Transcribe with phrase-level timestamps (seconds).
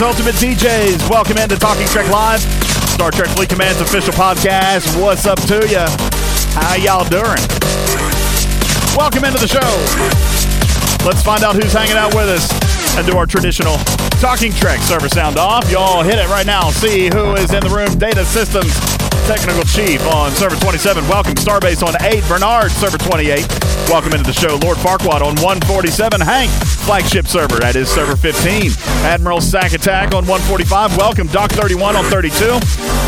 [0.00, 1.10] Ultimate DJs.
[1.10, 5.00] Welcome into Talking Trek Live, Star Trek Fleet Command's official podcast.
[5.00, 5.84] What's up to you?
[6.54, 7.42] How y'all doing?
[8.96, 9.66] Welcome into the show.
[11.04, 12.46] Let's find out who's hanging out with us
[12.96, 13.76] and do our traditional
[14.20, 15.68] Talking Trek server sound off.
[15.70, 16.70] Y'all hit it right now.
[16.70, 17.98] See who is in the room.
[17.98, 18.72] Data Systems
[19.26, 21.06] Technical Chief on server 27.
[21.08, 22.24] Welcome Starbase on 8.
[22.28, 23.46] Bernard, server 28.
[23.90, 24.58] Welcome into the show.
[24.62, 26.20] Lord Farquaad on 147.
[26.20, 27.58] Hank, flagship server.
[27.58, 28.72] That is server 15.
[29.04, 30.96] Admiral Sack Attack on 145.
[30.96, 32.58] Welcome Doc 31 on 32.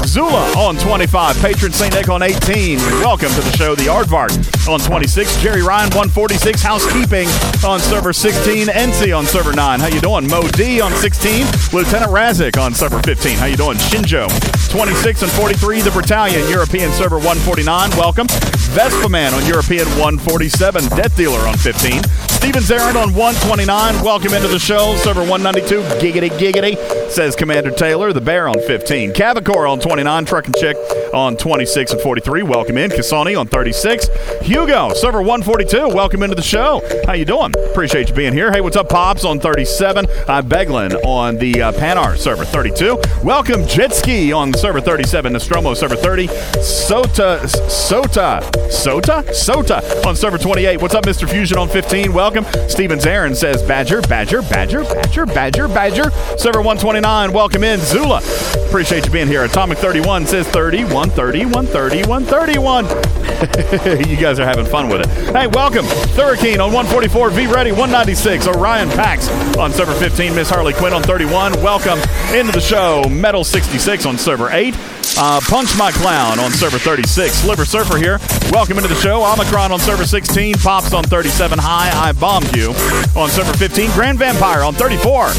[0.07, 1.41] Zula on 25.
[1.41, 1.95] Patron St.
[1.95, 2.79] Nick on 18.
[2.79, 3.75] Welcome to the show.
[3.75, 4.33] The Aardvark
[4.69, 5.41] on 26.
[5.43, 6.63] Jerry Ryan 146.
[6.63, 7.29] Housekeeping
[7.65, 8.69] on server 16.
[8.69, 9.81] NC on server 9.
[9.81, 10.29] How you doing?
[10.29, 11.47] Mo D on 16.
[11.73, 13.37] Lieutenant Razik on server 15.
[13.37, 13.77] How you doing?
[13.79, 14.29] Shinjo
[14.71, 15.83] 26 and 43.
[15.83, 17.91] The Battalion European server 149.
[17.91, 18.27] Welcome.
[18.73, 20.89] Vespa Man on European 147.
[20.97, 22.03] Death Dealer on 15.
[22.41, 24.03] Steven Zarin on 129.
[24.03, 24.97] Welcome into the show.
[24.97, 25.83] Server 192.
[26.01, 27.11] Giggity giggity.
[27.11, 28.15] Says Commander Taylor.
[28.15, 29.13] The Bear on 15.
[29.13, 30.25] Cavicor on 29.
[30.25, 30.75] Truck and Chick
[31.13, 32.43] on 26 and 43.
[32.45, 32.91] Welcome in.
[32.91, 34.09] Kasani on 36.
[34.41, 35.95] Hugo, server 142.
[35.95, 36.81] Welcome into the show.
[37.05, 37.53] How you doing?
[37.73, 38.51] Appreciate you being here.
[38.51, 40.07] Hey, what's up, Pops on 37.
[40.27, 42.99] I'm Beglin on the uh, Panar server 32.
[43.23, 45.34] Welcome, Jet Ski on server 37.
[45.34, 46.29] Nostromo server 30.
[46.29, 48.41] Sota, Sota,
[48.71, 50.81] Sota, Sota on server 28.
[50.81, 51.29] What's up, Mr.
[51.29, 52.15] Fusion on 15?
[52.15, 52.30] Welcome.
[52.69, 56.11] Stevens Aaron says Badger, Badger, Badger, Badger, Badger, Badger.
[56.39, 57.33] Server 129.
[57.33, 58.23] Welcome in, Zula.
[58.69, 59.43] Appreciate you being here.
[59.43, 64.09] Atomic 31 says 30, 130, 130, 131.
[64.09, 65.09] you guys are having fun with it.
[65.35, 65.85] Hey, welcome.
[66.15, 71.03] Thurricane on 144, V Ready 196, Orion Pax on server 15, Miss Harley Quinn on
[71.03, 71.61] 31.
[71.62, 71.99] Welcome
[72.33, 73.03] into the show.
[73.11, 74.77] Metal 66 on server 8.
[75.19, 77.34] Uh, Punch My Clown on server 36.
[77.34, 78.19] Sliver Surfer here.
[78.53, 79.25] Welcome into the show.
[79.25, 80.54] Omicron on server 16.
[80.54, 81.59] Pops on 37.
[81.59, 82.71] Hi, I bombed you
[83.16, 83.91] on server 15.
[83.91, 85.32] Grand Vampire on 34.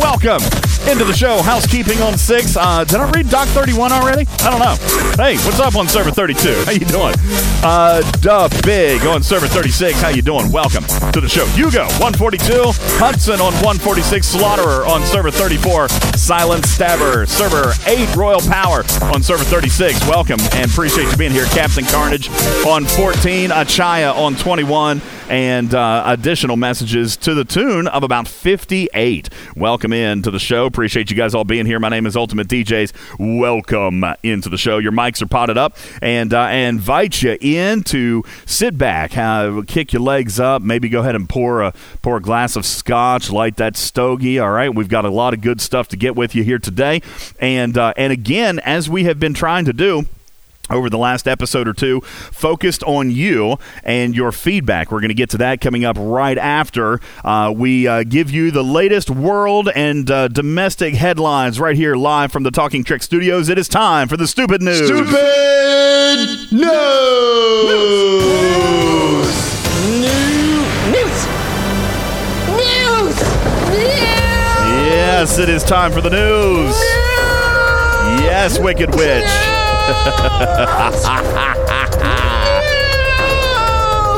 [0.00, 1.42] Welcome into the show.
[1.42, 2.56] Housekeeping on 6.
[2.56, 4.26] Uh, did I read Doc 31 already?
[4.40, 4.76] I don't know.
[5.22, 6.62] Hey, what's up on server 32?
[6.64, 7.14] How you doing?
[7.62, 10.00] Uh, Dub Big on server 36.
[10.00, 10.50] How you doing?
[10.50, 11.46] Welcome to the show.
[11.48, 12.72] Hugo 142.
[12.98, 14.26] Hudson on 146.
[14.26, 15.88] Slaughterer on server 34.
[16.16, 18.14] Silent Stabber server 8.
[18.16, 20.06] Royal Power on server 36.
[20.08, 21.46] Welcome and appreciate you being here.
[21.46, 22.28] Captain Carnage
[22.66, 23.50] on 14.
[23.50, 29.28] Achaya on 21 and uh, additional messages to the tune of about 58.
[29.54, 30.69] Welcome in to the show.
[30.70, 31.80] Appreciate you guys all being here.
[31.80, 32.92] My name is Ultimate DJs.
[33.40, 34.78] Welcome into the show.
[34.78, 39.10] Your mics are potted up, and I invite you in to sit back,
[39.66, 43.30] kick your legs up, maybe go ahead and pour a pour a glass of scotch,
[43.30, 44.38] light that stogie.
[44.38, 47.02] All right, we've got a lot of good stuff to get with you here today,
[47.40, 50.06] and uh, and again, as we have been trying to do
[50.70, 54.90] over the last episode or two, focused on you and your feedback.
[54.90, 58.50] We're going to get to that coming up right after uh, we uh, give you
[58.50, 63.48] the latest world and uh, domestic headlines right here live from the Talking Trek Studios.
[63.48, 64.86] It is time for the stupid news.
[64.86, 65.06] Stupid
[66.52, 66.52] news.
[66.52, 66.60] News!
[67.72, 69.30] News!
[75.20, 76.74] Yes, it is time for the news.
[78.22, 79.49] Yes, Wicked Witch.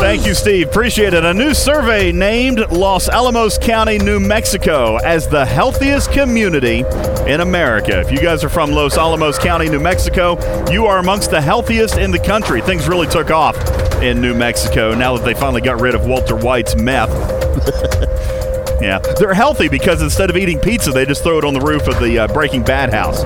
[0.02, 0.68] Thank you, Steve.
[0.68, 1.24] Appreciate it.
[1.24, 6.80] A new survey named Los Alamos County, New Mexico, as the healthiest community
[7.26, 8.00] in America.
[8.00, 10.36] If you guys are from Los Alamos County, New Mexico,
[10.70, 12.60] you are amongst the healthiest in the country.
[12.60, 13.56] Things really took off
[14.02, 17.10] in New Mexico now that they finally got rid of Walter White's meth.
[18.82, 21.86] yeah, they're healthy because instead of eating pizza, they just throw it on the roof
[21.86, 23.22] of the uh, Breaking Bad house.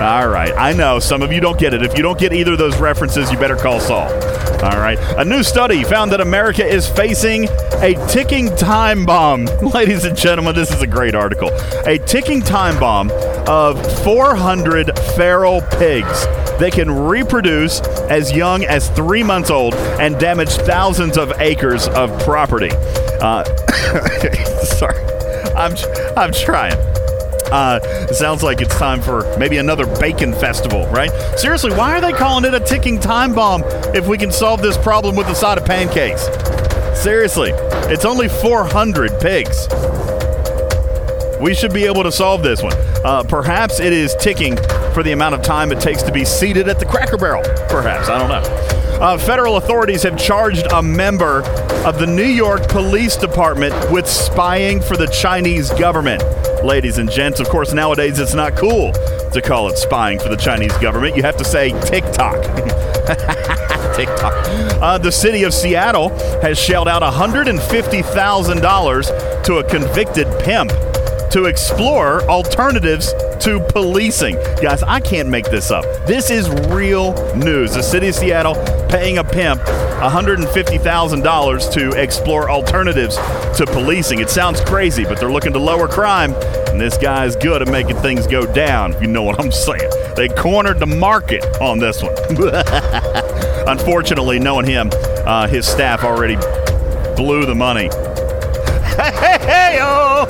[0.00, 0.52] All right.
[0.56, 1.82] I know some of you don't get it.
[1.82, 4.10] If you don't get either of those references, you better call Saul.
[4.62, 4.98] All right.
[5.18, 7.48] A new study found that America is facing
[7.80, 9.44] a ticking time bomb.
[9.74, 11.50] Ladies and gentlemen, this is a great article.
[11.86, 13.10] A ticking time bomb
[13.48, 16.26] of 400 feral pigs.
[16.58, 22.16] They can reproduce as young as three months old and damage thousands of acres of
[22.22, 22.70] property.
[23.20, 23.44] Uh,
[24.62, 25.02] sorry.
[25.54, 25.74] I'm,
[26.16, 27.01] I'm trying.
[27.52, 31.10] Uh, sounds like it's time for maybe another bacon festival, right?
[31.38, 33.62] Seriously, why are they calling it a ticking time bomb
[33.94, 36.22] if we can solve this problem with a side of pancakes?
[36.98, 37.50] Seriously,
[37.92, 39.68] it's only 400 pigs.
[41.42, 42.72] We should be able to solve this one.
[43.04, 44.56] Uh, perhaps it is ticking
[44.94, 47.42] for the amount of time it takes to be seated at the Cracker Barrel.
[47.68, 48.71] Perhaps I don't know.
[49.02, 51.42] Uh, federal authorities have charged a member
[51.84, 56.22] of the New York Police Department with spying for the Chinese government.
[56.64, 60.36] Ladies and gents, of course, nowadays it's not cool to call it spying for the
[60.36, 61.16] Chinese government.
[61.16, 62.44] You have to say TikTok.
[63.96, 64.32] TikTok.
[64.80, 66.10] Uh, the city of Seattle
[66.40, 70.70] has shelled out $150,000 to a convicted pimp
[71.32, 74.34] to explore alternatives to policing.
[74.60, 75.86] Guys, I can't make this up.
[76.06, 77.72] This is real news.
[77.72, 78.54] The city of Seattle
[78.90, 83.16] paying a pimp $150,000 to explore alternatives
[83.56, 84.18] to policing.
[84.18, 86.34] It sounds crazy, but they're looking to lower crime,
[86.68, 89.90] and this guy's good at making things go down, you know what I'm saying.
[90.14, 92.14] They cornered the market on this one.
[93.68, 94.90] Unfortunately, knowing him,
[95.24, 96.36] uh, his staff already
[97.16, 97.88] blew the money.
[98.92, 100.26] Hey, hey, oh!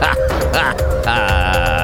[0.00, 0.14] 哈
[0.52, 0.74] 哈
[1.04, 1.83] 哈。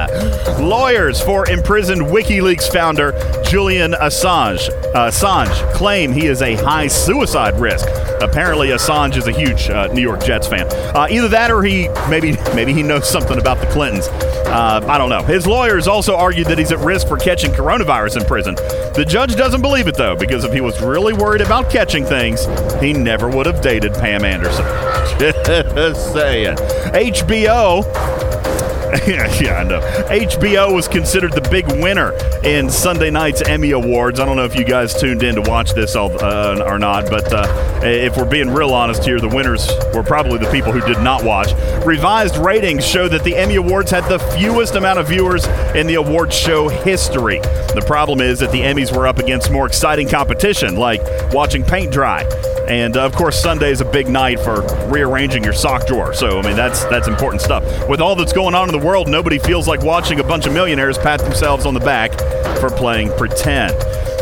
[0.61, 3.13] Lawyers for imprisoned WikiLeaks founder
[3.43, 4.69] Julian Assange.
[4.93, 7.87] Assange claim he is a high suicide risk.
[8.21, 10.67] Apparently, Assange is a huge uh, New York Jets fan.
[10.95, 14.07] Uh, either that, or he maybe maybe he knows something about the Clintons.
[14.07, 15.23] Uh, I don't know.
[15.23, 18.55] His lawyers also argued that he's at risk for catching coronavirus in prison.
[18.55, 22.45] The judge doesn't believe it though, because if he was really worried about catching things,
[22.79, 24.65] he never would have dated Pam Anderson.
[25.19, 26.57] Just saying.
[26.57, 27.83] HBO
[29.07, 29.79] yeah, I know.
[30.09, 32.11] HBO was considered the big winner
[32.43, 34.19] in Sunday night's Emmy Awards.
[34.19, 37.09] I don't know if you guys tuned in to watch this all, uh, or not,
[37.09, 37.47] but uh,
[37.83, 41.23] if we're being real honest here, the winners were probably the people who did not
[41.23, 41.53] watch.
[41.85, 45.95] Revised ratings show that the Emmy Awards had the fewest amount of viewers in the
[45.95, 47.39] awards show history.
[47.39, 51.01] The problem is that the Emmys were up against more exciting competition, like
[51.31, 52.23] watching paint dry.
[52.67, 56.13] And of course, Sunday is a big night for rearranging your sock drawer.
[56.13, 57.63] So, I mean, that's that's important stuff.
[57.89, 60.53] With all that's going on in the world, nobody feels like watching a bunch of
[60.53, 62.11] millionaires pat themselves on the back
[62.59, 63.75] for playing pretend.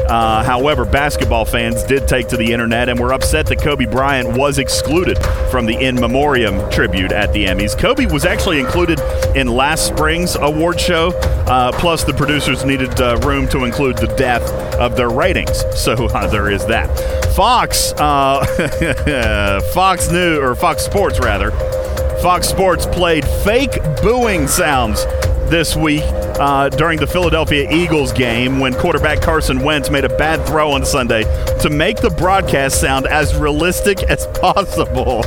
[0.10, 4.36] Uh, however, basketball fans did take to the internet and were upset that Kobe Bryant
[4.36, 5.20] was excluded
[5.52, 7.78] from the in memoriam tribute at the Emmys.
[7.78, 9.00] Kobe was actually included
[9.36, 11.10] in last spring's award show,
[11.46, 14.42] uh, plus the producers needed uh, room to include the death
[14.80, 15.64] of their ratings.
[15.80, 16.90] So uh, there is that.
[17.36, 18.46] Fox, uh,
[19.74, 21.52] Fox News or Fox Sports rather,
[22.22, 25.06] Fox Sports played fake booing sounds
[25.50, 30.46] this week uh, during the Philadelphia Eagles game when quarterback Carson Wentz made a bad
[30.46, 31.24] throw on Sunday
[31.62, 35.22] to make the broadcast sound as realistic as possible.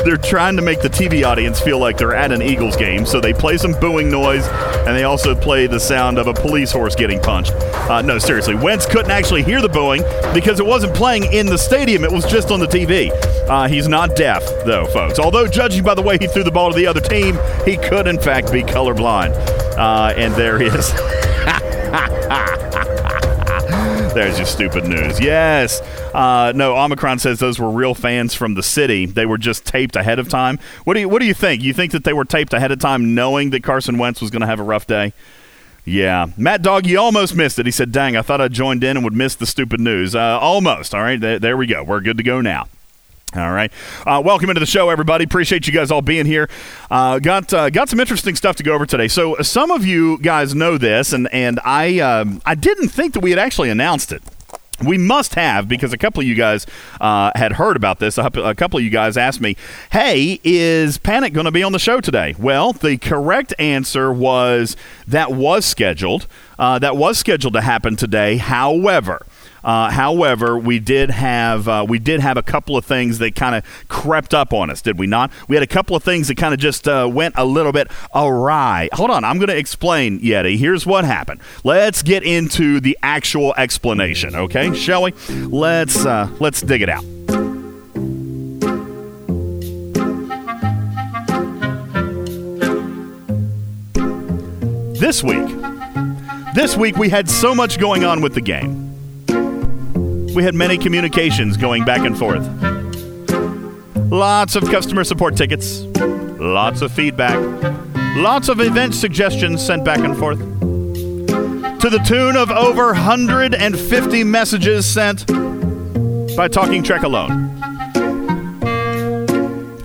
[0.04, 3.20] they're trying to make the TV audience feel like they're at an Eagles game, so
[3.20, 4.46] they play some booing noise
[4.86, 7.52] and they also play the sound of a police horse getting punched.
[7.52, 10.02] Uh, no, seriously, Wentz couldn't actually hear the booing
[10.34, 13.10] because it wasn't playing in the stadium, it was just on the TV.
[13.48, 15.18] Uh, he's not deaf, though, folks.
[15.18, 18.06] Although, judging by the way he threw the ball to the other team, he could,
[18.06, 19.34] in fact, be colorblind.
[19.76, 20.92] Uh, and there he is.
[24.14, 25.20] There's your stupid news.
[25.20, 25.80] Yes.
[26.12, 29.06] Uh, no, Omicron says those were real fans from the city.
[29.06, 30.58] They were just taped ahead of time.
[30.84, 31.62] What do you What do you think?
[31.62, 34.40] You think that they were taped ahead of time, knowing that Carson Wentz was going
[34.40, 35.12] to have a rough day?
[35.84, 37.66] Yeah, Matt Dog, you almost missed it.
[37.66, 40.38] He said, "Dang, I thought I joined in and would miss the stupid news." Uh,
[40.40, 40.94] almost.
[40.94, 41.82] All right, there, there we go.
[41.84, 42.66] We're good to go now.
[43.36, 43.70] All right.
[44.04, 45.24] Uh, welcome into the show, everybody.
[45.24, 46.50] Appreciate you guys all being here.
[46.90, 49.06] Uh, got uh, got some interesting stuff to go over today.
[49.06, 53.20] So some of you guys know this, and and I um, I didn't think that
[53.20, 54.20] we had actually announced it.
[54.84, 56.66] We must have because a couple of you guys
[57.00, 58.18] uh, had heard about this.
[58.18, 59.56] A couple of you guys asked me,
[59.92, 64.76] "Hey, is Panic going to be on the show today?" Well, the correct answer was
[65.06, 66.26] that was scheduled.
[66.58, 68.38] Uh, that was scheduled to happen today.
[68.38, 69.24] However.
[69.62, 73.54] Uh, however, we did have uh, we did have a couple of things that kind
[73.54, 75.30] of crept up on us, did we not?
[75.48, 77.88] We had a couple of things that kind of just uh, went a little bit
[78.14, 78.88] awry.
[78.92, 80.56] Hold on, I'm going to explain, Yeti.
[80.56, 81.40] Here's what happened.
[81.64, 84.74] Let's get into the actual explanation, okay?
[84.74, 85.12] Shall we?
[85.30, 87.04] Let's uh, let's dig it out.
[95.00, 95.48] This week,
[96.54, 98.89] this week we had so much going on with the game
[100.34, 102.46] we had many communications going back and forth.
[104.10, 107.38] Lots of customer support tickets, lots of feedback,
[108.16, 110.38] lots of event suggestions sent back and forth.
[110.38, 115.26] To the tune of over 150 messages sent
[116.36, 117.56] by Talking Trek alone.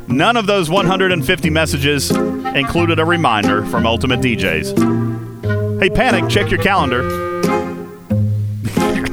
[0.08, 5.80] None of those 150 messages included a reminder from Ultimate DJs.
[5.82, 7.35] Hey, panic, check your calendar.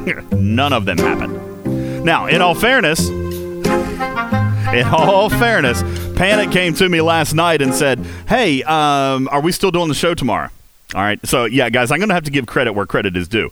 [0.31, 2.03] None of them happened.
[2.03, 5.81] Now, in all fairness, in all fairness,
[6.15, 9.95] Panic came to me last night and said, "Hey, um, are we still doing the
[9.95, 10.49] show tomorrow?"
[10.93, 11.19] All right.
[11.25, 13.49] So yeah, guys, I'm gonna have to give credit where credit is due.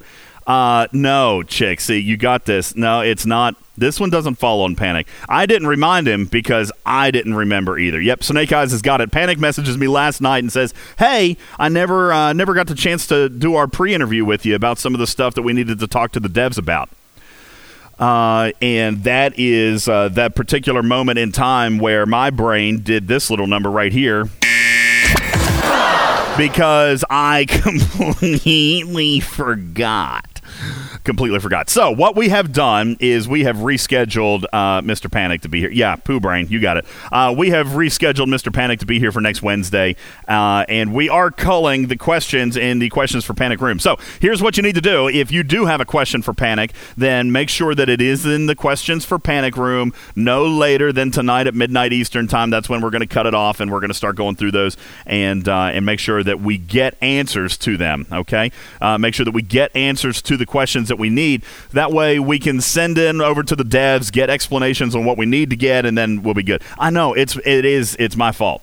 [0.47, 1.79] Uh, no, chick.
[1.79, 2.75] See, you got this.
[2.75, 3.55] No, it's not.
[3.77, 5.07] This one doesn't fall on Panic.
[5.29, 8.01] I didn't remind him because I didn't remember either.
[8.01, 9.11] Yep, Snake Eyes has got it.
[9.11, 13.07] Panic messages me last night and says, "Hey, I never, uh, never got the chance
[13.07, 15.87] to do our pre-interview with you about some of the stuff that we needed to
[15.87, 16.89] talk to the devs about."
[17.99, 23.29] Uh, and that is uh, that particular moment in time where my brain did this
[23.29, 24.25] little number right here
[26.35, 30.30] because I completely forgot
[31.03, 31.69] completely forgot.
[31.69, 35.11] So what we have done is we have rescheduled uh, Mr.
[35.11, 35.71] Panic to be here.
[35.71, 36.85] Yeah, poo brain, you got it.
[37.11, 38.53] Uh, we have rescheduled Mr.
[38.53, 39.95] Panic to be here for next Wednesday,
[40.27, 43.79] uh, and we are culling the questions in the questions for Panic room.
[43.79, 46.71] So here's what you need to do: if you do have a question for Panic,
[46.95, 51.11] then make sure that it is in the questions for Panic room no later than
[51.11, 52.49] tonight at midnight Eastern time.
[52.49, 54.51] That's when we're going to cut it off, and we're going to start going through
[54.51, 58.05] those and uh, and make sure that we get answers to them.
[58.11, 61.43] Okay, uh, make sure that we get answers to the questions that we need.
[61.71, 65.25] That way we can send in over to the devs, get explanations on what we
[65.25, 66.61] need to get, and then we'll be good.
[66.77, 68.61] I know it's it is it's my fault.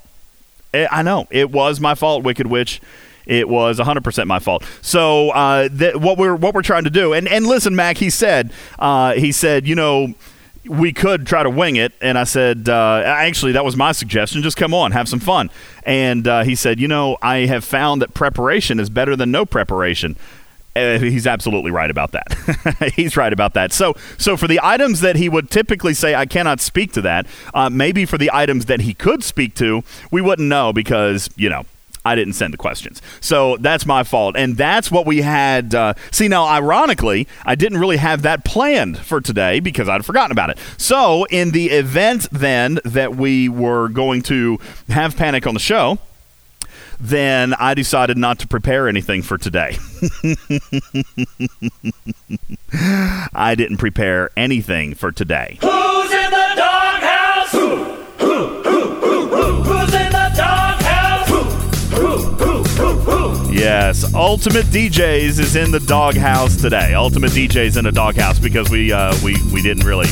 [0.75, 2.81] I know it was my fault, Wicked Witch.
[3.25, 4.65] It was 100% my fault.
[4.81, 8.11] So uh, th- what we're what we're trying to do, and and listen, Mac, he
[8.11, 10.15] said uh, he said you know
[10.69, 11.93] we could try to wing it.
[12.01, 14.43] And I said, uh, actually, that was my suggestion.
[14.43, 15.51] Just come on, have some fun.
[15.85, 19.47] And uh, he said, you know, I have found that preparation is better than no
[19.47, 20.17] preparation.
[20.79, 22.93] Uh, he's absolutely right about that.
[22.97, 23.73] he's right about that.
[23.73, 27.27] So, so for the items that he would typically say, I cannot speak to that.
[27.55, 31.49] Uh, maybe for the items that he could speak to, we wouldn't know because you
[31.49, 31.65] know
[32.05, 33.03] I didn't send the questions.
[33.21, 34.35] So that's my fault.
[34.37, 35.75] And that's what we had.
[35.75, 40.33] Uh, see, now, ironically, I didn't really have that planned for today because I'd forgotten
[40.33, 40.59] about it.
[40.79, 44.59] So, in the event then that we were going to
[44.89, 45.99] have Panic on the show,
[47.01, 49.77] then I decided not to prepare anything for today.
[53.35, 55.59] I didn't prepare anything for today.
[55.61, 57.53] Who's in the doghouse?
[57.53, 57.77] Who?
[58.19, 58.63] Who?
[58.63, 58.95] Who?
[59.01, 59.27] Who?
[59.29, 59.63] Who?
[59.63, 61.29] Who's in the doghouse?
[61.29, 61.43] Who?
[61.97, 62.63] Who?
[62.63, 62.93] Who?
[62.99, 63.53] Who?
[63.53, 66.95] Yes, Ultimate DJs is in the doghouse today.
[66.95, 70.09] Ultimate DJs in the doghouse because we uh, we we didn't really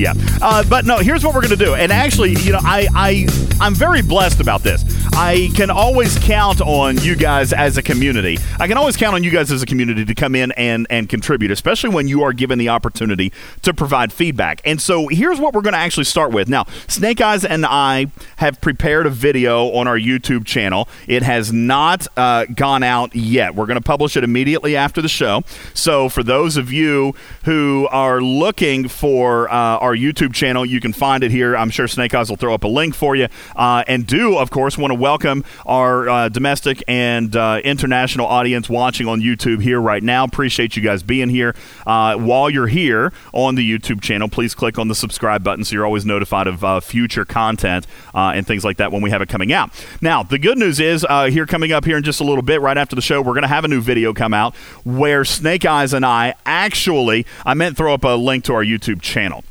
[0.00, 0.14] yeah.
[0.40, 1.74] Uh, but no, here's what we're going to do.
[1.74, 3.26] And actually, you know, I, I,
[3.60, 4.82] I'm very blessed about this.
[5.12, 8.38] I can always count on you guys as a community.
[8.58, 11.08] I can always count on you guys as a community to come in and, and
[11.08, 14.62] contribute, especially when you are given the opportunity to provide feedback.
[14.64, 16.48] And so here's what we're going to actually start with.
[16.48, 20.88] Now, Snake Eyes and I have prepared a video on our YouTube channel.
[21.06, 23.54] It has not uh, gone out yet.
[23.54, 25.42] We're going to publish it immediately after the show.
[25.74, 27.14] So for those of you
[27.44, 31.56] who are looking for uh, our YouTube channel, you can find it here.
[31.56, 33.28] I'm sure Snake Eyes will throw up a link for you.
[33.56, 38.68] Uh, and do, of course, want to welcome our uh, domestic and uh, international audience
[38.68, 40.24] watching on YouTube here right now.
[40.24, 41.54] Appreciate you guys being here.
[41.86, 45.74] Uh, while you're here on the YouTube channel, please click on the subscribe button so
[45.74, 49.28] you're always notified of uh, future content and things like that when we have it
[49.28, 49.70] coming out.
[50.00, 52.78] Now, the good news is here coming up here in just a little bit, right
[52.78, 54.54] after the show, we're going to have a new video come out
[54.84, 59.00] where Snake Eyes and I actually, I meant throw up a link to our YouTube
[59.00, 59.44] channel.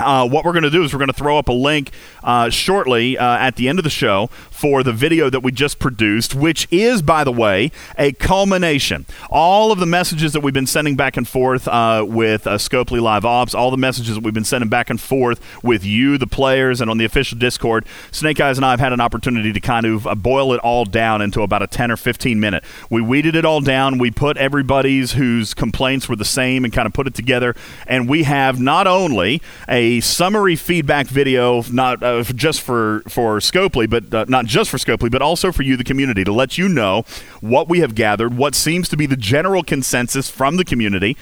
[0.00, 1.90] Uh, what we're going to do is we're going to throw up a link
[2.24, 5.78] uh, shortly uh, at the end of the show for the video that we just
[5.78, 9.06] produced, which is, by the way, a culmination.
[9.30, 13.00] All of the messages that we've been sending back and forth uh, with uh, Scopely
[13.00, 16.26] Live Ops, all the messages that we've been sending back and forth with you, the
[16.26, 19.60] players, and on the official Discord, Snake Eyes and I have had an opportunity to
[19.60, 22.62] kind of uh, boil it all down into about a 10 or 15 minute.
[22.90, 23.98] We weeded it all down.
[23.98, 27.54] We put everybody's whose complaints were the same and kind of put it together.
[27.86, 33.90] And we have not only a summary feedback video, not uh, just for, for Scopely,
[33.90, 36.68] but uh, not just for Scopely, but also for you, the community, to let you
[36.68, 37.02] know
[37.40, 41.16] what we have gathered, what seems to be the general consensus from the community,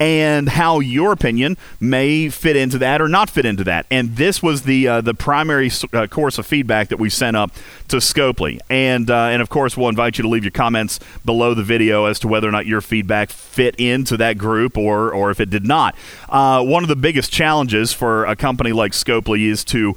[0.00, 3.86] and how your opinion may fit into that or not fit into that.
[3.90, 7.52] And this was the uh, the primary uh, course of feedback that we sent up
[7.88, 8.58] to Scopely.
[8.68, 12.06] And uh, and of course, we'll invite you to leave your comments below the video
[12.06, 15.50] as to whether or not your feedback fit into that group or or if it
[15.50, 15.94] did not.
[16.28, 19.96] Uh, one of the biggest challenges for a company like Scopely is to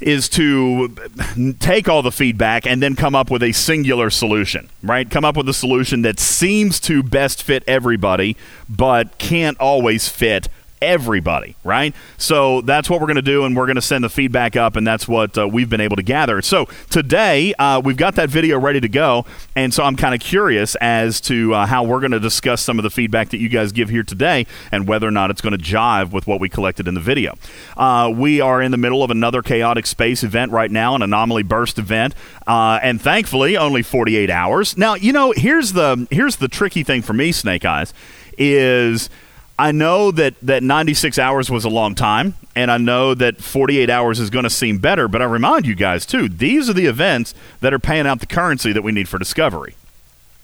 [0.00, 0.94] is to
[1.58, 5.10] take all the feedback and then come up with a singular solution, right?
[5.10, 8.36] Come up with a solution that seems to best fit everybody,
[8.68, 10.48] but can't always fit
[10.82, 11.94] everybody, right?
[12.16, 14.76] So that's what we're going to do, and we're going to send the feedback up,
[14.76, 16.40] and that's what uh, we've been able to gather.
[16.42, 20.20] So today, uh, we've got that video ready to go, and so I'm kind of
[20.20, 23.48] curious as to uh, how we're going to discuss some of the feedback that you
[23.48, 26.48] guys give here today and whether or not it's going to jive with what we
[26.48, 27.36] collected in the video.
[27.76, 31.42] Uh, we are in the middle of another chaotic space event right now, an anomaly
[31.42, 32.14] burst event,
[32.46, 34.76] uh, and thankfully, only 48 hours.
[34.76, 37.92] Now, you know, here's the here's the tricky thing for me, Snake Eyes,
[38.38, 39.10] is
[39.60, 43.90] I know that, that 96 hours was a long time, and I know that 48
[43.90, 46.86] hours is going to seem better, but I remind you guys, too, these are the
[46.86, 49.74] events that are paying out the currency that we need for discovery.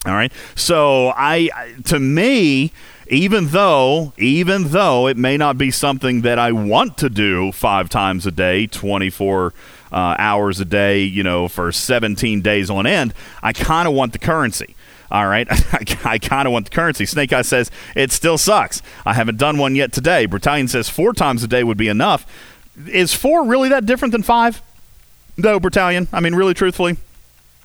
[0.05, 0.31] All right.
[0.55, 1.49] So, I,
[1.87, 2.73] to me,
[3.09, 7.89] even though, even though it may not be something that I want to do five
[7.89, 9.55] times a day, 24
[9.93, 14.13] uh, hours a day, you know, for 17 days on end, I kind of want
[14.13, 14.76] the currency.
[15.11, 15.47] All right.
[16.05, 17.07] I, kind of want the currency.
[17.07, 18.83] Snake Eye says it still sucks.
[19.05, 20.27] I haven't done one yet today.
[20.27, 22.27] Battalion says four times a day would be enough.
[22.89, 24.61] Is four really that different than five?
[25.37, 26.09] No, Battalion.
[26.13, 26.97] I mean, really, truthfully.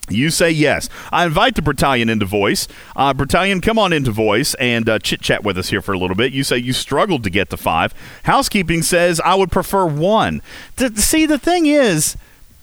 [0.10, 0.90] You say yes.
[1.12, 2.68] I invite the battalion into voice.
[2.96, 5.98] Uh, battalion, come on into voice and uh, chit chat with us here for a
[5.98, 6.34] little bit.
[6.34, 7.94] You say you struggled to get to five.
[8.24, 10.42] Housekeeping says I would prefer one.
[10.78, 12.18] To, see, the thing is,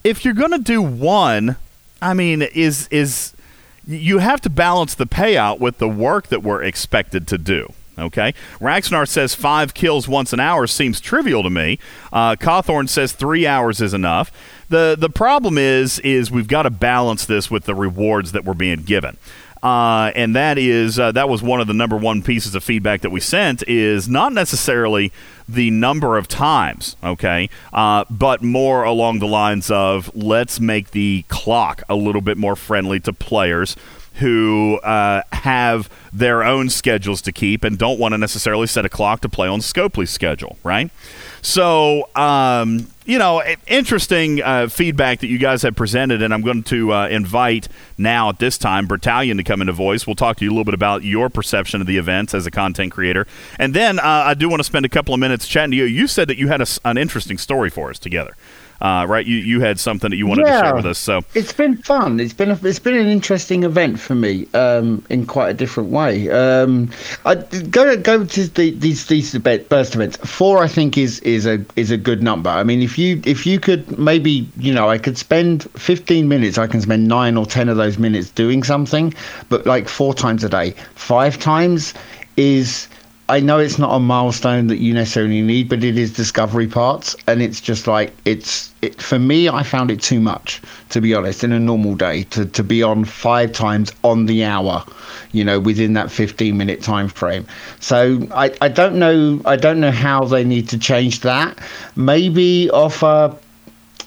[0.04, 1.56] if you're going to do one,
[2.02, 3.32] I mean, is is
[3.88, 7.72] you have to balance the payout with the work that we're expected to do.
[7.98, 11.80] Okay, Raxnar says five kills once an hour seems trivial to me.
[12.12, 14.30] Uh, Cawthorn says three hours is enough.
[14.68, 18.54] the The problem is, is we've got to balance this with the rewards that we're
[18.54, 19.16] being given.
[19.62, 23.00] Uh, and that is uh, that was one of the number one pieces of feedback
[23.00, 25.12] that we sent is not necessarily
[25.48, 31.24] the number of times, okay, uh, but more along the lines of let's make the
[31.28, 33.74] clock a little bit more friendly to players
[34.18, 38.88] who uh, have their own schedules to keep and don't want to necessarily set a
[38.88, 40.90] clock to play on Scopely's schedule, right?
[41.40, 46.62] So, um, you know, interesting uh, feedback that you guys have presented, and I'm going
[46.64, 47.66] to uh, invite
[47.96, 50.06] now at this time Battalion to come into voice.
[50.06, 52.50] We'll talk to you a little bit about your perception of the events as a
[52.50, 53.26] content creator,
[53.58, 55.84] and then uh, I do want to spend a couple of minutes chatting to you.
[55.84, 58.36] You said that you had a, an interesting story for us together
[58.80, 59.26] uh, right?
[59.26, 60.98] You you had something that you wanted yeah, to share with us.
[60.98, 62.20] So it's been fun.
[62.20, 65.90] It's been a, it's been an interesting event for me um, in quite a different
[65.90, 66.30] way.
[66.30, 66.90] Um,
[67.24, 70.16] I go go to the, these these burst events.
[70.18, 72.50] Four, I think, is is a is a good number.
[72.50, 76.58] I mean, if you if you could maybe you know I could spend 15 minutes.
[76.58, 79.14] I can spend nine or ten of those minutes doing something,
[79.48, 81.94] but like four times a day, five times
[82.36, 82.88] is
[83.30, 87.14] I know it's not a milestone that you necessarily need, but it is discovery parts,
[87.26, 89.50] and it's just like it's it, for me.
[89.50, 92.82] I found it too much, to be honest, in a normal day to to be
[92.82, 94.82] on five times on the hour,
[95.32, 97.46] you know, within that 15 minute time frame.
[97.80, 101.58] So I I don't know I don't know how they need to change that.
[101.96, 103.36] Maybe offer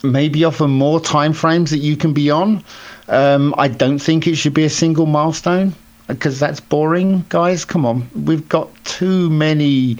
[0.02, 2.64] maybe offer more time frames that you can be on.
[3.08, 5.74] Um, I don't think it should be a single milestone
[6.14, 7.64] because that's boring, guys.
[7.64, 9.96] Come on, we've got too many,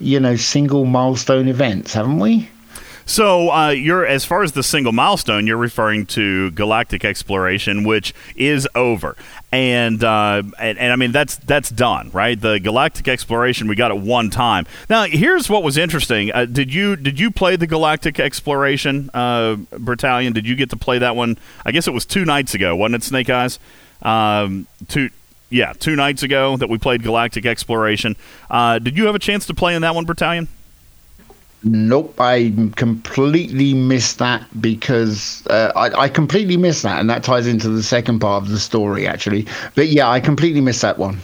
[0.00, 2.48] you know, single milestone events, haven't we?
[3.08, 8.12] So uh, you're as far as the single milestone, you're referring to galactic exploration, which
[8.36, 9.16] is over,
[9.50, 12.38] and, uh, and and I mean that's that's done, right?
[12.38, 14.66] The galactic exploration we got it one time.
[14.90, 16.30] Now here's what was interesting.
[16.34, 20.34] Uh, did you did you play the galactic exploration uh, battalion?
[20.34, 21.38] Did you get to play that one?
[21.64, 23.58] I guess it was two nights ago, wasn't it, Snake Eyes?
[24.02, 25.08] Um, two
[25.50, 28.16] yeah, two nights ago that we played Galactic Exploration.
[28.50, 30.48] Uh, did you have a chance to play in that one, Battalion?
[31.64, 37.48] Nope, I completely missed that because uh, I, I, completely missed that, and that ties
[37.48, 39.44] into the second part of the story, actually.
[39.74, 41.18] But yeah, I completely missed that one.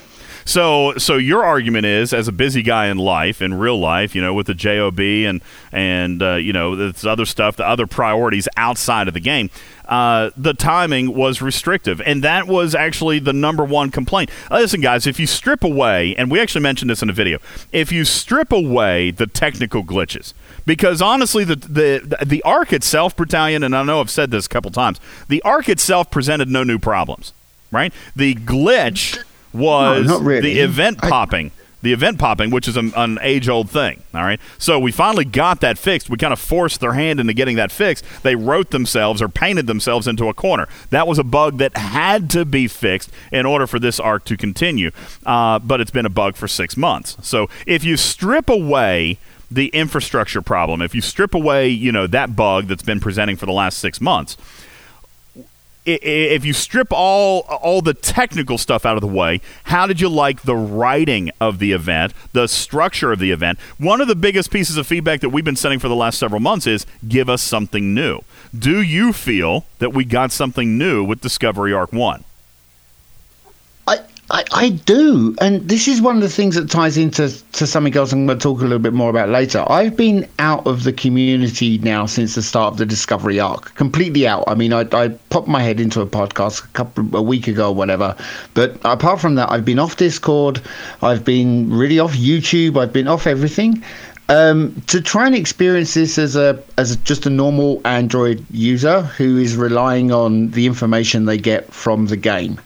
[0.44, 4.20] So, so your argument is, as a busy guy in life, in real life, you
[4.20, 5.40] know, with the job and
[5.72, 9.50] and uh, you know this other stuff, the other priorities outside of the game,
[9.86, 14.30] uh, the timing was restrictive, and that was actually the number one complaint.
[14.50, 17.38] Uh, listen, guys, if you strip away, and we actually mentioned this in a video,
[17.72, 20.34] if you strip away the technical glitches,
[20.66, 24.48] because honestly, the the the arc itself, battalion, and I know I've said this a
[24.48, 27.32] couple times, the arc itself presented no new problems,
[27.70, 27.92] right?
[28.14, 29.22] The glitch
[29.54, 30.54] was no, really.
[30.54, 31.50] the event I, popping.
[31.82, 34.02] The event popping, which is an, an age old thing.
[34.14, 34.40] All right.
[34.56, 36.08] So we finally got that fixed.
[36.08, 38.06] We kind of forced their hand into getting that fixed.
[38.22, 40.66] They wrote themselves or painted themselves into a corner.
[40.88, 44.36] That was a bug that had to be fixed in order for this arc to
[44.38, 44.92] continue.
[45.26, 47.18] Uh, but it's been a bug for six months.
[47.20, 49.18] So if you strip away
[49.50, 53.44] the infrastructure problem, if you strip away, you know, that bug that's been presenting for
[53.44, 54.38] the last six months,
[55.86, 60.08] if you strip all all the technical stuff out of the way, how did you
[60.08, 63.58] like the writing of the event, the structure of the event?
[63.78, 66.40] One of the biggest pieces of feedback that we've been sending for the last several
[66.40, 68.20] months is give us something new.
[68.56, 72.24] Do you feel that we got something new with Discovery Arc 1?
[74.34, 77.96] I, I, do, and this is one of the things that ties into to something
[77.96, 79.64] else I'm going to talk a little bit more about later.
[79.68, 84.26] I've been out of the community now since the start of the Discovery arc, completely
[84.26, 84.42] out.
[84.48, 87.68] I mean, I, I popped my head into a podcast a couple a week ago
[87.68, 88.16] or whatever,
[88.54, 90.60] but apart from that, I've been off Discord,
[91.00, 93.84] I've been really off YouTube, I've been off everything.
[94.28, 99.36] Um, to try and experience this as a as just a normal Android user who
[99.36, 102.58] is relying on the information they get from the game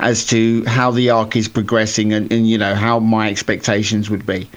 [0.00, 4.26] as to how the arc is progressing and, and you know how my expectations would
[4.26, 4.48] be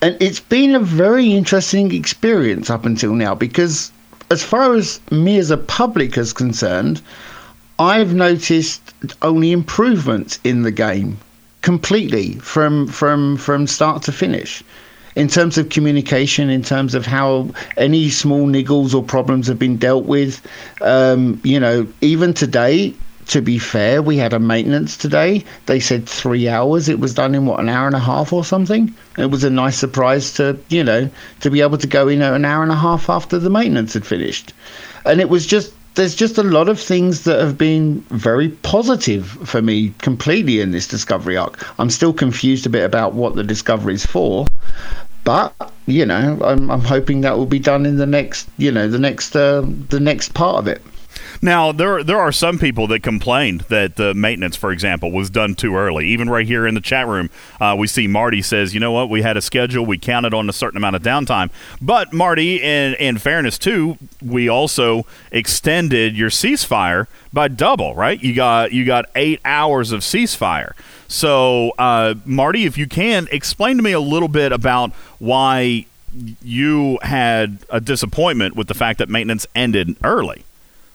[0.00, 3.90] and it's been a very interesting experience up until now because
[4.30, 7.00] as far as me as a public is concerned
[7.78, 11.16] i've noticed only improvements in the game
[11.62, 14.62] completely from from from start to finish
[15.14, 19.76] in terms of communication, in terms of how any small niggles or problems have been
[19.76, 20.40] dealt with.
[20.80, 22.94] Um, you know, even today,
[23.28, 25.44] to be fair, we had a maintenance today.
[25.66, 26.88] They said three hours.
[26.88, 28.94] It was done in what an hour and a half or something.
[29.16, 31.08] It was a nice surprise to you know
[31.40, 34.06] to be able to go in an hour and a half after the maintenance had
[34.06, 34.52] finished,
[35.04, 35.72] and it was just.
[35.94, 40.70] There's just a lot of things that have been very positive for me completely in
[40.70, 41.62] this discovery arc.
[41.78, 44.46] I'm still confused a bit about what the discovery is for,
[45.24, 45.52] but
[45.86, 48.98] you know, I'm, I'm hoping that will be done in the next, you know, the
[48.98, 50.80] next, uh, the next part of it.
[51.44, 55.56] Now there there are some people that complained that the maintenance, for example, was done
[55.56, 56.06] too early.
[56.06, 59.10] Even right here in the chat room, uh, we see Marty says, "You know what?
[59.10, 59.84] We had a schedule.
[59.84, 61.50] We counted on a certain amount of downtime."
[61.80, 67.96] But Marty, in in fairness too, we also extended your ceasefire by double.
[67.96, 68.22] Right?
[68.22, 70.74] You got you got eight hours of ceasefire.
[71.08, 75.86] So uh, Marty, if you can explain to me a little bit about why
[76.44, 80.44] you had a disappointment with the fact that maintenance ended early.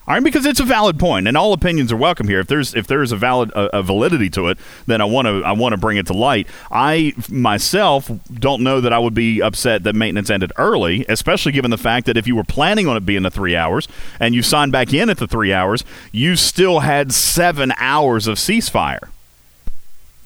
[0.08, 2.40] All right, because it's a valid point, and all opinions are welcome here.
[2.40, 5.44] If there's if there's a valid a, a validity to it, then I want to
[5.44, 6.46] I want to bring it to light.
[6.70, 11.70] I myself don't know that I would be upset that maintenance ended early, especially given
[11.70, 13.86] the fact that if you were planning on it being the three hours
[14.18, 18.38] and you signed back in at the three hours, you still had seven hours of
[18.38, 19.10] ceasefire.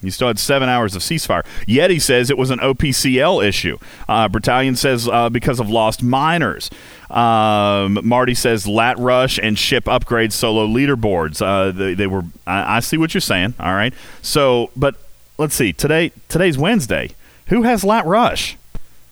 [0.03, 1.45] You still had seven hours of ceasefire.
[1.67, 3.79] Yeti says it was an OPCL issue.
[4.09, 6.71] Uh, Battalion says uh, because of lost miners.
[7.09, 11.41] Um, Marty says lat rush and ship upgrade solo leaderboards.
[11.41, 12.25] Uh, they, they were.
[12.47, 13.55] I, I see what you're saying.
[13.61, 13.95] All right.
[14.23, 14.97] So, but
[15.39, 15.73] let's see.
[15.73, 17.11] Today, today's Wednesday.
[17.47, 18.57] Who has lat rush?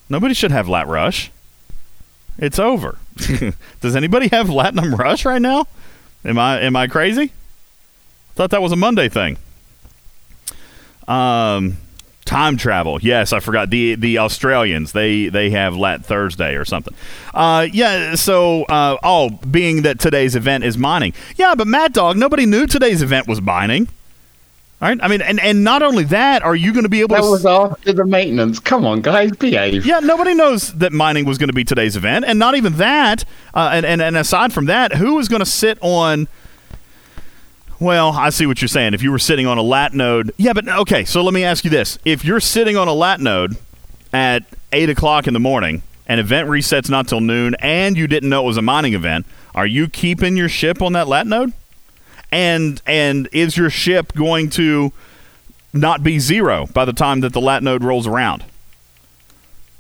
[0.09, 1.31] Nobody should have lat rush.
[2.38, 2.98] It's over.
[3.81, 5.66] Does anybody have latinum rush right now?
[6.24, 7.33] Am I am I crazy?
[8.35, 9.37] Thought that was a Monday thing.
[11.11, 11.77] Um,
[12.25, 12.99] time travel.
[13.03, 14.92] Yes, I forgot the the Australians.
[14.92, 16.94] They they have Lat Thursday or something.
[17.35, 18.14] Uh, yeah.
[18.14, 21.12] So uh, oh, being that today's event is mining.
[21.37, 23.88] Yeah, but Mad Dog, nobody knew today's event was mining.
[24.83, 24.99] All right.
[25.03, 27.31] I mean, and and not only that, are you going to be able That to?
[27.31, 28.59] was after the maintenance.
[28.61, 29.85] Come on, guys, behave.
[29.85, 33.25] yeah, nobody knows that mining was going to be today's event, and not even that.
[33.53, 36.29] Uh, and, and and aside from that, who is going to sit on?
[37.80, 38.92] Well, I see what you're saying.
[38.92, 41.06] If you were sitting on a lat node, yeah, but okay.
[41.06, 43.56] So let me ask you this: If you're sitting on a lat node
[44.12, 48.28] at eight o'clock in the morning, and event resets not till noon, and you didn't
[48.28, 51.54] know it was a mining event, are you keeping your ship on that lat node?
[52.30, 54.92] And and is your ship going to
[55.72, 58.44] not be zero by the time that the lat node rolls around?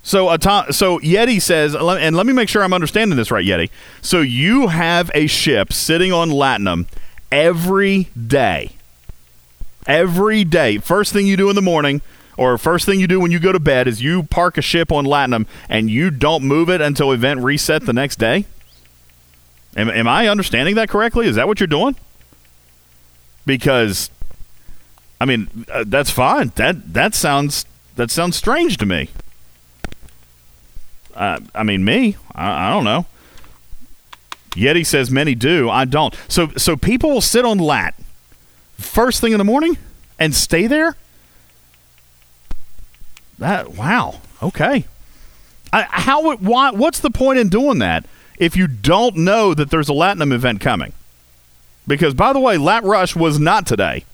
[0.02, 0.34] So,
[0.70, 3.68] so Yeti says, and let me make sure I'm understanding this right, Yeti.
[4.00, 6.86] So you have a ship sitting on Latinum
[7.30, 8.72] every day.
[9.86, 10.78] Every day.
[10.78, 12.02] First thing you do in the morning,
[12.36, 14.92] or first thing you do when you go to bed, is you park a ship
[14.92, 18.46] on Latinum and you don't move it until event reset the next day.
[19.76, 21.26] Am, am I understanding that correctly?
[21.26, 21.96] Is that what you're doing?
[23.46, 24.10] Because,
[25.20, 26.52] I mean, uh, that's fine.
[26.56, 27.64] That that sounds
[27.96, 29.08] that sounds strange to me.
[31.14, 33.06] Uh, I mean, me, I, I don't know.
[34.52, 35.70] Yeti says many do.
[35.70, 36.14] I don't.
[36.28, 37.94] So, so people will sit on lat
[38.76, 39.78] first thing in the morning
[40.18, 40.96] and stay there.
[43.38, 44.20] That wow.
[44.42, 44.84] Okay.
[45.72, 46.36] I, how?
[46.36, 46.70] Why?
[46.72, 48.04] What's the point in doing that
[48.38, 50.92] if you don't know that there's a Latinum event coming?
[51.86, 54.04] Because by the way, Lat Rush was not today.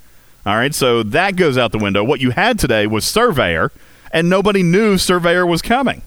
[0.45, 2.05] All right, so that goes out the window.
[2.05, 3.73] What you had today was Surveyor,
[4.13, 6.03] and nobody knew Surveyor was coming.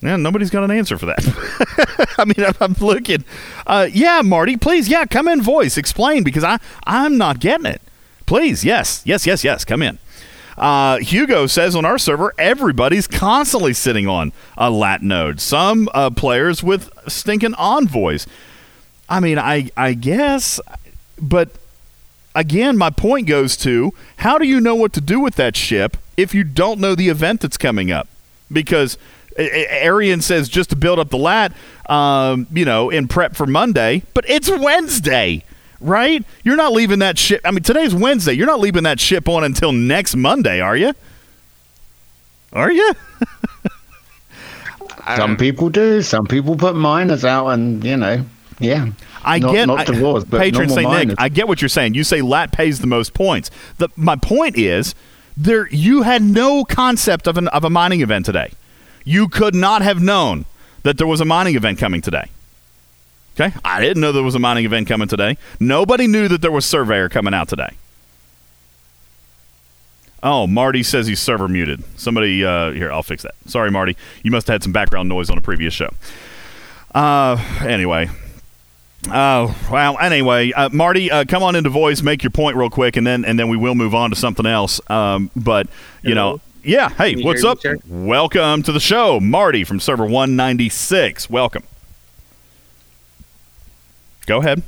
[0.00, 2.14] Yeah, nobody's got an answer for that.
[2.18, 3.24] I mean, I'm, I'm looking.
[3.66, 7.82] Uh, yeah, Marty, please, yeah, come in, voice, explain because I I'm not getting it.
[8.26, 9.98] Please, yes, yes, yes, yes, come in.
[10.56, 15.40] Uh, Hugo says on our server, everybody's constantly sitting on a lat node.
[15.40, 18.26] Some uh, players with stinking envoys.
[19.08, 20.60] I mean, I I guess,
[21.20, 21.50] but
[22.34, 25.96] again, my point goes to how do you know what to do with that ship
[26.16, 28.08] if you don't know the event that's coming up?
[28.50, 28.98] Because
[29.38, 31.52] Arian says just to build up the lat,
[31.88, 35.44] um, you know, in prep for Monday, but it's Wednesday,
[35.80, 36.24] right?
[36.42, 37.40] You're not leaving that ship.
[37.44, 38.32] I mean, today's Wednesday.
[38.32, 40.92] You're not leaving that ship on until next Monday, are you?
[42.52, 42.92] Are you?
[45.16, 46.02] Some people do.
[46.02, 48.24] Some people put miners out, and you know,
[48.58, 48.90] yeah.
[49.24, 51.20] I not, get not I- divorce, but patron normal Saint Nick.
[51.20, 51.94] I get what you're saying.
[51.94, 53.50] You say lat pays the most points.
[53.78, 54.94] The my point is
[55.36, 58.52] there you had no concept of an of a mining event today.
[59.08, 60.44] You could not have known
[60.82, 62.28] that there was a mining event coming today.
[63.40, 65.38] Okay, I didn't know there was a mining event coming today.
[65.58, 67.70] Nobody knew that there was Surveyor coming out today.
[70.22, 71.84] Oh, Marty says he's server muted.
[71.98, 73.34] Somebody uh, here, I'll fix that.
[73.46, 73.96] Sorry, Marty.
[74.22, 75.88] You must have had some background noise on a previous show.
[76.94, 78.10] Uh, anyway,
[79.06, 79.96] Oh well.
[79.98, 83.24] Anyway, uh, Marty, uh, come on into voice, make your point real quick, and then
[83.24, 84.80] and then we will move on to something else.
[84.90, 85.68] Um, but
[86.02, 86.88] you know, yeah.
[86.90, 87.58] Hey, what's up?
[87.86, 91.28] Welcome to the show, Marty from server one ninety six.
[91.30, 91.62] Welcome.
[94.26, 94.62] Go ahead.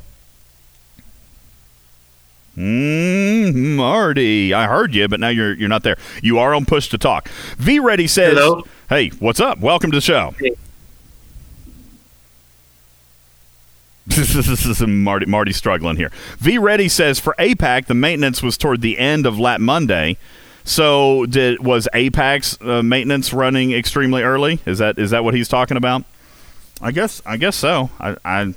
[2.57, 5.97] Mm, Marty, I heard you, but now you're you're not there.
[6.23, 7.29] You are on push to talk.
[7.57, 8.65] V Ready says, Hello.
[8.89, 9.59] "Hey, what's up?
[9.61, 10.53] Welcome to the show." Hey.
[14.11, 15.27] This is Marty.
[15.27, 16.11] Marty struggling here.
[16.39, 20.17] V Ready says for APAC, the maintenance was toward the end of Lat Monday.
[20.71, 24.61] So, did was APAC's uh, maintenance running extremely early?
[24.67, 26.05] Is that is that what he's talking about?
[26.81, 27.91] I guess I guess so.
[27.99, 28.55] I, I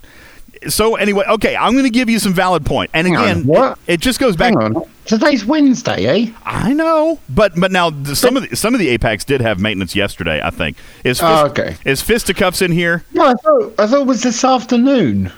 [0.69, 1.55] so anyway, okay.
[1.55, 2.91] I'm going to give you some valid point.
[2.93, 3.79] And Hang on, again, what?
[3.87, 4.53] It, it just goes back.
[4.53, 4.85] Hang on.
[5.05, 6.31] Today's Wednesday, eh?
[6.45, 9.59] I know, but but now the, some of the, some of the APACs did have
[9.59, 10.39] maintenance yesterday.
[10.39, 11.77] I think is fist, Oh, okay.
[11.83, 13.03] is fisticuffs in here?
[13.13, 15.31] No, I thought I thought it was this afternoon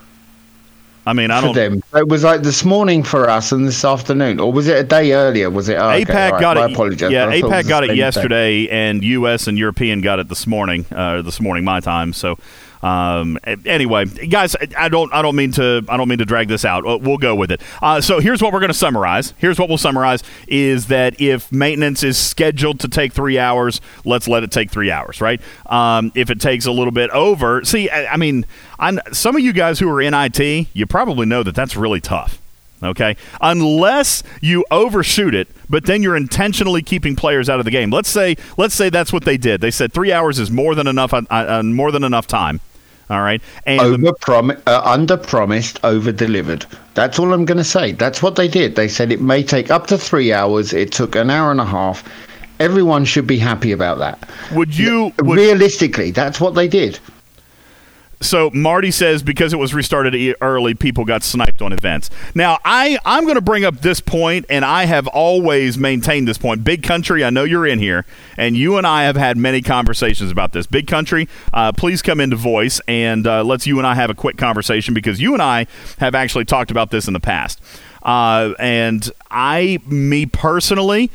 [1.07, 1.53] I mean, I don't.
[1.53, 1.83] them.
[1.93, 5.13] It was like this morning for us and this afternoon, or was it a day
[5.13, 5.51] earlier?
[5.51, 5.75] Was it?
[5.75, 6.41] Oh, okay, APAC all right.
[6.41, 6.73] got I it.
[6.73, 7.11] apologize.
[7.11, 9.47] Yeah, APAC the got it yesterday, and U.S.
[9.47, 10.85] and European got it this morning.
[10.91, 12.11] Uh, this morning, my time.
[12.11, 12.39] So,
[12.83, 16.63] um, anyway, guys, I- don't, I don't mean to, I don't mean to drag this
[16.65, 16.85] out.
[16.85, 17.61] Uh, We'll go with it.
[17.81, 19.33] Uh, so here's what we're going to summarize.
[19.38, 24.27] Here's what we'll summarize: is that if maintenance is scheduled to take three hours, let's
[24.27, 25.41] let it take three hours, right?
[25.67, 28.45] Um, if it takes a little bit over, see, I, I mean,
[28.79, 32.01] I, some of you guys who are in IT, you probably know that that's really
[32.01, 32.41] tough.
[32.83, 37.89] Okay, unless you overshoot it, but then you're intentionally keeping players out of the game.
[37.89, 39.61] Let's say, let's say that's what they did.
[39.61, 42.59] They said three hours is more than enough, uh, uh, more than enough time.
[43.09, 46.65] All right, and Over prom- uh, under promised, over delivered.
[46.95, 47.91] That's all I'm going to say.
[47.91, 48.75] That's what they did.
[48.75, 50.73] They said it may take up to three hours.
[50.73, 52.03] It took an hour and a half.
[52.59, 54.27] Everyone should be happy about that.
[54.53, 55.11] would you?
[55.19, 56.99] Would, Realistically, that's what they did.
[58.25, 62.09] So Marty says because it was restarted early, people got sniped on events.
[62.33, 66.38] Now I I'm going to bring up this point, and I have always maintained this
[66.38, 66.63] point.
[66.63, 68.05] Big Country, I know you're in here,
[68.38, 70.65] and you and I have had many conversations about this.
[70.65, 74.15] Big Country, uh, please come into voice and uh, let's you and I have a
[74.15, 75.67] quick conversation because you and I
[75.99, 77.61] have actually talked about this in the past.
[78.03, 81.11] Uh, and I, me personally,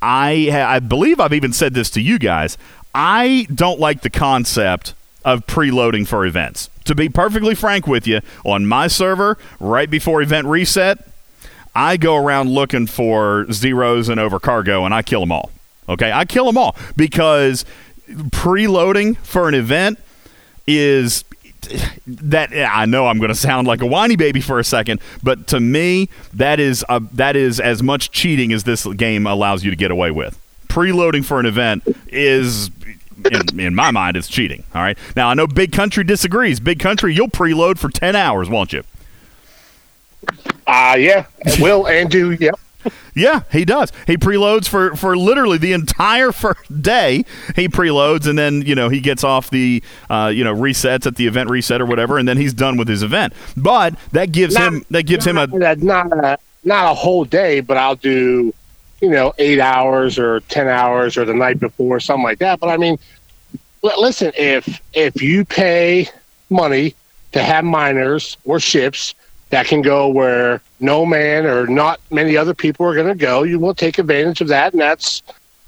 [0.00, 2.58] I I believe I've even said this to you guys.
[2.94, 6.68] I don't like the concept of preloading for events.
[6.84, 11.06] To be perfectly frank with you, on my server, right before event reset,
[11.74, 15.50] I go around looking for zeros and over cargo and I kill them all.
[15.88, 16.12] Okay?
[16.12, 17.64] I kill them all because
[18.10, 19.98] preloading for an event
[20.66, 21.24] is
[22.06, 25.46] that I know I'm going to sound like a whiny baby for a second, but
[25.48, 29.70] to me that is a, that is as much cheating as this game allows you
[29.70, 30.38] to get away with.
[30.68, 32.70] Preloading for an event is
[33.30, 34.98] in, in my mind it's cheating, all right?
[35.16, 36.60] Now I know Big Country disagrees.
[36.60, 38.82] Big Country, you'll preload for 10 hours, won't you?
[40.66, 41.26] Uh, yeah.
[41.58, 42.32] Will and do.
[42.32, 42.58] Yep.
[43.14, 43.92] Yeah, he does.
[44.06, 47.24] He preloads for, for literally the entire first day.
[47.54, 51.16] He preloads and then you know he gets off the uh, you know resets at
[51.16, 53.34] the event reset or whatever, and then he's done with his event.
[53.56, 57.24] But that gives Not- him that gives him a not, not a not a whole
[57.24, 58.52] day, but I'll do,
[59.02, 62.60] you know, eight hours or ten hours or the night before, something like that.
[62.60, 62.98] But I mean,
[63.82, 66.08] listen, if if you pay
[66.48, 66.94] money
[67.32, 69.14] to have miners or ships
[69.50, 73.42] that can go where no man or not many other people are going to go,
[73.42, 75.22] you will take advantage of that, and that's,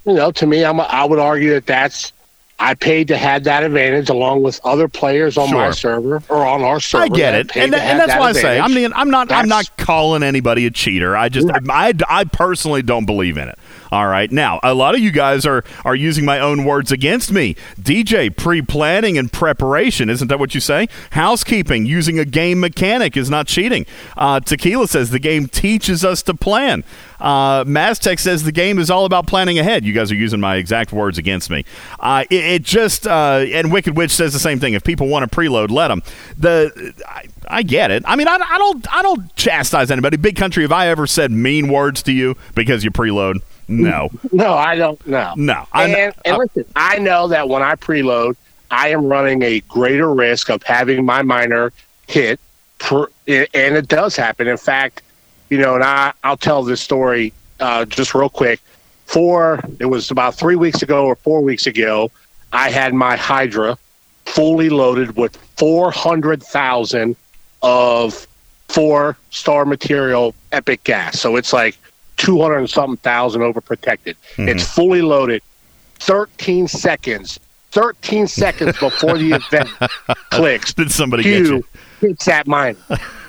[0.05, 2.13] you know, to me, I'm I would argue that that's
[2.57, 6.63] I paid to have that advantage along with other players on my server or on
[6.63, 7.03] our server.
[7.03, 8.91] I get it, and, and that's that why I say I'm advantage.
[8.91, 11.17] the, I'm not I'm not calling anybody a cheater.
[11.17, 13.59] I just I, I personally don't believe in it.
[13.95, 17.31] All right, now a lot of you guys are are using my own words against
[17.31, 17.55] me.
[17.79, 20.89] DJ pre-planning and preparation isn't that what you say?
[21.11, 23.85] Housekeeping using a game mechanic is not cheating.
[24.17, 26.83] Uh, Tequila says the game teaches us to plan.
[27.21, 29.85] Uh, Maztec says the game is all about planning ahead.
[29.85, 31.63] You guys are using my exact words against me.
[31.97, 34.73] Uh, it, it just uh, and Wicked Witch says the same thing.
[34.73, 36.03] If people want to preload, let them.
[36.37, 38.03] The I, I get it.
[38.05, 40.17] I mean, I, I don't I don't chastise anybody.
[40.17, 43.41] Big Country, have I ever said mean words to you because you preload?
[43.67, 45.33] No, No, I don't know.
[45.35, 45.67] no.
[45.73, 48.35] I, and, and listen, I know that when I preload,
[48.71, 51.71] I am running a greater risk of having my miner
[52.07, 52.39] hit,
[52.79, 54.47] per, and it does happen.
[54.47, 55.01] In fact,
[55.49, 58.59] you know, and I, I'll tell this story uh, just real quick.
[59.05, 62.09] For it was about three weeks ago or four weeks ago,
[62.51, 63.77] I had my Hydra
[64.25, 67.15] fully loaded with four hundred thousand
[67.61, 68.27] of
[68.67, 71.19] four star material epic gas.
[71.19, 71.77] So it's like
[72.17, 74.17] two hundred and something thousand over protected.
[74.35, 74.49] Mm-hmm.
[74.49, 75.41] It's fully loaded.
[75.95, 77.39] Thirteen seconds.
[77.71, 79.69] Thirteen seconds before the event
[80.31, 80.73] clicks.
[80.73, 81.65] did somebody get you?
[82.01, 82.77] hits that mine.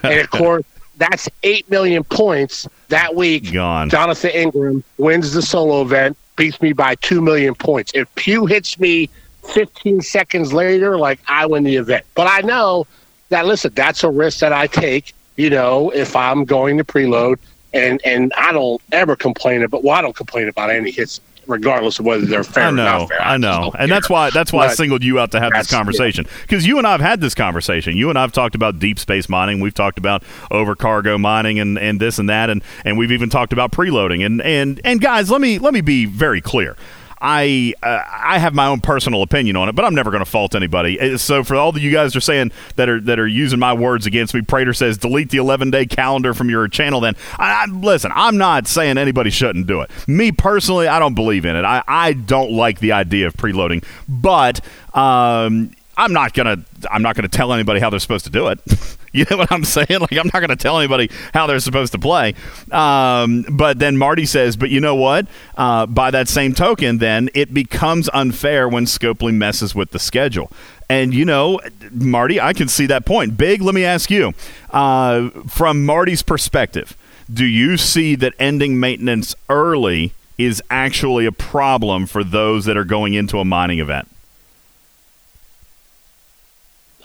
[0.03, 0.65] and of course,
[0.97, 3.53] that's eight million points that week.
[3.53, 3.89] Gone.
[3.91, 7.93] Jonathan Ingram wins the solo event, beats me by two million points.
[7.95, 9.09] If Pew hits me
[9.45, 12.05] 15 seconds later, like I win the event.
[12.15, 12.87] But I know
[13.29, 15.13] that listen, that's a risk that I take.
[15.37, 17.39] You know, if I'm going to preload,
[17.77, 19.85] and and I don't ever complain about.
[19.85, 22.85] Well, I don't complain about any hits, regardless of whether they're fair I or know,
[22.85, 23.23] not fair.
[23.23, 25.71] I just know, and that's why that's why I singled you out to have this
[25.71, 27.97] conversation because you and I've had this conversation.
[27.97, 29.61] You and I've talked about deep space mining.
[29.61, 33.53] We've talked about overcargo mining and, and this and that, and, and we've even talked
[33.53, 34.25] about preloading.
[34.25, 36.77] And, and and guys, let me let me be very clear.
[37.21, 40.31] I uh, I have my own personal opinion on it, but I'm never going to
[40.31, 41.01] fault anybody.
[41.01, 43.73] Uh, So for all that you guys are saying that are that are using my
[43.73, 47.01] words against me, Prater says delete the 11 day calendar from your channel.
[47.01, 49.91] Then I, I, listen, I'm not saying anybody shouldn't do it.
[50.07, 51.65] Me personally, I don't believe in it.
[51.65, 54.61] I, I don't like the idea of preloading, but
[54.95, 56.59] um, I'm not gonna
[56.91, 58.61] I'm not gonna tell anybody how they're supposed to do it.
[59.13, 60.01] you know what I'm saying?
[60.01, 62.35] Like I'm not gonna tell anybody how they're supposed to play.
[62.71, 65.27] Um, but then Marty says, but you know what?
[65.57, 70.51] Uh, by that same token, then it becomes unfair when Scopely messes with the schedule.
[70.89, 73.37] And you know, Marty, I can see that point.
[73.37, 73.63] Big.
[73.63, 74.35] Let me ask you,
[74.71, 76.97] uh, from Marty's perspective,
[77.33, 82.85] do you see that ending maintenance early is actually a problem for those that are
[82.85, 84.09] going into a mining event?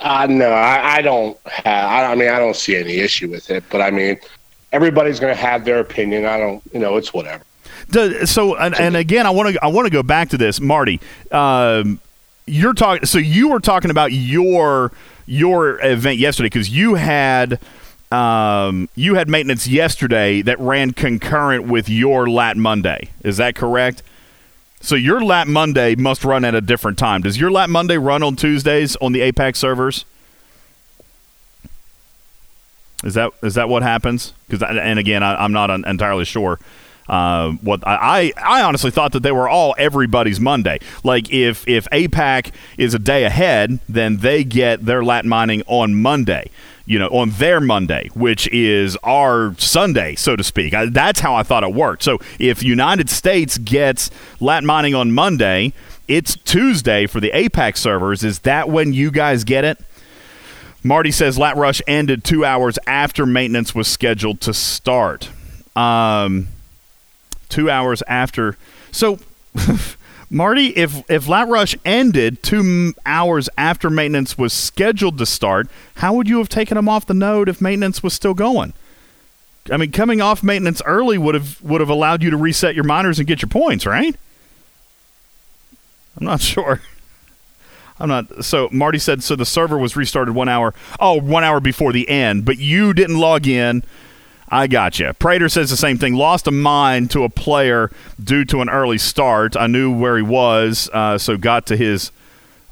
[0.01, 1.65] Uh, no, I, I don't have.
[1.89, 3.63] I, I mean, I don't see any issue with it.
[3.69, 4.17] But I mean,
[4.71, 6.25] everybody's going to have their opinion.
[6.25, 6.63] I don't.
[6.73, 7.43] You know, it's whatever.
[7.89, 10.59] Does, so and, and again, I want to I want to go back to this,
[10.59, 10.99] Marty.
[11.31, 11.99] Um,
[12.47, 13.05] you're talking.
[13.05, 14.91] So you were talking about your
[15.25, 17.59] your event yesterday because you had
[18.11, 23.09] um, you had maintenance yesterday that ran concurrent with your Lat Monday.
[23.23, 24.03] Is that correct?
[24.81, 27.21] So your Lat Monday must run at a different time.
[27.21, 30.05] Does your Lat Monday run on Tuesdays on the APAC servers?
[33.03, 34.33] Is that is that what happens?
[34.47, 36.59] Because and again, I, I'm not un- entirely sure.
[37.09, 40.79] Uh, what I I honestly thought that they were all everybody's Monday.
[41.03, 45.95] Like if if APAC is a day ahead, then they get their lat mining on
[45.95, 46.49] Monday.
[46.85, 50.73] You know, on their Monday, which is our Sunday, so to speak.
[50.73, 52.03] I, that's how I thought it worked.
[52.03, 55.73] So if United States gets lat mining on Monday,
[56.07, 58.23] it's Tuesday for the APAC servers.
[58.23, 59.79] Is that when you guys get it?
[60.83, 65.29] Marty says Lat Rush ended two hours after maintenance was scheduled to start.
[65.75, 66.47] Um,
[67.49, 68.57] two hours after.
[68.91, 69.19] So,
[70.33, 76.13] Marty, if if Lat Rush ended two hours after maintenance was scheduled to start, how
[76.13, 78.71] would you have taken him off the node if maintenance was still going?
[79.69, 82.85] I mean, coming off maintenance early would have would have allowed you to reset your
[82.85, 84.15] miners and get your points, right?
[86.17, 86.81] I'm not sure.
[87.99, 88.45] I'm not.
[88.45, 89.35] So Marty said so.
[89.35, 90.73] The server was restarted one hour.
[90.97, 93.83] Oh, one hour before the end, but you didn't log in.
[94.51, 95.13] I got you.
[95.13, 96.13] Prater says the same thing.
[96.13, 97.89] Lost a mine to a player
[98.21, 99.55] due to an early start.
[99.55, 102.11] I knew where he was, uh, so got to his.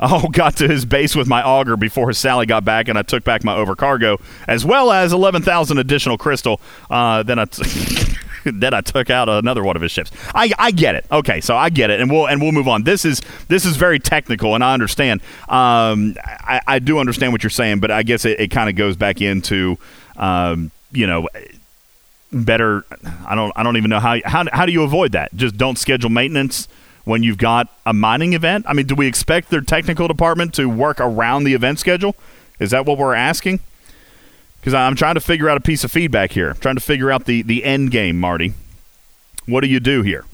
[0.01, 3.01] Oh, got to his base with my auger before his Sally got back, and I
[3.01, 6.61] took back my overcargo as well as eleven thousand additional crystal.
[6.89, 7.43] Uh, then I.
[7.43, 8.15] T-
[8.45, 10.09] then I took out another one of his ships.
[10.33, 11.05] I, I get it.
[11.11, 12.83] Okay, so I get it, and we'll and we'll move on.
[12.83, 15.19] This is this is very technical, and I understand.
[15.49, 18.77] Um, I, I do understand what you're saying, but I guess it, it kind of
[18.77, 19.77] goes back into,
[20.15, 21.27] um, you know,
[22.31, 22.85] better.
[23.25, 25.35] I don't I don't even know how how how do you avoid that?
[25.35, 26.67] Just don't schedule maintenance
[27.09, 28.65] when you've got a mining event?
[28.67, 32.15] I mean, do we expect their technical department to work around the event schedule?
[32.59, 33.61] Is that what we're asking?
[34.59, 36.51] Because I'm trying to figure out a piece of feedback here.
[36.51, 38.53] I'm trying to figure out the, the end game, Marty.
[39.47, 40.25] What do you do here?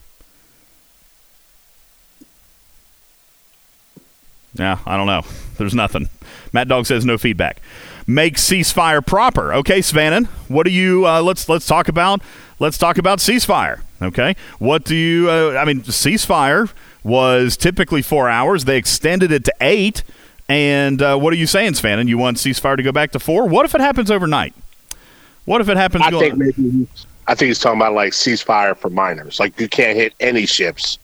[4.56, 5.22] Yeah, I don't know.
[5.58, 6.10] There's nothing.
[6.52, 7.62] Matt Dog says no feedback.
[8.08, 9.53] Make ceasefire proper.
[9.53, 11.08] Okay, Svanin, what do you?
[11.08, 12.22] Uh, let's let's talk about
[12.60, 13.82] let's talk about ceasefire.
[14.01, 15.30] Okay, what do you?
[15.30, 16.72] Uh, I mean, ceasefire
[17.03, 18.66] was typically four hours.
[18.66, 20.03] They extended it to eight.
[20.47, 22.08] And uh, what are you saying, Svanin?
[22.08, 23.47] You want ceasefire to go back to four?
[23.47, 24.53] What if it happens overnight?
[25.45, 26.03] What if it happens?
[26.06, 26.88] I going- think maybe
[27.28, 29.39] I think he's talking about like ceasefire for miners.
[29.39, 30.99] Like you can't hit any ships.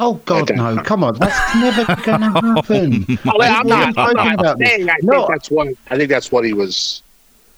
[0.00, 0.76] Oh God, no!
[0.82, 3.18] Come on, that's never going to happen.
[3.24, 4.68] I'm not, I'm talking not about this.
[4.68, 5.12] saying I No.
[5.26, 7.02] think that's what I think that's what he was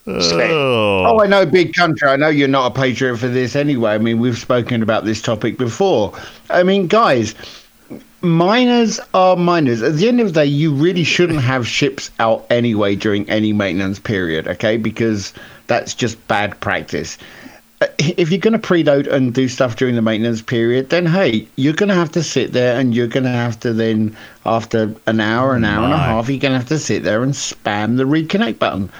[0.06, 0.50] saying.
[0.50, 1.04] Oh.
[1.06, 2.08] Oh, I know, big country.
[2.08, 3.92] I know you're not a patriot for this anyway.
[3.92, 6.12] I mean, we've spoken about this topic before.
[6.48, 7.34] I mean, guys,
[8.22, 9.82] miners are miners.
[9.82, 13.52] At the end of the day, you really shouldn't have ships out anyway during any
[13.52, 14.76] maintenance period, okay?
[14.76, 15.32] Because
[15.66, 17.18] that's just bad practice.
[17.80, 21.48] Uh, If you're going to preload and do stuff during the maintenance period, then hey,
[21.56, 24.94] you're going to have to sit there and you're going to have to then, after
[25.06, 27.32] an hour, an hour and a half, you're going to have to sit there and
[27.32, 28.90] spam the reconnect button.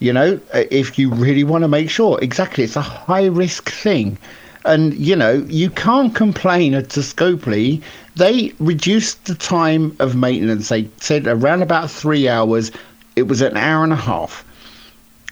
[0.00, 3.70] You know uh, if you really want to make sure exactly it's a high risk
[3.70, 4.18] thing.
[4.64, 7.82] And you know you can't complain at Scopely.
[8.16, 10.68] they reduced the time of maintenance.
[10.70, 12.72] They said around about three hours.
[13.14, 14.44] It was an hour and a half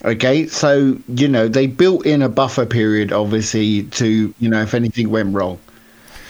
[0.05, 4.74] okay so you know they built in a buffer period obviously to you know if
[4.74, 5.59] anything went wrong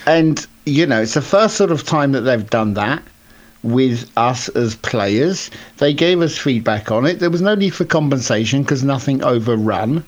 [0.07, 3.03] and you know it's the first sort of time that they've done that
[3.62, 5.51] with us as players.
[5.79, 7.20] They gave us feedback on it.
[7.20, 10.05] There was no need for compensation because nothing overrun.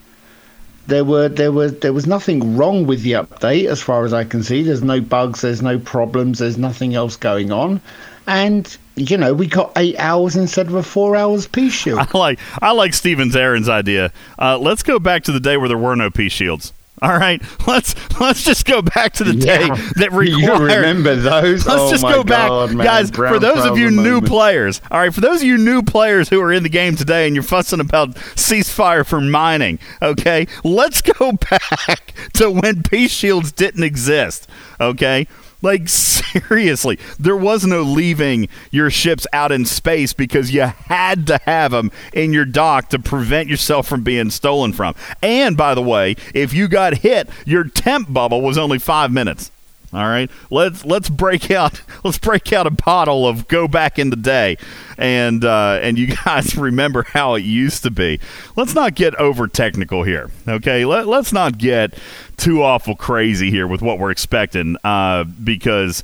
[0.87, 4.23] There were there were there was nothing wrong with the update as far as I
[4.23, 4.61] can see.
[4.61, 5.41] There's no bugs.
[5.41, 6.39] There's no problems.
[6.39, 7.81] There's nothing else going on,
[8.27, 11.99] and you know we got eight hours instead of a four hours peace shield.
[11.99, 14.11] I like I like Stevens Aaron's idea.
[14.39, 16.71] Uh, let's go back to the day where there were no peace shields.
[17.01, 19.75] All right, let's let's just go back to the day Yeah.
[19.97, 21.65] that You remember those?
[21.67, 22.77] Let's Oh just go back, man.
[22.85, 23.09] guys.
[23.11, 24.27] for those of you new moment.
[24.27, 25.13] players, all right.
[25.13, 27.81] For those of you new players who are in the game today and you're fussing
[27.81, 34.47] about ceasefire for mining, okay, let's go back to when peace shields didn't exist.
[34.79, 35.27] Okay,
[35.65, 41.39] like seriously, there was no leaving your ships out in space because you had to
[41.43, 44.95] have them in your dock to prevent yourself from being stolen from.
[45.21, 49.51] And by the way, if you got hit, your temp bubble was only five minutes.
[49.93, 54.09] All right, let's let's break out let's break out a bottle of go back in
[54.09, 54.57] the day,
[54.97, 58.19] and uh, and you guys remember how it used to be.
[58.55, 60.85] Let's not get over technical here, okay?
[60.85, 61.97] Let let's not get
[62.37, 66.03] too awful crazy here with what we're expecting, uh, because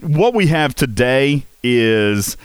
[0.00, 2.36] what we have today is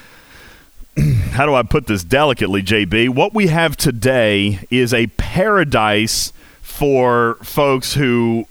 [1.32, 3.10] how do I put this delicately, JB?
[3.10, 6.32] What we have today is a paradise
[6.62, 8.48] for folks who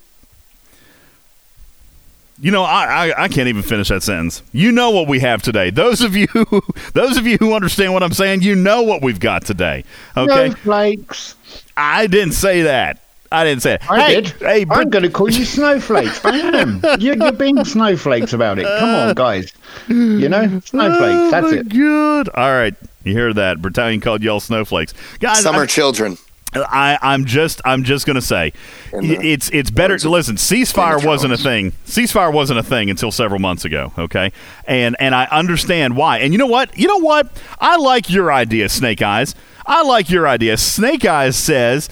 [2.44, 4.42] you know, I, I I can't even finish that sentence.
[4.52, 5.70] You know what we have today.
[5.70, 6.26] Those of you,
[6.92, 9.82] those of you who understand what I'm saying, you know what we've got today.
[10.14, 11.36] Okay, Snowflakes.
[11.74, 13.00] I didn't say that.
[13.32, 13.90] I didn't say it.
[13.90, 14.28] I hey, did.
[14.40, 16.22] Hey, I'm but, going to call you snowflakes.
[16.22, 16.82] I am.
[17.00, 18.66] You're, you're being snowflakes about it.
[18.66, 19.50] Come on, guys.
[19.88, 21.30] You know, snowflakes.
[21.30, 21.70] That's oh, it.
[21.70, 22.28] Good.
[22.28, 22.74] All right,
[23.04, 23.62] you hear that?
[23.62, 25.40] Battalion called y'all snowflakes, guys.
[25.40, 26.18] Summer I'm- children.
[26.54, 28.52] I, I'm just I'm just gonna say
[28.92, 29.94] the it's it's better.
[29.94, 31.72] of Listen, ceasefire wasn't a thing.
[31.86, 33.92] Ceasefire wasn't a thing until several months ago.
[33.98, 34.32] Okay,
[34.66, 36.18] and and I understand why.
[36.18, 36.76] And you know what?
[36.78, 37.28] You know what?
[37.60, 39.34] I like your idea, Snake Eyes.
[39.66, 40.56] I like your idea.
[40.58, 41.88] Snake Eyes says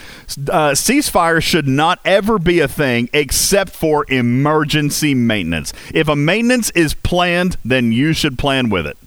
[0.50, 5.72] uh, ceasefire should not ever be a thing except for emergency maintenance.
[5.94, 8.98] If a maintenance is planned, then you should plan with it.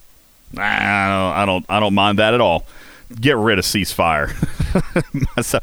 [0.57, 2.65] I don't, I don't, I don't mind that at all.
[3.19, 4.33] Get rid of ceasefire,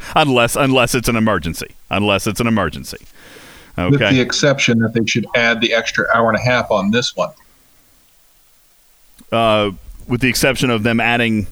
[0.17, 1.75] unless unless it's an emergency.
[1.91, 3.05] Unless it's an emergency.
[3.77, 7.17] with the exception that they should add the extra hour and a half on this
[7.17, 7.33] one.
[9.33, 9.73] Uh,
[10.07, 11.47] with the exception of them adding.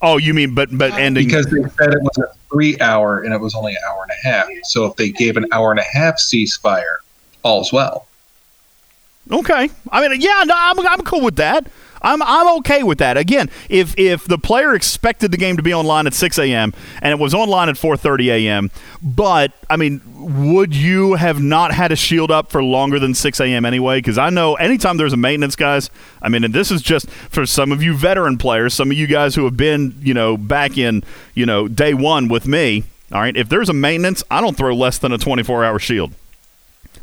[0.00, 3.34] Oh, you mean but but ending Because they said it was a three hour and
[3.34, 4.48] it was only an hour and a half.
[4.64, 6.96] So if they gave an hour and a half ceasefire,
[7.42, 8.06] all's well.
[9.30, 9.70] Okay.
[9.90, 11.66] I mean, yeah, no, I'm, I'm cool with that.
[12.02, 13.16] I'm, I'm okay with that.
[13.16, 16.74] Again, if if the player expected the game to be online at 6 a.m.
[17.00, 18.70] and it was online at 4:30 a.m.,
[19.02, 20.00] but I mean,
[20.52, 23.64] would you have not had a shield up for longer than 6 a.m.
[23.64, 23.98] anyway?
[23.98, 25.90] Because I know anytime there's a maintenance, guys.
[26.20, 29.06] I mean, and this is just for some of you veteran players, some of you
[29.06, 32.84] guys who have been, you know, back in, you know, day one with me.
[33.12, 36.14] All right, if there's a maintenance, I don't throw less than a 24-hour shield.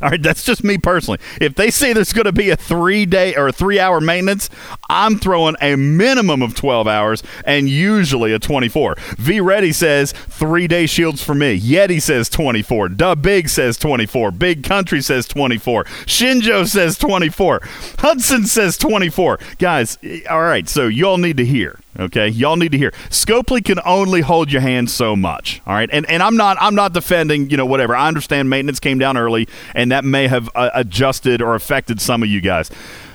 [0.02, 1.18] All right, that's just me personally.
[1.40, 4.48] If they say there's going to be a three day or a three hour maintenance,
[4.88, 8.96] I'm throwing a minimum of 12 hours and usually a 24.
[9.18, 11.60] V Ready says three day shields for me.
[11.60, 12.90] Yeti says 24.
[12.90, 14.30] Dub Big says 24.
[14.30, 15.84] Big Country says 24.
[15.84, 17.60] Shinjo says 24.
[17.98, 19.38] Hudson says 24.
[19.58, 19.98] Guys,
[20.30, 21.78] all right, so y'all need to hear.
[21.98, 22.92] Okay, y'all need to hear.
[23.08, 25.60] Scopely can only hold your hand so much.
[25.66, 27.96] All right, and and I'm not I'm not defending you know whatever.
[27.96, 32.22] I understand maintenance came down early, and that may have uh, adjusted or affected some
[32.22, 32.70] of you guys.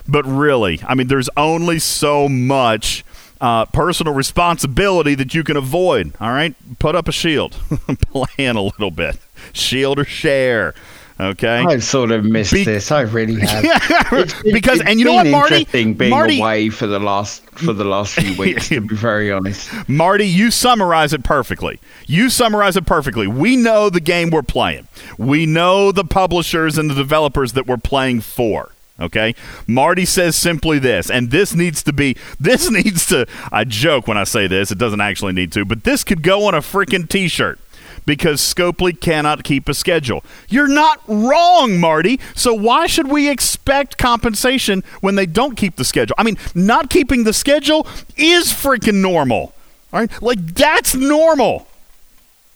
[0.07, 3.05] But really, I mean, there's only so much
[3.39, 6.13] uh, personal responsibility that you can avoid.
[6.19, 7.53] All right, put up a shield,
[8.11, 9.17] plan a little bit,
[9.53, 10.73] shield or share.
[11.17, 12.91] Okay, I've sort of missed Be- this.
[12.91, 13.63] I really have.
[14.11, 16.99] It's been- because it's and you know what, Marty, interesting being Marty, away for the
[16.99, 18.67] last for the last few weeks.
[18.67, 21.79] to be very honest, Marty, you summarize it perfectly.
[22.05, 23.27] You summarize it perfectly.
[23.27, 24.87] We know the game we're playing.
[25.17, 28.71] We know the publishers and the developers that we're playing for.
[28.99, 29.35] Okay?
[29.67, 34.17] Marty says simply this, and this needs to be this needs to I joke when
[34.17, 37.07] I say this, it doesn't actually need to, but this could go on a freaking
[37.07, 37.59] t-shirt
[38.05, 40.23] because Scopely cannot keep a schedule.
[40.49, 42.19] You're not wrong, Marty.
[42.35, 46.15] So why should we expect compensation when they don't keep the schedule?
[46.17, 49.53] I mean, not keeping the schedule is freaking normal.
[49.91, 50.21] All right?
[50.21, 51.67] Like that's normal.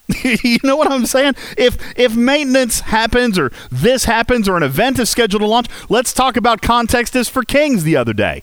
[0.24, 1.34] you know what I'm saying?
[1.56, 6.12] If if maintenance happens or this happens or an event is scheduled to launch, let's
[6.12, 8.42] talk about context is for kings the other day.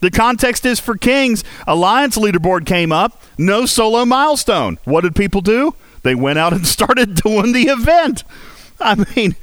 [0.00, 1.44] The context is for Kings.
[1.66, 3.22] Alliance leaderboard came up.
[3.38, 4.78] No solo milestone.
[4.84, 5.74] What did people do?
[6.04, 8.22] They went out and started doing the event.
[8.80, 9.34] I mean,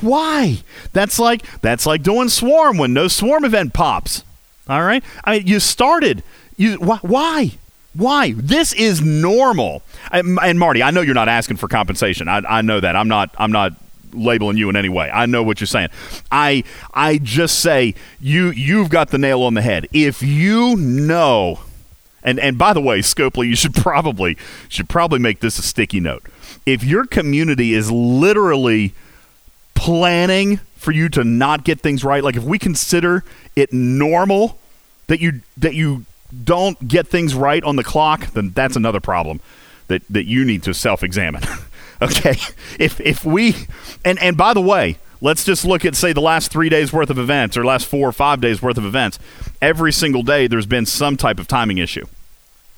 [0.00, 0.58] why?
[0.92, 4.24] That's like that's like doing swarm when no swarm event pops.
[4.68, 5.04] All right.
[5.24, 6.24] I mean, you started.
[6.56, 7.52] You wh- why?
[7.94, 8.32] Why?
[8.32, 9.82] This is normal.
[10.12, 12.28] And, and Marty, I know you're not asking for compensation.
[12.28, 12.96] I, I know that.
[12.96, 13.34] I'm not.
[13.38, 13.72] I'm not
[14.12, 15.10] labeling you in any way.
[15.10, 15.88] I know what you're saying.
[16.30, 19.86] I I just say you you've got the nail on the head.
[19.92, 21.60] If you know
[22.28, 24.36] and and by the way, Scopely, you should probably
[24.68, 26.22] should probably make this a sticky note.
[26.66, 28.92] If your community is literally
[29.74, 33.24] planning for you to not get things right, like if we consider
[33.56, 34.58] it normal
[35.06, 36.04] that you that you
[36.44, 39.40] don't get things right on the clock, then that's another problem
[39.86, 41.42] that that you need to self-examine.
[42.02, 42.36] okay?
[42.78, 43.54] If if we
[44.04, 47.08] and and by the way, let's just look at say the last 3 days worth
[47.08, 49.18] of events or last 4 or 5 days worth of events.
[49.62, 52.04] Every single day there's been some type of timing issue.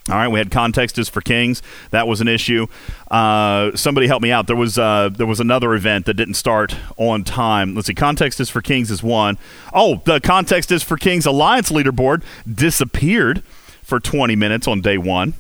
[0.09, 1.63] All right, we had context is for kings.
[1.91, 2.67] That was an issue.
[3.11, 4.47] Uh, somebody help me out.
[4.47, 7.75] There was uh, there was another event that didn't start on time.
[7.75, 7.95] Let's see.
[7.95, 9.37] Context is for kings is one.
[9.73, 12.23] Oh, the context is for kings alliance leaderboard
[12.53, 13.43] disappeared
[13.83, 15.35] for 20 minutes on day one.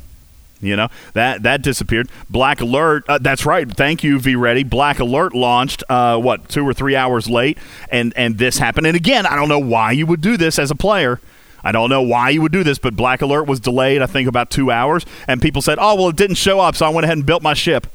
[0.61, 2.11] You know that that disappeared.
[2.29, 3.05] Black Alert.
[3.09, 3.69] Uh, that's right.
[3.69, 4.63] Thank you, V Ready.
[4.63, 7.57] Black Alert launched uh, what two or three hours late,
[7.91, 8.87] and and this happened.
[8.87, 11.19] And again, I don't know why you would do this as a player.
[11.63, 14.03] I don't know why you would do this, but Black Alert was delayed.
[14.03, 16.87] I think about two hours, and people said, "Oh well, it didn't show up, so
[16.87, 17.87] I went ahead and built my ship."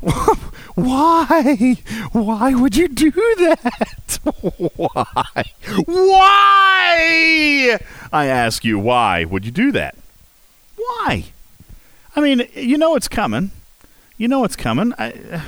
[0.78, 1.76] Why?
[2.12, 4.18] Why would you do that?
[4.76, 5.44] Why?
[5.86, 7.78] Why?
[8.12, 9.96] I ask you, why would you do that?
[10.76, 11.24] Why?
[12.14, 13.50] I mean, you know it's coming.
[14.16, 14.94] You know it's coming.
[14.98, 15.42] I,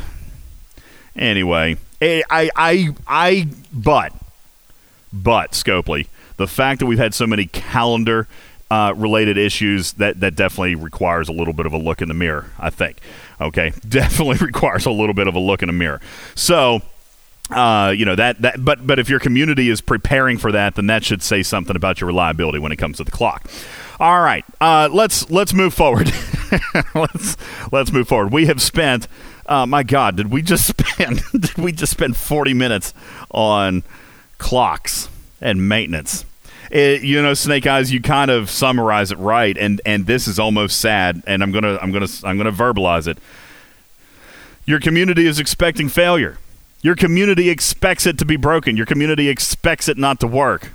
[1.17, 4.13] anyway, eh, I, I, I, but,
[5.13, 6.09] but Scopely,
[6.41, 8.27] the fact that we've had so many calendar
[8.71, 12.15] uh, related issues that that definitely requires a little bit of a look in the
[12.15, 12.51] mirror.
[12.59, 12.99] I think.
[13.41, 16.01] Okay, definitely requires a little bit of a look in the mirror.
[16.35, 16.83] So.
[17.51, 20.87] Uh, you know that that, but but if your community is preparing for that, then
[20.87, 23.51] that should say something about your reliability when it comes to the clock.
[23.99, 26.13] All right, uh, let's let's move forward.
[26.95, 27.37] let's
[27.73, 28.33] let's move forward.
[28.33, 29.09] We have spent,
[29.47, 32.95] uh, my God, did we just spend did we just spend forty minutes
[33.33, 33.83] on
[34.39, 35.09] clocks
[35.41, 36.25] and maintenance?
[36.71, 40.39] It, you know, Snake Eyes, you kind of summarize it right, and and this is
[40.39, 43.19] almost sad, and I'm gonna I'm gonna I'm gonna verbalize it.
[44.67, 46.39] Your community is expecting failure.
[46.83, 48.77] Your community expects it to be broken.
[48.77, 50.71] Your community expects it not to work.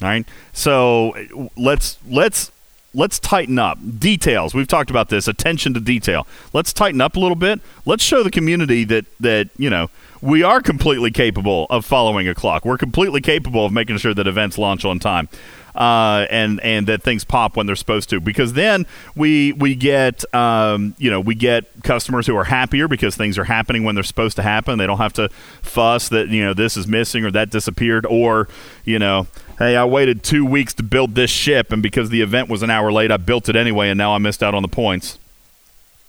[0.00, 0.26] All right.
[0.52, 1.14] So
[1.56, 2.50] let's let's
[2.94, 4.54] let's tighten up details.
[4.54, 6.26] We've talked about this attention to detail.
[6.52, 7.60] Let's tighten up a little bit.
[7.84, 9.90] Let's show the community that that you know
[10.22, 12.64] we are completely capable of following a clock.
[12.64, 15.28] We're completely capable of making sure that events launch on time.
[15.74, 20.24] Uh, and and that things pop when they're supposed to because then we we get
[20.34, 24.02] um, you know we get customers who are happier because things are happening when they're
[24.02, 25.28] supposed to happen they don't have to
[25.62, 28.48] fuss that you know this is missing or that disappeared or
[28.84, 32.48] you know hey I waited two weeks to build this ship and because the event
[32.48, 34.68] was an hour late I built it anyway and now I missed out on the
[34.68, 35.20] points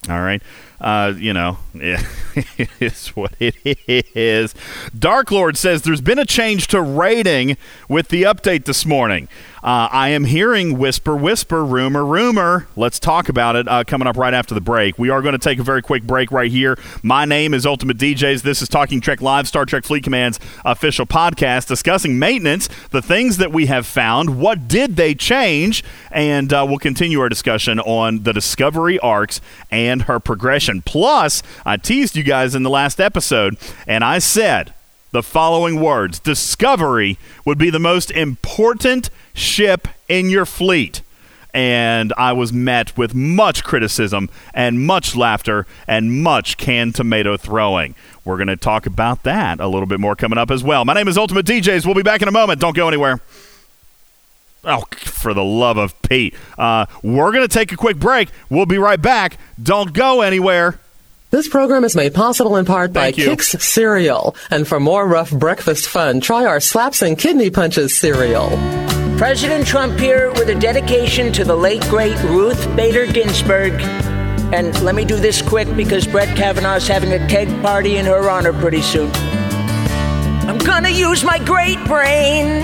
[0.09, 0.41] all right
[0.82, 3.56] uh, you know, it's what it
[4.16, 4.56] is.
[4.98, 7.56] Dark Lord says there's been a change to rating
[7.88, 9.28] with the update this morning.
[9.64, 12.68] Uh, I am hearing whisper, whisper, rumor, rumor.
[12.76, 14.97] Let's talk about it uh, coming up right after the break.
[14.97, 16.80] We are going to take a very quick break right here.
[17.03, 18.41] My name is Ultimate DJs.
[18.41, 23.38] This is Talking Trek Live, Star Trek Fleet Command's official podcast discussing maintenance, the things
[23.38, 28.24] that we have found, what did they change, and uh, we'll continue our discussion on
[28.24, 30.82] the Discovery arcs and her progression.
[30.82, 34.74] Plus, I teased you guys in the last episode, and I said
[35.12, 41.02] the following words Discovery would be the most important ship in your fleet.
[41.54, 47.94] And I was met with much criticism and much laughter and much canned tomato throwing.
[48.24, 50.86] We're going to talk about that a little bit more coming up as well.
[50.86, 51.86] My name is Ultimate DJs.
[51.86, 52.62] We'll be back in a moment.
[52.62, 53.20] Don't go anywhere.
[54.64, 56.36] Oh, for the love of Pete.
[56.58, 58.30] Uh, we're going to take a quick break.
[58.50, 59.38] We'll be right back.
[59.62, 60.80] Don't go anywhere.
[61.32, 63.30] This program is made possible in part by you.
[63.30, 64.36] Kix Cereal.
[64.52, 68.50] And for more rough breakfast fun, try our Slaps and Kidney Punches cereal.
[69.22, 73.74] President Trump here with a dedication to the late, great Ruth Bader Ginsburg.
[74.52, 78.32] And let me do this quick because Brett Kavanaugh's having a keg party in her
[78.32, 79.12] honor pretty soon.
[80.50, 82.64] I'm gonna use my great brain,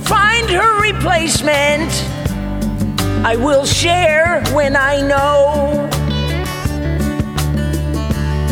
[0.00, 1.92] find her replacement.
[3.22, 5.90] I will share when I know.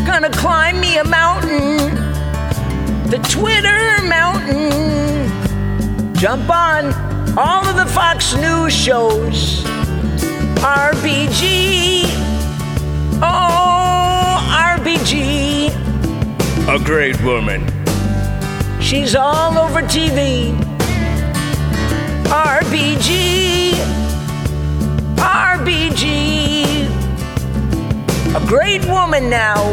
[0.07, 1.79] Gonna climb me a mountain,
[3.09, 4.85] the Twitter mountain
[6.15, 9.65] jump on all of the Fox News shows.
[10.63, 12.05] RBG.
[13.21, 14.39] Oh,
[14.79, 15.71] RBG.
[16.69, 17.67] A great woman.
[18.81, 20.57] She's all over TV.
[22.29, 23.73] RBG.
[25.17, 26.85] RBG.
[28.37, 29.73] A great woman now.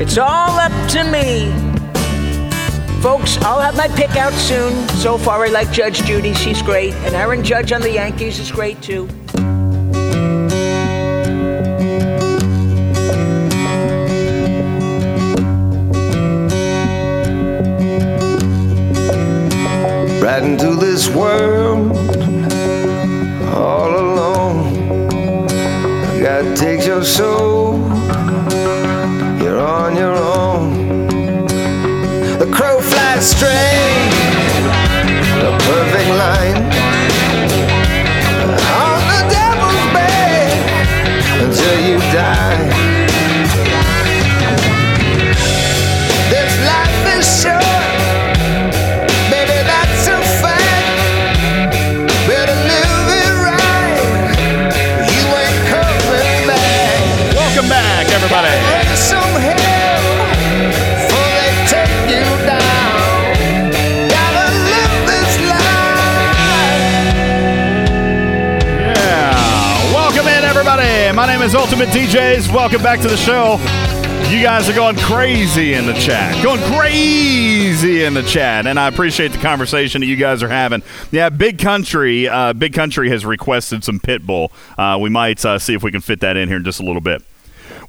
[0.00, 1.59] It's all up to me.
[3.02, 4.88] Folks, I'll have my pick out soon.
[4.88, 6.34] So far, I like Judge Judy.
[6.34, 6.92] She's great.
[7.06, 9.08] And Aaron Judge on the Yankees is great too.
[20.30, 21.96] right into this world
[23.54, 25.46] all alone.
[26.22, 27.59] God takes your soul,
[71.40, 72.52] name is Ultimate DJs.
[72.52, 73.52] Welcome back to the show.
[74.30, 76.44] You guys are going crazy in the chat.
[76.44, 78.66] Going crazy in the chat.
[78.66, 80.82] And I appreciate the conversation that you guys are having.
[81.10, 84.50] Yeah, Big Country, uh, Big Country has requested some Pitbull.
[84.76, 86.82] Uh, we might uh, see if we can fit that in here in just a
[86.82, 87.22] little bit.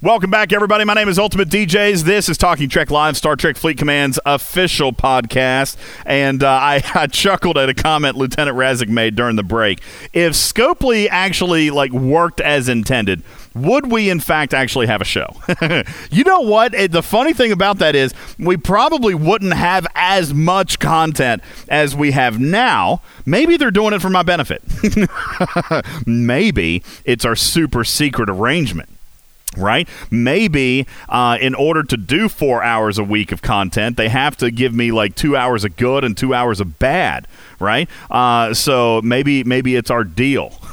[0.00, 0.84] Welcome back, everybody.
[0.84, 2.02] My name is Ultimate DJs.
[2.02, 5.76] This is Talking Trek Live, Star Trek Fleet Command's official podcast.
[6.04, 9.80] And uh, I, I chuckled at a comment Lieutenant Razik made during the break.
[10.12, 13.22] If Scopely actually like worked as intended,
[13.54, 15.26] would we in fact actually have a show?
[16.10, 16.74] you know what?
[16.74, 21.94] Eh, The funny thing about that is we probably wouldn't have as much content as
[21.94, 23.00] we have now.
[23.26, 24.62] Maybe they're doing it for my benefit.
[26.06, 28.88] Maybe it's our super secret arrangement
[29.58, 29.86] right?
[30.10, 34.50] Maybe uh, in order to do four hours a week of content, they have to
[34.50, 37.26] give me like two hours of good and two hours of bad,
[37.60, 37.86] right?
[38.10, 40.58] Uh, so maybe maybe it's our deal.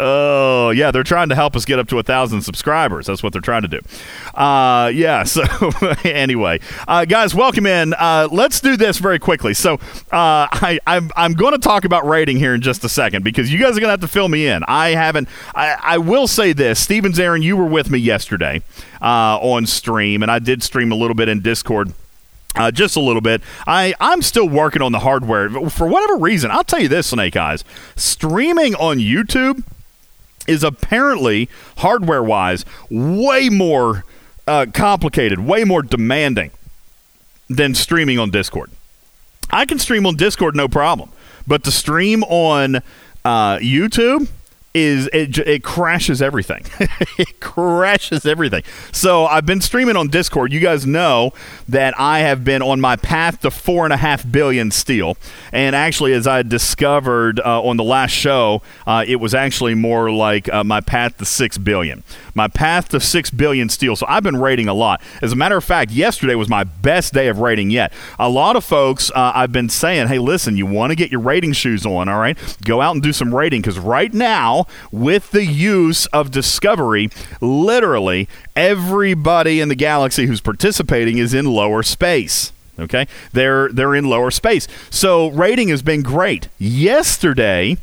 [0.00, 3.06] Oh yeah, they're trying to help us get up to a thousand subscribers.
[3.06, 3.80] That's what they're trying to do.
[4.34, 5.24] Uh, yeah.
[5.24, 5.42] So
[6.04, 7.94] anyway, uh, guys, welcome in.
[7.94, 9.54] Uh, let's do this very quickly.
[9.54, 13.22] So uh, I, I'm I'm going to talk about rating here in just a second
[13.22, 14.62] because you guys are going to have to fill me in.
[14.66, 15.28] I haven't.
[15.54, 18.62] I, I will say this, Stevens, Aaron, you were with me yesterday
[19.02, 21.92] uh, on stream, and I did stream a little bit in Discord.
[22.58, 23.40] Uh, just a little bit.
[23.66, 25.48] I, I'm still working on the hardware.
[25.70, 27.64] For whatever reason, I'll tell you this, Snake Eyes.
[27.94, 29.62] Streaming on YouTube
[30.48, 31.48] is apparently,
[31.78, 34.04] hardware wise, way more
[34.46, 36.50] uh, complicated, way more demanding
[37.48, 38.70] than streaming on Discord.
[39.50, 41.10] I can stream on Discord no problem,
[41.46, 42.76] but to stream on
[43.24, 44.28] uh, YouTube,
[44.74, 46.64] is it, it crashes everything.
[47.18, 48.62] it crashes everything.
[48.92, 50.52] So I've been streaming on Discord.
[50.52, 51.32] You guys know
[51.68, 55.16] that I have been on my path to four and a half billion steel.
[55.52, 60.10] And actually, as I discovered uh, on the last show, uh, it was actually more
[60.10, 62.04] like uh, my path to six billion.
[62.38, 63.96] My path to six billion steel.
[63.96, 65.02] So I've been rating a lot.
[65.20, 67.92] As a matter of fact, yesterday was my best day of rating yet.
[68.16, 71.20] A lot of folks uh, I've been saying, hey, listen, you want to get your
[71.20, 72.38] rating shoes on, all right?
[72.64, 77.10] Go out and do some rating because right now, with the use of Discovery,
[77.40, 82.52] literally everybody in the galaxy who's participating is in lower space.
[82.78, 84.68] Okay, they're they're in lower space.
[84.90, 86.48] So rating has been great.
[86.60, 87.78] Yesterday,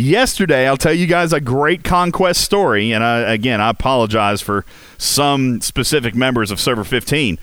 [0.00, 4.64] yesterday I'll tell you guys a great conquest story, and I, again I apologize for
[4.98, 7.38] some specific members of Server 15.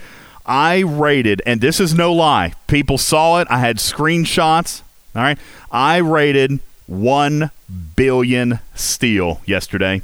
[0.46, 2.54] I rated, and this is no lie.
[2.68, 3.48] People saw it.
[3.50, 4.82] I had screenshots.
[5.16, 5.38] All right,
[5.72, 7.52] I rated one
[7.96, 10.02] billion steel yesterday.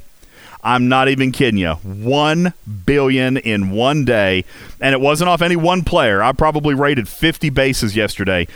[0.65, 1.73] I'm not even kidding you.
[1.73, 2.53] One
[2.85, 4.45] billion in one day,
[4.79, 6.23] and it wasn't off any one player.
[6.23, 8.47] I probably rated 50 bases yesterday.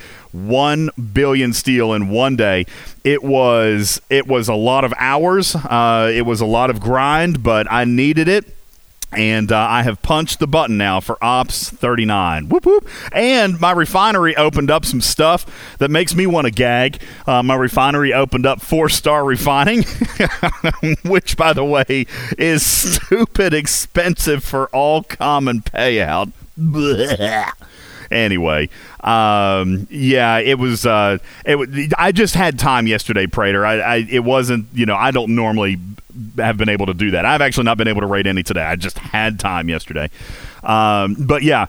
[0.46, 2.66] One billion steel in one day.
[3.04, 5.56] It was it was a lot of hours.
[5.56, 8.54] Uh, it was a lot of grind, but I needed it.
[9.14, 12.50] And uh, I have punched the button now for Ops 39.
[12.50, 12.90] Whoop whoop.
[13.14, 17.02] And my refinery opened up some stuff that makes me want to gag.
[17.26, 19.84] Uh, my refinery opened up four star refining,
[21.06, 22.06] which, by the way,
[22.38, 26.34] is stupid expensive for all common payout.
[28.12, 28.70] Anyway,
[29.02, 30.86] um, yeah, it was.
[30.86, 31.94] Uh, it.
[31.98, 33.66] I just had time yesterday, Prater.
[33.66, 33.96] I, I.
[34.10, 34.68] It wasn't.
[34.74, 35.78] You know, I don't normally
[36.38, 37.26] have been able to do that.
[37.26, 38.64] I've actually not been able to rate any today.
[38.64, 40.10] I just had time yesterday.
[40.64, 41.68] Um, but yeah.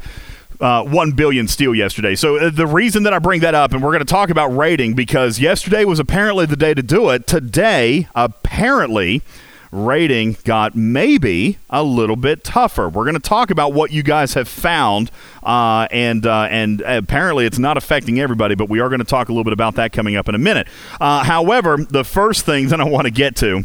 [0.61, 2.17] Uh, 1 billion steel yesterday.
[2.17, 4.49] So, uh, the reason that I bring that up, and we're going to talk about
[4.49, 7.29] rating because yesterday was apparently the day to do it.
[7.29, 9.23] Today, apparently,
[9.71, 12.89] rating got maybe a little bit tougher.
[12.89, 15.11] We're going to talk about what you guys have found,
[15.43, 19.29] uh, and uh, and apparently it's not affecting everybody, but we are going to talk
[19.29, 20.69] a little bit about that coming up in a minute.
[21.01, 23.65] Uh, however, the first thing that I want to get to.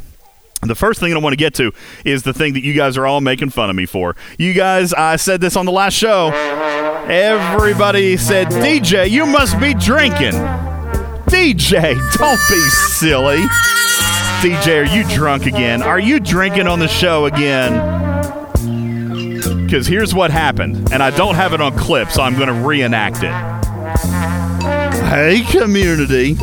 [0.61, 1.73] The first thing that I want to get to
[2.05, 4.15] is the thing that you guys are all making fun of me for.
[4.37, 6.29] You guys, I said this on the last show.
[7.07, 10.31] Everybody said, DJ, you must be drinking.
[11.27, 13.43] DJ, don't be silly.
[14.43, 15.81] DJ, are you drunk again?
[15.81, 17.71] Are you drinking on the show again?
[19.63, 22.67] Because here's what happened, and I don't have it on clip, so I'm going to
[22.67, 23.31] reenact it.
[25.05, 26.35] Hey, community.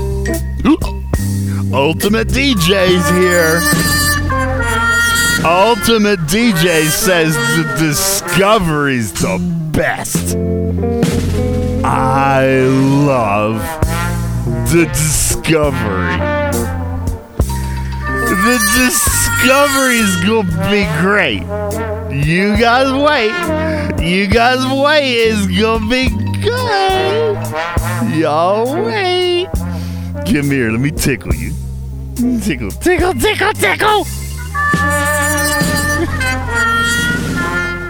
[1.75, 3.61] Ultimate DJ's here.
[5.47, 9.37] Ultimate DJ says the Discovery's the
[9.73, 10.37] best.
[11.85, 13.61] I love
[14.73, 16.40] the Discovery.
[18.43, 21.43] The Discovery's gonna be great.
[22.11, 23.35] You guys wait.
[24.03, 25.13] You guys wait.
[25.13, 26.09] It's gonna be
[26.41, 27.37] good.
[28.17, 29.47] Y'all wait.
[30.25, 30.71] Come here.
[30.71, 31.53] Let me tickle you.
[32.41, 34.05] Tickle, tickle, tickle, tickle.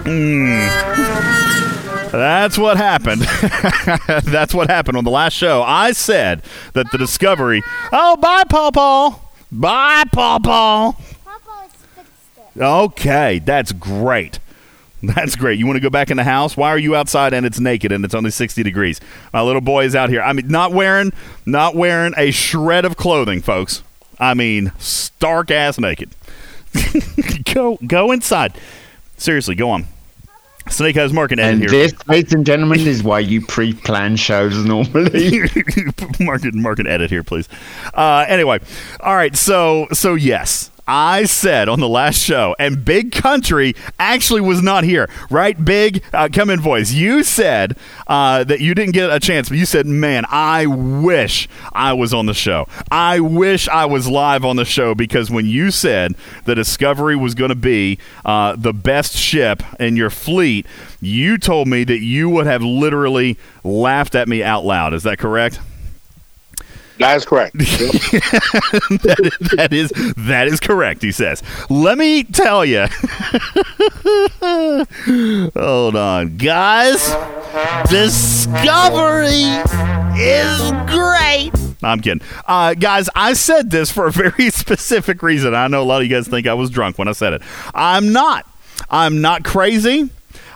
[0.04, 2.10] Mm.
[2.10, 3.22] That's what happened.
[4.24, 5.62] That's what happened on the last show.
[5.62, 6.42] I said
[6.72, 7.62] that the Discovery.
[7.92, 9.29] Oh, bye, Paul Paul.
[9.52, 11.00] Bye, Paul Paul.
[12.56, 14.38] Okay, that's great.
[15.02, 15.58] That's great.
[15.58, 16.56] You want to go back in the house?
[16.58, 19.00] Why are you outside and it's naked and it's only 60 degrees?
[19.32, 20.20] My little boy is out here.
[20.20, 21.12] I mean, not wearing,
[21.46, 23.82] not wearing a shred of clothing, folks.
[24.18, 26.10] I mean, stark ass naked.
[27.54, 28.52] go, go inside.
[29.16, 29.86] Seriously, go on.
[30.70, 31.88] Snake Eyes Market And edit here.
[31.88, 35.40] this, ladies and gentlemen, is why you pre-plan shows normally.
[36.20, 37.48] market market edit here, please.
[37.94, 38.60] Uh, anyway,
[39.00, 39.36] all right.
[39.36, 40.70] So so yes.
[40.92, 45.64] I said on the last show, and Big Country actually was not here, right?
[45.64, 46.90] Big, uh, come in, voice.
[46.90, 47.78] You said
[48.08, 52.12] uh, that you didn't get a chance, but you said, "Man, I wish I was
[52.12, 52.66] on the show.
[52.90, 57.36] I wish I was live on the show because when you said the Discovery was
[57.36, 60.66] going to be uh, the best ship in your fleet,
[61.00, 64.92] you told me that you would have literally laughed at me out loud.
[64.92, 65.60] Is that correct?
[67.00, 67.54] That is correct.
[67.58, 71.00] that, is, that is that is correct.
[71.00, 71.42] He says.
[71.70, 72.80] Let me tell you.
[75.54, 77.02] Hold on, guys.
[77.88, 79.62] Discovery
[80.20, 81.52] is great.
[81.82, 83.08] No, I'm kidding, uh, guys.
[83.14, 85.54] I said this for a very specific reason.
[85.54, 87.40] I know a lot of you guys think I was drunk when I said it.
[87.74, 88.46] I'm not.
[88.90, 90.10] I'm not crazy.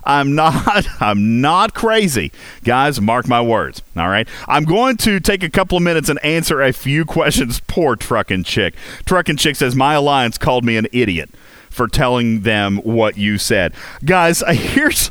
[0.05, 2.33] I'm not I'm not crazy.
[2.65, 3.83] Guys, mark my words.
[3.97, 4.29] All right.
[4.49, 7.61] I'm going to take a couple of minutes and answer a few questions.
[7.67, 8.75] Poor trucking chick.
[9.05, 11.31] Trucking chick says my alliance called me an idiot
[11.71, 13.75] for telling them what you said.
[14.05, 15.11] Guys, here's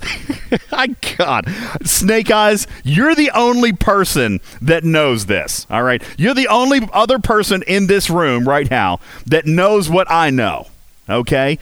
[0.72, 1.46] I God.
[1.84, 5.68] Snake Eyes, you're the only person that knows this.
[5.70, 6.02] All right.
[6.18, 10.68] You're the only other person in this room right now that knows what I know.
[11.10, 11.60] Okay?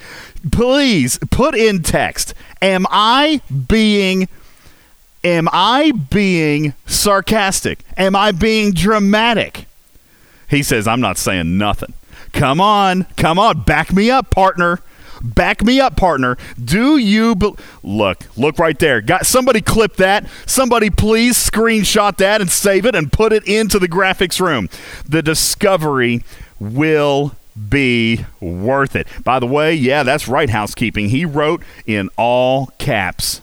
[0.52, 2.34] Please put in text.
[2.62, 4.28] Am I being
[5.24, 7.80] am I being sarcastic?
[7.98, 9.66] Am I being dramatic?
[10.50, 11.94] He says, I'm not saying nothing.
[12.34, 14.80] Come on, come on, back me up, partner.
[15.24, 16.36] Back me up, partner.
[16.64, 18.26] Do you be- look?
[18.36, 19.02] Look right there.
[19.02, 20.28] Got somebody clip that.
[20.48, 24.68] Somebody please screenshot that and save it and put it into the graphics room.
[25.08, 26.24] The discovery
[26.60, 27.36] will
[27.70, 29.08] be worth it.
[29.24, 31.10] By the way, yeah, that's right, housekeeping.
[31.10, 33.42] He wrote in all caps.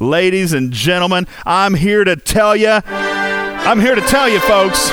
[0.00, 2.80] Ladies and gentlemen, I'm here to tell you.
[2.86, 4.88] I'm here to tell you, folks.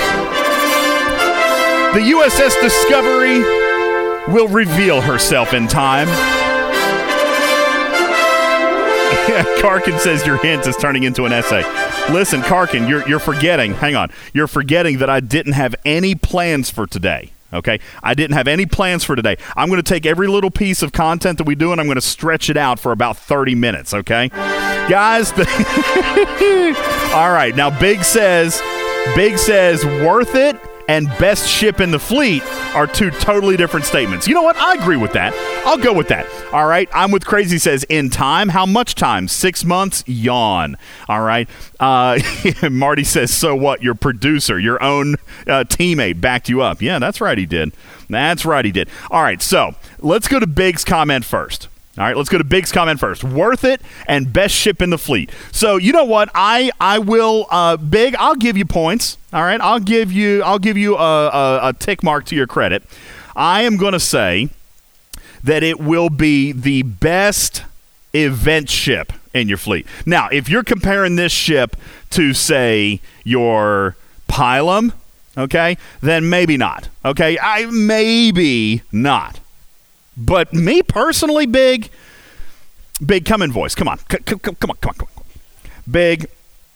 [1.94, 3.40] The USS Discovery
[4.34, 6.08] will reveal herself in time.
[9.60, 11.64] Karkin says your hint is turning into an essay.
[12.12, 13.74] Listen, Karkin, you're, you're forgetting.
[13.76, 14.10] Hang on.
[14.34, 17.32] You're forgetting that I didn't have any plans for today.
[17.56, 17.80] Okay?
[18.04, 19.38] I didn't have any plans for today.
[19.56, 21.96] I'm going to take every little piece of content that we do and I'm going
[21.96, 23.94] to stretch it out for about 30 minutes.
[23.94, 24.30] Okay?
[24.30, 25.46] Guys, the
[27.16, 27.56] all right.
[27.56, 28.62] Now, Big says,
[29.16, 32.44] Big says, worth it and best ship in the fleet
[32.76, 34.28] are two totally different statements.
[34.28, 34.56] You know what?
[34.58, 35.34] I agree with that.
[35.66, 36.28] I'll go with that.
[36.54, 36.90] All right.
[36.94, 38.50] I'm with Crazy says in time.
[38.50, 39.28] How much time?
[39.28, 40.04] Six months?
[40.08, 40.78] Yawn.
[41.10, 41.50] All right.
[41.80, 42.20] Uh,
[42.70, 43.82] Marty says, so what?
[43.82, 45.16] Your producer, your own
[45.48, 46.82] uh, teammate backed you up.
[46.82, 47.38] Yeah, that's right.
[47.38, 47.74] He did.
[48.10, 48.64] That's right.
[48.64, 48.90] He did.
[49.10, 49.42] All right.
[49.42, 51.68] So let's go to Big's comment first.
[51.98, 53.24] All right, let's go to Big's comment first.
[53.24, 55.32] Worth it and best ship in the fleet.
[55.54, 56.30] So you know what?
[56.36, 58.16] I I will uh, Big.
[58.18, 59.18] I'll give you points.
[59.32, 62.48] All right, I'll give you I'll give you a, a, a tick mark to your
[62.48, 62.84] credit.
[63.36, 64.50] I am going to say
[65.44, 67.64] that it will be the best
[68.14, 69.86] event ship in your fleet.
[70.06, 71.76] Now, if you're comparing this ship
[72.12, 73.96] to say your
[74.28, 74.94] Pilum,
[75.38, 76.90] okay, then maybe not.
[77.06, 79.40] Okay, I maybe not.
[80.18, 81.90] But me personally, big,
[83.06, 83.76] big, come in voice.
[83.76, 85.24] Come on, C- c- come on, come on, come on.
[85.90, 86.28] Big,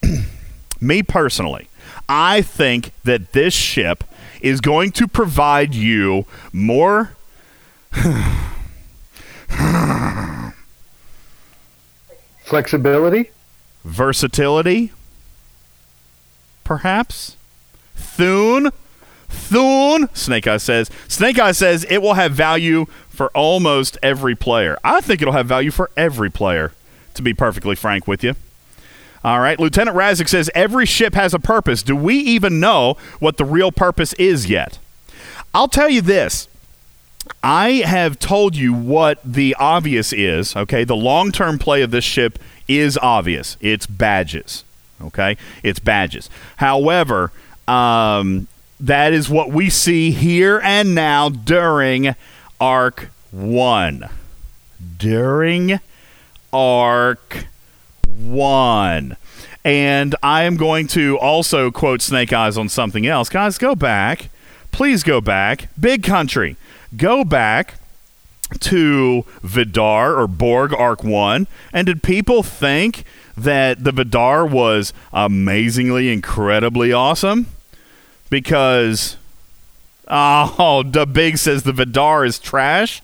[0.82, 1.70] me personally,
[2.08, 4.04] I think that this ship
[4.42, 7.16] is going to provide you more.
[12.44, 13.32] Flexibility?
[13.84, 14.92] versatility,
[16.64, 17.36] perhaps.
[17.96, 18.72] Thune,
[19.30, 20.10] Thune.
[20.14, 20.90] Snake Eye says.
[21.08, 24.78] Snake Eye says it will have value for almost every player.
[24.84, 26.74] I think it'll have value for every player.
[27.16, 28.36] To be perfectly frank with you.
[29.24, 29.60] All right.
[29.60, 31.84] Lieutenant Razik says every ship has a purpose.
[31.84, 34.80] Do we even know what the real purpose is yet?
[35.54, 36.48] I'll tell you this.
[37.44, 40.84] I have told you what the obvious is, okay?
[40.84, 43.58] The long term play of this ship is obvious.
[43.60, 44.64] It's badges,
[45.02, 45.38] okay?
[45.64, 46.30] It's badges.
[46.58, 47.32] However,
[47.68, 48.48] um,
[48.80, 52.16] that is what we see here and now during
[52.60, 54.10] Arc 1.
[54.98, 55.80] During
[56.54, 57.46] Arc
[58.08, 59.18] 1.
[59.66, 63.30] And I am going to also quote Snake Eyes on something else.
[63.30, 64.30] Guys, go back.
[64.72, 65.68] Please go back.
[65.80, 66.56] Big country.
[66.96, 67.76] Go back
[68.62, 71.48] to Vidar or Borg Arc 1.
[71.74, 73.04] And did people think
[73.38, 77.48] that the Vidar was amazingly, incredibly awesome?
[78.30, 79.18] Because,
[80.08, 83.02] oh, the Big says the Vidar is trash.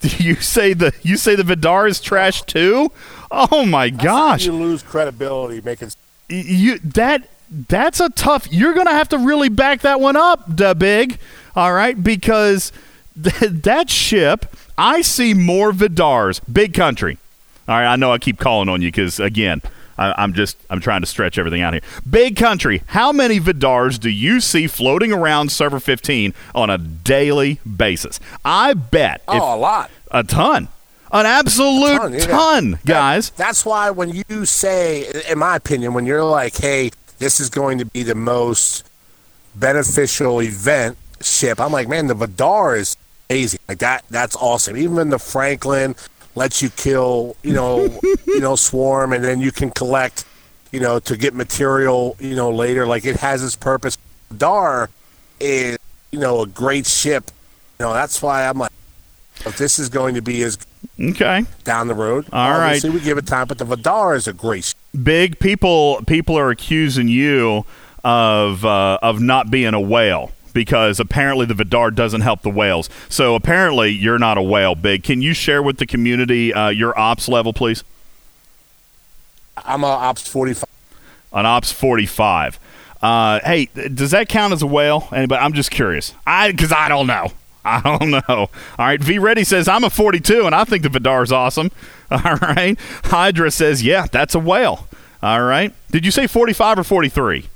[0.00, 2.92] Do you say the you say the Vidar is trash too?
[3.30, 4.44] Oh my gosh!
[4.44, 5.92] You lose credibility making.
[6.28, 7.28] you that
[7.68, 8.46] that's a tough.
[8.52, 11.18] You're gonna have to really back that one up, da big.
[11.56, 12.70] All right, because
[13.22, 17.18] th- that ship, I see more Vidars, big country.
[17.66, 19.62] All right, I know I keep calling on you because again,
[19.98, 21.82] I, I'm just I'm trying to stretch everything out here.
[22.08, 27.60] Big country, how many Vidars do you see floating around server 15 on a daily
[27.76, 28.20] basis?
[28.44, 29.90] I bet oh, if- Oh, a lot.
[30.10, 30.68] a ton,
[31.12, 32.78] an absolute ton, ton, yeah.
[32.84, 33.30] guys.
[33.30, 37.78] That's why when you say, in my opinion, when you're like, "Hey, this is going
[37.78, 38.84] to be the most
[39.54, 42.96] beneficial event ship," I'm like, "Man, the Vidar is
[43.30, 43.60] amazing.
[43.68, 44.04] Like that.
[44.10, 44.76] That's awesome.
[44.76, 45.94] Even the Franklin
[46.34, 50.24] lets you kill, you know, you know, swarm, and then you can collect,
[50.72, 52.86] you know, to get material, you know, later.
[52.86, 53.96] Like it has its purpose.
[54.30, 54.90] Vidar
[55.40, 55.78] is,
[56.10, 57.30] you know, a great ship.
[57.78, 58.70] You know, that's why I'm like,
[59.46, 60.58] if this is going to be as
[61.00, 61.44] Okay.
[61.64, 62.26] down the road.
[62.32, 62.66] All right.
[62.66, 64.64] Obviously, we give it time, but the Vidar is a great.
[64.64, 64.76] ship.
[65.02, 67.64] Big people people are accusing you
[68.04, 72.88] of uh, of not being a whale because apparently the Vidar doesn't help the whales.
[73.10, 75.02] So apparently you're not a whale, Big.
[75.02, 77.84] Can you share with the community uh, your ops level, please?
[79.56, 80.64] I'm a ops 45.
[81.32, 82.58] An ops 45.
[83.02, 85.08] Uh, hey, does that count as a whale?
[85.12, 85.42] Anybody?
[85.42, 86.14] I'm just curious.
[86.26, 87.32] I because I don't know.
[87.66, 88.22] I don't know.
[88.28, 89.00] All right.
[89.00, 91.70] V Ready says I'm a 42 and I think the Vidar is awesome.
[92.10, 92.78] All right.
[93.04, 94.86] Hydra says yeah, that's a whale.
[95.22, 95.72] All right.
[95.90, 97.46] Did you say 45 or 43?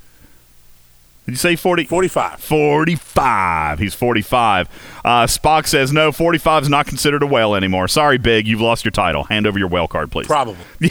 [1.28, 1.84] Did you say 40?
[1.84, 2.40] 45.
[2.40, 3.78] 45.
[3.78, 5.02] He's 45.
[5.04, 6.10] Uh, Spock says no.
[6.10, 7.86] 45 is not considered a whale anymore.
[7.86, 8.48] Sorry, Big.
[8.48, 9.24] You've lost your title.
[9.24, 10.26] Hand over your whale card, please.
[10.26, 10.56] Probably.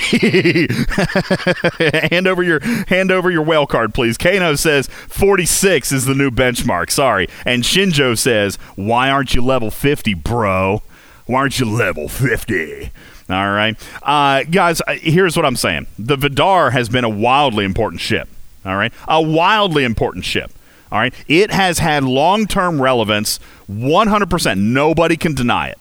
[2.11, 4.15] hand over your hand over your whale card, please.
[4.15, 6.91] Kano says 46 is the new benchmark.
[6.91, 7.27] Sorry.
[7.43, 10.83] And Shinjo says, "Why aren't you level 50, bro?
[11.25, 12.91] Why aren't you level 50?"
[13.27, 14.83] All right, uh, guys.
[14.87, 18.29] Here's what I'm saying: the Vidar has been a wildly important ship.
[18.67, 20.51] All right, a wildly important ship.
[20.91, 23.39] All right, it has had long-term relevance,
[23.69, 24.57] 100%.
[24.57, 25.77] Nobody can deny it.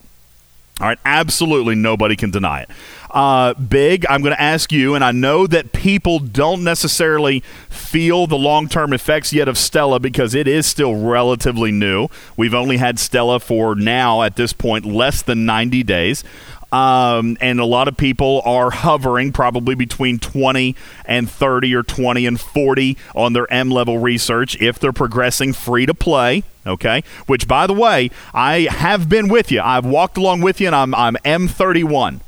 [0.80, 2.70] All right, absolutely nobody can deny it.
[3.10, 8.26] Uh, Big, I'm going to ask you, and I know that people don't necessarily feel
[8.26, 12.08] the long term effects yet of Stella because it is still relatively new.
[12.36, 16.24] We've only had Stella for now, at this point, less than 90 days.
[16.72, 22.26] Um, and a lot of people are hovering probably between 20 and 30 or 20
[22.26, 26.42] and 40 on their M level research if they're progressing free to play.
[26.66, 29.60] Okay, which by the way, I have been with you.
[29.60, 32.20] I've walked along with you, and I'm I'm M31.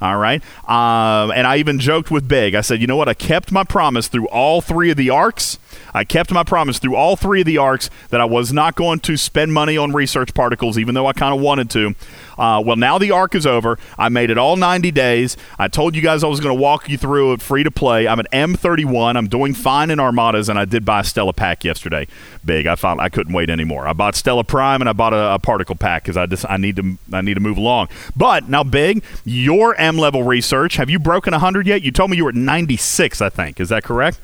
[0.00, 0.42] All right.
[0.68, 2.54] Um, and I even joked with Big.
[2.54, 3.08] I said, you know what?
[3.08, 5.58] I kept my promise through all three of the arcs.
[5.94, 9.00] I kept my promise through all three of the arcs that I was not going
[9.00, 11.94] to spend money on research particles, even though I kind of wanted to.
[12.38, 13.78] Uh, well, now the arc is over.
[13.98, 15.36] I made it all 90 days.
[15.58, 18.06] I told you guys I was going to walk you through it free to play.
[18.06, 19.16] I'm at M31.
[19.16, 22.06] I'm doing fine in Armadas, and I did buy a Stella pack yesterday.
[22.44, 22.66] Big.
[22.66, 23.86] I found I couldn't wait anymore.
[23.88, 26.56] I bought Stella Prime and I bought a, a particle pack because I just I
[26.56, 27.88] need to I need to move along.
[28.14, 30.76] But now, Big, your M level research.
[30.76, 31.82] Have you broken 100 yet?
[31.82, 33.20] You told me you were at 96.
[33.20, 34.20] I think is that correct?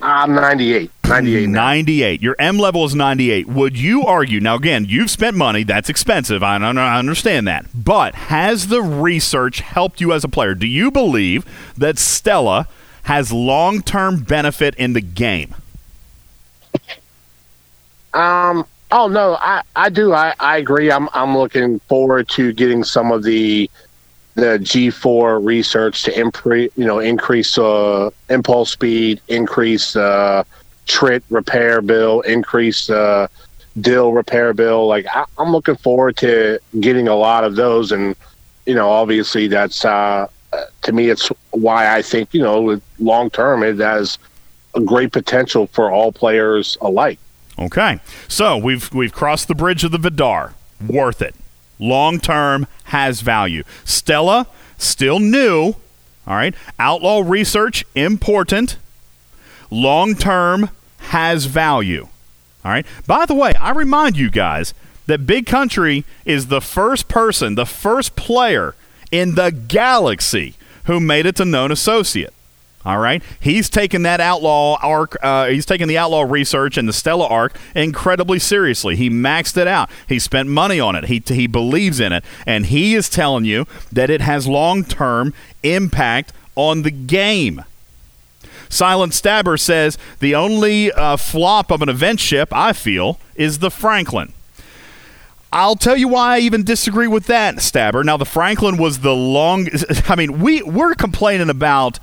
[0.00, 0.90] I'm 98.
[1.06, 1.60] 98 now.
[1.64, 2.22] 98.
[2.22, 3.48] Your M level is 98.
[3.48, 7.66] Would you argue, now again, you've spent money, that's expensive, I, don't- I understand that,
[7.74, 10.54] but has the research helped you as a player?
[10.54, 11.44] Do you believe
[11.76, 12.68] that Stella
[13.04, 15.54] has long term benefit in the game?
[18.14, 18.66] Um.
[18.90, 20.14] Oh no, I I do.
[20.14, 20.90] I I agree.
[20.90, 23.70] I'm I'm looking forward to getting some of the
[24.38, 30.44] the G4 research to increase you know increase uh, impulse speed, increase uh,
[30.86, 33.26] trit repair bill, increase uh,
[33.80, 34.86] dill repair bill.
[34.86, 38.14] Like I, I'm looking forward to getting a lot of those, and
[38.64, 40.28] you know obviously that's uh,
[40.82, 44.18] to me it's why I think you know long term it has
[44.74, 47.18] a great potential for all players alike.
[47.58, 47.98] Okay.
[48.28, 50.54] So we've we've crossed the bridge of the Vidar.
[50.86, 51.34] Worth it.
[51.78, 53.62] Long term has value.
[53.84, 55.74] Stella, still new.
[56.26, 56.54] All right.
[56.78, 58.76] Outlaw research, important.
[59.70, 62.08] Long term has value.
[62.64, 62.86] All right.
[63.06, 64.74] By the way, I remind you guys
[65.06, 68.74] that Big Country is the first person, the first player
[69.10, 70.54] in the galaxy
[70.84, 72.34] who made it to known associate.
[72.84, 75.16] All right, he's taken that outlaw arc.
[75.22, 78.94] Uh, he's taken the outlaw research and the Stella arc incredibly seriously.
[78.94, 79.90] He maxed it out.
[80.08, 81.04] He spent money on it.
[81.06, 85.34] He he believes in it, and he is telling you that it has long term
[85.62, 87.64] impact on the game.
[88.68, 93.70] Silent Stabber says the only uh, flop of an event ship I feel is the
[93.70, 94.32] Franklin.
[95.52, 98.04] I'll tell you why I even disagree with that, Stabber.
[98.04, 99.68] Now, the Franklin was the long.
[100.08, 101.98] I mean, we we're complaining about.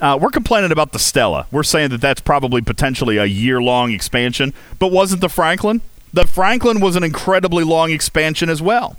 [0.00, 1.46] Uh, we're complaining about the Stella.
[1.52, 5.82] We're saying that that's probably potentially a year long expansion, but wasn't the Franklin?
[6.12, 8.96] The Franklin was an incredibly long expansion as well.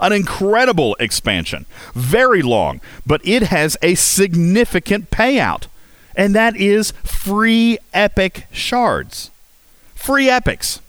[0.00, 1.66] An incredible expansion.
[1.94, 5.66] Very long, but it has a significant payout,
[6.14, 9.30] and that is free epic shards.
[9.94, 10.80] Free epics.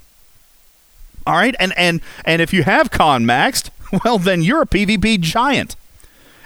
[1.28, 3.70] All right, and and and if you have con maxed,
[4.06, 5.76] well, then you're a PvP giant,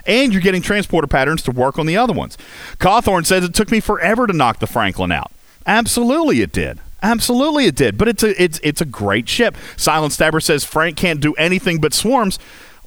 [0.05, 2.37] and you're getting transporter patterns to work on the other ones.
[2.79, 5.31] Cawthorn says it took me forever to knock the Franklin out.
[5.65, 6.79] Absolutely, it did.
[7.01, 7.97] Absolutely, it did.
[7.97, 9.55] But it's a it's it's a great ship.
[9.77, 12.39] Silent Stabber says Frank can't do anything but swarms.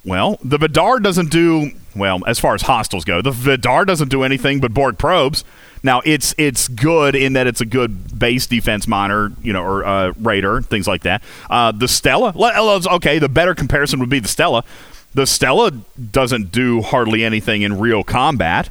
[0.04, 3.20] Well, the Vidar doesn't do well as far as hostiles go.
[3.20, 5.44] The Vidar doesn't do anything but Borg probes.
[5.82, 9.84] Now it's it's good in that it's a good base defense miner, you know, or
[9.84, 11.22] uh, raider, things like that.
[11.48, 12.32] Uh, the Stella,
[12.94, 14.64] okay, the better comparison would be the Stella.
[15.14, 18.70] The Stella doesn't do hardly anything in real combat.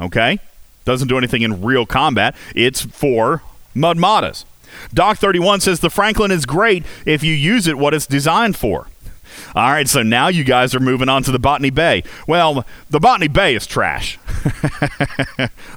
[0.00, 0.38] Okay?
[0.84, 2.34] Doesn't do anything in real combat.
[2.54, 3.42] It's for
[3.74, 4.44] Mudmadas.
[4.94, 8.86] Doc 31 says the Franklin is great if you use it what it's designed for.
[9.54, 12.02] All right, so now you guys are moving on to the Botany Bay.
[12.26, 14.18] Well, the Botany Bay is trash.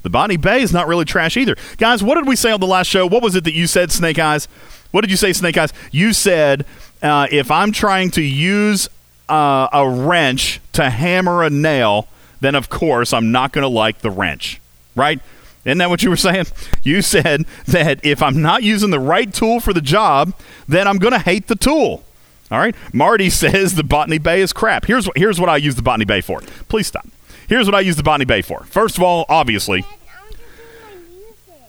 [0.03, 1.55] the Botany Bay is not really trash either.
[1.77, 3.07] Guys, what did we say on the last show?
[3.07, 4.47] What was it that you said, Snake Eyes?
[4.91, 5.73] What did you say, Snake Eyes?
[5.91, 6.65] You said
[7.01, 8.89] uh, if I'm trying to use
[9.33, 12.07] uh, a wrench to hammer a nail,
[12.39, 14.61] then of course I'm not going to like the wrench,
[14.95, 15.19] right?
[15.65, 16.45] Isn't that what you were saying?
[16.83, 20.33] You said that if I'm not using the right tool for the job,
[20.67, 22.03] then I'm going to hate the tool.
[22.51, 22.75] All right.
[22.91, 24.83] Marty says the Botany Bay is crap.
[24.83, 26.41] Here's what here's what I use the Botany Bay for.
[26.67, 27.07] Please stop.
[27.47, 28.65] Here's what I use the Botany Bay for.
[28.65, 29.85] First of all, obviously.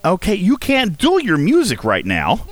[0.04, 2.44] Okay, you can't do your music right now.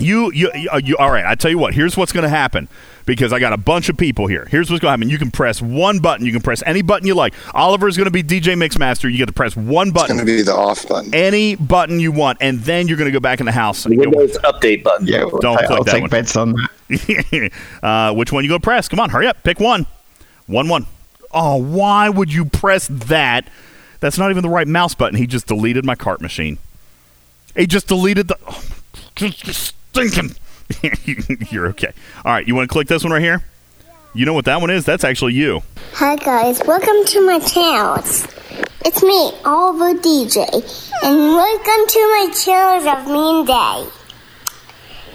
[0.00, 1.26] You, you, you, you, all right.
[1.26, 1.74] I tell you what.
[1.74, 2.68] Here's what's going to happen
[3.06, 4.46] because I got a bunch of people here.
[4.50, 5.10] Here's what's going to happen.
[5.10, 6.24] You can press one button.
[6.26, 7.34] You can press any button you like.
[7.54, 9.10] Oliver's going to be DJ Mixmaster.
[9.10, 10.16] You get to press one button.
[10.16, 11.14] It's going to be the off button.
[11.14, 13.84] Any button you want, and then you're going to go back in the house.
[13.86, 15.06] and go- Windows update button.
[15.06, 16.10] Yeah, Don't I, click I'll that take one.
[16.10, 17.50] bets on that.
[17.82, 18.88] uh, which one you go press?
[18.88, 19.42] Come on, hurry up.
[19.42, 19.86] Pick one.
[20.46, 20.86] One, one.
[21.32, 23.48] Oh, why would you press that?
[24.00, 25.16] That's not even the right mouse button.
[25.16, 26.58] He just deleted my cart machine.
[27.56, 28.36] He just deleted the.
[28.46, 28.62] Oh,
[29.14, 30.36] just stinking.
[31.50, 31.92] You're okay.
[32.24, 33.42] All right, you want to click this one right here?
[34.14, 34.84] You know what that one is?
[34.84, 35.62] That's actually you.
[35.94, 37.96] Hi guys, welcome to my channel.
[38.84, 40.44] It's, me, Oliver DJ,
[41.02, 44.02] and welcome to my channels of me and Day.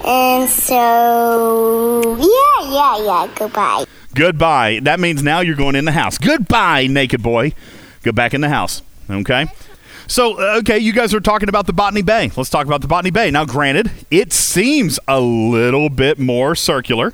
[0.06, 3.86] And so, yeah, yeah, yeah, goodbye.
[4.16, 4.80] Goodbye.
[4.84, 6.18] That means now you're going in the house.
[6.18, 7.54] Goodbye, naked boy.
[8.04, 8.82] Go back in the house.
[9.10, 9.46] Okay?
[10.08, 12.32] So, uh, okay, you guys are talking about the Botany Bay.
[12.36, 13.30] Let's talk about the Botany Bay.
[13.30, 17.14] Now, granted, it seems a little bit more circular.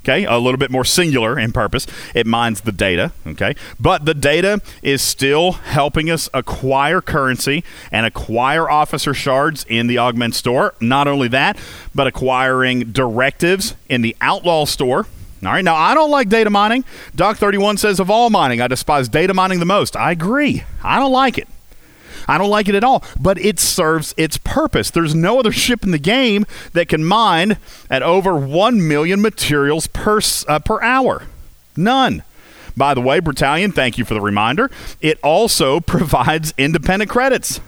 [0.00, 1.86] Okay, a little bit more singular in purpose.
[2.14, 3.54] It mines the data, okay?
[3.80, 9.96] But the data is still helping us acquire currency and acquire officer shards in the
[9.96, 10.74] Augment store.
[10.78, 11.56] Not only that,
[11.94, 15.06] but acquiring directives in the Outlaw store.
[15.42, 16.84] All right, now I don't like data mining.
[17.14, 19.96] Doc 31 says of all mining, I despise data mining the most.
[19.96, 20.64] I agree.
[20.82, 21.48] I don't like it.
[22.26, 24.90] I don't like it at all, but it serves its purpose.
[24.90, 27.56] There's no other ship in the game that can mine
[27.90, 31.24] at over 1 million materials per, uh, per hour.
[31.76, 32.22] None.
[32.76, 34.70] By the way, Battalion, thank you for the reminder.
[35.00, 37.60] It also provides independent credits.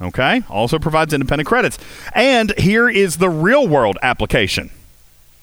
[0.00, 0.42] Okay?
[0.50, 1.78] Also provides independent credits.
[2.14, 4.70] And here is the real world application.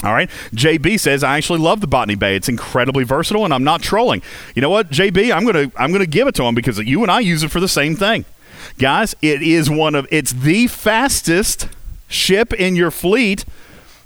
[0.04, 0.30] All right.
[0.54, 2.36] JB says I actually love the Botany Bay.
[2.36, 4.22] It's incredibly versatile and I'm not trolling.
[4.56, 7.12] You know what, JB, I'm to I'm to give it to him because you and
[7.12, 8.26] I use it for the same thing.
[8.80, 11.68] Guys, it is one of it's the fastest
[12.08, 13.46] ship in your fleet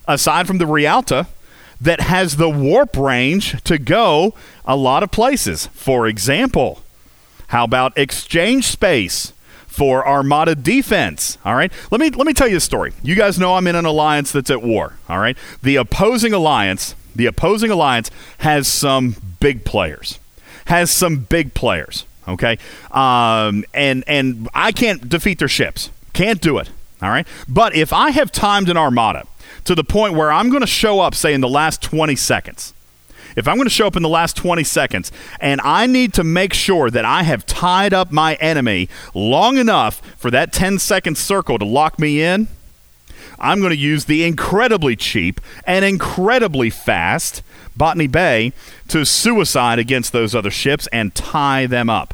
[0.08, 1.28] aside from the Realta
[1.80, 4.34] that has the warp range to go
[4.66, 5.68] a lot of places.
[5.68, 6.82] For example,
[7.48, 9.34] how about exchange space
[9.76, 11.38] for Armada defense?
[11.44, 11.72] All right.
[11.92, 12.94] Let me let me tell you a story.
[13.04, 14.94] You guys know I'm in an alliance that's at war.
[15.10, 15.38] All right.
[15.62, 18.10] The opposing alliance, the opposing alliance
[18.40, 20.20] has some big players.
[20.68, 22.06] Has some big players.
[22.28, 22.58] Okay.
[22.92, 25.90] Um, and and I can't defeat their ships.
[26.14, 26.70] Can't do it.
[27.02, 27.28] All right.
[27.48, 29.28] But if I have timed an Armada
[29.66, 32.74] to the point where I'm going to show up, say in the last 20 seconds,
[33.36, 36.24] if I'm going to show up in the last 20 seconds and I need to
[36.24, 41.18] make sure that I have tied up my enemy long enough for that 10 second
[41.18, 42.48] circle to lock me in,
[43.40, 47.44] I'm going to use the incredibly cheap and incredibly fast
[47.76, 48.54] Botany Bay
[48.88, 52.14] to suicide against those other ships and tie them up.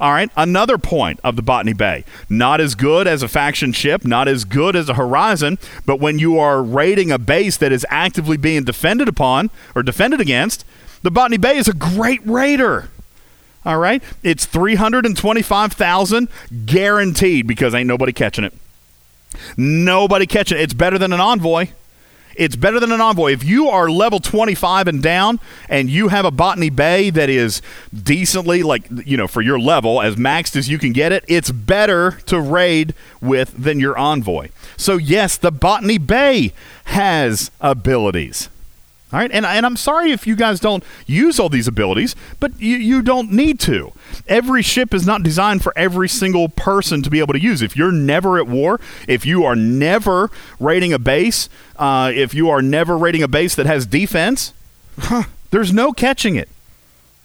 [0.00, 2.04] All right, another point of the Botany Bay.
[2.28, 6.18] Not as good as a faction ship, not as good as a Horizon, but when
[6.18, 10.64] you are raiding a base that is actively being defended upon or defended against,
[11.02, 12.90] the Botany Bay is a great raider.
[13.64, 16.28] All right, it's 325,000
[16.66, 18.52] guaranteed because ain't nobody catching it.
[19.56, 20.62] Nobody catching it.
[20.62, 21.68] It's better than an envoy.
[22.36, 23.32] It's better than an envoy.
[23.32, 27.62] If you are level 25 and down and you have a Botany Bay that is
[27.92, 31.50] decently, like, you know, for your level, as maxed as you can get it, it's
[31.50, 34.48] better to raid with than your envoy.
[34.76, 36.52] So, yes, the Botany Bay
[36.84, 38.48] has abilities.
[39.14, 42.60] All right, and, and I'm sorry if you guys don't use all these abilities, but
[42.60, 43.92] you, you don't need to.
[44.26, 47.62] Every ship is not designed for every single person to be able to use.
[47.62, 52.50] If you're never at war, if you are never raiding a base, uh, if you
[52.50, 54.52] are never raiding a base that has defense,
[54.98, 55.22] huh,
[55.52, 56.48] there's no catching it.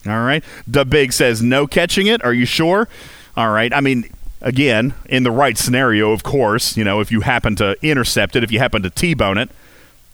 [0.06, 2.24] All right, the big says no catching it.
[2.24, 2.88] Are you sure?
[3.36, 4.12] All right, I mean.
[4.42, 8.44] Again, in the right scenario, of course, you know, if you happen to intercept it,
[8.46, 9.50] if you happen to T bone it,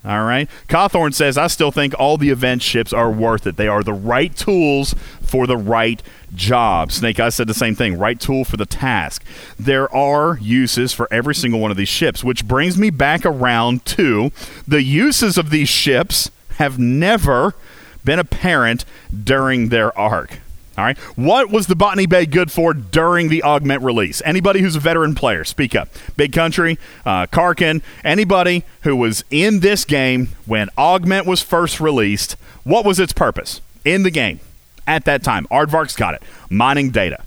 [0.05, 0.47] All right.
[0.67, 3.57] Cawthorn says, I still think all the event ships are worth it.
[3.57, 6.01] They are the right tools for the right
[6.35, 6.91] job.
[6.91, 9.23] Snake Eyes said the same thing right tool for the task.
[9.57, 13.83] There are uses for every single one of these ships, which brings me back around
[13.85, 14.31] to
[14.67, 17.55] the uses of these ships have never
[18.03, 18.85] been apparent
[19.23, 20.39] during their arc.
[20.77, 20.97] All right.
[21.15, 24.21] What was the Botany Bay good for during the augment release?
[24.25, 25.87] Anybody who's a veteran player, speak up.
[26.17, 32.33] Big Country, uh, Karkin, anybody who was in this game when augment was first released,
[32.63, 34.39] what was its purpose in the game
[34.85, 35.47] at that time?
[35.49, 36.23] Aardvark's got it.
[36.49, 37.23] Mining data.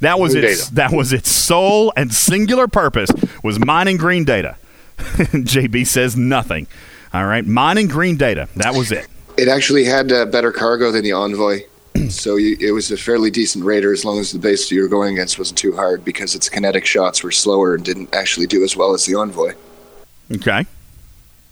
[0.00, 0.74] That was Green its data.
[0.76, 3.10] that was its sole and singular purpose
[3.42, 4.56] was mining green data.
[4.98, 6.66] JB says nothing.
[7.14, 8.48] All right, mining green data.
[8.56, 9.06] That was it.
[9.36, 11.62] It actually had uh, better cargo than the Envoy,
[12.08, 14.88] so you, it was a fairly decent raider as long as the base you were
[14.88, 18.62] going against wasn't too hard because its kinetic shots were slower and didn't actually do
[18.64, 19.54] as well as the Envoy.
[20.32, 20.66] Okay.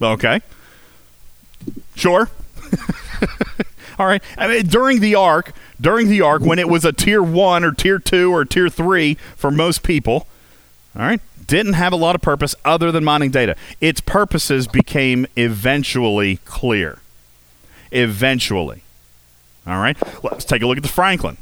[0.01, 0.41] Okay.
[1.95, 2.29] Sure.
[3.99, 4.23] All right.
[4.37, 7.73] I mean, during the arc, during the arc, when it was a tier one or
[7.73, 10.27] tier two or tier three for most people,
[10.95, 13.57] all right, didn't have a lot of purpose other than mining data.
[13.81, 16.99] Its purposes became eventually clear.
[17.91, 18.83] Eventually.
[19.67, 19.97] All right.
[20.23, 21.39] Let's take a look at the Franklin.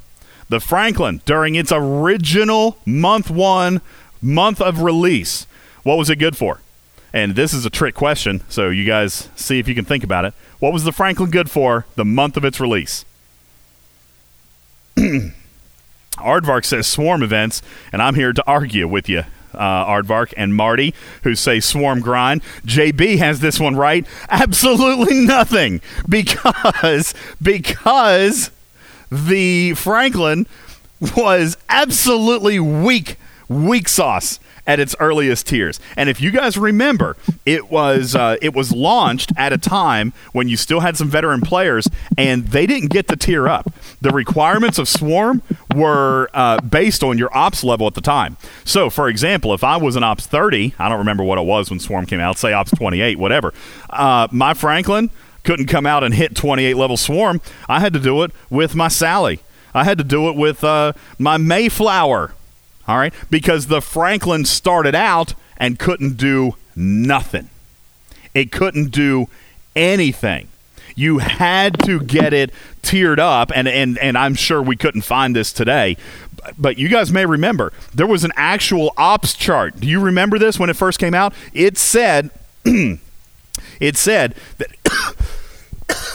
[0.48, 3.80] The Franklin, during its original month one,
[4.20, 5.46] month of release,
[5.82, 6.60] what was it good for?
[7.12, 10.24] And this is a trick question, so you guys see if you can think about
[10.24, 10.34] it.
[10.58, 13.04] What was the Franklin good for the month of its release?
[16.16, 19.24] Aardvark says swarm events, and I'm here to argue with you,
[19.56, 22.42] uh, Aardvark and Marty, who say swarm grind.
[22.66, 24.06] JB has this one right.
[24.28, 28.50] Absolutely nothing, because because
[29.10, 30.46] the Franklin
[31.16, 33.16] was absolutely weak,
[33.48, 35.80] weak sauce at its earliest tiers.
[35.96, 40.48] And if you guys remember, it was uh, it was launched at a time when
[40.48, 43.72] you still had some veteran players, and they didn't get the tier up.
[44.00, 45.42] The requirements of Swarm
[45.74, 48.36] were uh, based on your ops level at the time.
[48.64, 51.70] So, for example, if I was an ops 30, I don't remember what it was
[51.70, 53.52] when Swarm came out, say ops 28, whatever,
[53.90, 55.10] uh, my Franklin
[55.42, 57.40] couldn't come out and hit 28 level Swarm.
[57.68, 59.40] I had to do it with my Sally.
[59.74, 62.32] I had to do it with uh, my Mayflower.
[62.86, 67.48] All right, because the Franklin started out and couldn't do nothing.
[68.34, 69.28] It couldn't do
[69.74, 70.48] anything.
[70.96, 72.52] You had to get it
[72.82, 75.96] tiered up, and and and I'm sure we couldn't find this today.
[76.58, 79.80] But you guys may remember there was an actual ops chart.
[79.80, 81.32] Do you remember this when it first came out?
[81.52, 82.30] It said,
[82.64, 84.70] it said that,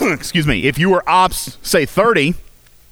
[0.00, 2.34] excuse me, if you were ops, say 30,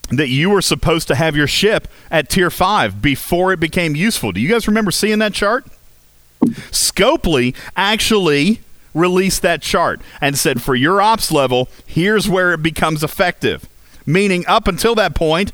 [0.09, 4.33] that you were supposed to have your ship at tier 5 before it became useful.
[4.33, 5.67] Do you guys remember seeing that chart?
[6.71, 8.61] Scopely actually
[8.95, 13.69] released that chart and said for your ops level, here's where it becomes effective.
[14.07, 15.53] Meaning, up until that point,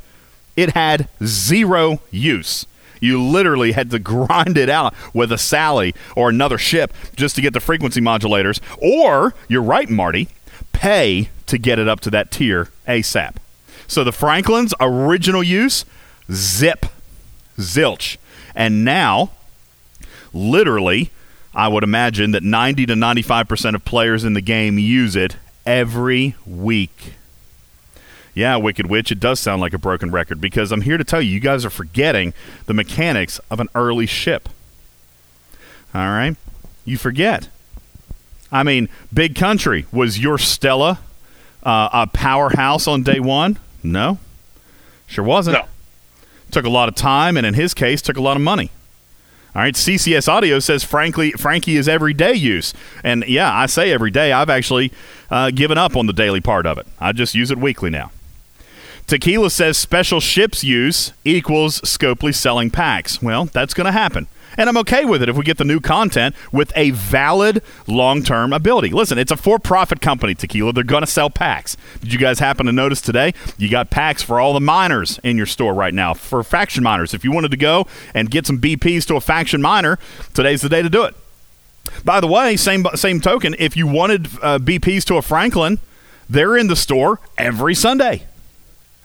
[0.57, 2.67] it had zero use.
[3.01, 7.43] You literally had to grind it out with a Sally or another ship just to
[7.43, 8.61] get the frequency modulators.
[8.81, 10.29] Or, you're right, Marty,
[10.73, 13.37] pay to get it up to that tier ASAP.
[13.95, 15.85] So the Franklin's original use,
[16.29, 16.87] zip,
[17.59, 18.16] zilch.
[18.53, 19.31] And now,
[20.33, 21.12] literally,
[21.55, 26.35] I would imagine that 90 to 95% of players in the game use it every
[26.45, 27.12] week.
[28.35, 31.23] Yeah, Wicked Witch, it does sound like a broken record because I'm here to tell
[31.23, 32.35] you, you guys are forgetting
[32.66, 34.49] the mechanics of an early ship.
[35.95, 36.35] All right?
[36.85, 37.49] You forget.
[38.51, 40.99] I mean, Big Country, was your Stella
[41.62, 43.61] uh, a powerhouse on day one?
[43.85, 44.19] No.
[45.06, 45.59] Sure wasn't.
[45.59, 45.66] No.
[46.51, 48.70] Took a lot of time, and in his case, took a lot of money.
[49.55, 52.74] All right, CCS Audio says frankly, Frankie is everyday use,
[53.05, 54.32] and yeah, I say every day.
[54.32, 54.90] I've actually
[55.31, 56.89] uh, given up on the daily part of it.
[56.98, 58.11] I just use it weekly now.
[59.06, 63.23] Tequila says special ships use equals Scopely selling packs.
[63.23, 64.27] Well, that's going to happen.
[64.57, 68.23] And I'm okay with it if we get the new content with a valid long
[68.23, 68.91] term ability.
[68.91, 70.73] Listen, it's a for profit company, Tequila.
[70.73, 71.77] They're going to sell packs.
[72.01, 73.35] Did you guys happen to notice today?
[73.59, 77.15] You got packs for all the miners in your store right now for faction miners.
[77.15, 79.99] If you wanted to go and get some BPs to a faction miner,
[80.33, 81.15] today's the day to do it.
[82.05, 85.79] By the way, same same token, if you wanted uh, BPs to a Franklin,
[86.29, 88.27] they're in the store every Sunday.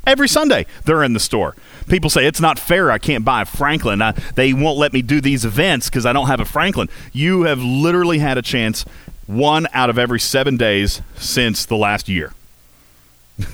[0.10, 1.56] Every Sunday, they're in the store.
[1.88, 2.90] People say it's not fair.
[2.90, 4.02] I can't buy a Franklin.
[4.02, 6.90] I, they won't let me do these events because I don't have a Franklin.
[7.14, 8.86] You have literally had a chance
[9.28, 12.34] one out of every seven days since the last year.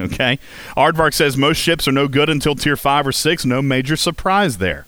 [0.00, 0.38] okay.
[0.76, 3.44] Aardvark says most ships are no good until tier five or six.
[3.44, 4.86] No major surprise there.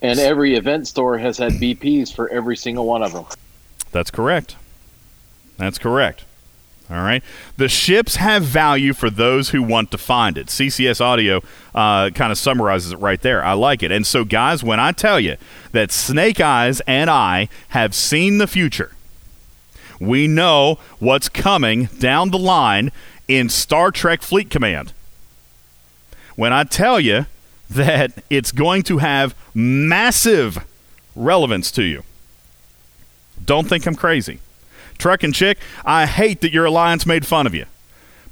[0.00, 3.24] And every event store has had BPs for every single one of them.
[3.90, 4.54] That's correct.
[5.56, 6.24] That's correct.
[6.90, 7.22] All right.
[7.56, 10.48] The ships have value for those who want to find it.
[10.48, 11.42] CCS Audio
[11.74, 13.42] uh, kind of summarizes it right there.
[13.42, 13.90] I like it.
[13.90, 15.36] And so, guys, when I tell you
[15.72, 18.92] that Snake Eyes and I have seen the future,
[19.98, 22.92] we know what's coming down the line
[23.28, 24.92] in Star Trek Fleet Command.
[26.36, 27.24] When I tell you
[27.70, 30.66] that it's going to have massive
[31.16, 32.02] relevance to you,
[33.42, 34.40] don't think I'm crazy.
[34.98, 37.66] Truck and Chick, I hate that your alliance made fun of you.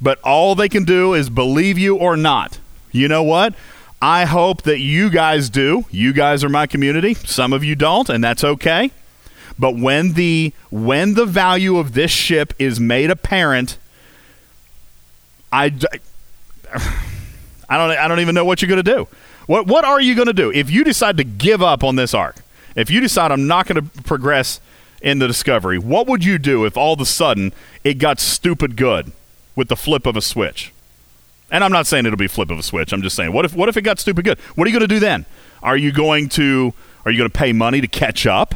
[0.01, 2.59] But all they can do is believe you or not.
[2.91, 3.55] You know what?
[4.01, 5.85] I hope that you guys do.
[5.91, 7.15] You guys are my community.
[7.15, 8.91] Some of you don't, and that's okay.
[9.59, 13.79] But when the when the value of this ship is made apparent,
[15.53, 15.67] I,
[17.69, 19.07] I don't I don't even know what you're going to do.
[19.47, 22.13] What what are you going to do if you decide to give up on this
[22.13, 22.37] arc?
[22.75, 24.61] If you decide I'm not going to progress
[25.03, 27.53] in the discovery, what would you do if all of a sudden
[27.85, 29.13] it got stupid good
[29.55, 30.73] with the flip of a switch?
[31.51, 32.93] And I'm not saying it'll be flip of a switch.
[32.93, 34.39] I'm just saying what if what if it got stupid good?
[34.55, 35.27] What are you going to do then?
[35.63, 36.73] Are you going to
[37.05, 38.55] are you going to pay money to catch up?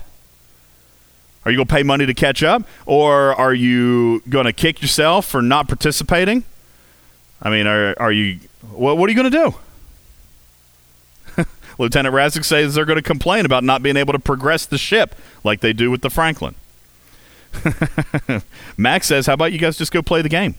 [1.45, 4.81] Are you going to pay money to catch up or are you going to kick
[4.81, 6.45] yourself for not participating?
[7.43, 8.39] I mean, are are you
[8.73, 9.59] what what are you going to do?
[11.79, 15.15] Lieutenant Razik says they're going to complain about not being able to progress the ship
[15.45, 16.55] like they do with the Franklin.
[18.77, 20.55] Max says, "How about you guys just go play the game?"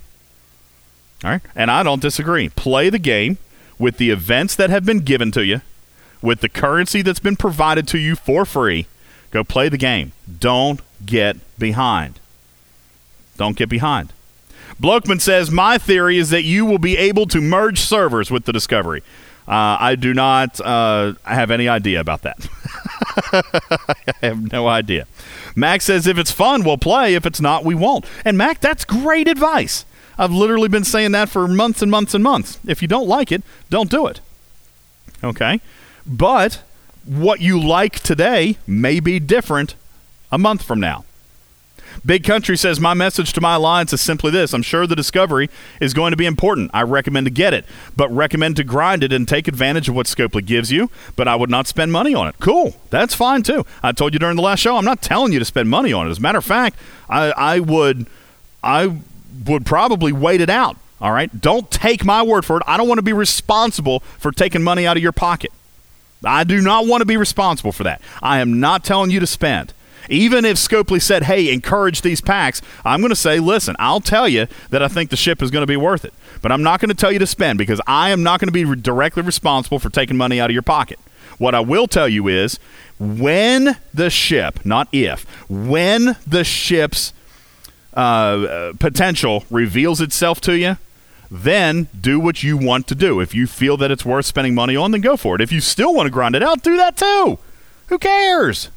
[1.24, 2.50] All right, and I don't disagree.
[2.50, 3.38] Play the game
[3.80, 5.62] with the events that have been given to you,
[6.22, 8.88] with the currency that's been provided to you for free.
[9.32, 10.14] Go play the game.
[10.40, 12.20] Don't get behind.
[13.38, 14.14] Don't get behind.
[14.82, 18.54] Blokeman says, My theory is that you will be able to merge servers with the
[18.54, 19.04] Discovery.
[19.48, 22.48] Uh, I do not uh, have any idea about that.
[23.32, 25.08] I have no idea.
[25.56, 27.16] Mac says, If it's fun, we'll play.
[27.16, 28.06] If it's not, we won't.
[28.26, 29.86] And Mac, that's great advice.
[30.18, 32.60] I've literally been saying that for months and months and months.
[32.68, 34.20] If you don't like it, don't do it.
[35.24, 35.62] Okay?
[36.06, 36.64] But
[37.06, 39.76] what you like today may be different
[40.32, 41.06] a month from now.
[42.06, 45.50] Big Country says, My message to my alliance is simply this I'm sure the discovery
[45.80, 46.72] is going to be important.
[46.74, 47.66] I recommend to get it,
[47.96, 51.36] but recommend to grind it and take advantage of what Scopely gives you, but I
[51.36, 52.36] would not spend money on it.
[52.40, 52.76] Cool.
[52.90, 53.66] That's fine too.
[53.84, 56.08] I told you during the last show, I'm not telling you to spend money on
[56.08, 56.12] it.
[56.12, 56.78] As a matter of fact,
[57.10, 58.08] I, I would
[58.64, 58.98] I
[59.46, 60.78] would probably wait it out.
[61.00, 61.30] All right.
[61.40, 62.64] Don't take my word for it.
[62.66, 65.52] I don't want to be responsible for taking money out of your pocket.
[66.26, 68.02] I do not want to be responsible for that.
[68.22, 69.74] I am not telling you to spend.
[70.10, 74.28] Even if Scopely said, hey, encourage these packs, I'm going to say, listen, I'll tell
[74.28, 76.14] you that I think the ship is going to be worth it.
[76.42, 78.54] But I'm not going to tell you to spend because I am not going to
[78.54, 81.00] be re- directly responsible for taking money out of your pocket.
[81.38, 82.60] What I will tell you is
[83.00, 87.14] when the ship, not if, when the ship's
[87.96, 90.78] uh, uh, potential reveals itself to you,
[91.30, 93.20] then do what you want to do.
[93.20, 95.42] If you feel that it's worth spending money on, then go for it.
[95.42, 97.38] If you still want to grind it out, do that too.
[97.88, 98.70] Who cares?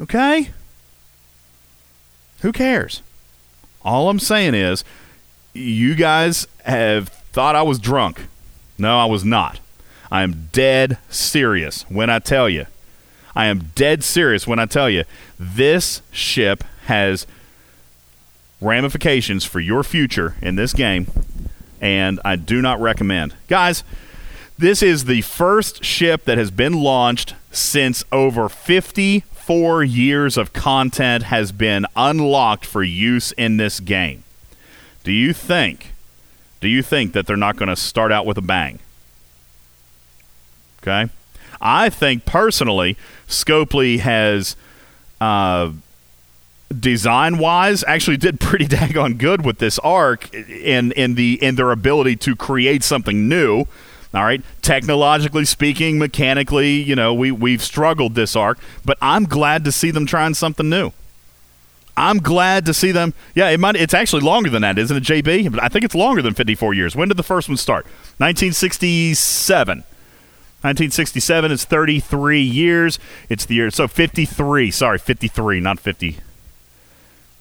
[0.00, 0.50] Okay?
[2.40, 3.02] Who cares?
[3.82, 4.84] All I'm saying is,
[5.54, 8.26] you guys have thought I was drunk.
[8.78, 9.60] No, I was not.
[10.10, 12.66] I am dead serious when I tell you.
[13.34, 15.04] I am dead serious when I tell you
[15.38, 17.26] this ship has
[18.60, 21.06] ramifications for your future in this game,
[21.80, 23.34] and I do not recommend.
[23.48, 23.84] Guys,
[24.58, 28.48] this is the first ship that has been launched since over
[29.46, 34.24] 54 years of content has been unlocked for use in this game.
[35.04, 35.92] Do you think
[36.60, 38.80] do you think that they're not going to start out with a bang?
[40.82, 41.12] Okay?
[41.60, 42.96] I think personally
[43.28, 44.56] Scopely has
[45.20, 45.70] uh,
[46.76, 51.70] design wise actually did pretty daggone good with this arc in in the in their
[51.70, 53.64] ability to create something new
[54.16, 59.64] all right technologically speaking mechanically you know we we've struggled this arc but i'm glad
[59.64, 60.90] to see them trying something new
[61.96, 65.02] i'm glad to see them yeah it might it's actually longer than that isn't it
[65.02, 67.84] jb i think it's longer than 54 years when did the first one start
[68.18, 72.98] 1967 1967 is 33 years
[73.28, 76.18] it's the year so 53 sorry 53 not 50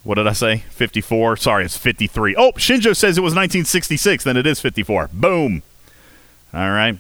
[0.04, 0.58] what did I say?
[0.70, 1.36] 54.
[1.36, 2.36] Sorry, it's 53.
[2.36, 4.24] Oh, Shinjo says it was 1966.
[4.24, 5.10] Then it is 54.
[5.12, 5.64] Boom.
[6.56, 6.98] All right.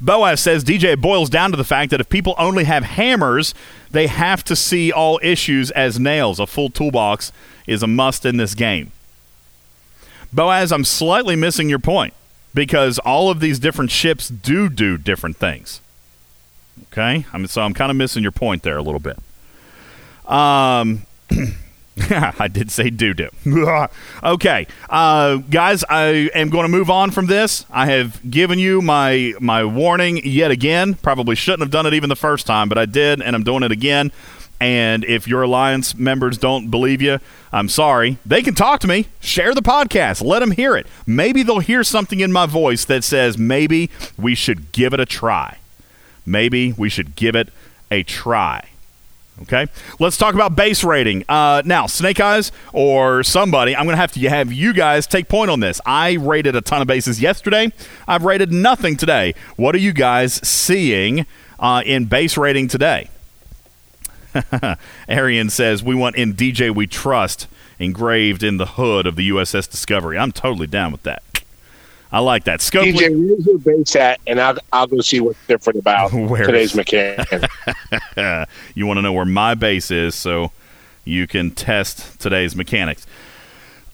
[0.00, 3.54] Boaz says DJ boils down to the fact that if people only have hammers,
[3.90, 6.38] they have to see all issues as nails.
[6.38, 7.32] A full toolbox
[7.66, 8.92] is a must in this game.
[10.32, 12.12] Boaz, I'm slightly missing your point
[12.54, 15.80] because all of these different ships do do different things.
[16.92, 17.24] Okay?
[17.32, 19.18] I mean, so I'm kind of missing your point there a little bit.
[20.30, 21.06] Um.
[22.38, 23.30] I did say doo doo.
[24.22, 27.66] okay, uh, guys, I am going to move on from this.
[27.70, 30.94] I have given you my my warning yet again.
[30.94, 33.62] Probably shouldn't have done it even the first time, but I did, and I'm doing
[33.62, 34.12] it again.
[34.60, 37.18] And if your alliance members don't believe you,
[37.50, 38.18] I'm sorry.
[38.26, 39.06] They can talk to me.
[39.20, 40.22] Share the podcast.
[40.22, 40.86] Let them hear it.
[41.06, 45.06] Maybe they'll hear something in my voice that says maybe we should give it a
[45.06, 45.58] try.
[46.26, 47.48] Maybe we should give it
[47.90, 48.69] a try.
[49.42, 49.66] Okay,
[49.98, 51.24] let's talk about base rating.
[51.26, 55.28] Uh, now, Snake Eyes or somebody, I'm going to have to have you guys take
[55.28, 55.80] point on this.
[55.86, 57.72] I rated a ton of bases yesterday.
[58.06, 59.34] I've rated nothing today.
[59.56, 61.24] What are you guys seeing
[61.58, 63.08] uh, in base rating today?
[65.08, 67.46] Arian says we want in DJ we trust
[67.78, 70.18] engraved in the hood of the USS Discovery.
[70.18, 71.22] I'm totally down with that.
[72.12, 72.60] I like that.
[72.60, 74.20] DJ, where's your base at?
[74.26, 77.28] And I'll, I'll go see what's different about today's mechanic.
[78.74, 80.50] you want to know where my base is so
[81.04, 83.06] you can test today's mechanics.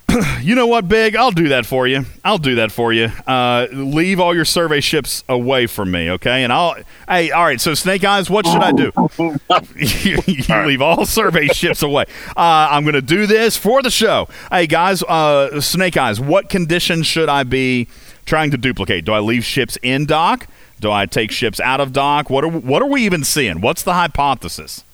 [0.41, 1.17] you know what, Big?
[1.17, 2.05] I'll do that for you.
[2.25, 3.11] I'll do that for you.
[3.27, 6.45] Uh, leave all your survey ships away from me, okay?
[6.45, 6.77] And I'll.
[7.09, 7.61] Hey, all right.
[7.61, 8.93] So, Snake Eyes, what should I do?
[9.77, 12.05] you you leave all survey ships away.
[12.37, 14.29] Uh, I'm going to do this for the show.
[14.51, 17.89] Hey, guys, uh, Snake Eyes, what condition should I be
[18.27, 19.05] trying to duplicate?
[19.05, 20.47] Do I leave ships in dock?
[20.79, 22.29] Do I take ships out of dock?
[22.29, 23.61] What are what are we even seeing?
[23.61, 24.85] What's the hypothesis?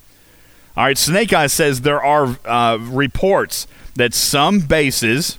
[0.76, 5.38] All right, Snake Eyes says there are uh, reports that some bases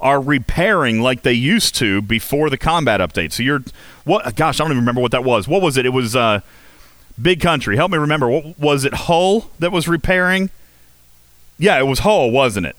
[0.00, 3.32] are repairing like they used to before the combat update.
[3.32, 3.62] So you're
[4.04, 4.36] what?
[4.36, 5.48] Gosh, I don't even remember what that was.
[5.48, 5.86] What was it?
[5.86, 6.40] It was uh,
[7.20, 7.76] Big Country.
[7.76, 8.28] Help me remember.
[8.28, 8.92] What was it?
[8.92, 10.50] Hull that was repairing?
[11.58, 12.76] Yeah, it was Hull, wasn't it?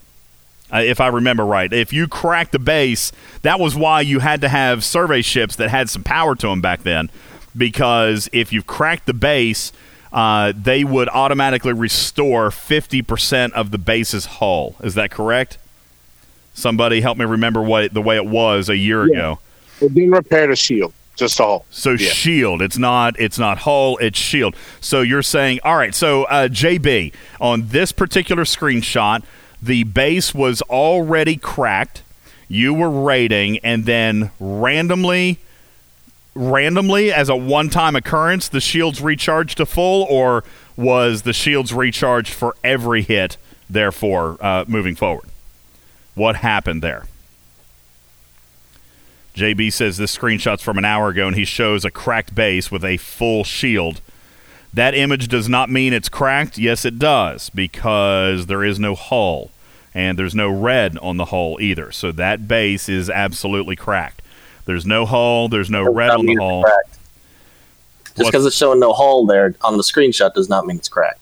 [0.74, 1.72] Uh, if I remember right.
[1.72, 3.12] If you cracked the base,
[3.44, 6.62] that was why you had to have survey ships that had some power to them
[6.62, 7.12] back then.
[7.56, 9.72] Because if you cracked the base,
[10.12, 14.76] uh, they would automatically restore 50% of the base's hull.
[14.84, 15.60] Is that correct?
[16.56, 19.40] Somebody help me remember what the way it was a year ago.
[19.82, 21.66] It didn't repair the shield, just hull.
[21.72, 24.56] So shield, it's not it's not hull, it's shield.
[24.80, 25.96] So you're saying, all right.
[25.96, 29.24] So uh, JB on this particular screenshot,
[29.64, 32.04] the base was already cracked.
[32.50, 35.40] You were rating, and then randomly,
[36.36, 40.44] randomly as a one-time occurrence, the shields recharged to full, or
[40.76, 43.38] was the shields recharged for every hit?
[43.70, 45.30] Therefore, uh, moving forward,
[46.14, 47.06] what happened there?
[49.36, 52.86] JB says this screenshot's from an hour ago and he shows a cracked base with
[52.86, 54.00] a full shield.
[54.72, 56.60] That image does not mean it's cracked.
[56.60, 59.50] Yes, it does, because there is no hull
[59.94, 61.92] and there's no red on the hull either.
[61.92, 64.22] So that base is absolutely cracked.
[64.66, 66.64] There's no hull, there's no red on the mean hull.
[66.64, 66.98] cracked.
[68.16, 71.20] Just because it's showing no hole there on the screenshot does not mean it's cracked.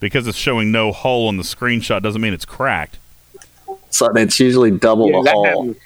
[0.00, 2.98] Because it's showing no hull on the screenshot doesn't mean it's cracked.
[3.90, 5.44] So it's usually double Yeah, the that hole.
[5.44, 5.76] happens.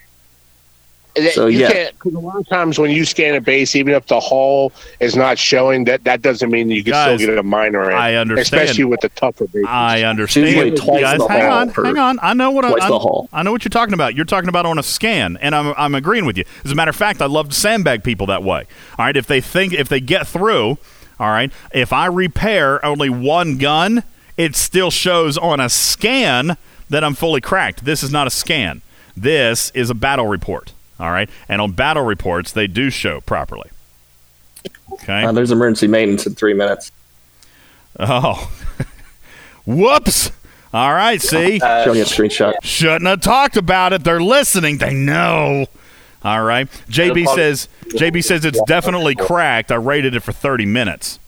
[1.15, 1.73] That- So, you yeah.
[1.73, 4.73] can't because a lot of times when you scan a base, even if the hull
[5.01, 7.97] is not showing, that that doesn't mean you can Guys, still get a minor in.
[7.97, 8.63] I understand.
[8.63, 9.67] especially with the tougher bases.
[9.69, 10.49] I understand.
[10.49, 10.71] usually
[11.01, 12.19] Guys, hang on, hang on.
[12.23, 13.29] I know what I, I, hull.
[13.33, 14.15] I know what you're talking about.
[14.15, 16.45] You're talking about on a scan, and I'm I'm agreeing with you.
[16.65, 18.67] As a matter of fact, I love to sandbag people that way.
[18.99, 20.79] All right, if they think if they get through,
[21.19, 24.05] all right, if I repair only one gun,
[24.37, 26.57] it still shows on a scan
[26.89, 27.85] that I'm fully cracked.
[27.85, 28.83] This is not a scan.
[29.17, 30.73] This is a battle report.
[31.01, 33.71] All right, and on battle reports they do show properly.
[34.93, 35.25] Okay.
[35.25, 36.93] Uh, there's emergency maintenance in three minutes.
[37.99, 38.53] Oh,
[39.67, 40.31] whoops!
[40.73, 42.55] All right, see, Showing you a screenshot.
[42.63, 44.05] shouldn't have talked about it.
[44.05, 44.79] They're listening.
[44.79, 45.67] They know.
[46.23, 46.69] All right.
[46.89, 49.73] JB says JB says it's definitely cracked.
[49.73, 51.19] I rated it for 30 minutes.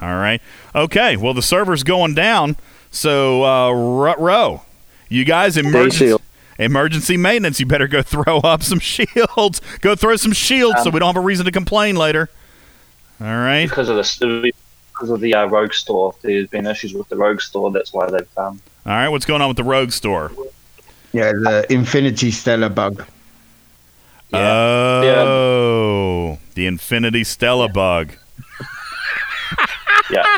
[0.00, 0.42] All right.
[0.74, 1.16] Okay.
[1.16, 2.56] Well, the server's going down.
[2.90, 4.62] So, uh, row,
[5.08, 6.16] you guys, emergency.
[6.64, 7.60] Emergency maintenance.
[7.60, 9.60] You better go throw up some shields.
[9.80, 12.28] Go throw some shields so we don't have a reason to complain later.
[13.20, 13.68] All right.
[13.68, 14.52] because of the
[14.92, 16.14] because of the uh, rogue store.
[16.22, 17.70] There's been issues with the rogue store.
[17.70, 19.08] That's why they've um, All right.
[19.08, 20.32] What's going on with the Rogue store?
[21.12, 23.04] Yeah, the Infinity Stellar bug.
[24.32, 28.14] Oh, the Infinity Stella bug.
[30.10, 30.24] yeah.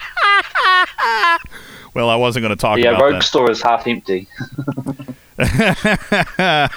[1.95, 3.23] Well, I wasn't going to talk yeah, about rogue that.
[3.23, 4.29] store is half empty.
[5.39, 6.69] yeah,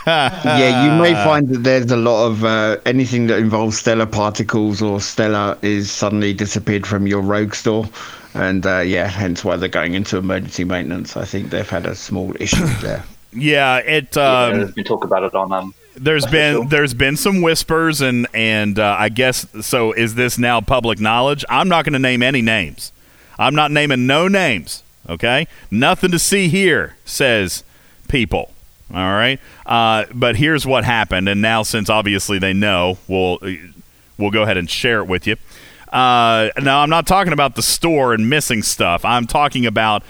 [0.86, 5.00] you may find that there's a lot of uh, anything that involves stellar particles or
[5.00, 7.88] stellar is suddenly disappeared from your rogue store.
[8.34, 11.16] And uh, yeah, hence why they're going into emergency maintenance.
[11.16, 13.04] I think they've had a small issue there.
[13.32, 14.16] Yeah, it.
[14.16, 15.74] yeah, Um, there's been talk about it on um.
[15.96, 19.92] there's been there's been some whispers and and uh, I guess so.
[19.92, 21.46] Is this now public knowledge?
[21.50, 22.92] I'm not going to name any names.
[23.38, 24.84] I'm not naming no names.
[25.10, 27.64] Okay, nothing to see here, says
[28.08, 28.54] people.
[28.94, 33.38] All right, uh, but here's what happened, and now since obviously they know, we'll
[34.18, 35.36] we'll go ahead and share it with you.
[35.92, 39.04] Uh, now I'm not talking about the store and missing stuff.
[39.04, 40.04] I'm talking about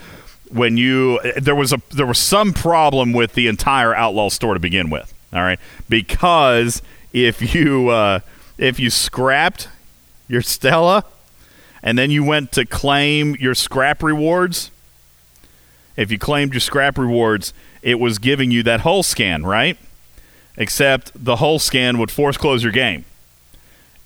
[0.50, 4.60] when you there was a there was some problem with the entire outlaw store to
[4.60, 5.12] begin with.
[5.32, 5.58] All right,
[5.88, 6.80] because
[7.12, 8.20] if you uh,
[8.58, 9.68] if you scrapped
[10.28, 11.04] your Stella
[11.82, 14.70] and then you went to claim your scrap rewards,
[15.96, 17.52] if you claimed your scrap rewards,
[17.82, 19.78] it was giving you that hull scan, right?
[20.56, 23.04] Except the hull scan would force close your game.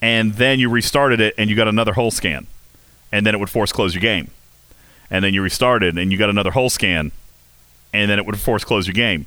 [0.01, 2.47] And then you restarted it and you got another hull scan.
[3.13, 4.31] And then it would force close your game.
[5.11, 7.13] And then you restarted and you got another hull scan.
[7.93, 9.27] And then it would force close your game.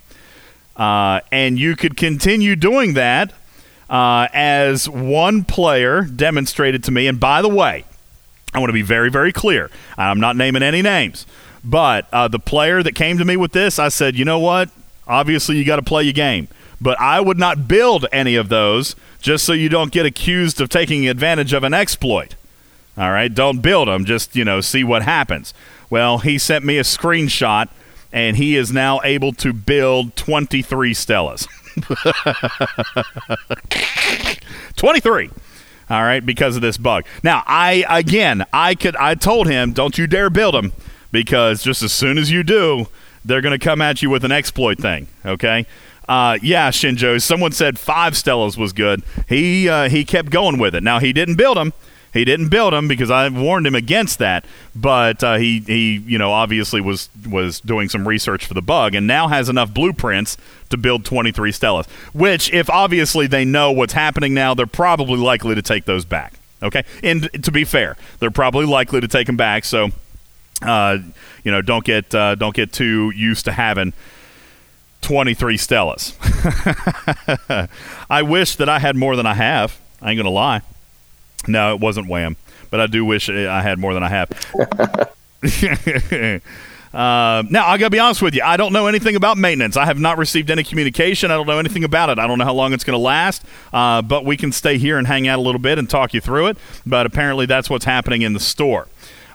[0.76, 3.32] Uh, and you could continue doing that
[3.90, 7.08] uh, as one player demonstrated to me.
[7.08, 7.86] And by the way,
[8.54, 9.70] I want to be very, very clear.
[9.98, 11.26] I'm not naming any names,
[11.66, 14.70] but uh, the player that came to me with this, I said, you know what?
[15.08, 16.48] Obviously, you got to play your game.
[16.80, 20.70] But I would not build any of those just so you don't get accused of
[20.70, 22.36] taking advantage of an exploit.
[22.98, 24.06] All right, don't build them.
[24.06, 25.54] Just you know, see what happens.
[25.90, 27.68] Well, he sent me a screenshot,
[28.14, 31.48] and he is now able to build 23 Stellas.
[34.76, 35.30] 23.
[35.90, 37.06] All right, because of this bug.
[37.24, 40.72] Now, I again, I could I told him, don't you dare build them
[41.16, 42.88] because just as soon as you do,
[43.24, 45.66] they're going to come at you with an exploit thing, okay?
[46.10, 47.22] Uh, yeah, Shinjo.
[47.22, 49.02] Someone said five Stellas was good.
[49.30, 50.84] He uh, he kept going with it.
[50.84, 51.72] Now he didn't build them.
[52.14, 54.46] He didn't build them because I warned him against that.
[54.76, 58.94] But uh, he he you know obviously was was doing some research for the bug
[58.94, 60.38] and now has enough blueprints
[60.70, 61.88] to build 23 Stellas.
[62.14, 66.34] Which, if obviously they know what's happening now, they're probably likely to take those back.
[66.62, 69.64] Okay, and to be fair, they're probably likely to take them back.
[69.64, 69.92] So.
[70.62, 71.00] Uh,
[71.44, 73.94] you know, don't get uh, don't get too used to having
[75.02, 76.14] 23 Stellas.
[78.10, 79.80] I wish that I had more than I have.
[80.02, 80.62] I ain't gonna lie.
[81.48, 82.38] No, it wasn't Wham,
[82.72, 84.32] but I do wish I had more than I have.
[86.96, 88.42] Uh, now I gotta be honest with you.
[88.42, 89.76] I don't know anything about maintenance.
[89.76, 91.30] I have not received any communication.
[91.30, 92.20] I don't know anything about it.
[92.20, 93.44] I don't know how long it's going to last.
[93.74, 96.22] Uh, but we can stay here and hang out a little bit and talk you
[96.22, 96.58] through it.
[96.86, 98.88] But apparently that's what's happening in the store.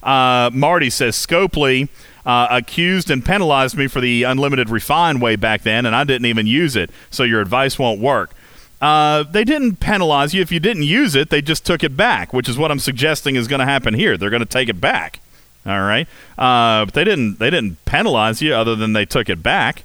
[0.02, 1.88] Uh, Marty says Scopely
[2.24, 6.26] uh, accused and penalized me for the unlimited refine way back then, and I didn't
[6.26, 6.90] even use it.
[7.10, 8.32] So your advice won't work.
[8.80, 11.28] Uh, they didn't penalize you if you didn't use it.
[11.28, 14.16] They just took it back, which is what I'm suggesting is going to happen here.
[14.16, 15.20] They're going to take it back.
[15.66, 16.08] All right,
[16.38, 17.38] uh, but they didn't.
[17.38, 19.84] They didn't penalize you other than they took it back.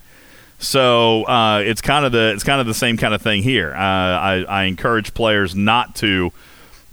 [0.58, 3.74] So uh, it's kind of the it's kind of the same kind of thing here.
[3.74, 6.32] Uh, I, I encourage players not to.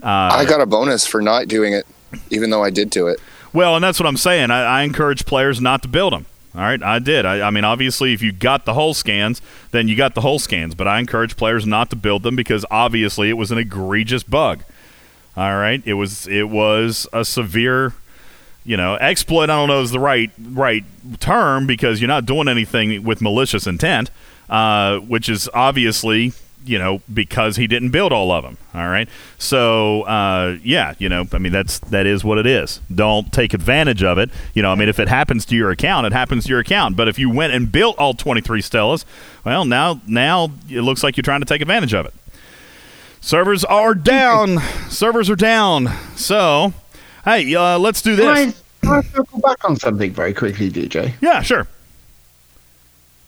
[0.02, 1.86] Uh, I got a bonus for not doing it,
[2.30, 3.20] even though I did do it.
[3.52, 4.50] Well, and that's what I'm saying.
[4.50, 6.26] I, I encourage players not to build them.
[6.54, 7.24] All right, I did.
[7.24, 9.40] I, I mean, obviously, if you got the whole scans,
[9.70, 10.74] then you got the whole scans.
[10.74, 14.62] But I encourage players not to build them because obviously it was an egregious bug.
[15.34, 17.94] All right, it was it was a severe,
[18.64, 19.44] you know, exploit.
[19.44, 20.84] I don't know is the right right
[21.20, 24.10] term because you're not doing anything with malicious intent,
[24.50, 26.34] uh, which is obviously
[26.64, 29.08] you know because he didn't build all of them all right?
[29.38, 32.80] So uh, yeah you know i mean that's that is what it is.
[32.94, 34.30] Don't take advantage of it.
[34.54, 36.96] You know i mean if it happens to your account it happens to your account.
[36.96, 39.04] But if you went and built all 23 stellas
[39.44, 42.14] well now now it looks like you're trying to take advantage of it.
[43.20, 44.58] Servers are down.
[44.88, 45.88] Servers are down.
[46.16, 46.72] So
[47.24, 50.70] hey uh, let's do Can I, this can I circle back on something very quickly,
[50.70, 51.12] DJ?
[51.20, 51.66] yeah sure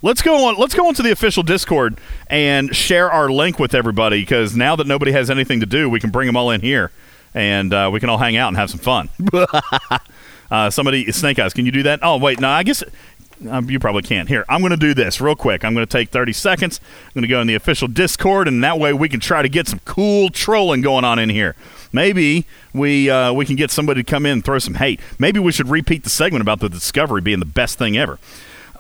[0.05, 0.57] Let's go on.
[0.57, 4.87] Let's go onto the official Discord and share our link with everybody because now that
[4.87, 6.91] nobody has anything to do, we can bring them all in here
[7.33, 9.09] and uh, we can all hang out and have some fun.
[10.51, 12.01] uh, somebody, Snake Eyes, can you do that?
[12.03, 12.85] Oh wait, no, I guess
[13.49, 14.29] um, you probably can't.
[14.29, 15.65] Here, I'm going to do this real quick.
[15.65, 16.81] I'm going to take 30 seconds.
[17.07, 19.49] I'm going to go in the official Discord, and that way we can try to
[19.49, 21.57] get some cool trolling going on in here.
[21.95, 22.45] Maybe
[22.75, 25.01] we uh, we can get somebody to come in and throw some hate.
[25.19, 28.19] Maybe we should repeat the segment about the Discovery being the best thing ever.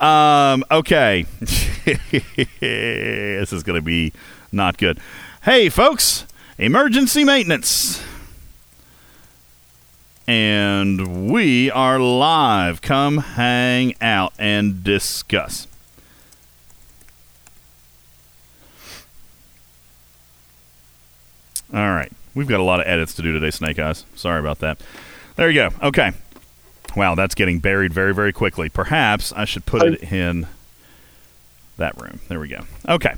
[0.00, 1.26] Um, okay.
[1.40, 4.12] this is going to be
[4.52, 4.98] not good.
[5.42, 6.26] Hey, folks,
[6.58, 8.02] emergency maintenance.
[10.26, 12.80] And we are live.
[12.80, 15.66] Come hang out and discuss.
[21.72, 22.10] All right.
[22.34, 24.06] We've got a lot of edits to do today, Snake Eyes.
[24.14, 24.80] Sorry about that.
[25.36, 25.88] There you go.
[25.88, 26.12] Okay.
[26.96, 28.68] Wow, that's getting buried very, very quickly.
[28.68, 30.46] Perhaps I should put it in
[31.76, 32.20] that room.
[32.28, 32.64] There we go.
[32.88, 33.14] Okay,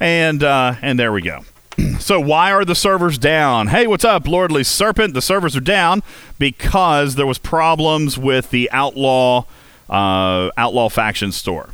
[0.00, 1.44] and uh, and there we go.
[1.98, 3.68] so why are the servers down?
[3.68, 5.14] Hey, what's up, Lordly Serpent?
[5.14, 6.02] The servers are down
[6.38, 9.44] because there was problems with the outlaw
[9.88, 11.70] uh, outlaw faction store.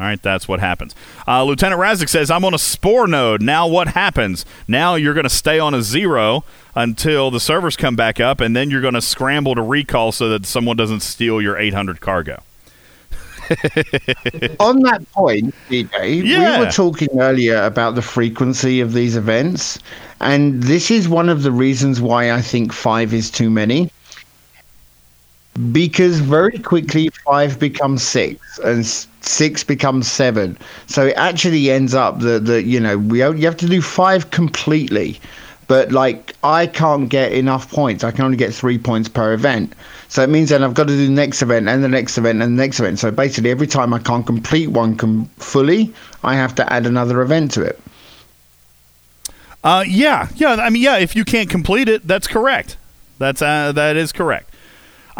[0.00, 0.94] All right, that's what happens.
[1.28, 3.42] Uh, Lieutenant Razik says, I'm on a spore node.
[3.42, 4.46] Now what happens?
[4.66, 6.42] Now you're going to stay on a zero
[6.74, 10.30] until the servers come back up, and then you're going to scramble to recall so
[10.30, 12.42] that someone doesn't steal your 800 cargo.
[14.60, 16.60] On that point, DJ, Yeah.
[16.60, 19.78] we were talking earlier about the frequency of these events,
[20.20, 23.90] and this is one of the reasons why I think five is too many.
[25.72, 28.86] Because very quickly five becomes six, and
[29.20, 30.56] six becomes seven.
[30.86, 34.30] So it actually ends up that that you know we you have to do five
[34.30, 35.20] completely,
[35.66, 38.04] but like I can't get enough points.
[38.04, 39.74] I can only get three points per event.
[40.08, 42.42] So it means then I've got to do the next event and the next event
[42.42, 42.98] and the next event.
[42.98, 45.92] So basically, every time I can't complete one com- fully,
[46.24, 47.80] I have to add another event to it.
[49.62, 50.54] Uh, yeah, yeah.
[50.54, 50.96] I mean, yeah.
[50.96, 52.76] If you can't complete it, that's correct.
[53.18, 54.49] That's uh, that is correct.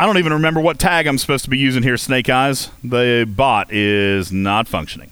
[0.00, 1.98] I don't even remember what tag I'm supposed to be using here.
[1.98, 2.70] Snake Eyes.
[2.82, 5.10] The bot is not functioning.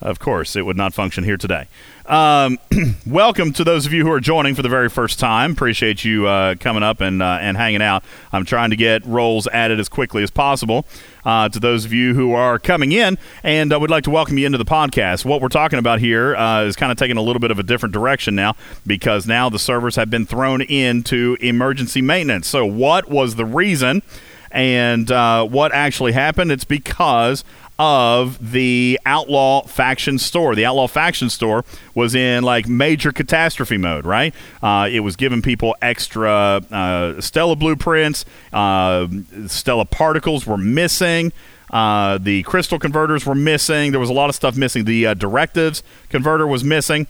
[0.00, 1.66] Of course, it would not function here today.
[2.06, 2.58] Um,
[3.06, 5.52] welcome to those of you who are joining for the very first time.
[5.52, 8.04] Appreciate you uh, coming up and uh, and hanging out.
[8.30, 10.84] I'm trying to get roles added as quickly as possible.
[11.24, 14.36] Uh, to those of you who are coming in, and I would like to welcome
[14.36, 15.24] you into the podcast.
[15.24, 17.62] What we're talking about here uh, is kind of taking a little bit of a
[17.62, 18.54] different direction now
[18.86, 22.46] because now the servers have been thrown into emergency maintenance.
[22.46, 24.02] So, what was the reason?
[24.50, 26.52] And uh, what actually happened?
[26.52, 27.42] It's because
[27.78, 30.54] of the Outlaw Faction store.
[30.54, 31.64] The Outlaw Faction store
[31.94, 34.34] was in like major catastrophe mode, right?
[34.62, 36.30] Uh, it was giving people extra
[36.70, 39.08] uh, Stella blueprints, uh,
[39.46, 41.32] Stella particles were missing.
[41.70, 43.90] Uh, the crystal converters were missing.
[43.90, 44.84] There was a lot of stuff missing.
[44.84, 47.08] The uh, directives converter was missing.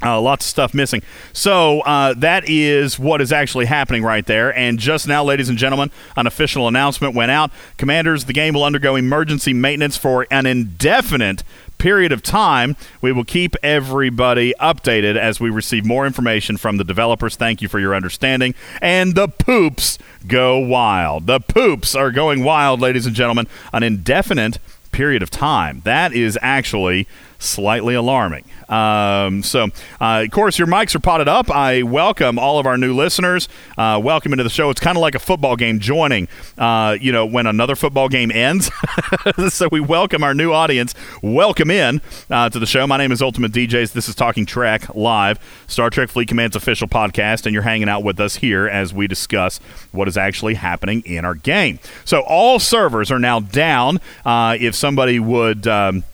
[0.00, 1.02] Uh, lots of stuff missing.
[1.32, 4.56] So uh, that is what is actually happening right there.
[4.56, 7.50] And just now, ladies and gentlemen, an official announcement went out.
[7.78, 11.42] Commanders, the game will undergo emergency maintenance for an indefinite
[11.78, 12.76] period of time.
[13.00, 17.34] We will keep everybody updated as we receive more information from the developers.
[17.34, 18.54] Thank you for your understanding.
[18.80, 19.98] And the poops
[20.28, 21.26] go wild.
[21.26, 23.48] The poops are going wild, ladies and gentlemen.
[23.72, 24.58] An indefinite
[24.92, 25.82] period of time.
[25.84, 27.06] That is actually
[27.38, 28.44] slightly alarming.
[28.68, 29.68] Um, so,
[30.00, 31.50] uh, of course, your mics are potted up.
[31.50, 33.48] I welcome all of our new listeners.
[33.76, 34.70] Uh, welcome into the show.
[34.70, 36.28] It's kind of like a football game joining,
[36.58, 38.70] uh, you know, when another football game ends.
[39.48, 40.94] so we welcome our new audience.
[41.22, 42.86] Welcome in uh, to the show.
[42.86, 43.92] My name is Ultimate DJs.
[43.92, 48.02] This is Talking Trek Live, Star Trek Fleet Command's official podcast, and you're hanging out
[48.02, 49.58] with us here as we discuss
[49.92, 51.78] what is actually happening in our game.
[52.04, 54.00] So all servers are now down.
[54.24, 55.66] Uh, if somebody would.
[55.66, 56.04] Um,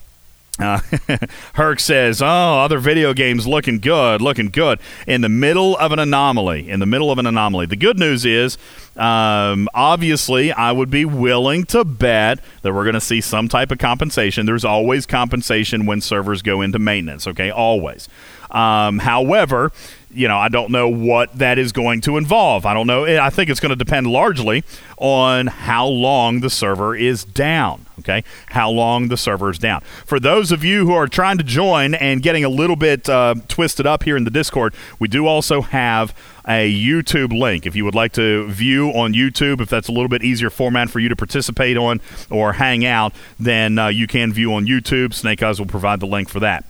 [0.58, 0.80] uh,
[1.54, 5.98] Herc says, "Oh, other video games looking good, looking good." In the middle of an
[5.98, 7.66] anomaly, in the middle of an anomaly.
[7.66, 8.56] The good news is,
[8.96, 13.70] um, obviously, I would be willing to bet that we're going to see some type
[13.70, 14.46] of compensation.
[14.46, 17.26] There's always compensation when servers go into maintenance.
[17.26, 18.08] Okay, always.
[18.50, 19.72] Um, however,
[20.10, 22.64] you know, I don't know what that is going to involve.
[22.64, 23.04] I don't know.
[23.04, 24.62] I think it's going to depend largely
[24.96, 27.83] on how long the server is down.
[28.00, 29.80] Okay, how long the server is down.
[30.04, 33.36] For those of you who are trying to join and getting a little bit uh,
[33.46, 36.14] twisted up here in the Discord, we do also have
[36.46, 37.66] a YouTube link.
[37.66, 40.90] If you would like to view on YouTube, if that's a little bit easier format
[40.90, 42.00] for you to participate on
[42.30, 45.14] or hang out, then uh, you can view on YouTube.
[45.14, 46.64] Snake Eyes will provide the link for that.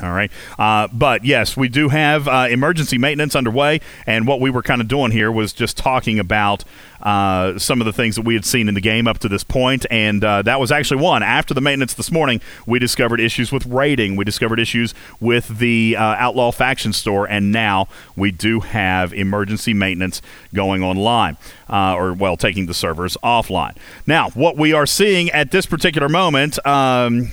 [0.00, 0.30] All right.
[0.58, 3.80] Uh, but yes, we do have uh, emergency maintenance underway.
[4.06, 6.64] And what we were kind of doing here was just talking about
[7.02, 9.44] uh, some of the things that we had seen in the game up to this
[9.44, 9.84] point.
[9.90, 11.22] And uh, that was actually one.
[11.22, 15.94] After the maintenance this morning, we discovered issues with raiding, we discovered issues with the
[15.98, 17.28] uh, Outlaw Faction store.
[17.28, 20.22] And now we do have emergency maintenance
[20.54, 21.36] going online,
[21.68, 23.76] uh, or, well, taking the servers offline.
[24.06, 26.64] Now, what we are seeing at this particular moment.
[26.66, 27.30] Um,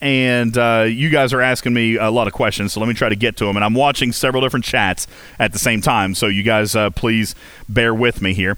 [0.00, 3.08] and uh, you guys are asking me a lot of questions, so let me try
[3.08, 3.56] to get to them.
[3.56, 5.06] And I'm watching several different chats
[5.38, 7.34] at the same time, so you guys uh, please
[7.68, 8.56] bear with me here.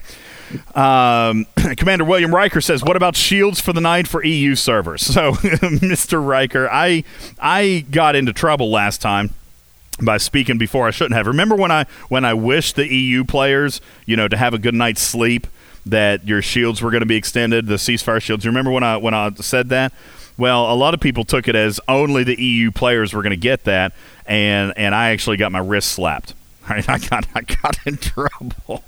[0.75, 1.45] Um,
[1.77, 6.25] Commander William Riker says, "What about shields for the night for EU servers?" So, Mr.
[6.25, 7.03] Riker, I
[7.39, 9.33] I got into trouble last time
[10.01, 11.27] by speaking before I shouldn't have.
[11.27, 14.73] Remember when I when I wished the EU players, you know, to have a good
[14.73, 15.47] night's sleep,
[15.85, 18.45] that your shields were going to be extended, the ceasefire shields.
[18.45, 19.93] You remember when I when I said that?
[20.37, 23.37] Well, a lot of people took it as only the EU players were going to
[23.37, 23.93] get that,
[24.25, 26.33] and and I actually got my wrist slapped.
[26.69, 28.85] Right, I got I got in trouble.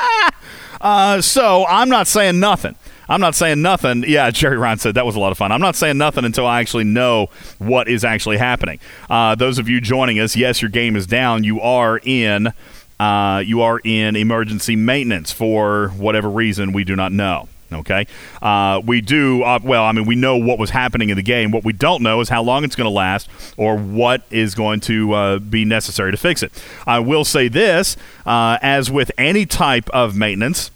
[0.80, 2.76] uh, so I'm not saying nothing.
[3.08, 4.04] I'm not saying nothing.
[4.06, 5.50] Yeah, Jerry Ryan said that was a lot of fun.
[5.50, 7.28] I'm not saying nothing until I actually know
[7.58, 8.78] what is actually happening.
[9.10, 11.42] Uh, those of you joining us, yes, your game is down.
[11.42, 12.52] You are in.
[13.00, 17.48] Uh, you are in emergency maintenance for whatever reason we do not know.
[17.74, 18.06] Okay,
[18.40, 19.84] uh, we do uh, well.
[19.84, 21.50] I mean, we know what was happening in the game.
[21.50, 24.80] What we don't know is how long it's going to last or what is going
[24.80, 26.52] to uh, be necessary to fix it.
[26.86, 27.96] I will say this:
[28.26, 30.70] uh, as with any type of maintenance,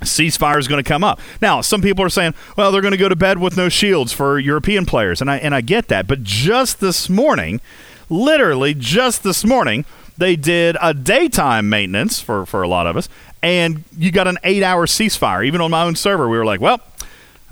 [0.00, 1.20] ceasefire is going to come up.
[1.40, 4.12] Now, some people are saying, well, they're going to go to bed with no shields
[4.12, 6.06] for European players, and I and I get that.
[6.06, 7.60] But just this morning,
[8.08, 9.84] literally just this morning,
[10.18, 13.08] they did a daytime maintenance for for a lot of us,
[13.42, 15.44] and you got an eight-hour ceasefire.
[15.44, 16.80] Even on my own server, we were like, well.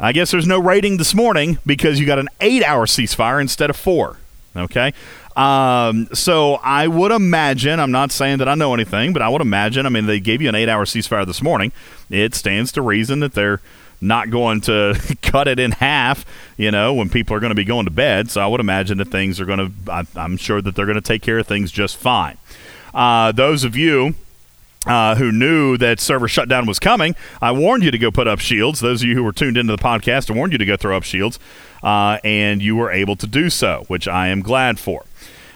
[0.02, 3.68] I guess there's no raiding this morning because you got an eight hour ceasefire instead
[3.68, 4.16] of four.
[4.56, 4.94] Okay.
[5.36, 9.42] Um, so I would imagine, I'm not saying that I know anything, but I would
[9.42, 11.72] imagine, I mean, they gave you an eight hour ceasefire this morning.
[12.08, 13.60] It stands to reason that they're
[14.00, 16.24] not going to cut it in half,
[16.56, 18.30] you know, when people are going to be going to bed.
[18.30, 20.96] So I would imagine that things are going to, I, I'm sure that they're going
[20.96, 22.36] to take care of things just fine.
[22.92, 24.14] Uh, those of you
[24.86, 28.40] uh, who knew that server shutdown was coming, I warned you to go put up
[28.40, 28.80] shields.
[28.80, 30.96] Those of you who were tuned into the podcast, I warned you to go throw
[30.96, 31.38] up shields,
[31.82, 35.04] uh, and you were able to do so, which I am glad for.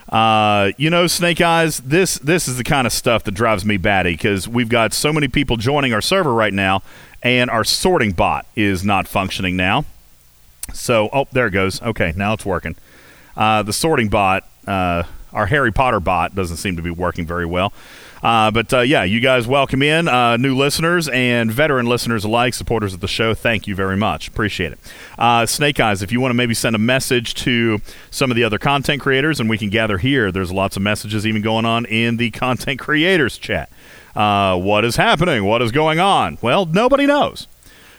[0.08, 3.78] Uh, you know, Snake Eyes, this this is the kind of stuff that drives me
[3.78, 6.82] batty because we've got so many people joining our server right now,
[7.22, 9.84] and our sorting bot is not functioning now.
[10.72, 11.80] So, oh, there it goes.
[11.82, 12.76] Okay, now it's working.
[13.36, 17.46] Uh, the sorting bot, uh, our Harry Potter bot, doesn't seem to be working very
[17.46, 17.72] well.
[18.24, 22.54] Uh, but uh, yeah, you guys welcome in uh, new listeners and veteran listeners alike,
[22.54, 23.34] supporters of the show.
[23.34, 24.28] Thank you very much.
[24.28, 24.78] Appreciate it.
[25.18, 28.42] Uh, Snake Eyes, if you want to maybe send a message to some of the
[28.42, 31.84] other content creators and we can gather here, there's lots of messages even going on
[31.84, 33.70] in the content creators chat.
[34.16, 35.44] Uh, what is happening?
[35.44, 36.38] What is going on?
[36.40, 37.46] Well, nobody knows.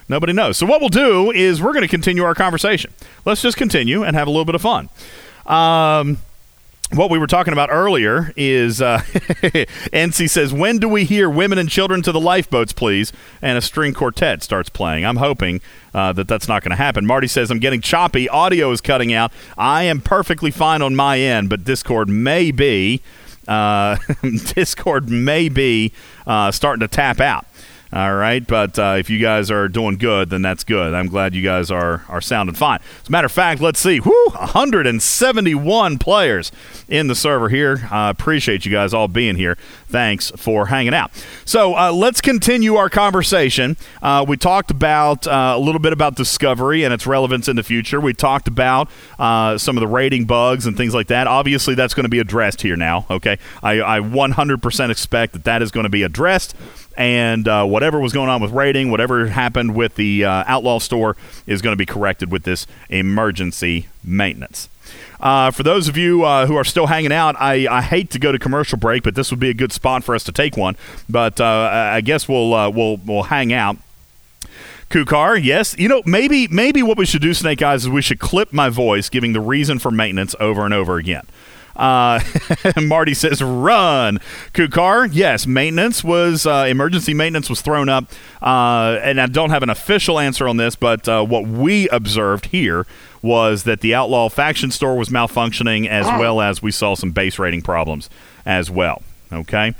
[0.09, 0.57] Nobody knows.
[0.57, 2.93] So, what we'll do is we're going to continue our conversation.
[3.25, 4.89] Let's just continue and have a little bit of fun.
[5.45, 6.17] Um,
[6.93, 8.99] what we were talking about earlier is uh,
[9.93, 13.11] NC says, When do we hear women and children to the lifeboats, please?
[13.41, 15.05] And a string quartet starts playing.
[15.05, 15.61] I'm hoping
[15.93, 17.05] uh, that that's not going to happen.
[17.05, 18.29] Marty says, I'm getting choppy.
[18.29, 19.31] Audio is cutting out.
[19.57, 23.01] I am perfectly fine on my end, but Discord may be.
[23.47, 23.97] Uh,
[24.53, 25.91] Discord may be
[26.25, 27.45] uh, starting to tap out.
[27.95, 30.93] All right, but uh, if you guys are doing good, then that's good.
[30.93, 32.81] I'm glad you guys are are sounding fine.
[33.01, 34.01] As a matter of fact, let's see.
[34.01, 36.51] Whoo, 171 players
[36.89, 37.87] in the server here.
[37.89, 39.57] I uh, appreciate you guys all being here.
[39.87, 41.11] Thanks for hanging out.
[41.45, 43.77] So uh, let's continue our conversation.
[44.01, 47.63] Uh, we talked about uh, a little bit about discovery and its relevance in the
[47.63, 48.01] future.
[48.01, 48.89] We talked about
[49.19, 51.27] uh, some of the raiding bugs and things like that.
[51.27, 53.05] Obviously, that's going to be addressed here now.
[53.09, 56.55] Okay, I, I 100% expect that that is going to be addressed
[56.97, 61.17] and uh, whatever was going on with raiding, whatever happened with the uh, Outlaw store
[61.45, 64.69] is going to be corrected with this emergency maintenance.
[65.19, 68.19] Uh, for those of you uh, who are still hanging out, I, I, hate to
[68.19, 70.57] go to commercial break, but this would be a good spot for us to take
[70.57, 70.75] one.
[71.09, 73.77] But uh, I guess we'll uh, we'll we'll hang out.
[74.89, 75.77] Kukar, yes.
[75.77, 78.69] You know, maybe maybe what we should do, Snake Eyes, is we should clip my
[78.69, 81.25] voice giving the reason for maintenance over and over again.
[81.75, 82.21] Uh,
[82.81, 84.19] Marty says, "Run,
[84.53, 88.05] Kukar." Yes, maintenance was uh, emergency maintenance was thrown up,
[88.41, 92.47] uh, and I don't have an official answer on this, but uh, what we observed
[92.47, 92.85] here
[93.25, 97.39] was that the Outlaw faction store was malfunctioning, as well as we saw some base
[97.39, 98.09] raiding problems
[98.45, 99.01] as well.
[99.33, 99.73] Okay.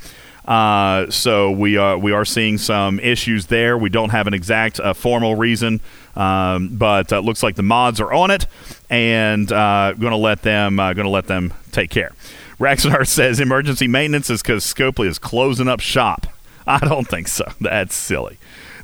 [0.46, 3.78] Uh, so we are we are seeing some issues there.
[3.78, 5.80] We don't have an exact uh, formal reason,
[6.16, 8.46] um, but uh, looks like the mods are on it
[8.90, 12.12] and uh, going to let them uh, going to let them take care.
[12.60, 16.28] Raxonar says emergency maintenance is because Scopely is closing up shop.
[16.68, 17.46] I don't think so.
[17.62, 18.38] That's silly.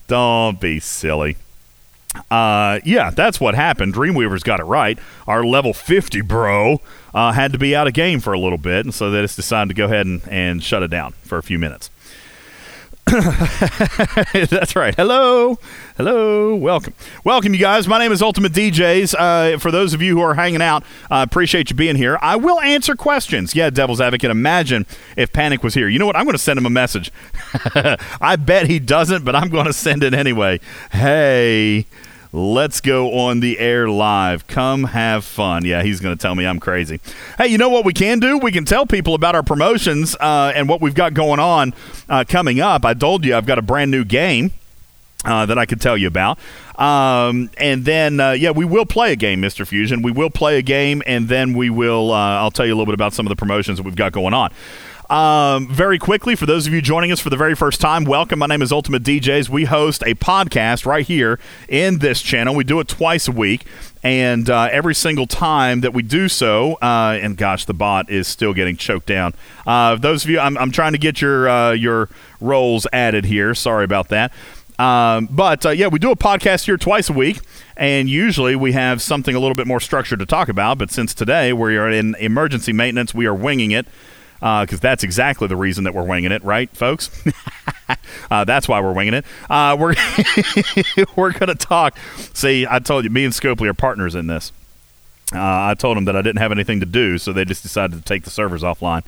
[0.07, 1.38] Don't be silly.
[2.29, 3.93] Uh, yeah, that's what happened.
[3.93, 4.97] Dreamweaver's got it right.
[5.27, 6.81] Our level 50 bro
[7.13, 9.35] uh, had to be out of game for a little bit, and so they just
[9.35, 11.89] decided to go ahead and, and shut it down for a few minutes.
[14.34, 14.95] That's right.
[14.95, 15.57] Hello.
[15.98, 16.56] Hello.
[16.56, 16.94] Welcome.
[17.23, 17.88] Welcome, you guys.
[17.88, 19.15] My name is Ultimate DJs.
[19.18, 22.18] Uh, for those of you who are hanging out, I uh, appreciate you being here.
[22.22, 23.56] I will answer questions.
[23.56, 24.30] Yeah, Devil's Advocate.
[24.32, 24.86] Imagine
[25.18, 25.88] if Panic was here.
[25.88, 26.15] You know what?
[26.15, 27.11] I'm going to send him a message.
[28.22, 30.60] I bet he doesn't, but I'm going to send it anyway.
[30.91, 31.88] Hey.
[32.33, 34.47] Let's go on the air live.
[34.47, 35.65] Come have fun.
[35.65, 37.01] Yeah, he's going to tell me I'm crazy.
[37.37, 38.37] Hey, you know what we can do?
[38.37, 41.73] We can tell people about our promotions uh, and what we've got going on
[42.07, 42.85] uh, coming up.
[42.85, 44.51] I told you I've got a brand new game.
[45.23, 46.39] Uh, that I could tell you about.
[46.79, 49.67] Um, and then, uh, yeah, we will play a game, Mr.
[49.67, 50.01] Fusion.
[50.01, 52.87] We will play a game, and then we will, uh, I'll tell you a little
[52.87, 54.51] bit about some of the promotions that we've got going on.
[55.11, 58.39] Um, very quickly, for those of you joining us for the very first time, welcome.
[58.39, 59.49] My name is Ultimate DJs.
[59.49, 62.55] We host a podcast right here in this channel.
[62.55, 63.65] We do it twice a week.
[64.03, 68.25] And uh, every single time that we do so, uh, and gosh, the bot is
[68.25, 69.33] still getting choked down.
[69.67, 72.07] Uh, those of you, I'm, I'm trying to get your uh, your
[72.39, 73.53] roles added here.
[73.53, 74.31] Sorry about that.
[74.79, 77.41] Um, but uh, yeah, we do a podcast here twice a week,
[77.75, 80.77] and usually we have something a little bit more structured to talk about.
[80.77, 83.85] But since today we are in emergency maintenance, we are winging it
[84.41, 87.09] because that's exactly the reason that we're winging it, right, folks?
[88.31, 89.26] uh, that's why we're winging it.
[89.49, 89.93] Uh, we're
[91.15, 91.95] we're going to talk.
[92.34, 94.51] See, I told you, me and Scopely are partners in this.
[95.34, 97.97] Uh, I told them that I didn't have anything to do, so they just decided
[97.97, 99.03] to take the servers offline.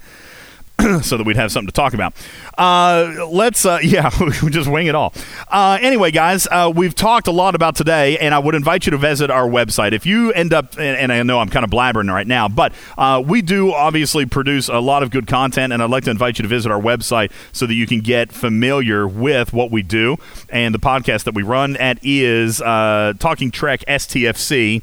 [1.01, 2.13] so that we'd have something to talk about.
[2.57, 4.09] Uh, let's, uh, yeah,
[4.43, 5.13] we just wing it all.
[5.47, 8.91] Uh, anyway, guys, uh, we've talked a lot about today, and I would invite you
[8.91, 9.93] to visit our website.
[9.93, 12.73] If you end up, and, and I know I'm kind of blabbering right now, but
[12.97, 16.37] uh, we do obviously produce a lot of good content, and I'd like to invite
[16.37, 20.17] you to visit our website so that you can get familiar with what we do.
[20.49, 24.81] And the podcast that we run at is uh, Talking Trek STFC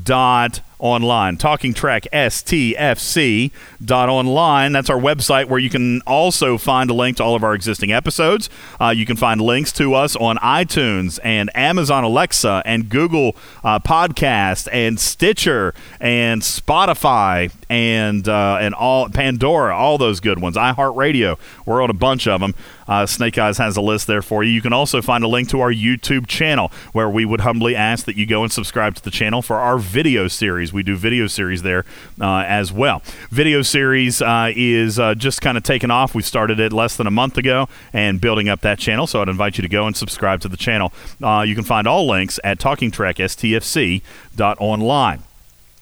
[0.00, 3.50] dot online talking trek stfc
[3.84, 7.42] dot online that's our website where you can also find a link to all of
[7.42, 8.48] our existing episodes
[8.80, 13.34] uh, you can find links to us on itunes and amazon alexa and google
[13.64, 20.56] uh, podcast and stitcher and spotify and uh, and all pandora all those good ones
[20.56, 22.54] iheartradio we're on a bunch of them
[22.88, 24.50] uh, Snake Eyes has a list there for you.
[24.50, 28.06] You can also find a link to our YouTube channel where we would humbly ask
[28.06, 30.67] that you go and subscribe to the channel for our video series.
[30.72, 31.84] We do video series there
[32.20, 33.02] uh, as well.
[33.30, 36.14] Video series uh, is uh, just kind of taken off.
[36.14, 39.28] We started it less than a month ago and building up that channel, so I'd
[39.28, 40.92] invite you to go and subscribe to the channel.
[41.22, 45.22] Uh, you can find all links at talkingtrekstfc.online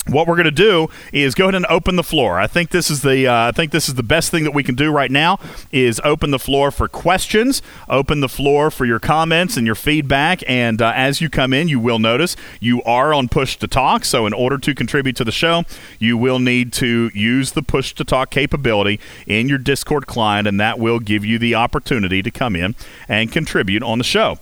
[0.08, 2.38] what we're going to do is go ahead and open the floor.
[2.38, 4.62] I think this is the uh, I think this is the best thing that we
[4.62, 5.38] can do right now
[5.72, 10.42] is open the floor for questions, open the floor for your comments and your feedback.
[10.48, 14.04] And uh, as you come in, you will notice you are on push to talk.
[14.04, 15.64] So in order to contribute to the show,
[15.98, 20.60] you will need to use the push to talk capability in your Discord client, and
[20.60, 22.74] that will give you the opportunity to come in
[23.08, 24.38] and contribute on the show.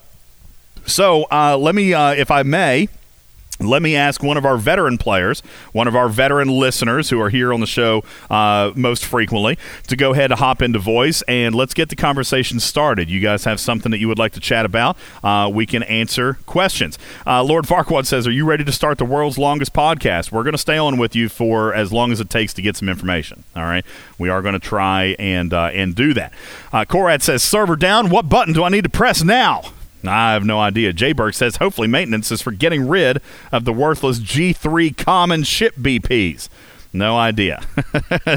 [0.87, 2.89] So uh, let me, uh, if I may
[3.69, 5.41] let me ask one of our veteran players,
[5.73, 9.97] one of our veteran listeners who are here on the show uh, most frequently, to
[9.97, 13.11] go ahead and hop into voice and let's get the conversation started.
[13.11, 14.97] You guys have something that you would like to chat about?
[15.23, 16.99] Uh, we can answer questions.
[17.27, 20.33] Uh, Lord Farquaad says, Are you ready to start the world's longest podcast?
[20.33, 22.77] We're going to stay on with you for as long as it takes to get
[22.77, 23.45] some information.
[23.57, 23.85] All right.
[24.19, 26.33] We are going to try and, uh, and do that.
[26.73, 28.11] Uh, Korad says, Server down.
[28.11, 29.63] What button do I need to press now?
[30.09, 30.93] I have no idea.
[30.93, 33.21] Jay Burke says hopefully maintenance is for getting rid
[33.53, 36.49] of the worthless G3 common ship BPs.
[36.93, 37.65] No idea.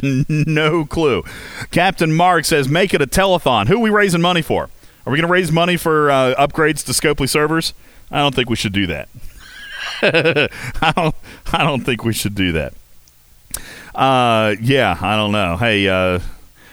[0.29, 1.23] no clue.
[1.71, 3.67] Captain Mark says make it a telethon.
[3.67, 4.69] Who are we raising money for?
[5.05, 7.73] Are we going to raise money for uh, upgrades to Scopely servers?
[8.11, 9.09] I don't think we should do that.
[10.01, 11.15] I don't.
[11.53, 12.73] I don't think we should do that.
[13.95, 15.55] Uh, yeah, I don't know.
[15.55, 16.19] Hey, uh,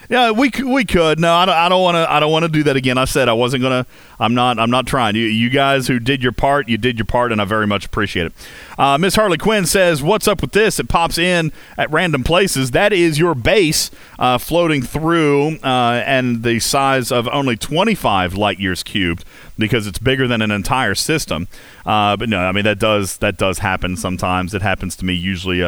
[0.09, 1.19] yeah, we we could.
[1.19, 1.55] No, I don't.
[1.55, 2.11] I don't want to.
[2.11, 2.99] I don't want to do that again.
[2.99, 3.87] I said I wasn't gonna.
[4.19, 4.59] I'm not.
[4.59, 5.17] I'm not trying.
[5.17, 7.87] You, you guys who did your part, you did your part, and I very much
[7.87, 8.33] appreciate it.
[8.79, 10.79] Uh, Miss Harley Quinn says, "What's up with this?
[10.79, 12.73] It pops in at random places.
[12.73, 18.61] That is your base uh, floating through, uh, and the size of only 25 light
[18.61, 19.25] years cubed
[19.59, 21.49] because it's bigger than an entire system.
[21.87, 24.55] Uh, but no, I mean that does that does happen sometimes.
[24.55, 25.63] It happens to me usually.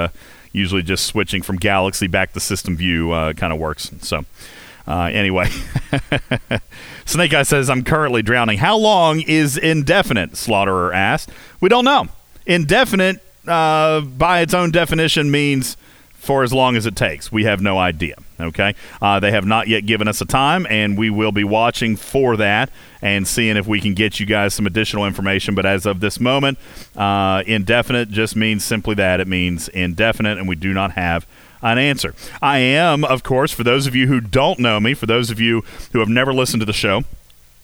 [0.57, 3.91] Usually just switching from galaxy back to system view uh, kind of works.
[4.01, 4.25] So
[4.89, 5.49] uh, anyway.
[7.05, 8.59] Snake eye says i'm currently drowning.
[8.59, 10.37] How long is indefinite?
[10.37, 11.31] Slaughterer asked
[11.61, 12.09] we don't know.
[12.47, 15.77] Indefinite uh, by its own definition means
[16.27, 17.33] for as long as it takes.
[17.33, 18.75] We have no idea okay?
[19.01, 22.37] Uh, they have not yet given us a time and we will be watching for
[22.37, 22.71] that
[23.03, 25.55] and seeing if we can get you guys some additional information.
[25.55, 26.59] But as of this moment
[26.97, 29.21] uh, indefinite just means simply that.
[29.21, 31.27] It means indefinite and we do not have
[31.63, 32.15] an answer.
[32.43, 35.41] I am of course for those of you who don't know me for those of
[35.41, 35.63] you
[35.93, 37.05] who have never listened to the show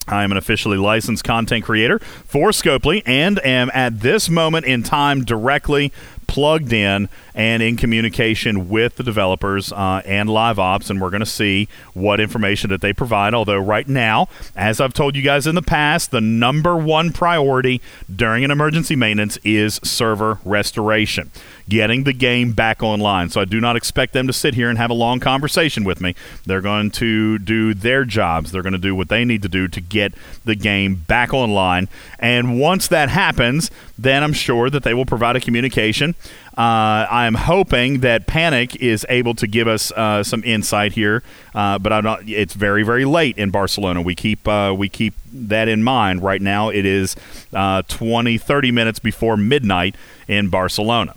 [0.07, 4.83] I am an officially licensed content creator for Scopely and am at this moment in
[4.83, 5.93] time directly
[6.27, 11.19] plugged in and in communication with the developers uh, and live ops, and we're going
[11.19, 13.33] to see what information that they provide.
[13.33, 17.81] Although, right now, as I've told you guys in the past, the number one priority
[18.13, 21.31] during an emergency maintenance is server restoration.
[21.69, 23.29] Getting the game back online.
[23.29, 26.01] So I do not expect them to sit here and have a long conversation with
[26.01, 26.15] me.
[26.45, 28.51] They're going to do their jobs.
[28.51, 30.13] They're going to do what they need to do to get
[30.45, 31.87] the game back online.
[32.19, 36.15] And once that happens, then I'm sure that they will provide a communication.
[36.55, 41.23] Uh, I am hoping that Panic is able to give us uh, some insight here,
[41.55, 42.29] uh, but I'm not.
[42.29, 44.03] It's very, very late in Barcelona.
[44.03, 46.21] We keep uh, we keep that in mind.
[46.21, 47.15] Right now, it is
[47.53, 49.95] uh, 20, 30 minutes before midnight
[50.27, 51.15] in Barcelona.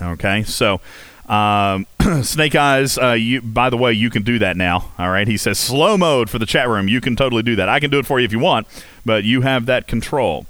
[0.00, 0.80] Okay, so.
[1.28, 1.86] Um,
[2.22, 3.40] Snake Eyes, uh, you.
[3.40, 4.92] By the way, you can do that now.
[4.98, 5.26] All right.
[5.26, 6.88] He says slow mode for the chat room.
[6.88, 7.68] You can totally do that.
[7.68, 8.66] I can do it for you if you want,
[9.06, 10.46] but you have that control.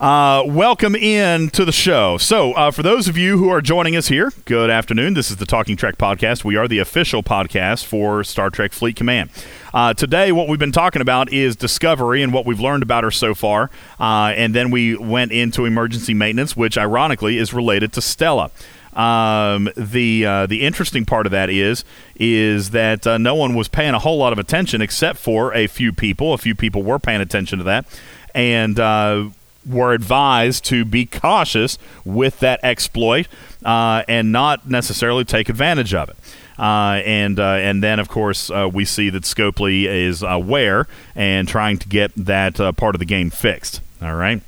[0.00, 2.16] Uh, welcome in to the show.
[2.18, 5.14] So, uh, for those of you who are joining us here, good afternoon.
[5.14, 6.44] This is the Talking Trek podcast.
[6.44, 9.30] We are the official podcast for Star Trek Fleet Command.
[9.74, 13.10] Uh, today, what we've been talking about is Discovery and what we've learned about her
[13.10, 13.72] so far.
[13.98, 18.52] Uh, and then we went into emergency maintenance, which ironically is related to Stella.
[18.92, 21.84] Um, the uh, the interesting part of that is
[22.14, 25.66] is that uh, no one was paying a whole lot of attention except for a
[25.66, 26.34] few people.
[26.34, 27.84] A few people were paying attention to that,
[28.32, 29.30] and uh,
[29.68, 33.28] were advised to be cautious with that exploit
[33.64, 36.16] uh, and not necessarily take advantage of it.
[36.58, 41.46] Uh, and uh, and then of course uh, we see that Scopely is aware and
[41.46, 43.80] trying to get that uh, part of the game fixed.
[44.02, 44.42] All right.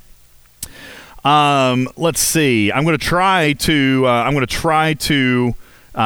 [1.24, 2.72] Um, let's see.
[2.72, 4.04] I'm going to try to.
[4.06, 5.54] Uh, I'm going to try to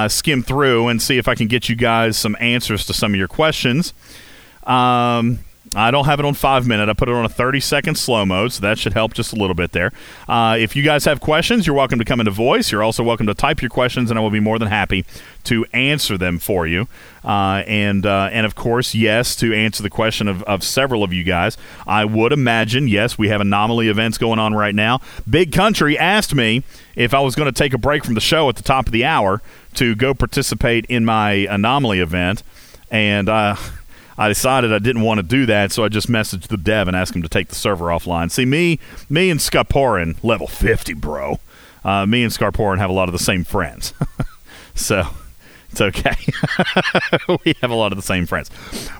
[0.08, 3.18] skim through and see if I can get you guys some answers to some of
[3.18, 3.94] your questions.
[4.64, 5.38] Um,
[5.76, 6.88] I don't have it on five minute.
[6.88, 9.36] I put it on a 30 second slow mode, so that should help just a
[9.36, 9.92] little bit there.
[10.28, 12.70] Uh, if you guys have questions, you're welcome to come into voice.
[12.70, 15.04] You're also welcome to type your questions, and I will be more than happy
[15.44, 16.86] to answer them for you.
[17.24, 21.12] Uh, and uh, and of course, yes, to answer the question of, of several of
[21.12, 21.56] you guys,
[21.86, 25.00] I would imagine yes, we have anomaly events going on right now.
[25.28, 26.62] Big Country asked me
[26.94, 28.92] if I was going to take a break from the show at the top of
[28.92, 29.42] the hour
[29.74, 32.42] to go participate in my anomaly event,
[32.90, 33.28] and.
[34.16, 36.96] I decided I didn't want to do that, so I just messaged the dev and
[36.96, 38.30] asked him to take the server offline.
[38.30, 38.78] See, me,
[39.08, 41.40] me and Scarporin, level 50, bro.
[41.84, 43.92] Uh, me and Scarporin have a lot of the same friends.
[44.74, 45.06] so
[45.70, 46.14] it's okay.
[47.44, 48.48] we have a lot of the same friends.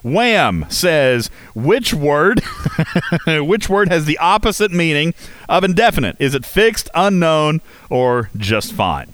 [0.03, 2.43] Wham says, which word
[3.27, 5.15] which word has the opposite meaning
[5.49, 6.17] of indefinite?
[6.19, 9.14] Is it fixed, unknown, or just fine?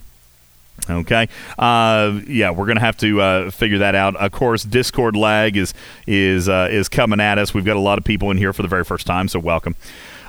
[0.91, 1.29] Okay.
[1.59, 4.17] Uh, yeah, we're gonna have to uh, figure that out.
[4.17, 5.75] Of course, Discord lag is
[6.07, 7.55] is uh, is coming at us.
[7.55, 9.77] We've got a lot of people in here for the very first time, so welcome.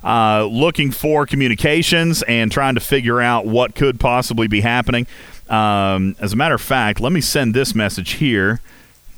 [0.03, 5.05] Uh, looking for communications and trying to figure out what could possibly be happening.
[5.47, 8.61] Um, as a matter of fact, let me send this message here.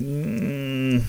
[0.02, 1.04] Mm.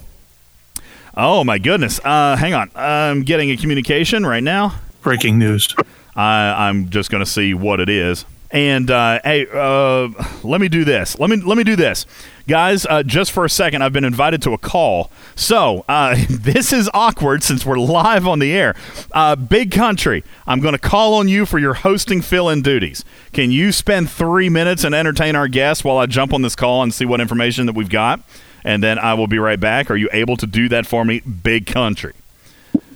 [1.17, 4.79] oh my goodness, uh, hang on, I'm getting a communication right now.
[5.03, 5.75] Breaking news.
[6.15, 8.25] I, I'm just going to see what it is.
[8.53, 10.11] And uh, hey, uh,
[10.45, 11.19] let me do this.
[11.19, 12.05] Let me let me do this,
[12.47, 12.85] guys.
[12.85, 15.11] Uh, just for a second, I've been invited to a call.
[15.35, 18.77] So uh, this is awkward since we're live on the air.
[19.11, 23.07] Uh, Big country, I'm going to call on you for your hosting fill-in duties.
[23.33, 26.83] Can you spend three minutes and entertain our guests while I jump on this call
[26.83, 28.21] and see what information that we've got,
[28.65, 29.91] and then I will be right back.
[29.91, 32.13] Are you able to do that for me, Big country?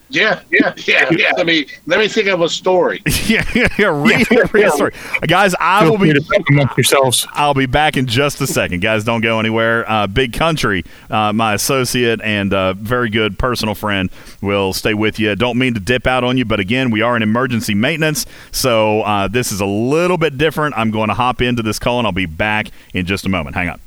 [0.09, 1.33] Yeah, yeah, yeah, yeah.
[1.37, 3.03] Let me let me think of a story.
[3.27, 4.93] yeah, yeah, read, read a story,
[5.27, 5.55] guys.
[5.59, 7.27] I Feel will be to amongst yourselves.
[7.33, 9.03] I'll be back in just a second, guys.
[9.03, 9.89] Don't go anywhere.
[9.91, 14.09] Uh, Big Country, uh, my associate and uh, very good personal friend,
[14.41, 15.35] will stay with you.
[15.35, 19.03] Don't mean to dip out on you, but again, we are in emergency maintenance, so
[19.03, 20.79] uh, this is a little bit different.
[20.79, 23.57] I'm going to hop into this call, and I'll be back in just a moment.
[23.57, 23.81] Hang on.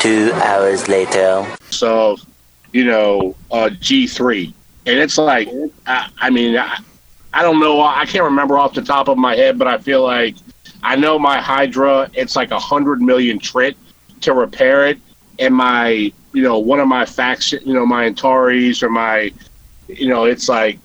[0.00, 1.46] Two hours later.
[1.70, 2.18] So,
[2.72, 4.54] you know, uh, G three,
[4.86, 5.48] and it's like,
[5.86, 6.76] I, I mean, I,
[7.32, 10.02] I don't know, I can't remember off the top of my head, but I feel
[10.02, 10.36] like
[10.82, 12.10] I know my Hydra.
[12.14, 13.76] It's like a hundred million trit
[14.20, 14.98] to repair it,
[15.38, 19.32] and my you know one of my faction, you know my Antares or my,
[19.88, 20.78] you know it's like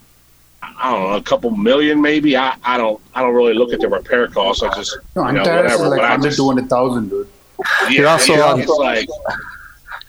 [0.62, 2.38] I don't know a couple million maybe.
[2.38, 4.64] I, I don't I don't really look at the repair costs.
[4.64, 5.90] I just No, you know whatever.
[5.90, 7.28] like But I 100, just 200,000, dude.
[7.84, 9.08] yeah, You're also yeah, on- it's like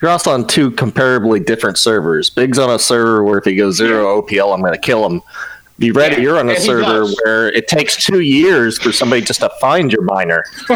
[0.01, 2.31] You're also on two comparably different servers.
[2.31, 5.21] Big's on a server where if he goes zero OPL, I'm going to kill him.
[5.79, 6.17] Be ready.
[6.17, 7.21] Yeah, You're on a server does.
[7.25, 10.45] where it takes two years for somebody just to find your miner.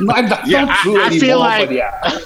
[0.00, 2.18] Man, Yeah, I- I feel like- yeah.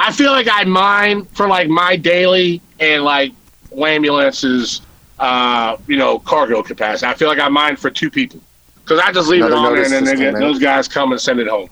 [0.00, 3.32] I feel like I mine for like my daily and like
[3.76, 4.80] ambulances,
[5.18, 7.06] uh, you know, cargo capacity.
[7.10, 8.40] I feel like I mine for two people
[8.84, 10.48] because I just leave Another it on there and then they just get, came in.
[10.48, 11.68] those guys come and send it home.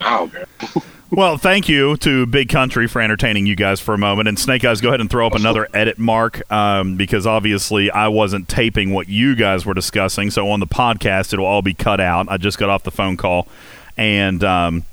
[0.00, 0.46] I don't care.
[1.08, 4.28] Well, thank you to Big Country for entertaining you guys for a moment.
[4.28, 8.08] And Snake Eyes, go ahead and throw up another edit mark um, because obviously I
[8.08, 10.32] wasn't taping what you guys were discussing.
[10.32, 12.26] So on the podcast, it'll all be cut out.
[12.28, 13.46] I just got off the phone call.
[13.96, 14.42] And.
[14.42, 14.84] Um,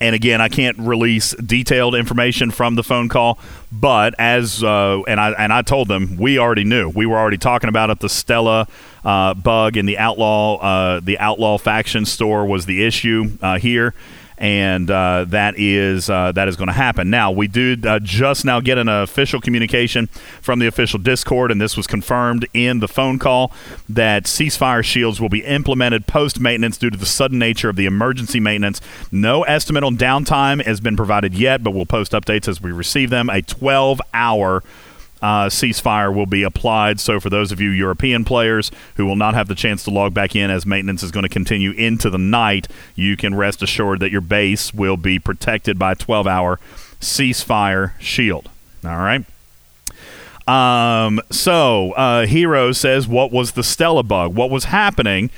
[0.00, 3.38] and again, I can't release detailed information from the phone call,
[3.70, 7.38] but as uh, and I and I told them we already knew we were already
[7.38, 8.00] talking about it.
[8.00, 8.66] The Stella
[9.04, 13.94] uh, bug in the outlaw uh, the outlaw faction store was the issue uh, here,
[14.38, 17.10] and uh, that is uh, that is going to happen.
[17.10, 20.08] Now we do uh, just now get an official communication
[20.42, 23.52] from the official Discord, and this was confirmed in the phone call
[23.88, 27.86] that ceasefire shields will be implemented post maintenance due to the sudden nature of the
[27.86, 28.80] emergency maintenance.
[29.12, 33.10] No estimate on downtime has been provided yet, but we'll post updates as we receive
[33.10, 33.30] them.
[33.30, 34.62] A 12 hour
[35.24, 37.00] uh, ceasefire will be applied.
[37.00, 40.12] So, for those of you European players who will not have the chance to log
[40.12, 44.00] back in as maintenance is going to continue into the night, you can rest assured
[44.00, 46.60] that your base will be protected by a 12 hour
[47.00, 48.50] ceasefire shield.
[48.84, 49.24] All right.
[50.46, 54.34] Um, so, uh, Hero says, What was the Stella bug?
[54.34, 55.30] What was happening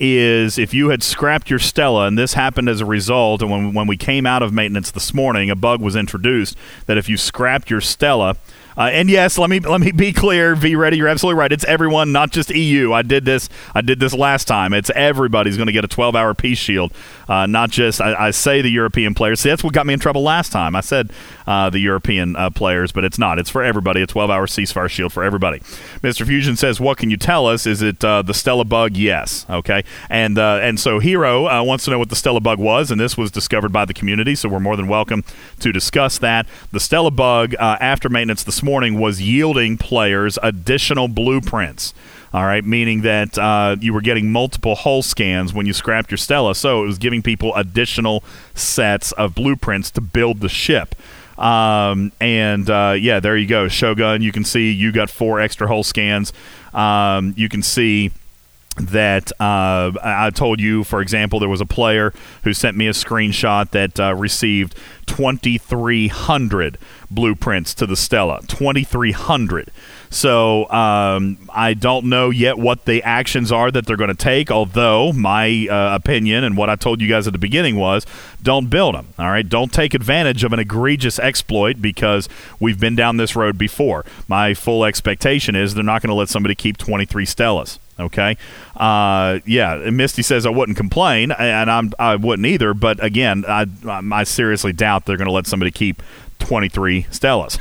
[0.00, 3.74] is if you had scrapped your Stella, and this happened as a result, and when,
[3.74, 6.56] when we came out of maintenance this morning, a bug was introduced
[6.86, 8.36] that if you scrapped your Stella,
[8.76, 11.52] uh, and yes, let me let me be clear, V Ready, you're absolutely right.
[11.52, 12.92] It's everyone, not just EU.
[12.92, 13.48] I did this.
[13.74, 14.72] I did this last time.
[14.72, 16.92] It's everybody's going to get a 12-hour peace shield,
[17.28, 18.00] uh, not just.
[18.00, 19.40] I, I say the European players.
[19.40, 20.74] See, that's what got me in trouble last time.
[20.74, 21.12] I said
[21.46, 23.38] uh, the European uh, players, but it's not.
[23.38, 24.02] It's for everybody.
[24.02, 25.60] A 12-hour ceasefire shield for everybody.
[26.02, 26.26] Mr.
[26.26, 27.66] Fusion says, "What can you tell us?
[27.66, 28.96] Is it uh, the Stella bug?
[28.96, 29.46] Yes.
[29.48, 29.84] Okay.
[30.10, 33.16] And uh, and so Hero wants to know what the Stella bug was, and this
[33.16, 34.34] was discovered by the community.
[34.34, 35.22] So we're more than welcome
[35.60, 36.46] to discuss that.
[36.72, 41.94] The Stella bug after maintenance this morning was yielding players additional blueprints.
[42.32, 46.18] All right, meaning that uh, you were getting multiple hull scans when you scrapped your
[46.18, 48.24] Stella, so it was giving people additional
[48.54, 50.96] sets of blueprints to build the ship.
[51.38, 54.22] Um, and uh, yeah, there you go, Shogun.
[54.22, 56.32] You can see you got four extra hull scans.
[56.72, 58.10] Um, you can see
[58.76, 62.12] that uh, I told you, for example, there was a player
[62.42, 64.74] who sent me a screenshot that uh, received
[65.06, 66.78] 2,300
[67.10, 68.40] blueprints to the Stella.
[68.48, 69.70] 2,300.
[70.10, 74.50] So um, I don't know yet what the actions are that they're going to take.
[74.50, 78.06] Although my uh, opinion and what I told you guys at the beginning was,
[78.40, 79.08] don't build them.
[79.18, 82.28] All right, don't take advantage of an egregious exploit because
[82.60, 84.04] we've been down this road before.
[84.28, 87.78] My full expectation is they're not going to let somebody keep 23 Stellas.
[87.98, 88.36] Okay,
[88.76, 89.76] uh, yeah.
[89.90, 92.74] Misty says I wouldn't complain, and I'm I wouldn't either.
[92.74, 96.02] But again, I I seriously doubt they're going to let somebody keep
[96.44, 97.58] 23 Stellas.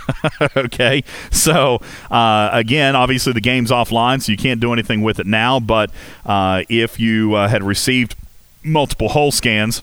[0.57, 1.81] okay, so
[2.11, 5.59] uh, again, obviously the game's offline, so you can't do anything with it now.
[5.59, 5.91] But
[6.25, 8.15] uh, if you uh, had received
[8.63, 9.81] multiple hull scans.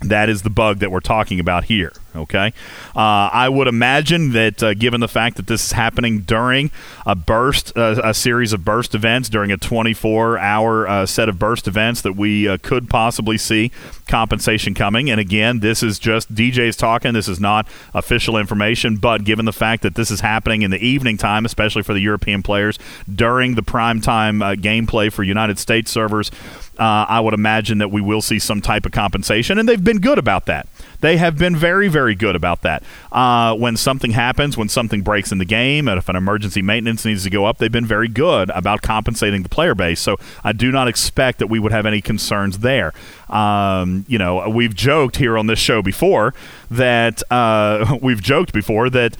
[0.00, 1.92] That is the bug that we're talking about here.
[2.16, 2.52] Okay,
[2.94, 3.00] uh,
[3.32, 6.70] I would imagine that uh, given the fact that this is happening during
[7.04, 11.66] a burst, uh, a series of burst events during a 24-hour uh, set of burst
[11.66, 13.72] events, that we uh, could possibly see
[14.06, 15.10] compensation coming.
[15.10, 17.14] And again, this is just DJ's talking.
[17.14, 20.84] This is not official information, but given the fact that this is happening in the
[20.84, 22.78] evening time, especially for the European players
[23.12, 26.30] during the prime time uh, gameplay for United States servers,
[26.78, 30.18] I would imagine that we will see some type of compensation, and they've been good
[30.18, 30.68] about that.
[31.00, 32.82] They have been very, very good about that.
[33.12, 37.04] Uh, when something happens, when something breaks in the game, and if an emergency maintenance
[37.04, 40.00] needs to go up, they've been very good about compensating the player base.
[40.00, 42.92] So I do not expect that we would have any concerns there.
[43.28, 46.34] Um, you know, we've joked here on this show before
[46.70, 49.16] that uh, we've joked before that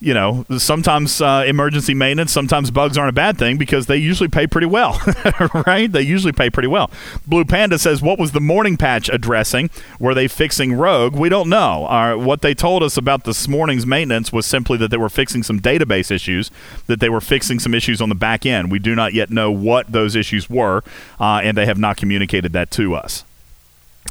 [0.00, 4.28] you know, sometimes uh, emergency maintenance, sometimes bugs aren't a bad thing because they usually
[4.28, 5.00] pay pretty well,
[5.66, 5.90] right?
[5.90, 6.88] They usually pay pretty well.
[7.26, 9.70] Blue Panda says, What was the morning patch addressing?
[9.98, 11.16] Were they fixing Rogue?
[11.16, 11.86] We don't know.
[11.86, 15.42] Uh, what they told us about this morning's maintenance was simply that they were fixing
[15.42, 16.52] some database issues,
[16.86, 18.70] that they were fixing some issues on the back end.
[18.70, 20.84] We do not yet know what those issues were,
[21.18, 23.24] uh, and they have not communicated that to us.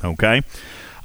[0.04, 0.42] Okay.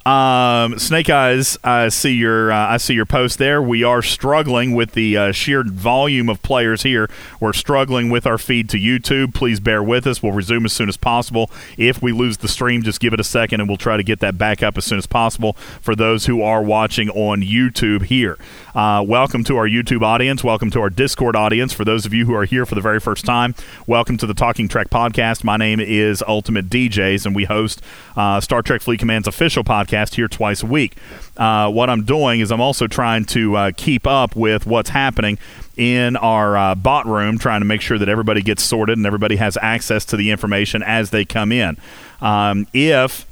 [0.05, 3.63] Um, Snake Eyes, I see your uh, I see your post there.
[3.63, 7.09] We are struggling with the uh, sheer volume of players here.
[7.39, 9.33] We're struggling with our feed to YouTube.
[9.33, 10.21] Please bear with us.
[10.21, 11.53] We'll resume as soon as possible.
[11.79, 14.19] If we lose the stream, just give it a second, and we'll try to get
[14.19, 18.39] that back up as soon as possible for those who are watching on YouTube here.
[18.75, 20.43] Uh, welcome to our YouTube audience.
[20.43, 21.73] Welcome to our Discord audience.
[21.73, 23.55] For those of you who are here for the very first time,
[23.87, 25.45] welcome to the Talking Trek podcast.
[25.45, 27.81] My name is Ultimate DJs, and we host
[28.17, 30.97] uh, Star Trek Fleet Command's official podcast here twice a week.
[31.37, 35.39] Uh, what I'm doing is I'm also trying to uh, keep up with what's happening
[35.77, 39.37] in our uh, bot room, trying to make sure that everybody gets sorted and everybody
[39.37, 41.77] has access to the information as they come in.
[42.21, 43.27] Um, if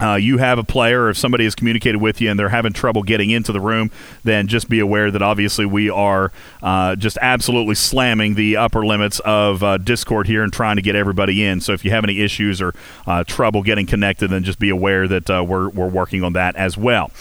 [0.00, 2.72] uh, you have a player or if somebody has communicated with you and they're having
[2.72, 3.92] trouble getting into the room,
[4.24, 9.20] then just be aware that obviously we are uh, just absolutely slamming the upper limits
[9.20, 11.60] of uh, Discord here and trying to get everybody in.
[11.60, 12.74] So if you have any issues or
[13.06, 16.56] uh, trouble getting connected, then just be aware that uh, we're, we're working on that
[16.56, 17.12] as well.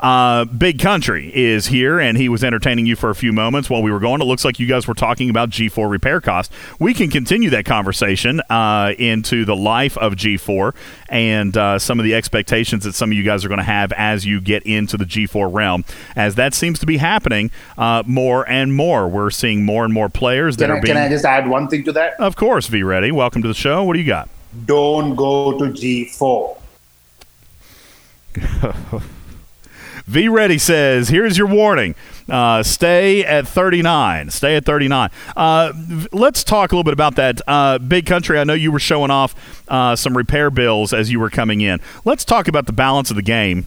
[0.00, 3.82] Uh, Big Country is here, and he was entertaining you for a few moments while
[3.82, 4.22] we were going.
[4.22, 6.50] It looks like you guys were talking about G4 repair cost.
[6.78, 10.74] We can continue that conversation uh, into the life of G4
[11.10, 13.92] and uh, some of the expectations that some of you guys are going to have
[13.92, 15.84] as you get into the G4 realm,
[16.16, 19.06] as that seems to be happening uh, more and more.
[19.06, 20.94] We're seeing more and more players that Can are I, being.
[20.94, 22.14] can I just add one thing to that?
[22.18, 23.12] Of course, V Ready.
[23.12, 23.84] Welcome to the show.
[23.84, 24.30] What do you got?
[24.64, 26.56] Don't go to G4.
[30.10, 31.94] V Ready says, "Here's your warning:
[32.28, 34.30] uh, stay at 39.
[34.30, 35.72] Stay at 39." Uh,
[36.10, 37.40] let's talk a little bit about that.
[37.46, 38.36] Uh, Big Country.
[38.36, 41.78] I know you were showing off uh, some repair bills as you were coming in.
[42.04, 43.66] Let's talk about the balance of the game.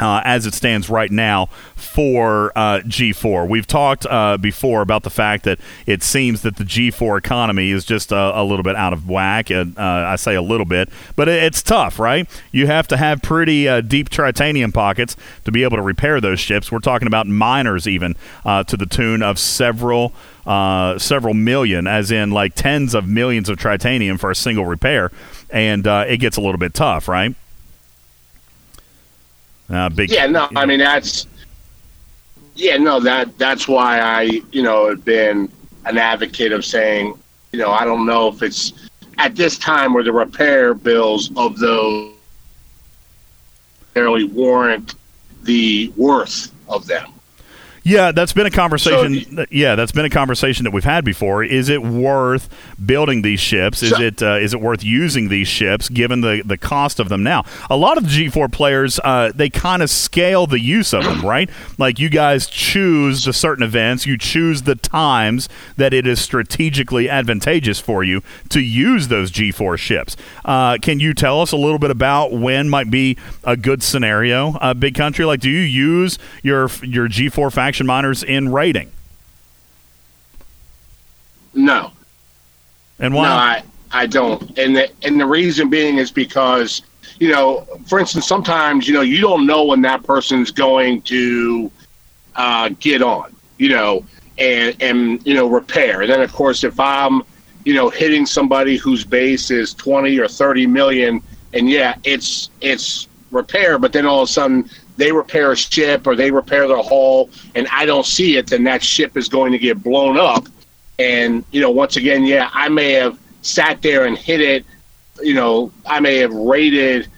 [0.00, 1.46] Uh, as it stands right now
[1.76, 3.46] for uh, G4.
[3.46, 7.84] We've talked uh, before about the fact that it seems that the G4 economy is
[7.84, 9.50] just a, a little bit out of whack.
[9.50, 12.26] And, uh, I say a little bit, but it, it's tough, right?
[12.50, 16.40] You have to have pretty uh, deep titanium pockets to be able to repair those
[16.40, 16.72] ships.
[16.72, 20.12] We're talking about miners, even uh, to the tune of several.
[20.46, 25.12] Uh, several million, as in like tens of millions of titanium for a single repair,
[25.50, 27.36] and uh, it gets a little bit tough, right?
[29.70, 31.26] Uh, big, Yeah, no, I mean that's
[32.54, 34.22] yeah, no, that that's why I,
[34.52, 35.50] you know, have been
[35.86, 37.18] an advocate of saying,
[37.52, 38.72] you know, I don't know if it's
[39.18, 42.12] at this time where the repair bills of those
[43.94, 44.94] barely warrant
[45.42, 47.12] the worth of them.
[47.82, 49.46] Yeah, that's been a conversation.
[49.50, 51.42] yeah, that's been a conversation that we've had before.
[51.42, 52.48] Is it worth
[52.84, 53.82] building these ships?
[53.82, 57.22] Is it uh, is it worth using these ships given the, the cost of them
[57.22, 57.44] now?
[57.70, 61.48] A lot of G4 players uh, they kind of scale the use of them, right?
[61.78, 67.08] Like you guys choose the certain events, you choose the times that it is strategically
[67.08, 70.16] advantageous for you to use those G4 ships.
[70.44, 74.54] Uh, can you tell us a little bit about when might be a good scenario,
[74.56, 75.24] uh, big country?
[75.24, 78.90] Like, do you use your your G4 faction miners in raiding?
[81.54, 81.92] No.
[82.98, 83.22] And why?
[83.22, 84.58] No, I, I don't.
[84.58, 86.82] And the and the reason being is because,
[87.20, 91.70] you know, for instance, sometimes, you know, you don't know when that person's going to
[92.34, 94.04] uh, get on, you know,
[94.38, 96.02] and and you know, repair.
[96.02, 97.22] And then of course if I'm,
[97.64, 101.22] you know, hitting somebody whose base is twenty or thirty million
[101.52, 104.68] and yeah, it's it's repair, but then all of a sudden
[105.00, 108.64] they repair a ship or they repair their hull and I don't see it, then
[108.64, 110.46] that ship is going to get blown up.
[110.98, 114.66] And, you know, once again, yeah, I may have sat there and hit it,
[115.22, 117.08] you know, I may have raided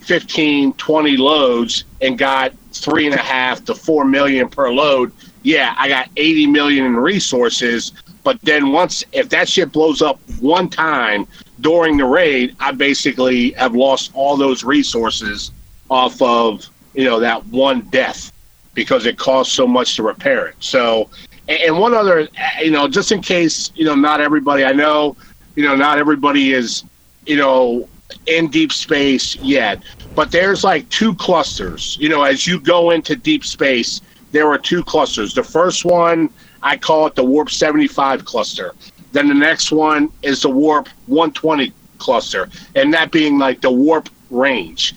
[0.00, 5.12] 15, 20 loads and got three and a half to four million per load.
[5.42, 7.92] Yeah, I got 80 million in resources.
[8.22, 11.26] But then once, if that ship blows up one time
[11.60, 15.52] during the raid, I basically have lost all those resources
[15.90, 18.32] off of, you know, that one death
[18.74, 20.56] because it costs so much to repair it.
[20.60, 21.08] So,
[21.48, 22.28] and one other,
[22.60, 25.16] you know, just in case, you know, not everybody, I know,
[25.54, 26.84] you know, not everybody is,
[27.24, 27.88] you know,
[28.26, 29.82] in deep space yet,
[30.14, 31.96] but there's like two clusters.
[32.00, 34.00] You know, as you go into deep space,
[34.32, 35.34] there are two clusters.
[35.34, 36.30] The first one,
[36.62, 38.74] I call it the Warp 75 cluster.
[39.12, 44.08] Then the next one is the Warp 120 cluster, and that being like the warp
[44.30, 44.94] range.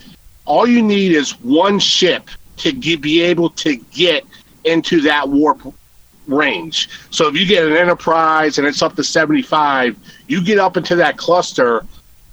[0.50, 2.28] All you need is one ship
[2.58, 4.26] to get, be able to get
[4.64, 5.62] into that warp
[6.28, 6.90] range.
[7.12, 9.96] So if you get an Enterprise and it's up to 75,
[10.28, 11.86] you get up into that cluster.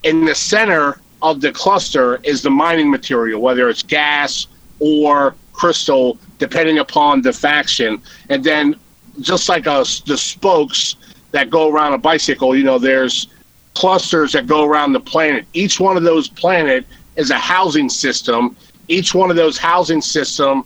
[0.02, 4.46] In the center of the cluster is the mining material, whether it's gas
[4.80, 8.00] or crystal, depending upon the faction.
[8.30, 8.76] And then,
[9.20, 10.96] just like the spokes
[11.32, 13.28] that go around a bicycle, you know, there's
[13.74, 15.44] clusters that go around the planet.
[15.52, 16.86] Each one of those planet
[17.16, 18.56] is a housing system,
[18.88, 20.64] each one of those housing system,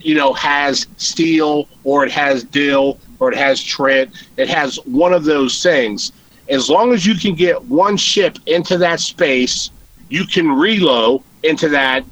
[0.00, 4.10] you know, has steel or it has dill or it has trit.
[4.36, 6.12] It has one of those things.
[6.48, 9.70] As long as you can get one ship into that space,
[10.08, 12.04] you can reload into that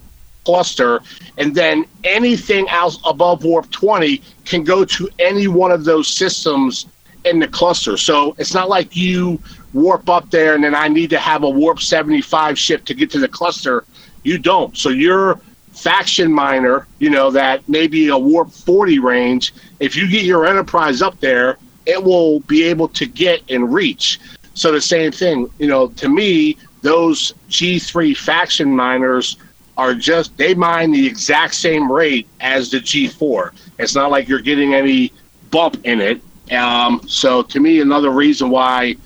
[0.45, 1.01] cluster,
[1.39, 6.87] and then anything else above warp 20 can go to any one of those systems
[7.25, 7.97] in the cluster.
[7.97, 9.41] So it's not like you
[9.73, 13.11] warp up there and then I need to have a warp 75 ship to get
[13.13, 13.85] to the cluster.
[14.23, 14.77] You don't.
[14.77, 15.41] So your
[15.73, 21.03] faction miner, you know, that maybe a warp 40 range, if you get your enterprise
[21.03, 24.21] up there, it will be able to get and reach.
[24.55, 29.37] So the same thing, you know, to me, those G3 faction miners
[29.77, 33.53] are just they mine the exact same rate as the G4.
[33.79, 35.13] It's not like you're getting any
[35.51, 36.21] bump in it.
[36.53, 38.97] Um, so to me, another reason why,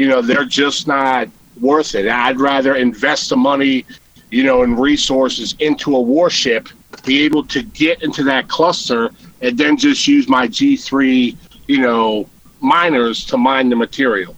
[0.00, 1.28] you know, they're just not
[1.60, 2.08] worth it.
[2.08, 3.84] I'd rather invest the money,
[4.30, 6.70] you know, and resources into a warship,
[7.04, 9.10] be able to get into that cluster,
[9.42, 11.36] and then just use my G3,
[11.66, 12.26] you know,
[12.60, 14.34] miners to mine the material.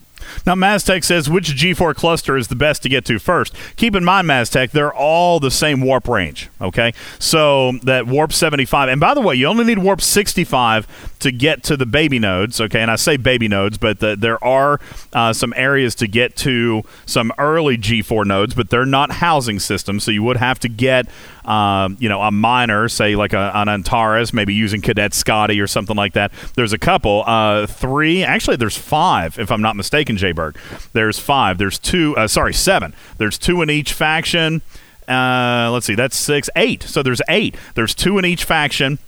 [0.46, 3.54] Now, Maztec says which G4 cluster is the best to get to first.
[3.76, 6.48] Keep in mind, Maztec, they're all the same warp range.
[6.60, 11.32] Okay, so that warp 75, and by the way, you only need warp 65 to
[11.32, 12.60] get to the baby nodes.
[12.60, 14.80] Okay, and I say baby nodes, but the, there are
[15.12, 20.04] uh, some areas to get to some early G4 nodes, but they're not housing systems,
[20.04, 21.06] so you would have to get
[21.44, 25.66] um, you know, a miner, say like a, an Antares, maybe using Cadet Scotty or
[25.66, 26.32] something like that.
[26.54, 30.56] There's a couple, uh, three, actually, there's five, if I'm not mistaken, Jay Berg.
[30.92, 31.58] There's five.
[31.58, 32.94] There's two, uh, sorry, seven.
[33.18, 34.62] There's two in each faction.
[35.08, 36.82] Uh, let's see, that's six, eight.
[36.84, 37.56] So there's eight.
[37.74, 38.98] There's two in each faction.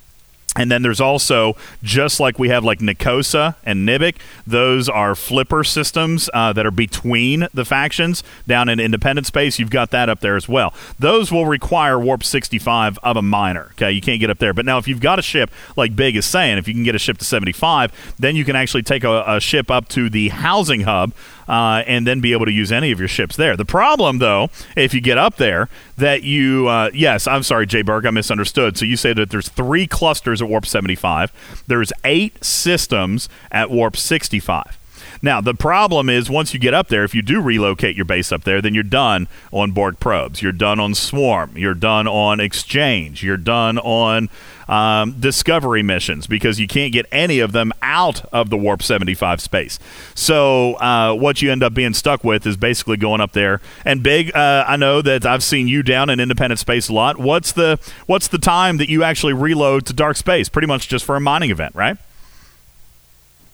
[0.57, 4.15] And then there's also, just like we have like Nikosa and Nibik,
[4.47, 9.59] those are flipper systems uh, that are between the factions down in independent space.
[9.59, 10.73] You've got that up there as well.
[10.97, 13.69] Those will require Warp 65 of a miner.
[13.73, 14.53] Okay, you can't get up there.
[14.53, 16.95] But now, if you've got a ship, like Big is saying, if you can get
[16.95, 20.29] a ship to 75, then you can actually take a, a ship up to the
[20.29, 21.11] housing hub
[21.47, 23.55] uh, and then be able to use any of your ships there.
[23.55, 27.81] The problem, though, if you get up there, that you, uh, yes, I'm sorry, Jay
[27.81, 28.77] Berg, I misunderstood.
[28.77, 33.97] So you say that there's three clusters at Warp 75, there's eight systems at Warp
[33.97, 34.77] 65.
[35.21, 38.31] Now, the problem is once you get up there, if you do relocate your base
[38.31, 40.41] up there, then you're done on Borg probes.
[40.41, 41.57] You're done on Swarm.
[41.57, 43.23] You're done on Exchange.
[43.23, 44.29] You're done on
[44.67, 49.41] um, Discovery missions because you can't get any of them out of the Warp 75
[49.41, 49.79] space.
[50.13, 53.61] So, uh, what you end up being stuck with is basically going up there.
[53.83, 57.17] And Big, uh, I know that I've seen you down in Independent Space a lot.
[57.17, 60.49] What's the what's the time that you actually reload to Dark Space?
[60.49, 61.97] Pretty much just for a mining event, right?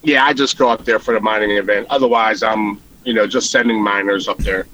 [0.04, 1.88] Yeah, I just go up there for the mining event.
[1.90, 4.68] Otherwise, I'm you know just sending miners up there.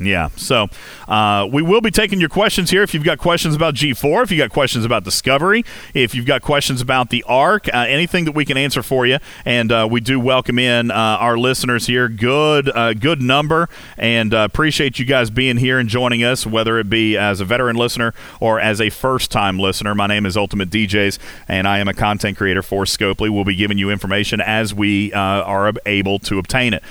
[0.00, 0.28] Yeah.
[0.36, 0.68] So
[1.06, 2.82] uh, we will be taking your questions here.
[2.82, 5.64] If you've got questions about G4, if you've got questions about Discovery,
[5.94, 9.18] if you've got questions about the Ark, uh, anything that we can answer for you.
[9.44, 12.08] And uh, we do welcome in uh, our listeners here.
[12.08, 16.78] Good, uh, good number, and uh, appreciate you guys being here and joining us, whether
[16.78, 19.94] it be as a veteran listener or as a first-time listener.
[19.94, 23.30] My name is Ultimate DJs, and I am a content creator for Scopely.
[23.30, 26.82] We'll be giving you information as we are able to obtain it.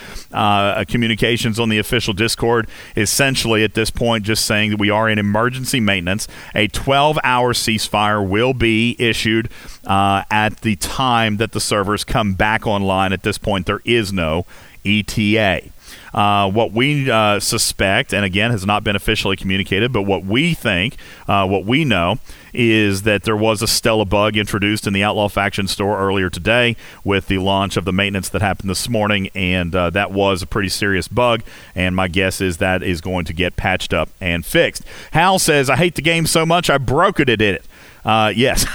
[0.88, 5.20] communications on the official Discord essentially at this point just saying that we are in
[5.20, 6.28] emergency maintenance.
[6.56, 9.49] A 12 hour ceasefire will be issued
[9.86, 13.14] uh, at the time that the servers come back online.
[13.14, 14.45] At this point, there is no
[14.86, 15.70] ETA.
[16.14, 20.53] Uh, what we uh, suspect, and again, has not been officially communicated, but what we
[20.53, 20.95] think,
[21.27, 22.19] uh, what we know,
[22.53, 26.76] is that there was a Stella bug introduced in the Outlaw Faction store earlier today
[27.03, 30.48] with the launch of the maintenance that happened this morning, and uh, that was a
[30.48, 31.41] pretty serious bug.
[31.73, 34.84] And my guess is that is going to get patched up and fixed.
[35.11, 37.65] Hal says, I hate the game so much, I broke it in it.
[38.05, 38.65] Uh, yes,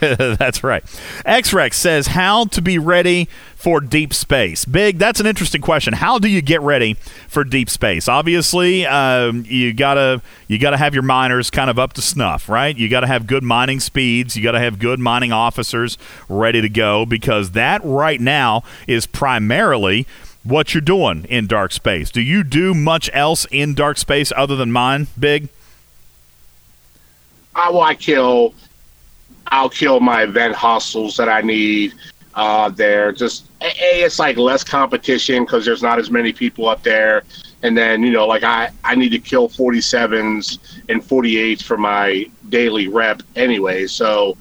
[0.00, 0.84] that's right.
[1.24, 4.66] X-Rex says how to be ready for deep space.
[4.66, 5.94] Big, that's an interesting question.
[5.94, 6.94] How do you get ready
[7.26, 8.08] for deep space?
[8.08, 12.76] Obviously, um, you gotta you gotta have your miners kind of up to snuff, right?
[12.76, 14.36] You gotta have good mining speeds.
[14.36, 15.96] You gotta have good mining officers
[16.28, 20.06] ready to go because that right now is primarily
[20.42, 22.10] what you're doing in dark space.
[22.10, 25.48] Do you do much else in dark space other than mine, Big?
[27.54, 28.52] I, well, I kill
[29.48, 31.94] I'll kill my event hustles that I need
[32.34, 33.12] uh, there.
[33.12, 33.70] Just a,
[34.04, 37.24] it's like less competition because there's not as many people up there.
[37.62, 40.58] And then you know, like I I need to kill 47s
[40.88, 43.86] and 48s for my daily rep anyway.
[43.86, 44.36] So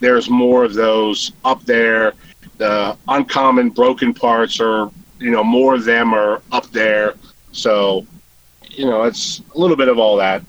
[0.00, 2.14] there's more of those up there.
[2.58, 7.14] The uncommon broken parts are you know more of them are up there.
[7.52, 8.06] So
[8.70, 10.42] you know, it's a little bit of all that.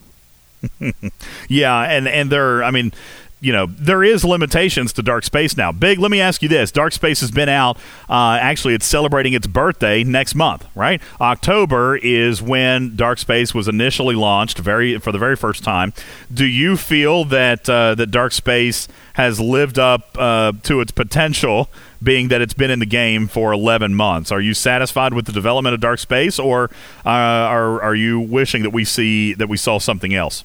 [1.48, 2.92] yeah, and and there, I mean,
[3.40, 5.72] you know, there is limitations to Dark Space now.
[5.72, 7.78] Big, let me ask you this: Dark Space has been out.
[8.10, 11.02] Uh, actually, it's celebrating its birthday next month, right?
[11.22, 15.94] October is when Dark Space was initially launched, very for the very first time.
[16.34, 21.70] Do you feel that uh, that Dark Space has lived up uh, to its potential?
[22.02, 25.32] Being that it's been in the game for 11 months, are you satisfied with the
[25.32, 26.66] development of Dark Space, or
[27.04, 30.44] uh, are are you wishing that we see that we saw something else?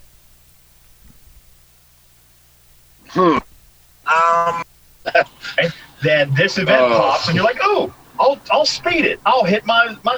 [3.12, 3.38] Hmm.
[4.12, 4.62] Um.
[6.02, 6.98] then this event Oh.
[6.98, 9.20] pops, and you're like, "Oh, I'll I'll speed it.
[9.26, 10.16] I'll hit my my."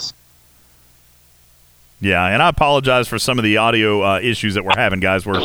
[2.01, 5.25] Yeah, and I apologize for some of the audio uh, issues that we're having, guys.
[5.25, 5.41] We're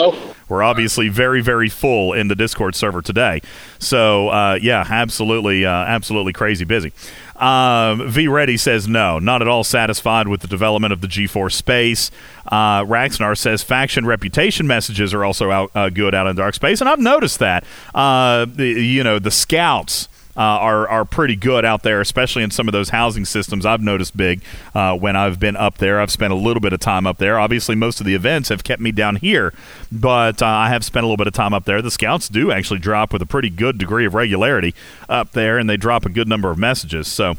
[0.49, 3.41] we're obviously very very full in the Discord server today,
[3.77, 6.91] so uh, yeah, absolutely, uh, absolutely crazy busy.
[7.39, 11.51] Um, v Ready says no, not at all satisfied with the development of the G4
[11.51, 12.11] space.
[12.45, 16.81] Uh, Raxnar says faction reputation messages are also out uh, good out in dark space,
[16.81, 17.63] and I've noticed that.
[17.95, 22.51] Uh, the, you know, the scouts uh, are are pretty good out there, especially in
[22.51, 23.65] some of those housing systems.
[23.65, 24.41] I've noticed big
[24.73, 25.99] uh, when I've been up there.
[25.99, 27.39] I've spent a little bit of time up there.
[27.39, 29.53] Obviously, most of the events have kept me down here,
[29.91, 31.81] but uh, I have spent a little bit of time up there.
[31.81, 34.73] The scouts do actually drop with a pretty good degree of regularity
[35.07, 37.07] up there, and they drop a good number of messages.
[37.07, 37.35] So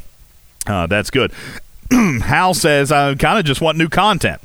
[0.67, 1.31] uh, that's good.
[1.91, 4.41] Hal says I kind of just want new content.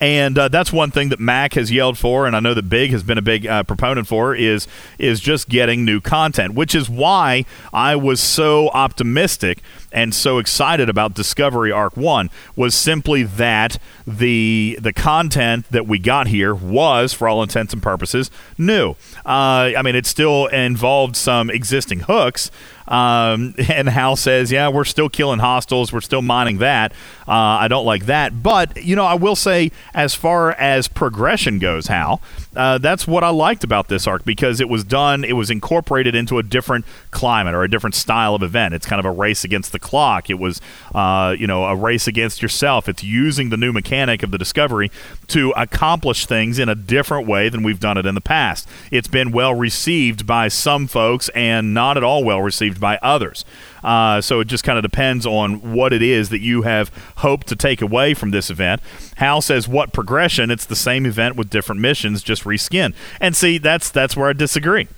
[0.00, 2.90] And uh, that's one thing that Mac has yelled for, and I know that Big
[2.90, 4.66] has been a big uh, proponent for, is
[4.98, 9.62] is just getting new content, which is why I was so optimistic
[9.94, 12.28] and so excited about Discovery Arc One.
[12.56, 17.82] Was simply that the the content that we got here was, for all intents and
[17.82, 18.90] purposes, new.
[19.24, 22.50] Uh, I mean, it still involved some existing hooks,
[22.88, 25.92] um, and Hal says, "Yeah, we're still killing hostiles.
[25.92, 26.92] We're still mining that.
[27.26, 31.58] Uh, I don't like that." But you know, I will say, as far as progression
[31.60, 32.20] goes, Hal,
[32.56, 35.24] uh, that's what I liked about this arc because it was done.
[35.24, 38.74] It was incorporated into a different climate or a different style of event.
[38.74, 40.30] It's kind of a race against the clock.
[40.30, 40.60] It was,
[40.94, 42.88] uh, you know, a race against yourself.
[42.88, 44.90] It's using the new mechanic of the Discovery
[45.28, 48.68] to accomplish things in a different way than we've done it in the past.
[48.90, 53.44] It's been well received by some folks and not at all well received by others.
[53.84, 57.46] Uh, so it just kind of depends on what it is that you have hoped
[57.48, 58.80] to take away from this event.
[59.16, 60.50] Hal says, "What progression?
[60.50, 64.32] It's the same event with different missions, just reskin." And see, that's that's where I
[64.32, 64.88] disagree.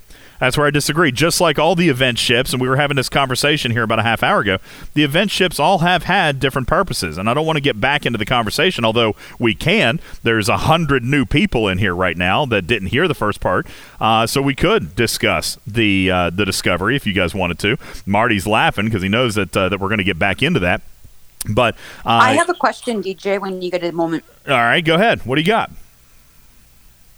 [0.40, 1.12] That's where I disagree.
[1.12, 4.02] Just like all the event ships, and we were having this conversation here about a
[4.02, 4.58] half hour ago,
[4.94, 7.18] the event ships all have had different purposes.
[7.18, 10.00] And I don't want to get back into the conversation, although we can.
[10.22, 13.66] There's a hundred new people in here right now that didn't hear the first part,
[14.00, 17.76] uh, so we could discuss the uh, the discovery if you guys wanted to.
[18.04, 20.82] Marty's laughing because he knows that uh, that we're going to get back into that.
[21.48, 24.24] But uh, I have a question, DJ, when you get a moment.
[24.48, 25.24] all right, go ahead.
[25.24, 25.70] What do you got?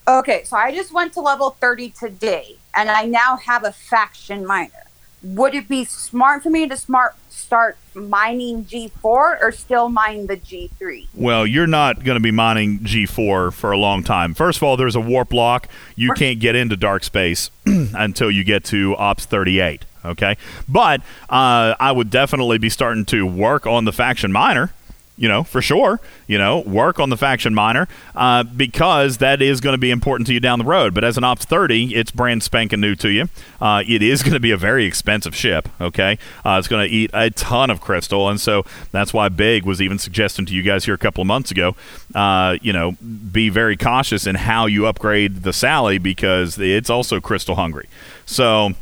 [0.06, 4.46] Okay, so I just went to level 30 today, and I now have a faction
[4.46, 4.84] miner.
[5.20, 10.36] Would it be smart for me to smart start mining G4 or still mine the
[10.36, 11.08] G3?
[11.12, 14.32] Well, you're not going to be mining G4 for a long time.
[14.32, 15.66] First of all, there's a warp lock.
[15.96, 19.84] You can't get into dark space until you get to Ops 38.
[20.04, 20.36] Okay,
[20.68, 24.72] but uh, I would definitely be starting to work on the faction miner.
[25.18, 26.00] You know, for sure.
[26.28, 30.28] You know, work on the faction miner uh, because that is going to be important
[30.28, 30.94] to you down the road.
[30.94, 33.28] But as an Ops 30, it's brand spanking new to you.
[33.60, 35.68] Uh, it is going to be a very expensive ship.
[35.80, 39.64] Okay, uh, it's going to eat a ton of crystal, and so that's why Big
[39.64, 41.74] was even suggesting to you guys here a couple of months ago.
[42.14, 42.92] Uh, you know,
[43.32, 47.88] be very cautious in how you upgrade the Sally because it's also crystal hungry.
[48.24, 48.74] So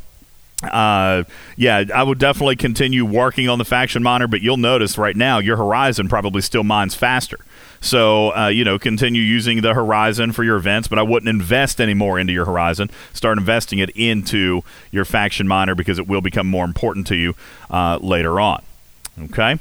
[0.63, 1.25] uh,
[1.57, 5.39] yeah, I would definitely continue working on the faction miner, but you'll notice right now
[5.39, 7.39] your Horizon probably still mines faster.
[7.81, 11.81] So, uh, you know, continue using the Horizon for your events, but I wouldn't invest
[11.81, 12.91] any more into your Horizon.
[13.13, 17.35] Start investing it into your faction miner because it will become more important to you
[17.71, 18.63] uh, later on.
[19.25, 19.59] Okay?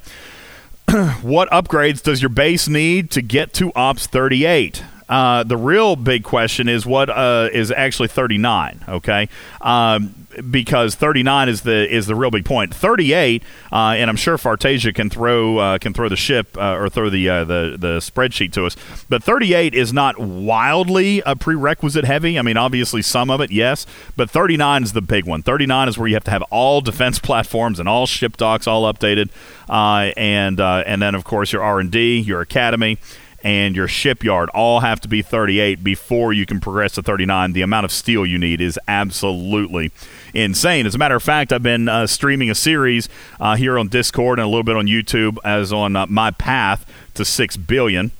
[1.22, 4.81] what upgrades does your base need to get to Ops 38?
[5.07, 8.84] Uh, the real big question is what uh, is actually 39.
[8.88, 9.30] Okay,
[9.61, 12.73] um, because 39 is the is the real big point.
[12.73, 16.90] 38, uh, and I'm sure Fartasia can throw uh, can throw the ship uh, or
[16.90, 18.76] throw the uh, the the spreadsheet to us.
[19.07, 22.40] But 38 is not wildly a prerequisite heavy.
[22.40, 25.44] I mean, obviously some of it, yes, but 39 is the big one.
[25.44, 28.91] 39 is where you have to have all defense platforms and all ship docks all
[28.91, 29.30] updated,
[29.69, 32.98] and and then of course your R and D, your academy
[33.45, 37.53] and your shipyard all have to be 38 before you can progress to 39.
[37.53, 39.91] The amount of steel you need is absolutely
[40.34, 40.88] insane.
[40.88, 43.07] As a matter of fact, I've been uh, streaming a series
[43.39, 46.91] uh, here on Discord and a little bit on YouTube as on uh, my path
[47.13, 48.11] to 6 billion.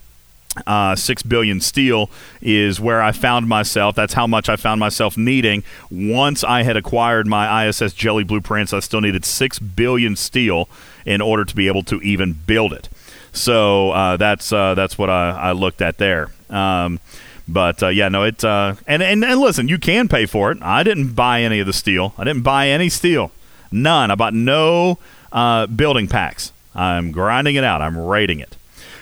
[0.66, 2.10] Uh, six billion steel
[2.42, 3.94] is where I found myself.
[3.94, 5.66] That's how much I found myself needing.
[5.92, 10.70] Once I had acquired my ISS Jelly blueprints, I still needed six billion steel
[11.06, 12.88] in order to be able to even build it.
[13.36, 16.32] So uh, that's uh, that's what I, I looked at there.
[16.50, 17.00] Um,
[17.48, 20.58] but uh, yeah, no, it uh, and, and and listen, you can pay for it.
[20.62, 22.14] I didn't buy any of the steel.
[22.18, 23.32] I didn't buy any steel.
[23.72, 24.10] None.
[24.10, 25.00] I bought no
[25.32, 26.52] uh, building packs.
[26.74, 27.82] I'm grinding it out.
[27.82, 28.56] I'm raiding it.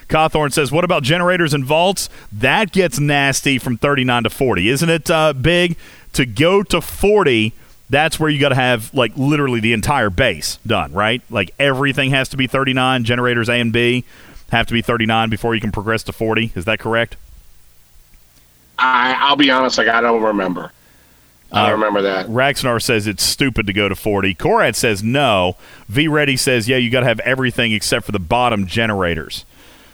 [0.09, 2.09] Cawthorn says, "What about generators and vaults?
[2.31, 5.09] That gets nasty from 39 to 40, isn't it?
[5.09, 5.77] Uh, big
[6.13, 7.53] to go to 40."
[7.93, 11.21] That's where you got to have like literally the entire base done, right?
[11.29, 13.03] Like everything has to be 39.
[13.03, 14.03] Generators A and B
[14.49, 16.53] have to be 39 before you can progress to 40.
[16.55, 17.17] Is that correct?
[18.79, 20.71] I, I'll be honest, like I don't remember.
[21.51, 22.25] I don't remember that.
[22.25, 24.33] Raxnar says it's stupid to go to 40.
[24.33, 25.55] Korad says no.
[25.87, 29.45] V Ready says, yeah, you got to have everything except for the bottom generators.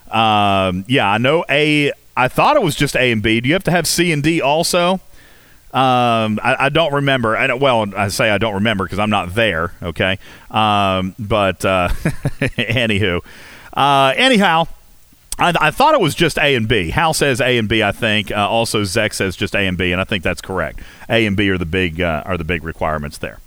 [0.10, 1.92] Um, yeah, I know A.
[2.16, 3.42] I thought it was just A and B.
[3.42, 5.02] Do you have to have C and D also?
[5.72, 7.38] Um, I, I don't remember.
[7.38, 9.72] I don't, well, I say I don't remember because I'm not there.
[9.84, 10.18] Okay.
[10.50, 11.90] Um, but uh,
[12.58, 13.22] anywho,
[13.74, 14.68] uh, anyhow,
[15.38, 16.90] I, I thought it was just A and B.
[16.90, 17.84] Hal says A and B.
[17.84, 20.80] I think uh, also Zek says just A and B, and I think that's correct.
[21.08, 23.40] A and B are the big uh, are the big requirements there.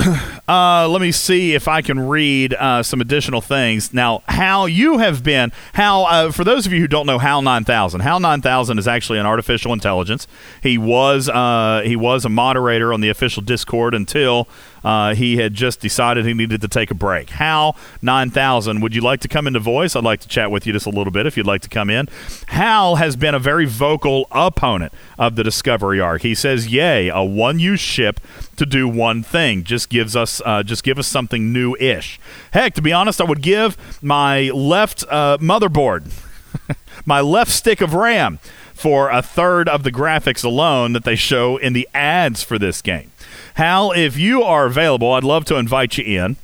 [0.00, 3.92] Uh, let me see if I can read uh, some additional things.
[3.92, 6.06] Now, Hal, you have been Hal.
[6.06, 8.00] Uh, for those of you who don't know, Hal nine thousand.
[8.00, 10.26] Hal nine thousand is actually an artificial intelligence.
[10.62, 14.48] He was uh, he was a moderator on the official Discord until
[14.84, 17.30] uh, he had just decided he needed to take a break.
[17.30, 18.80] Hal nine thousand.
[18.80, 19.96] Would you like to come into voice?
[19.96, 21.90] I'd like to chat with you just a little bit if you'd like to come
[21.90, 22.08] in.
[22.48, 26.22] Hal has been a very vocal opponent of the Discovery arc.
[26.22, 28.20] He says, "Yay, a one-use ship
[28.56, 29.64] to do one thing.
[29.64, 32.20] Just gives us uh, just give us something new-ish.
[32.52, 36.12] Heck, to be honest, I would give my left uh, motherboard,
[37.06, 38.38] my left stick of RAM,
[38.74, 42.82] for a third of the graphics alone that they show in the ads for this
[42.82, 43.10] game.
[43.58, 46.36] Hal, if you are available, I'd love to invite you in.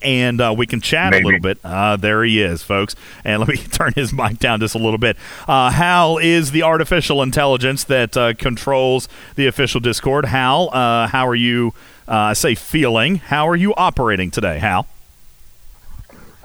[0.00, 1.58] And uh, we can chat a little bit.
[1.62, 2.96] Uh, there he is, folks.
[3.22, 5.18] And let me turn his mic down just a little bit.
[5.46, 10.24] Uh, Hal is the artificial intelligence that uh, controls the official Discord.
[10.24, 11.74] Hal, uh, how are you?
[12.08, 13.16] Uh, I say feeling.
[13.16, 14.86] How are you operating today, Hal?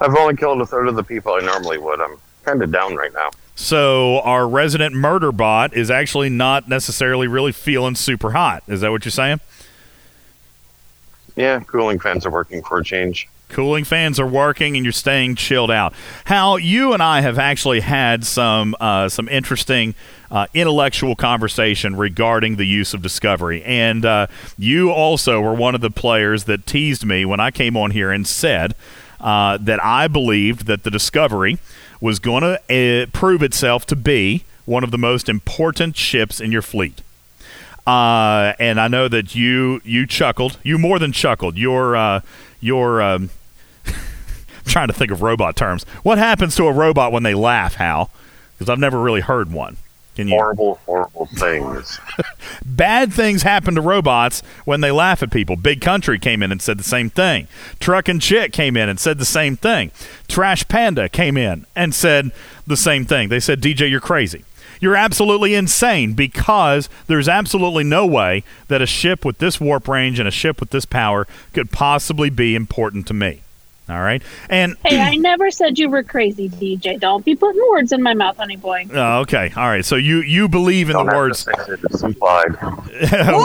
[0.00, 2.02] I've only killed a third of the people I normally would.
[2.02, 3.30] I'm kind of down right now.
[3.54, 8.64] So our resident murder bot is actually not necessarily really feeling super hot.
[8.68, 9.40] Is that what you're saying?
[11.36, 13.28] Yeah, cooling fans are working for a change.
[13.48, 15.92] Cooling fans are working, and you're staying chilled out.
[16.24, 19.94] Hal, you and I have actually had some uh, some interesting
[20.30, 25.80] uh, intellectual conversation regarding the use of Discovery, and uh, you also were one of
[25.80, 28.74] the players that teased me when I came on here and said
[29.20, 31.58] uh, that I believed that the Discovery
[32.00, 36.50] was going to uh, prove itself to be one of the most important ships in
[36.50, 37.02] your fleet.
[37.86, 40.58] Uh, and I know that you you chuckled.
[40.62, 41.56] You more than chuckled.
[41.56, 42.20] Your uh,
[42.60, 43.30] your um,
[43.86, 43.94] I'm
[44.64, 45.84] trying to think of robot terms.
[46.02, 48.10] What happens to a robot when they laugh, Hal?
[48.56, 49.76] Because I've never really heard one.
[50.14, 50.34] Can you?
[50.34, 51.98] Horrible, horrible things.
[52.64, 55.56] Bad things happen to robots when they laugh at people.
[55.56, 57.48] Big Country came in and said the same thing.
[57.80, 59.90] Truck and Chick came in and said the same thing.
[60.28, 62.30] Trash Panda came in and said
[62.64, 63.28] the same thing.
[63.28, 64.44] They said, DJ, you're crazy.
[64.80, 70.18] You're absolutely insane because there's absolutely no way that a ship with this warp range
[70.18, 73.40] and a ship with this power could possibly be important to me.
[73.88, 74.22] All right.
[74.48, 76.98] And Hey, I never said you were crazy, DJ.
[76.98, 78.86] Don't be putting words in my mouth, honey boy.
[78.94, 79.52] Oh, okay.
[79.56, 79.84] All right.
[79.84, 81.44] So you you believe in the words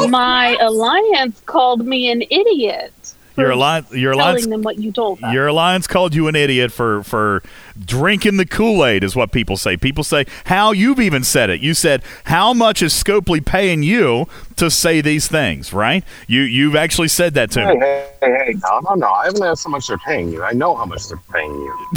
[0.07, 2.93] my alliance called me an idiot.
[3.39, 5.33] For Your alliance your alliance telling them what you told them.
[5.33, 7.41] Your alliance called you an idiot for for
[7.79, 9.77] drinking the Kool Aid, is what people say.
[9.77, 11.61] People say how you've even said it.
[11.61, 16.03] You said how much is Scopely paying you to say these things, right?
[16.27, 17.79] You you've actually said that to Hey, me.
[17.79, 19.07] hey, hey, hey, no, no, no.
[19.07, 20.43] I haven't asked how much they're paying you.
[20.43, 21.87] I know how much they're paying you.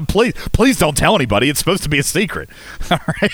[0.08, 1.48] please please don't tell anybody.
[1.48, 2.48] It's supposed to be a secret.
[2.90, 3.32] All right.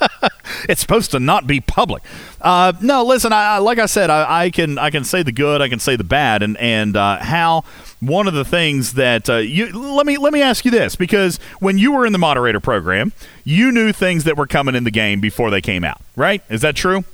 [0.68, 2.02] it's supposed to not be public.
[2.40, 3.32] Uh, no, listen.
[3.32, 5.78] I, I like I said, I, I can I can say the good, I can
[5.78, 7.64] say the bad, and and uh, how
[8.00, 11.38] one of the things that uh, you let me let me ask you this because
[11.60, 13.12] when you were in the moderator program,
[13.44, 16.42] you knew things that were coming in the game before they came out, right?
[16.48, 17.04] Is that true?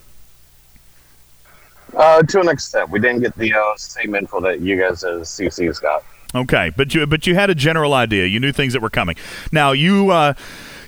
[1.94, 5.28] Uh, to an extent, we didn't get the uh, same info that you guys as
[5.28, 6.04] CC's got.
[6.34, 8.26] Okay, but you but you had a general idea.
[8.26, 9.16] You knew things that were coming.
[9.52, 10.34] Now you uh,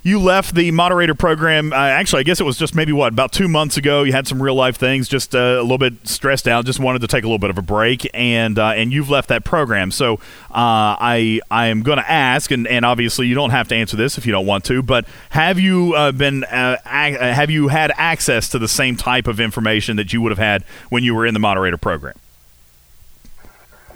[0.02, 1.72] you left the moderator program.
[1.72, 4.02] Uh, actually, I guess it was just maybe what about two months ago.
[4.02, 6.64] You had some real life things, just uh, a little bit stressed out.
[6.64, 9.28] Just wanted to take a little bit of a break, and uh, and you've left
[9.28, 9.90] that program.
[9.90, 13.74] So uh, I I am going to ask, and, and obviously you don't have to
[13.74, 17.50] answer this if you don't want to, but have you uh, been uh, ac- have
[17.50, 21.02] you had access to the same type of information that you would have had when
[21.02, 22.14] you were in the moderator program?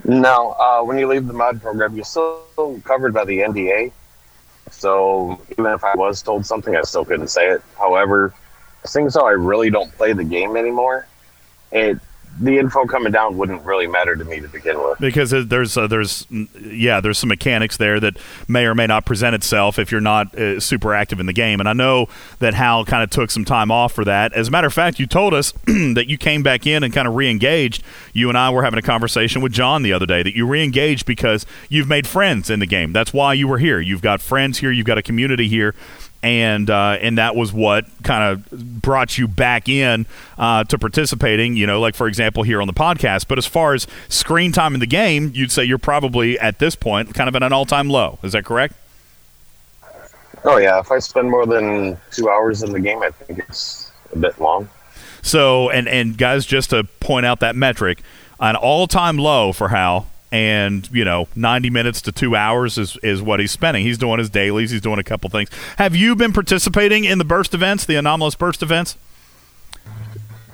[0.04, 2.42] No, when you leave the mod program, you're still
[2.84, 3.92] covered by the NDA.
[4.82, 7.62] So even if I was told something, I still couldn't say it.
[7.78, 8.34] However,
[8.84, 11.06] seeing as how I really don't play the game anymore,
[11.70, 12.00] it
[12.40, 14.98] the info coming down wouldn't really matter to me to begin with.
[14.98, 18.16] because there's uh, there's yeah there's some mechanics there that
[18.48, 21.60] may or may not present itself if you're not uh, super active in the game.
[21.60, 24.32] And I know that Hal kind of took some time off for that.
[24.32, 27.06] As a matter of fact you told us that you came back in and kind
[27.06, 27.82] of re-engaged.
[28.12, 31.06] You and I were having a conversation with John the other day that you re-engaged
[31.06, 32.92] because you've made friends in the game.
[32.92, 33.80] That's why you were here.
[33.80, 34.70] You've got friends here.
[34.70, 35.74] You've got a community here
[36.22, 40.06] and uh, and that was what kind of brought you back in
[40.38, 41.56] uh, to participating.
[41.56, 43.26] You know, like for example here on the podcast.
[43.28, 46.76] But as far as screen time in the game, you'd say you're probably at this
[46.76, 48.18] point kind of at an all time low.
[48.22, 48.74] Is that correct?
[50.44, 53.90] Oh yeah, if I spend more than two hours in the game, I think it's
[54.12, 54.68] a bit long.
[55.22, 58.02] So and and guys, just to point out that metric,
[58.40, 60.08] an all time low for Hal.
[60.32, 63.84] And you know, ninety minutes to two hours is, is what he's spending.
[63.84, 64.70] He's doing his dailies.
[64.70, 65.50] He's doing a couple things.
[65.76, 68.96] Have you been participating in the burst events, the anomalous burst events?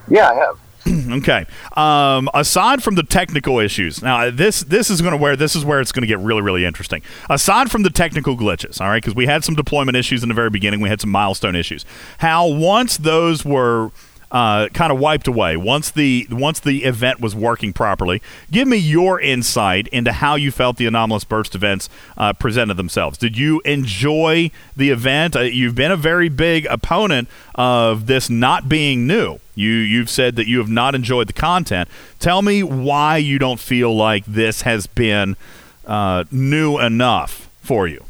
[0.08, 0.58] Yeah, I have.
[1.10, 1.46] okay.
[1.76, 5.64] Um, aside from the technical issues, now this this is going to where this is
[5.64, 7.02] where it's going to get really really interesting.
[7.28, 10.34] Aside from the technical glitches, all right, because we had some deployment issues in the
[10.34, 11.84] very beginning, we had some milestone issues.
[12.18, 13.90] How once those were
[14.30, 18.76] uh, kind of wiped away, once the once the event was working properly, give me
[18.76, 23.16] your insight into how you felt the anomalous burst events uh, presented themselves.
[23.16, 25.34] Did you enjoy the event?
[25.34, 29.38] Uh, you've been a very big opponent of this not being new.
[29.54, 31.88] You you've said that you have not enjoyed the content.
[32.18, 35.36] Tell me why you don't feel like this has been
[35.86, 38.04] uh, new enough for you.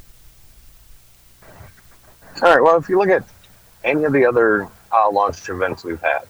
[2.42, 2.62] All right.
[2.62, 3.24] Well, if you look at
[3.84, 6.22] any of the other uh, launch events we've had,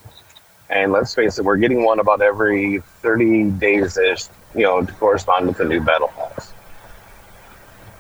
[0.70, 4.24] and let's face it, we're getting one about every 30 days ish,
[4.55, 6.52] you know, to correspond with the new battle pass.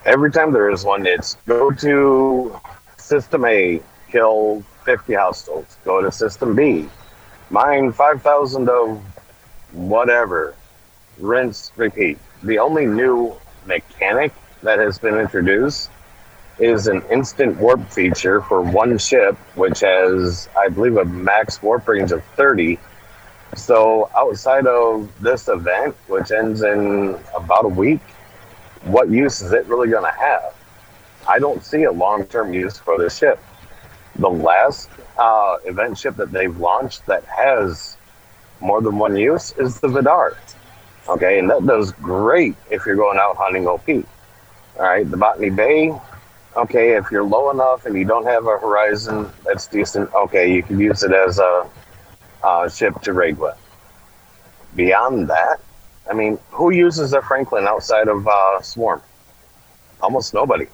[0.04, 2.60] Every time there is one, it's go to
[2.96, 3.80] System A,
[4.10, 5.76] kill 50 hostiles.
[5.84, 6.88] Go to System B,
[7.50, 9.02] mine 5,000 of
[9.72, 10.54] whatever.
[11.18, 12.18] Rinse, repeat.
[12.42, 13.34] The only new
[13.66, 14.32] mechanic
[14.62, 15.90] that has been introduced
[16.58, 21.86] is an instant warp feature for one ship, which has, I believe, a max warp
[21.86, 22.78] range of 30.
[23.56, 28.00] So, outside of this event, which ends in about a week,
[28.84, 30.54] what use is it really going to have?
[31.26, 33.40] I don't see a long term use for this ship.
[34.16, 37.96] The last uh, event ship that they've launched that has
[38.60, 40.36] more than one use is the Vidar.
[41.08, 43.88] Okay, and that does great if you're going out hunting OP.
[43.88, 44.04] All
[44.82, 45.92] right, the Botany Bay,
[46.56, 50.62] okay, if you're low enough and you don't have a horizon that's decent, okay, you
[50.62, 51.66] can use it as a,
[52.42, 53.56] uh ship to raid with.
[54.76, 55.60] Beyond that,
[56.08, 59.02] I mean, who uses a Franklin outside of uh, Swarm?
[60.00, 60.66] Almost nobody.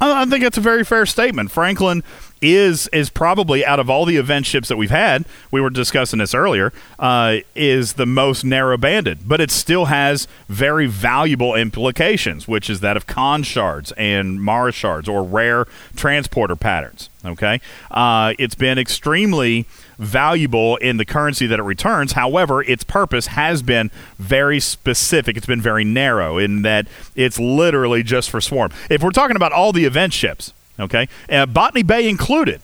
[0.00, 1.50] I think that's a very fair statement.
[1.50, 2.02] Franklin
[2.42, 5.24] is is probably out of all the event ships that we've had.
[5.50, 6.72] We were discussing this earlier.
[6.98, 12.80] Uh, is the most narrow banded, but it still has very valuable implications, which is
[12.80, 17.08] that of con shards and Mara shards or rare transporter patterns.
[17.24, 19.66] Okay, uh, it's been extremely
[19.98, 22.12] valuable in the currency that it returns.
[22.12, 25.36] However, its purpose has been very specific.
[25.36, 28.72] It's been very narrow in that it's literally just for swarm.
[28.90, 32.60] If we're talking about all the event ships, okay, uh, Botany Bay included,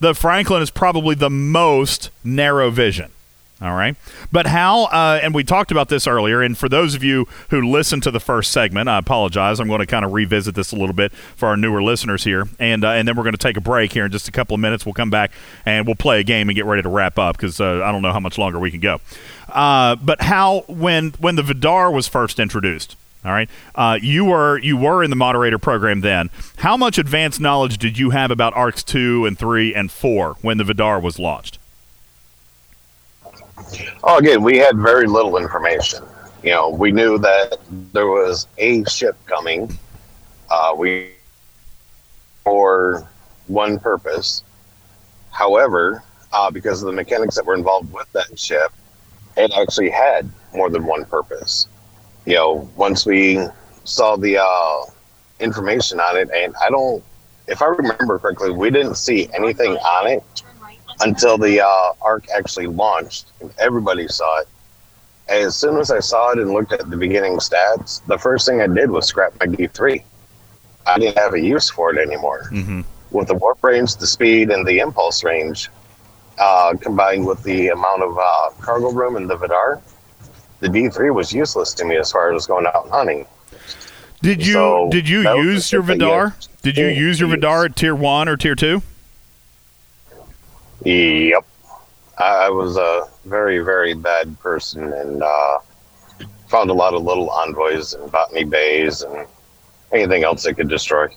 [0.00, 3.10] the Franklin is probably the most narrow vision.
[3.60, 3.96] All right.
[4.30, 7.60] But how, uh, and we talked about this earlier, and for those of you who
[7.60, 9.58] listened to the first segment, I apologize.
[9.58, 12.46] I'm going to kind of revisit this a little bit for our newer listeners here.
[12.60, 14.54] And, uh, and then we're going to take a break here in just a couple
[14.54, 14.86] of minutes.
[14.86, 15.32] We'll come back
[15.66, 18.02] and we'll play a game and get ready to wrap up because uh, I don't
[18.02, 19.00] know how much longer we can go.
[19.48, 23.50] Uh, but how, when, when the Vidar was first introduced, all right.
[23.74, 26.30] Uh, you were you were in the moderator program then.
[26.58, 30.58] How much advanced knowledge did you have about ARCs two and three and four when
[30.58, 31.58] the Vidar was launched?
[34.04, 36.04] Oh, again, we had very little information.
[36.42, 37.58] You know, we knew that
[37.92, 39.76] there was a ship coming.
[40.48, 41.10] Uh, we
[42.44, 43.06] for
[43.48, 44.42] one purpose.
[45.32, 48.72] However, uh, because of the mechanics that were involved with that ship,
[49.36, 51.68] it actually had more than one purpose.
[52.28, 53.40] You know, once we
[53.84, 54.80] saw the uh,
[55.40, 57.02] information on it, and I don't
[57.48, 60.42] if I remember correctly, we didn't see anything on it
[61.00, 63.32] until the uh, arc actually launched.
[63.40, 64.48] And everybody saw it.
[65.28, 68.46] And as soon as I saw it and looked at the beginning stats, the first
[68.46, 70.02] thing I did was scrap my D3.
[70.86, 72.50] I didn't have a use for it anymore.
[72.50, 72.82] Mm-hmm.
[73.10, 75.70] With the warp range, the speed, and the impulse range,
[76.38, 79.80] uh, combined with the amount of uh, cargo room in the Vidar,
[80.60, 83.26] the D3 was useless to me as far as going out and hunting.
[84.22, 86.34] Did you So, did you use your Vidar?
[86.62, 88.82] Did you use your Vidar at tier one or tier two?
[90.84, 91.44] Yep.
[92.18, 95.58] I was a very, very bad person and uh,
[96.48, 99.26] found a lot of little envoys and botany bays and
[99.92, 101.08] anything else that could destroy.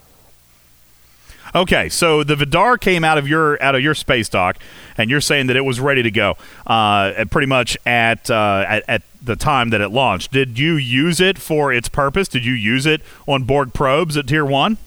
[1.53, 4.57] Okay, so the Vidar came out of your out of your space dock,
[4.97, 8.83] and you're saying that it was ready to go, uh, pretty much at, uh, at
[8.87, 10.32] at the time that it launched.
[10.32, 12.27] Did you use it for its purpose?
[12.27, 14.77] Did you use it on Borg probes at Tier One?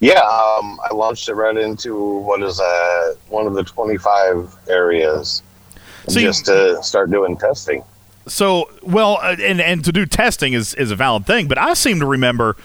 [0.00, 5.42] Yeah, um, I launched it right into what is uh, one of the 25 areas
[6.08, 7.82] See- just to start doing testing.
[8.26, 11.74] So, well, uh, and and to do testing is is a valid thing, but I
[11.74, 12.56] seem to remember.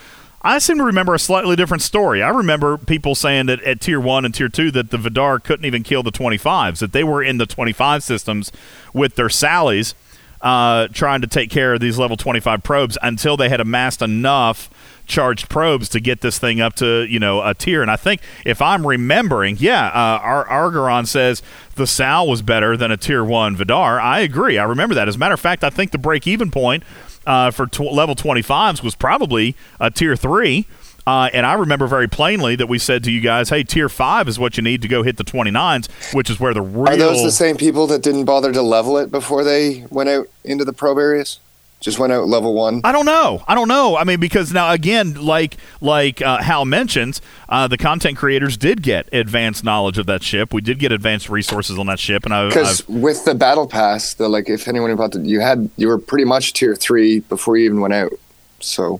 [0.42, 2.24] I seem to remember a slightly different story.
[2.24, 5.66] I remember people saying that at tier one and tier two that the Vidar couldn't
[5.66, 8.52] even kill the 25s, that they were in the 25 systems
[8.94, 9.96] with their Sallies
[10.42, 14.70] uh, trying to take care of these level 25 probes until they had amassed enough
[15.06, 17.82] charged probes to get this thing up to you know a tier.
[17.82, 21.42] And I think if I'm remembering, yeah, uh, Ar- Argeron says
[21.76, 24.00] the Sal was better than a tier one Vidar.
[24.00, 24.58] I agree.
[24.58, 25.08] I remember that.
[25.08, 26.84] As a matter of fact, I think the break even point
[27.30, 30.66] uh, for tw- level 25s was probably a tier three.
[31.06, 34.28] Uh, and I remember very plainly that we said to you guys, "Hey, tier five
[34.28, 36.98] is what you need to go hit the 29s, which is where the real Are
[36.98, 40.66] those the same people that didn't bother to level it before they went out into
[40.66, 41.40] the probe areas?
[41.80, 42.82] Just went out level one.
[42.84, 43.42] I don't know.
[43.48, 43.96] I don't know.
[43.96, 48.82] I mean, because now again, like like uh, Hal mentions, uh, the content creators did
[48.82, 50.54] get advanced knowledge of that ship.
[50.54, 54.14] We did get advanced resources on that ship, and I, Because with the battle pass,
[54.14, 57.56] the like, if anyone about the, you had you were pretty much tier three before
[57.56, 58.12] you even went out.
[58.60, 59.00] So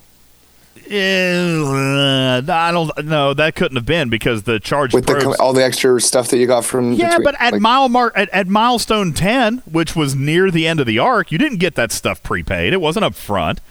[0.92, 3.34] Eh, I don't know.
[3.34, 6.48] That couldn't have been because the charge with the all the extra stuff that you
[6.48, 10.16] got from yeah, between- but at like- mile mark at, at milestone ten, which was
[10.16, 12.74] near the end of the arc, you didn't get that stuff prepaid.
[12.74, 13.62] It wasn't up front.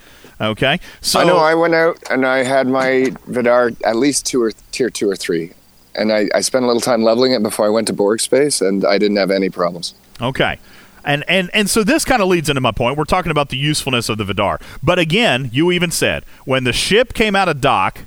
[0.41, 4.41] Okay, so I know I went out and I had my Vidar at least two
[4.41, 5.51] or tier two or three,
[5.95, 8.61] and I, I spent a little time leveling it before I went to Borg space,
[8.61, 9.93] and I didn't have any problems.
[10.21, 10.57] Okay.
[11.03, 12.97] And and and so this kind of leads into my point.
[12.97, 14.59] We're talking about the usefulness of the Vidar.
[14.83, 18.01] But again, you even said when the ship came out of dock,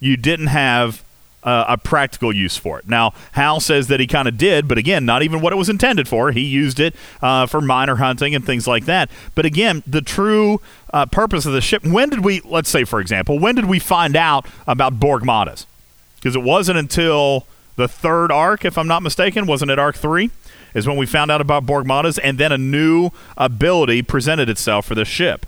[0.00, 1.04] you didn't have
[1.44, 2.88] uh, a practical use for it.
[2.88, 5.68] Now, Hal says that he kind of did, but again, not even what it was
[5.68, 6.32] intended for.
[6.32, 9.10] He used it uh, for minor hunting and things like that.
[9.34, 10.60] But again, the true
[10.92, 11.84] uh, purpose of the ship.
[11.84, 12.40] When did we?
[12.40, 15.66] Let's say, for example, when did we find out about Borgmatas?
[16.16, 17.46] Because it wasn't until
[17.76, 20.30] the third arc, if I'm not mistaken, wasn't it arc three?
[20.74, 24.94] Is when we found out about Borgmatas, and then a new ability presented itself for
[24.94, 25.46] the ship.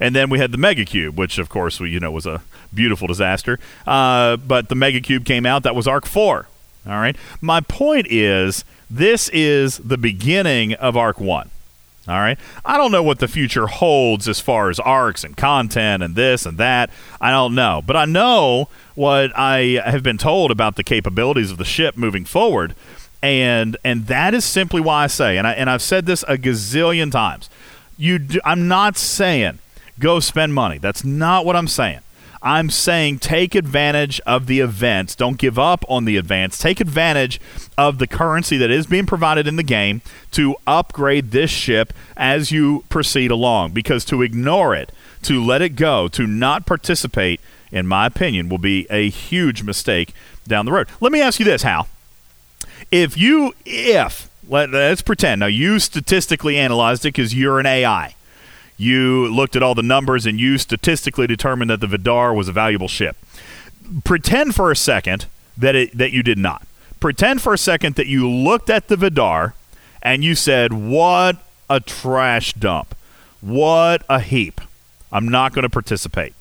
[0.00, 2.42] And then we had the Mega Cube, which of course we, you know was a
[2.72, 3.58] beautiful disaster.
[3.86, 5.64] Uh, but the Mega Cube came out.
[5.64, 6.46] That was Arc Four.
[6.86, 7.16] All right.
[7.40, 11.50] My point is, this is the beginning of Arc One.
[12.08, 12.38] All right.
[12.64, 16.46] I don't know what the future holds as far as arcs and content and this
[16.46, 16.88] and that.
[17.20, 17.82] I don't know.
[17.86, 22.24] But I know what I have been told about the capabilities of the ship moving
[22.24, 22.74] forward.
[23.22, 26.36] And and that is simply why I say, and I and I've said this a
[26.36, 27.50] gazillion times.
[27.96, 29.58] You do, I'm not saying
[29.98, 30.78] go spend money.
[30.78, 32.00] That's not what I'm saying.
[32.40, 35.16] I'm saying take advantage of the events.
[35.16, 36.58] Don't give up on the events.
[36.58, 37.40] Take advantage
[37.76, 42.52] of the currency that is being provided in the game to upgrade this ship as
[42.52, 43.72] you proceed along.
[43.72, 47.40] Because to ignore it, to let it go, to not participate,
[47.72, 50.14] in my opinion, will be a huge mistake
[50.46, 50.88] down the road.
[51.00, 51.88] Let me ask you this, Hal.
[52.90, 58.14] If you, if, let, let's pretend, now you statistically analyzed it because you're an AI
[58.78, 62.52] you looked at all the numbers and you statistically determined that the Vidar was a
[62.52, 63.16] valuable ship.
[64.04, 65.26] Pretend for a second
[65.56, 66.66] that it that you did not.
[67.00, 69.54] Pretend for a second that you looked at the Vidar
[70.00, 72.94] and you said, "What a trash dump.
[73.40, 74.60] What a heap.
[75.10, 76.34] I'm not going to participate."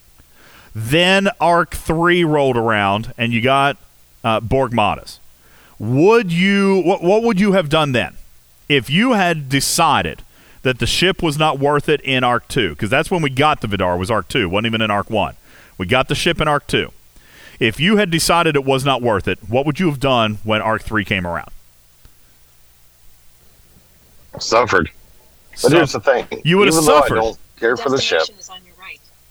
[0.76, 3.78] Then Arc 3 rolled around and you got
[4.24, 5.18] uh, Borgmatas.
[5.80, 8.16] Would you what what would you have done then?
[8.68, 10.24] If you had decided
[10.64, 13.62] that the ship was not worth it in Arc 2 because that's when we got
[13.62, 15.36] the Vidar was Arc 2, wasn't even in Arc 1.
[15.78, 16.92] We got the ship in Arc 2.
[17.60, 20.62] If you had decided it was not worth it, what would you have done when
[20.62, 21.52] Arc 3 came around?
[24.40, 24.92] Suffered.
[25.52, 26.28] But Suff- here's the thing.
[26.44, 27.18] You would have even though suffered.
[27.18, 28.24] I don't care for the ship,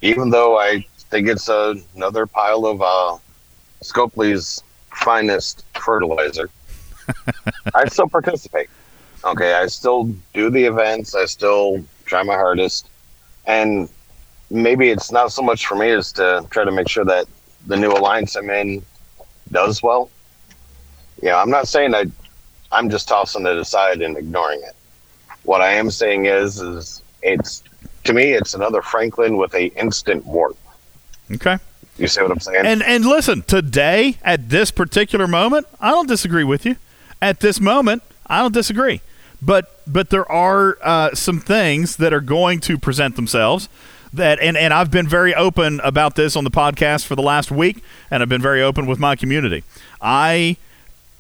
[0.03, 3.19] even though I think it's another pile of uh,
[3.83, 4.63] Scopely's
[4.97, 6.51] finest fertilizer,
[7.75, 8.69] I still participate.
[9.25, 11.15] Okay, I still do the events.
[11.15, 12.89] I still try my hardest,
[13.47, 13.89] and
[14.51, 17.27] maybe it's not so much for me as to try to make sure that
[17.67, 18.83] the new alliance I'm in
[19.51, 20.11] does well.
[21.23, 22.05] Yeah, I'm not saying I,
[22.71, 24.75] I'm just tossing it aside and ignoring it.
[25.45, 27.63] What I am saying is, is it's
[28.05, 30.57] to me, it's another Franklin with a instant warp.
[31.33, 31.59] Okay.
[31.99, 32.67] You see what I'm saying?
[32.67, 36.77] And and listen, today at this particular moment, I don't disagree with you.
[37.23, 39.01] At this moment, I don't disagree.
[39.41, 43.69] But but there are uh, some things that are going to present themselves
[44.13, 47.51] that and, and I've been very open about this on the podcast for the last
[47.51, 49.65] week and I've been very open with my community.
[50.01, 50.57] I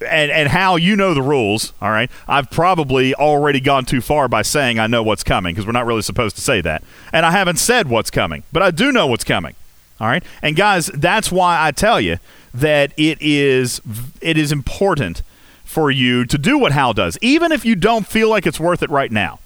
[0.06, 2.10] and and how you know the rules, all right?
[2.28, 5.86] I've probably already gone too far by saying I know what's coming because we're not
[5.86, 6.82] really supposed to say that.
[7.12, 9.54] And I haven't said what's coming, but I do know what's coming.
[10.00, 10.22] All right?
[10.42, 12.18] And guys, that's why I tell you
[12.52, 13.80] that it is
[14.20, 15.22] it is important
[15.64, 18.82] for you to do what Hal does, even if you don't feel like it's worth
[18.82, 19.40] it right now.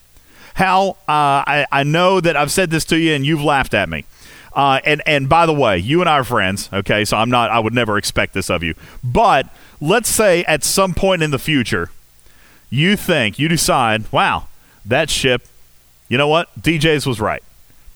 [0.55, 3.89] Hal, uh, I, I know that I've said this to you and you've laughed at
[3.89, 4.05] me.
[4.53, 7.05] Uh, and and by the way, you and I are friends, okay?
[7.05, 7.51] So I'm not.
[7.51, 8.75] I would never expect this of you.
[9.03, 9.49] But
[9.81, 11.91] let's say at some point in the future,
[12.69, 14.49] you think you decide, wow,
[14.85, 15.47] that ship.
[16.09, 16.49] You know what?
[16.61, 17.43] DJ's was right.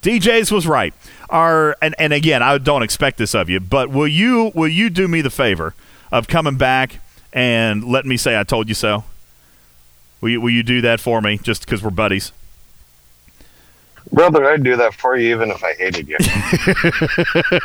[0.02, 0.94] DJ's was right.
[1.34, 4.88] Are and, and again, I don't expect this of you, but will you will you
[4.88, 5.74] do me the favor
[6.12, 7.00] of coming back
[7.32, 9.02] and let me say I told you so?
[10.20, 12.30] Will you, will you do that for me just because we're buddies?
[14.12, 16.18] Brother, I'd do that for you even if I hated you.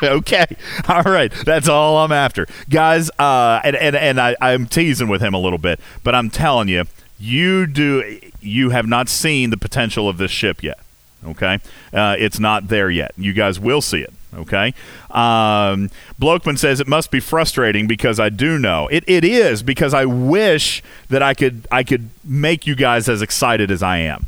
[0.17, 0.45] okay.
[0.87, 1.31] All right.
[1.45, 2.47] That's all I'm after.
[2.69, 6.31] Guys, uh, and, and, and I, I'm teasing with him a little bit, but I'm
[6.31, 6.85] telling you,
[7.19, 10.79] you do you have not seen the potential of this ship yet.
[11.25, 11.59] Okay?
[11.93, 13.13] Uh, it's not there yet.
[13.17, 14.13] You guys will see it.
[14.33, 14.73] Okay.
[15.09, 15.89] Um,
[16.19, 19.03] Blokeman says it must be frustrating because I do know it.
[19.07, 23.71] It is because I wish that I could I could make you guys as excited
[23.71, 24.27] as I am.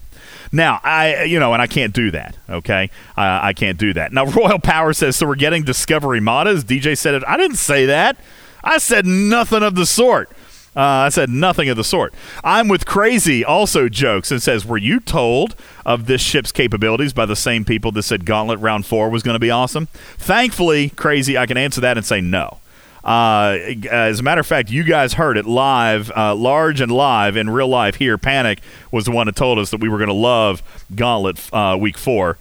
[0.52, 2.36] Now, I you know, and I can't do that.
[2.50, 4.12] Okay, uh, I can't do that.
[4.12, 5.28] Now, Royal Power says so.
[5.28, 6.64] We're getting Discovery Modas.
[6.64, 7.24] DJ said it.
[7.28, 8.18] I didn't say that.
[8.64, 10.32] I said nothing of the sort.
[10.76, 12.14] Uh, I said nothing of the sort.
[12.46, 17.26] I'm with Crazy also jokes and says, Were you told of this ship's capabilities by
[17.26, 19.88] the same people that said Gauntlet Round 4 was going to be awesome?
[20.18, 22.60] Thankfully, Crazy, I can answer that and say no.
[23.04, 23.58] Uh,
[23.90, 27.50] as a matter of fact, you guys heard it live, uh, large and live in
[27.50, 28.18] real life here.
[28.18, 30.62] Panic was the one that told us that we were going to love
[30.96, 32.38] Gauntlet uh, week four.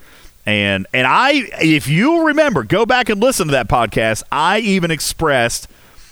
[0.46, 4.22] And and I, if you remember, go back and listen to that podcast.
[4.32, 5.68] I even expressed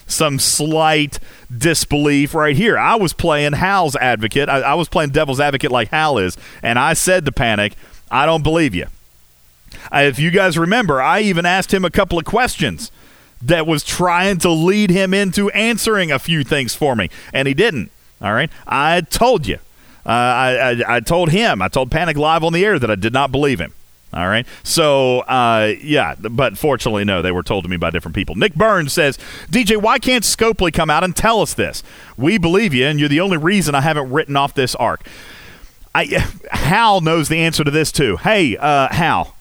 [0.09, 1.19] some slight
[1.57, 2.77] disbelief right here.
[2.79, 4.49] I was playing Hal's advocate.
[4.49, 7.75] I, I was playing devil's advocate like Hal is, and I said to Panic,
[8.11, 8.87] "I don't believe you."
[9.93, 12.91] I, if you guys remember, I even asked him a couple of questions
[13.43, 17.55] that was trying to lead him into answering a few things for me, and he
[17.55, 17.91] didn't.
[18.21, 19.59] All right, I told you.
[20.05, 20.57] Uh, I,
[20.89, 21.61] I, I told him.
[21.61, 23.75] I told Panic live on the air that I did not believe him.
[24.13, 24.47] All right.
[24.63, 28.35] So, uh, yeah, but fortunately, no, they were told to me by different people.
[28.37, 29.19] Nick Burns says,
[29.51, 31.83] DJ, why can't Scopely come out and tell us this?
[32.17, 35.07] We believe you, and you're the only reason I haven't written off this arc.
[35.95, 36.05] I,
[36.51, 38.17] Hal knows the answer to this, too.
[38.17, 39.35] Hey, uh, Hal,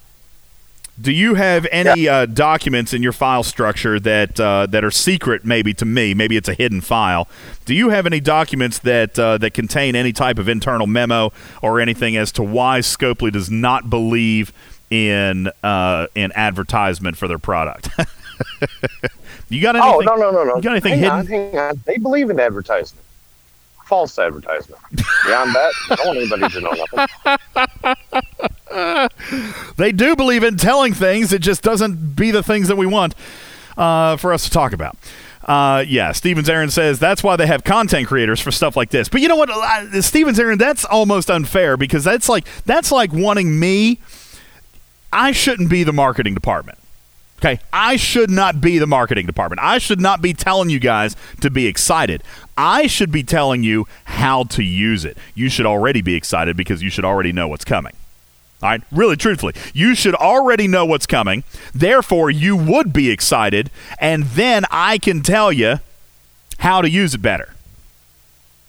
[1.00, 5.46] do you have any uh, documents in your file structure that uh, that are secret,
[5.46, 6.14] maybe to me?
[6.14, 7.28] Maybe it's a hidden file.
[7.66, 11.80] Do you have any documents that uh, that contain any type of internal memo or
[11.80, 14.52] anything as to why Scopely does not believe
[14.90, 17.90] in uh, in advertisement for their product?
[19.50, 19.94] you got anything?
[19.94, 20.56] Oh no no no no!
[20.56, 21.20] You got anything hang hidden?
[21.20, 21.82] On, hang on.
[21.86, 23.07] They believe in advertisement.
[23.88, 24.82] False advertisement.
[25.26, 27.08] Beyond that, I don't want anybody to know nothing.
[29.78, 31.32] they do believe in telling things.
[31.32, 33.16] It just doesn't be the things that we want
[33.78, 34.98] uh, for us to talk about.
[35.48, 39.08] Uh, yeah, Stevens Aaron says that's why they have content creators for stuff like this.
[39.08, 39.50] But you know what,
[40.04, 44.00] Stevens Aaron, that's almost unfair because that's like that's like wanting me.
[45.14, 46.78] I shouldn't be the marketing department.
[47.40, 49.62] Okay, I should not be the marketing department.
[49.62, 52.24] I should not be telling you guys to be excited.
[52.58, 55.18] I should be telling you how to use it.
[55.36, 57.94] You should already be excited because you should already know what's coming.
[58.64, 61.44] All right, really truthfully, you should already know what's coming.
[61.76, 65.80] Therefore, you would be excited, and then I can tell you
[66.58, 67.54] how to use it better.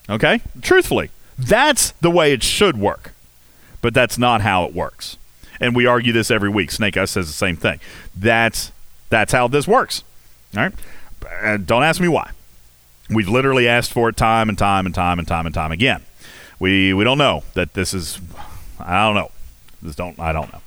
[0.07, 0.41] Okay?
[0.61, 3.13] Truthfully, that's the way it should work.
[3.81, 5.17] But that's not how it works.
[5.59, 6.71] And we argue this every week.
[6.71, 7.79] Snake Eyes says the same thing.
[8.15, 8.71] That's
[9.09, 10.03] that's how this works.
[10.55, 10.73] All right?
[11.43, 12.31] Uh, don't ask me why.
[13.09, 16.01] We've literally asked for it time and time and time and time and time again.
[16.59, 18.19] We we don't know that this is
[18.79, 19.31] I don't know.
[19.83, 20.61] Just don't I don't know.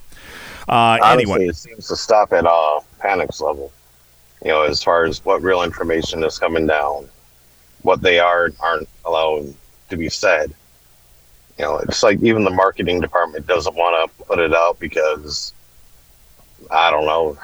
[0.67, 3.71] Uh, Honestly, anyway, it seems to stop at uh, panic's level.
[4.43, 7.09] You know, as far as what real information is coming down,
[7.81, 9.53] what they are aren't allowed
[9.89, 10.53] to be said.
[11.57, 15.53] You know, it's like even the marketing department doesn't want to put it out because
[16.71, 17.37] I don't know,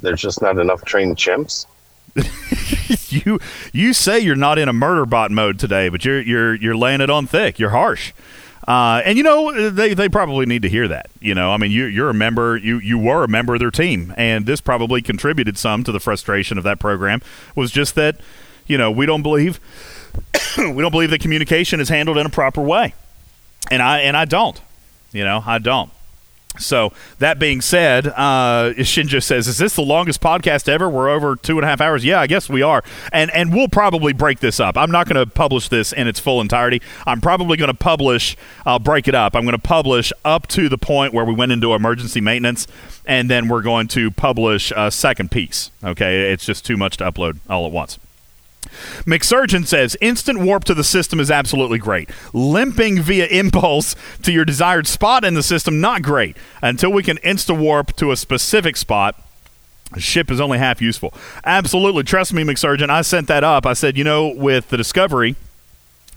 [0.00, 1.66] there's just not enough trained chimps.
[3.10, 3.38] you
[3.72, 7.00] you say you're not in a murder bot mode today, but you're you're you're laying
[7.00, 7.58] it on thick.
[7.58, 8.12] You're harsh.
[8.66, 11.10] Uh, and you know they, they probably need to hear that.
[11.20, 12.56] You know, I mean, you you're a member.
[12.56, 16.00] You you were a member of their team, and this probably contributed some to the
[16.00, 17.22] frustration of that program.
[17.54, 18.20] Was just that,
[18.66, 19.58] you know, we don't believe
[20.58, 22.94] we don't believe that communication is handled in a proper way,
[23.70, 24.60] and I and I don't.
[25.12, 25.90] You know, I don't.
[26.58, 30.88] So that being said, uh, Shinjo says, "Is this the longest podcast ever?
[30.88, 32.04] We're over two and a half hours.
[32.04, 34.76] Yeah, I guess we are, and and we'll probably break this up.
[34.76, 36.82] I'm not going to publish this in its full entirety.
[37.06, 38.36] I'm probably going to publish.
[38.66, 39.36] I'll break it up.
[39.36, 42.66] I'm going to publish up to the point where we went into emergency maintenance,
[43.06, 45.70] and then we're going to publish a second piece.
[45.84, 47.98] Okay, it's just too much to upload all at once."
[49.04, 52.10] McSurgeon says instant warp to the system is absolutely great.
[52.32, 56.36] Limping via impulse to your desired spot in the system, not great.
[56.62, 59.22] Until we can insta warp to a specific spot,
[59.96, 61.14] ship is only half useful.
[61.44, 62.02] Absolutely.
[62.02, 62.90] Trust me, McSurgeon.
[62.90, 63.66] I sent that up.
[63.66, 65.36] I said, you know, with the Discovery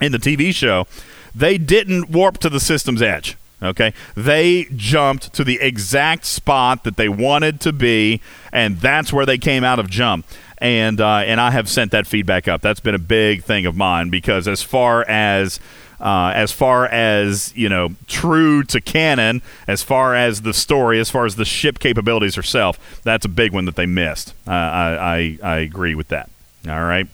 [0.00, 0.86] in the TV show,
[1.34, 3.36] they didn't warp to the system's edge.
[3.62, 8.20] Okay, they jumped to the exact spot that they wanted to be,
[8.52, 10.26] and that's where they came out of jump
[10.62, 12.62] and uh, and I have sent that feedback up.
[12.62, 15.58] That's been a big thing of mine because as far as
[16.00, 21.10] uh, as far as you know, true to canon, as far as the story, as
[21.10, 24.34] far as the ship capabilities herself, that's a big one that they missed.
[24.46, 26.30] Uh, I, I I agree with that.
[26.68, 27.08] All right.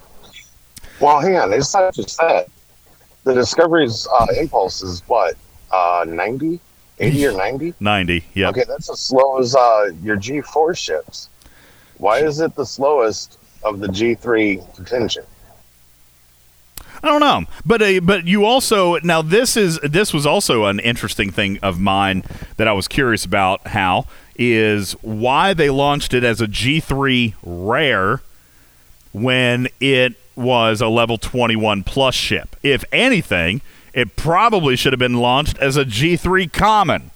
[1.01, 1.53] Well, hang on.
[1.55, 2.49] It's not just that.
[3.25, 5.37] The Discovery's uh, impulse is what,
[5.71, 6.61] uh, 90?
[6.99, 7.75] 80 or 90?
[7.81, 8.49] 90, yeah.
[8.49, 11.29] Okay, that's as slow as uh, your G4 ships.
[11.99, 15.27] Why is it the slowest of the G3 contingent?
[17.03, 20.81] I don't know, but uh, but you also now this is this was also an
[20.81, 22.25] interesting thing of mine
[22.57, 23.69] that I was curious about.
[23.69, 24.07] How
[24.37, 28.21] is why they launched it as a G3 rare
[29.13, 32.57] when it was a level 21 plus ship.
[32.63, 33.61] If anything,
[33.93, 37.11] it probably should have been launched as a G3 common.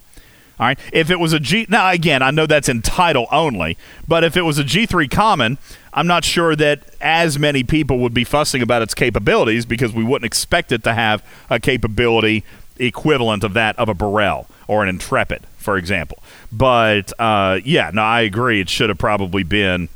[0.63, 0.79] All right.
[0.93, 3.77] If it was a G now again, I know that's in title only,
[4.07, 5.57] but if it was a G3 common,
[5.91, 10.05] I'm not sure that as many people would be fussing about its capabilities because we
[10.05, 12.45] wouldn't expect it to have a capability
[12.77, 16.23] equivalent of that of a Burrell or an Intrepid, for example.
[16.49, 18.61] But uh, yeah, no, I agree.
[18.61, 19.89] It should have probably been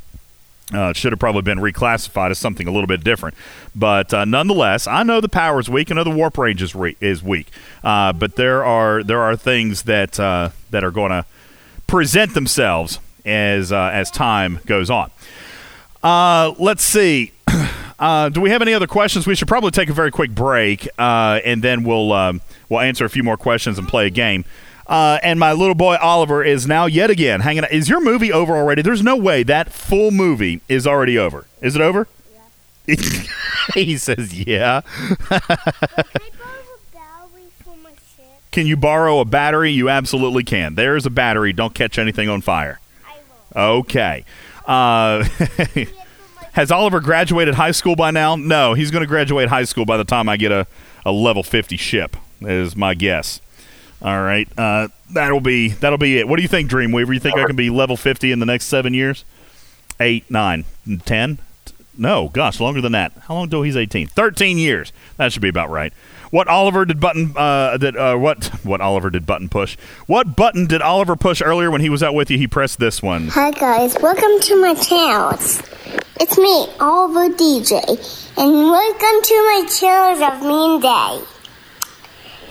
[0.74, 3.36] uh, should have probably been reclassified as something a little bit different.
[3.76, 5.92] But uh, nonetheless, I know the power is weak.
[5.92, 7.50] I know the warp range is, re- is weak.
[7.84, 11.26] Uh, but there are there are things that uh, that are going to
[11.88, 15.12] present themselves as uh, as time goes on.
[16.04, 17.32] Uh, let's see.
[17.48, 19.26] do we have any other questions?
[19.26, 23.10] We should probably take a very quick break, and then we'll um, we'll answer a
[23.10, 24.44] few more questions and play a game.
[24.88, 27.72] Uh, and my little boy Oliver is now yet again hanging out.
[27.72, 28.82] Is your movie over already?
[28.82, 31.46] There's no way that full movie is already over.
[31.62, 32.08] Is it over?
[32.88, 32.96] Yeah.
[33.74, 34.82] he says, yeah.
[38.52, 39.72] can you borrow a battery?
[39.72, 40.76] You absolutely can.
[40.76, 41.52] There's a battery.
[41.52, 42.80] Don't catch anything on fire.
[43.54, 44.24] Okay.
[44.66, 45.24] Uh,
[46.54, 48.38] has Oliver graduated high school by now?
[48.38, 50.66] No, he's going to graduate high school by the time I get a,
[51.06, 53.42] a level 50 ship, is my guess.
[54.02, 56.28] All right, uh, that'll be that'll be it.
[56.28, 57.14] What do you think, Dreamweaver?
[57.14, 59.26] You think I can be level fifty in the next seven years?
[60.00, 60.66] Eight, nine,
[61.06, 61.40] ten?
[61.98, 63.12] No, gosh, longer than that.
[63.24, 64.06] How long until he's eighteen?
[64.08, 64.94] Thirteen years.
[65.18, 65.92] That should be about right.
[66.30, 69.78] What Oliver did button uh, that uh, what what Oliver did button push?
[70.06, 72.38] What button did Oliver push earlier when he was out with you?
[72.38, 73.30] He pressed this one.
[73.30, 75.32] Hi guys, welcome to my channel.
[76.20, 77.82] It's me, Oliver DJ,
[78.38, 81.37] and welcome to my channels of Mean Day.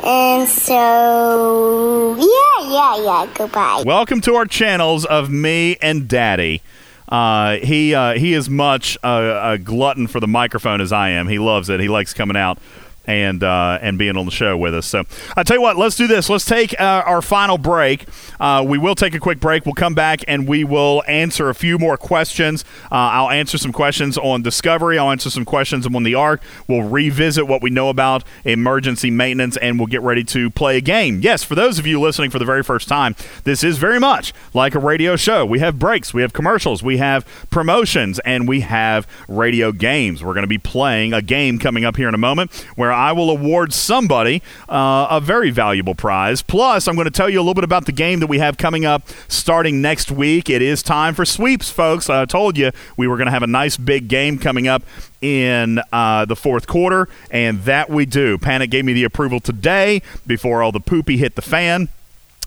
[0.04, 3.30] And so, yeah, yeah, yeah.
[3.34, 3.82] Goodbye.
[3.84, 6.62] Welcome to our channels of me and Daddy.
[7.08, 11.28] Uh, he uh, he is much a, a glutton for the microphone as I am.
[11.28, 11.80] He loves it.
[11.80, 12.58] He likes coming out
[13.06, 14.86] and uh, and being on the show with us.
[14.86, 15.04] So
[15.36, 16.28] I tell you what, let's do this.
[16.28, 18.06] Let's take uh, our final break.
[18.38, 19.64] Uh, we will take a quick break.
[19.64, 22.64] We'll come back and we will answer a few more questions.
[22.84, 24.98] Uh, I'll answer some questions on Discovery.
[24.98, 26.42] I'll answer some questions on the Ark.
[26.68, 30.80] We'll revisit what we know about emergency maintenance, and we'll get ready to play a
[30.80, 31.20] game.
[31.20, 34.32] Yes, for those of you listening for the very first time, this is very much
[34.54, 35.44] like a radio show.
[35.46, 40.22] We have breaks, we have commercials, we have promotions, and we have radio games.
[40.22, 43.12] We're going to be playing a game coming up here in a moment where I
[43.12, 46.42] will award somebody uh, a very valuable prize.
[46.42, 48.56] Plus, I'm going to tell you a little bit about the game that we have
[48.56, 50.48] coming up starting next week.
[50.48, 52.08] It is time for sweeps, folks.
[52.08, 54.82] I told you we were going to have a nice big game coming up
[55.20, 58.38] in uh, the fourth quarter, and that we do.
[58.38, 61.88] Panic gave me the approval today before all the poopy hit the fan.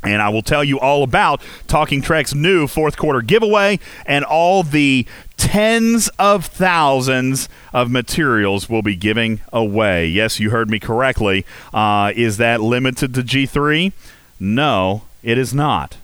[0.02, 4.64] And I will tell you all about Talking Trek's new fourth quarter giveaway and all
[4.64, 5.06] the
[5.36, 10.06] tens of thousands of materials we'll be giving away.
[10.06, 11.46] Yes, you heard me correctly.
[11.74, 13.92] Uh, is that limited to G3?
[14.40, 15.98] No, it is not.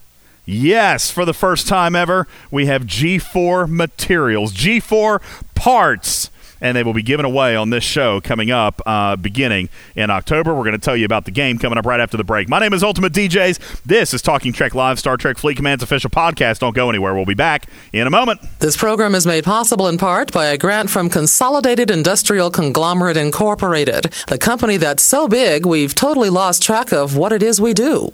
[0.45, 5.21] Yes, for the first time ever, we have G4 materials, G4
[5.55, 6.29] parts
[6.65, 10.51] and they will be given away on this show coming up uh, beginning in October.
[10.51, 12.49] We're going to tell you about the game coming up right after the break.
[12.49, 13.83] My name is Ultimate DJs.
[13.83, 16.59] This is Talking Trek Live, Star Trek Fleet Command's official podcast.
[16.59, 17.13] Don't go anywhere.
[17.13, 18.41] We'll be back in a moment.
[18.59, 24.11] This program is made possible in part by a grant from Consolidated Industrial Conglomerate Incorporated,
[24.27, 28.11] the company that's so big we've totally lost track of what it is we do.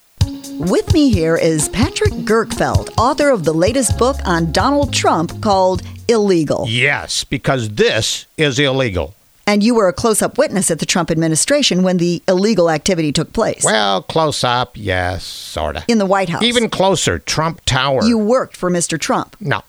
[0.60, 5.82] With me here is Patrick Gerkfeld, author of the latest book on Donald Trump called
[6.08, 6.66] Illegal.
[6.70, 9.16] Yes, because this is illegal.
[9.48, 13.12] And you were a close up witness at the Trump administration when the illegal activity
[13.12, 13.64] took place.
[13.66, 15.84] Well, close up, yes, sort of.
[15.88, 16.44] In the White House.
[16.44, 18.04] Even closer, Trump Tower.
[18.04, 19.00] You worked for Mr.
[19.00, 19.36] Trump.
[19.40, 19.64] No.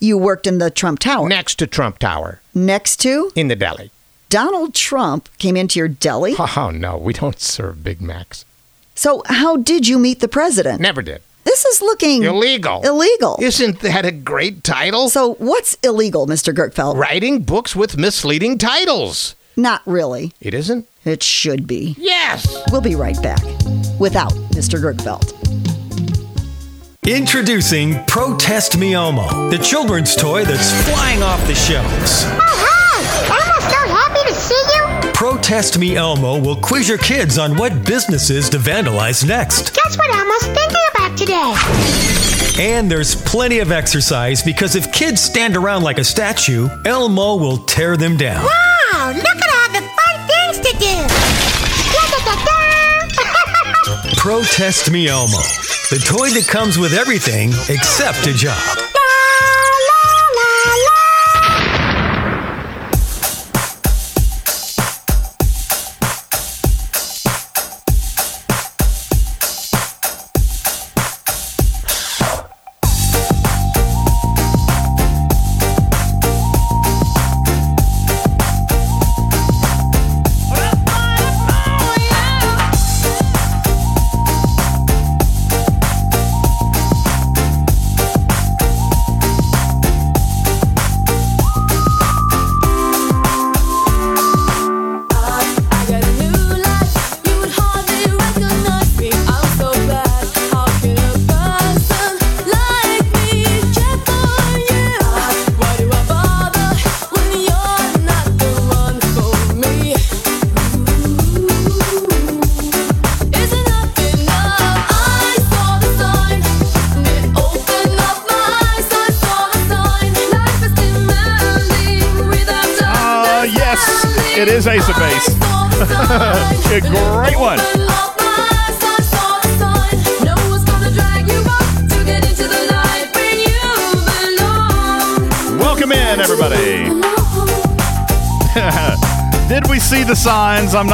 [0.00, 1.28] You worked in the Trump Tower.
[1.28, 2.40] Next to Trump Tower.
[2.54, 3.30] Next to?
[3.34, 3.90] In the deli.
[4.30, 6.34] Donald Trump came into your deli?
[6.56, 8.44] Oh, no, we don't serve Big Macs.
[8.98, 10.80] So, how did you meet the president?
[10.80, 11.22] Never did.
[11.44, 12.80] This is looking illegal.
[12.84, 13.38] Illegal.
[13.40, 15.08] Isn't that a great title?
[15.08, 16.52] So, what's illegal, Mr.
[16.52, 16.96] Gerkfeld?
[16.96, 19.36] Writing books with misleading titles.
[19.56, 20.32] Not really.
[20.40, 20.88] It isn't?
[21.04, 21.94] It should be.
[21.96, 22.60] Yes.
[22.72, 23.40] We'll be right back
[24.00, 24.82] without Mr.
[24.82, 25.32] Gerkfeld.
[27.06, 32.24] Introducing Protest Me Elmo, the children's toy that's flying off the shelves.
[32.24, 32.74] Oh, hi!
[32.74, 32.87] Elmo,
[34.28, 35.12] to see you.
[35.12, 39.74] Protest Me Elmo will quiz your kids on what businesses to vandalize next.
[39.74, 41.54] Guess what Elmo's thinking about today?
[42.62, 47.58] And there's plenty of exercise because if kids stand around like a statue, Elmo will
[47.58, 48.44] tear them down.
[48.44, 51.06] Wow, look at all the fun things to do.
[54.20, 55.38] Protest Me Elmo,
[55.90, 58.58] the toy that comes with everything except a job.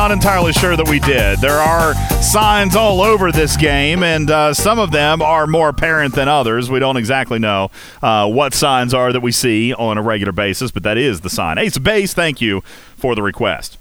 [0.04, 1.38] Not entirely sure that we did.
[1.38, 6.14] There are signs all over this game, and uh, some of them are more apparent
[6.14, 6.68] than others.
[6.70, 7.70] We don't exactly know
[8.02, 11.30] uh, what signs are that we see on a regular basis, but that is the
[11.30, 11.56] sign.
[11.56, 12.60] Ace of Base, thank you
[12.98, 13.78] for the request.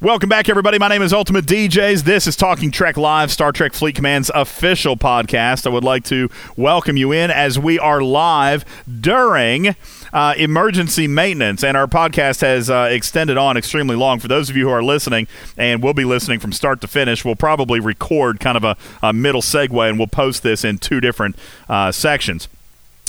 [0.00, 0.78] Welcome back, everybody.
[0.78, 2.04] My name is Ultimate DJs.
[2.04, 5.66] This is Talking Trek Live, Star Trek Fleet Command's official podcast.
[5.66, 8.64] I would like to welcome you in as we are live
[9.00, 9.76] during
[10.14, 14.20] uh, emergency maintenance, and our podcast has uh, extended on extremely long.
[14.20, 15.26] For those of you who are listening,
[15.58, 19.12] and will be listening from start to finish, we'll probably record kind of a, a
[19.12, 21.36] middle segue, and we'll post this in two different
[21.68, 22.48] uh, sections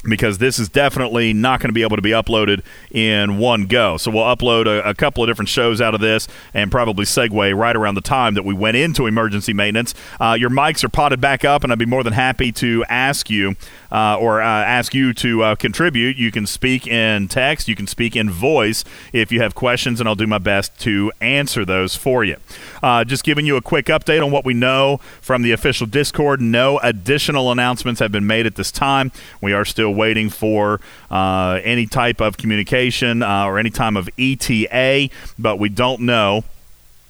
[0.08, 2.62] because this is definitely not going to be able to be uploaded
[2.92, 3.98] in one go.
[3.98, 7.56] So we'll upload a, a, couple of different shows out of this and probably segue
[7.56, 9.94] right around the time that we went into emergency maintenance.
[10.20, 13.30] Uh, your mics are potted back up, and I'd be more than happy to ask
[13.30, 13.56] you
[13.92, 16.18] uh, or uh, ask you to uh, contribute.
[16.18, 20.08] You can speak in text, you can speak in voice if you have questions, and
[20.08, 22.38] I'll do my best to answer those for you.
[22.84, 26.42] Uh, just giving you a quick update on what we know from the official Discord.
[26.42, 29.12] No additional announcements have been made at this time.
[29.42, 34.10] We are still waiting for uh, any type of communication uh, or any time of
[34.18, 35.10] ETA,
[35.40, 36.44] but we don't know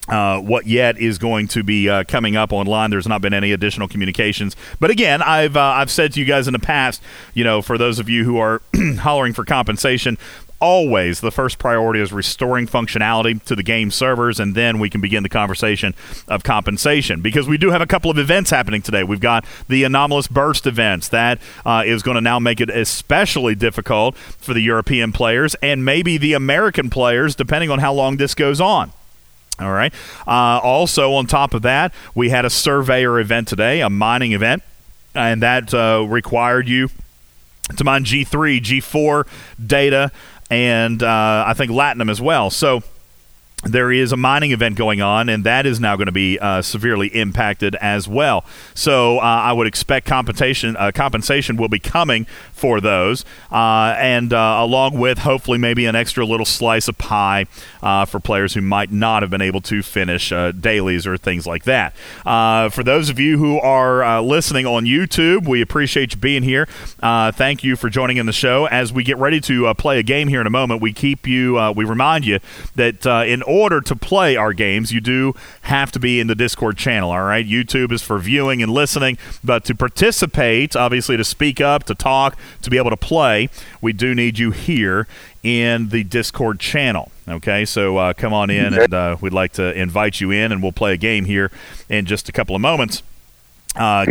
[0.08, 2.90] uh, what yet is going to be uh, coming up online.
[2.90, 6.48] There's not been any additional communications, but again, I've uh, I've said to you guys
[6.48, 7.02] in the past,
[7.34, 8.62] you know, for those of you who are
[9.00, 10.18] hollering for compensation.
[10.62, 15.02] Always, the first priority is restoring functionality to the game servers, and then we can
[15.02, 15.94] begin the conversation
[16.30, 17.22] of compensation.
[17.22, 19.04] Because we do have a couple of events happening today.
[19.04, 23.54] We've got the anomalous burst events that uh, is going to now make it especially
[23.54, 28.34] difficult for the European players and maybe the American players, depending on how long this
[28.34, 28.94] goes on.
[29.60, 29.94] All right.
[30.28, 34.64] Uh, also, on top of that, we had a surveyor event today, a mining event,
[35.14, 36.90] and that uh, required you
[37.78, 39.28] to mine G3, G4
[39.66, 40.12] data,
[40.50, 42.50] and uh, I think Latinum as well.
[42.50, 42.84] So
[43.66, 46.62] there is a mining event going on, and that is now going to be uh,
[46.62, 48.46] severely impacted as well.
[48.76, 54.32] So uh, I would expect compensation uh, compensation will be coming for those, uh, and
[54.34, 57.48] uh, along with hopefully maybe an extra little slice of pie
[57.82, 61.64] uh, for players who might not have been able to finish dailies or things like
[61.64, 61.96] that.
[62.72, 66.68] for those of you who are listening on YouTube, we appreciate you being here.
[67.02, 68.66] thank you for joining in the show.
[68.66, 71.74] As we get ready to play a game here in a moment, we keep you,
[71.76, 72.40] we remind you
[72.76, 77.12] that in to play our games, you do have to be in the Discord channel,
[77.12, 77.48] all right?
[77.48, 82.38] YouTube is for viewing and listening, but to participate, obviously to speak up, to talk,
[82.62, 83.50] to be able to play,
[83.82, 85.08] we do need you here
[85.42, 87.12] in the Discord channel.
[87.28, 90.62] Okay, so uh, come on in, and uh, we'd like to invite you in, and
[90.62, 91.50] we'll play a game here
[91.88, 93.02] in just a couple of moments.
[93.76, 94.06] Uh,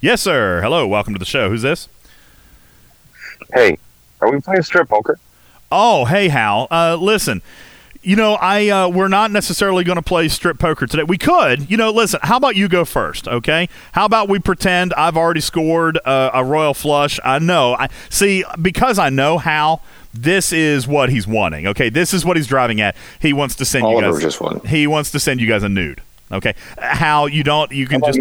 [0.00, 0.62] yes, sir.
[0.62, 1.48] Hello, welcome to the show.
[1.50, 1.88] Who's this?
[3.52, 3.78] Hey,
[4.20, 5.18] are we playing strip poker?
[5.70, 6.68] Oh, hey, Hal.
[6.70, 7.42] Uh, listen,
[8.06, 11.02] you know, I uh, we're not necessarily going to play strip poker today.
[11.02, 11.90] We could, you know.
[11.90, 13.68] Listen, how about you go first, okay?
[13.92, 17.18] How about we pretend I've already scored uh, a royal flush?
[17.24, 17.74] I know.
[17.74, 19.80] I see because I know how.
[20.14, 21.66] This is what he's wanting.
[21.66, 22.96] Okay, this is what he's driving at.
[23.20, 24.22] He wants to send Oliver you guys.
[24.22, 24.60] just won.
[24.60, 26.00] He wants to send you guys a nude.
[26.32, 27.70] Okay, how you don't?
[27.70, 28.18] You can just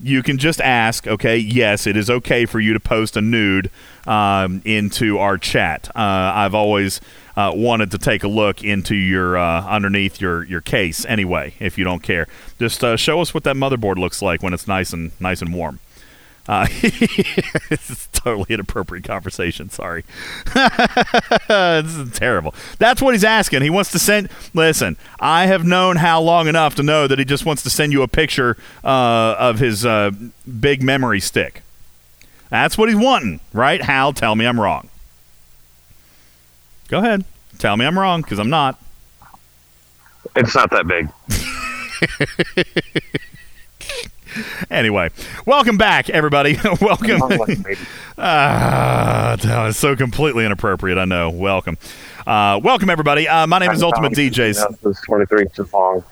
[0.00, 1.06] you can just ask.
[1.06, 3.70] Okay, yes, it is okay for you to post a nude
[4.06, 5.88] um, into our chat.
[5.94, 7.00] Uh, I've always
[7.36, 11.04] uh, wanted to take a look into your uh, underneath your your case.
[11.04, 12.26] Anyway, if you don't care,
[12.58, 15.52] just uh, show us what that motherboard looks like when it's nice and nice and
[15.54, 15.80] warm.
[16.48, 19.68] Uh, it's totally inappropriate conversation.
[19.68, 20.04] Sorry,
[20.54, 22.54] this is terrible.
[22.78, 23.62] That's what he's asking.
[23.62, 24.28] He wants to send.
[24.54, 27.92] Listen, I have known Hal long enough to know that he just wants to send
[27.92, 30.12] you a picture uh, of his uh,
[30.60, 31.62] big memory stick.
[32.48, 33.82] That's what he's wanting, right?
[33.82, 34.88] Hal, tell me I'm wrong.
[36.88, 37.24] Go ahead,
[37.58, 38.80] tell me I'm wrong because I'm not.
[40.34, 41.08] It's not that big.
[44.70, 45.08] Anyway,
[45.46, 46.58] welcome back, everybody.
[46.80, 47.22] welcome.
[48.18, 50.96] Ah, that is so completely inappropriate.
[50.96, 51.28] I know.
[51.28, 51.76] Welcome,
[52.26, 53.28] uh, welcome everybody.
[53.28, 55.04] Uh, my name is Ultimate DJs.
[55.04, 56.02] Twenty-three inches long.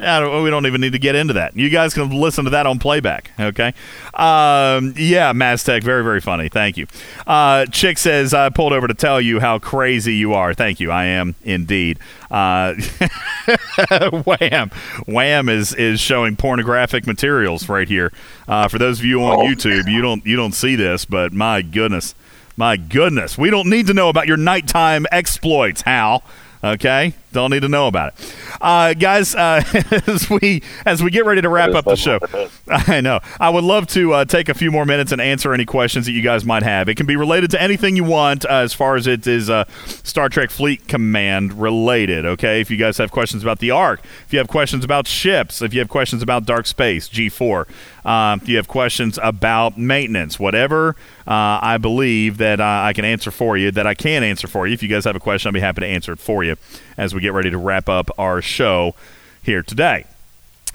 [0.00, 1.56] Don't, we don't even need to get into that.
[1.56, 3.30] You guys can listen to that on playback.
[3.38, 3.68] Okay.
[4.14, 6.48] Um, yeah, Maztec, very very funny.
[6.48, 6.86] Thank you.
[7.26, 10.54] Uh, Chick says I pulled over to tell you how crazy you are.
[10.54, 10.90] Thank you.
[10.90, 11.98] I am indeed.
[12.30, 12.74] Uh,
[14.24, 14.70] Wham,
[15.06, 18.12] Wham is is showing pornographic materials right here.
[18.48, 21.62] Uh, for those of you on YouTube, you don't you don't see this, but my
[21.62, 22.14] goodness,
[22.56, 26.22] my goodness, we don't need to know about your nighttime exploits, Hal.
[26.62, 29.34] Okay, don't need to know about it, uh, guys.
[29.34, 29.62] Uh,
[30.06, 32.18] as we as we get ready to wrap up the show,
[32.68, 35.64] I know I would love to uh, take a few more minutes and answer any
[35.64, 36.88] questions that you guys might have.
[36.88, 39.64] It can be related to anything you want, uh, as far as it is uh,
[39.86, 42.26] Star Trek Fleet Command related.
[42.26, 45.62] Okay, if you guys have questions about the Ark, if you have questions about ships,
[45.62, 47.66] if you have questions about Dark Space G four,
[48.04, 53.04] um, if you have questions about maintenance, whatever uh, I believe that uh, I can
[53.04, 54.74] answer for you, that I can answer for you.
[54.74, 56.56] If you guys have a question, I'll be happy to answer it for you
[57.00, 58.94] as we get ready to wrap up our show
[59.42, 60.04] here today.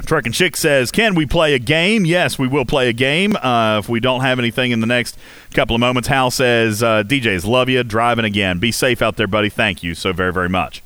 [0.07, 2.03] Truck and Chick says, "Can we play a game?
[2.03, 3.35] Yes, we will play a game.
[3.35, 5.17] Uh, if we don't have anything in the next
[5.53, 7.83] couple of moments." Hal says, uh, "DJs, love you.
[7.83, 8.57] Driving again.
[8.57, 9.49] Be safe out there, buddy.
[9.49, 10.81] Thank you so very, very much.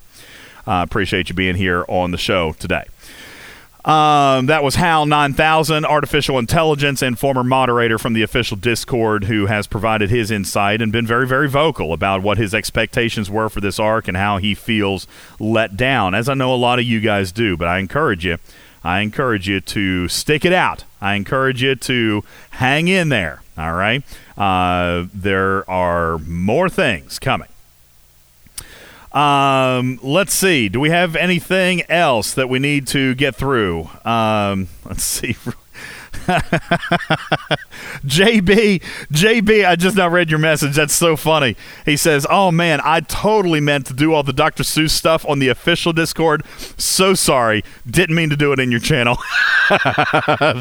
[0.68, 2.84] Uh, appreciate you being here on the show today."
[3.85, 9.45] Um, that was Hal 9000, artificial intelligence and former moderator from the official Discord, who
[9.45, 13.61] has provided his insight and been very, very vocal about what his expectations were for
[13.61, 15.08] this arc and how he feels
[15.40, 17.56] let down, as I know a lot of you guys do.
[17.56, 18.38] But I encourage you,
[18.83, 20.83] I encourage you to stick it out.
[20.99, 23.41] I encourage you to hang in there.
[23.58, 24.03] All right,
[24.38, 27.48] uh, there are more things coming.
[29.12, 30.70] Um, let's see.
[30.70, 33.90] Do we have anything else that we need to get through?
[34.06, 35.36] Um, let's see.
[38.06, 40.76] JB, JB, I just now read your message.
[40.76, 41.56] That's so funny.
[41.86, 44.62] He says, "Oh man, I totally meant to do all the Dr.
[44.62, 46.46] Seuss stuff on the official Discord.
[46.78, 49.18] So sorry, didn't mean to do it in your channel."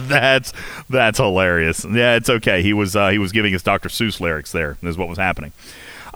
[0.09, 0.55] that's
[0.89, 1.85] that's hilarious.
[1.85, 2.63] Yeah, it's okay.
[2.63, 3.91] He was uh, he was giving us Dr.
[3.91, 4.53] Seuss lyrics.
[4.53, 5.53] There is what was happening.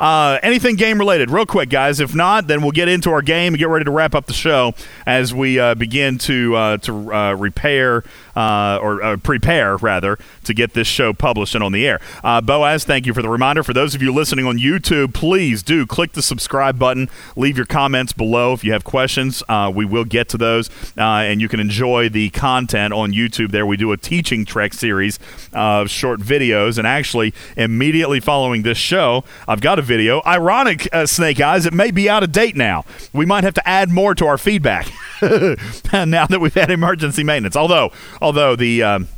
[0.02, 2.00] Uh, anything game related, real quick, guys.
[2.00, 4.32] If not, then we'll get into our game and get ready to wrap up the
[4.32, 4.74] show
[5.06, 8.02] as we uh, begin to uh, to uh, repair
[8.34, 12.00] uh, or uh, prepare rather to get this show published and on the air.
[12.42, 13.62] Boaz, thank you for the reminder.
[13.62, 17.08] For those of you listening on YouTube, please do click the subscribe button.
[17.36, 19.44] Leave your comments below if you have questions.
[19.72, 23.52] We will get to those, and you can enjoy the content on YouTube.
[23.52, 25.20] There, we do a teaching Trek series
[25.52, 30.22] of short videos, and actually immediately following this show, I've got a video.
[30.24, 32.82] Ironic, uh, Snake Eyes, it may be out of date now.
[33.12, 34.90] We might have to add more to our feedback
[35.92, 37.56] now that we've had emergency maintenance.
[37.56, 39.08] Although, although the um,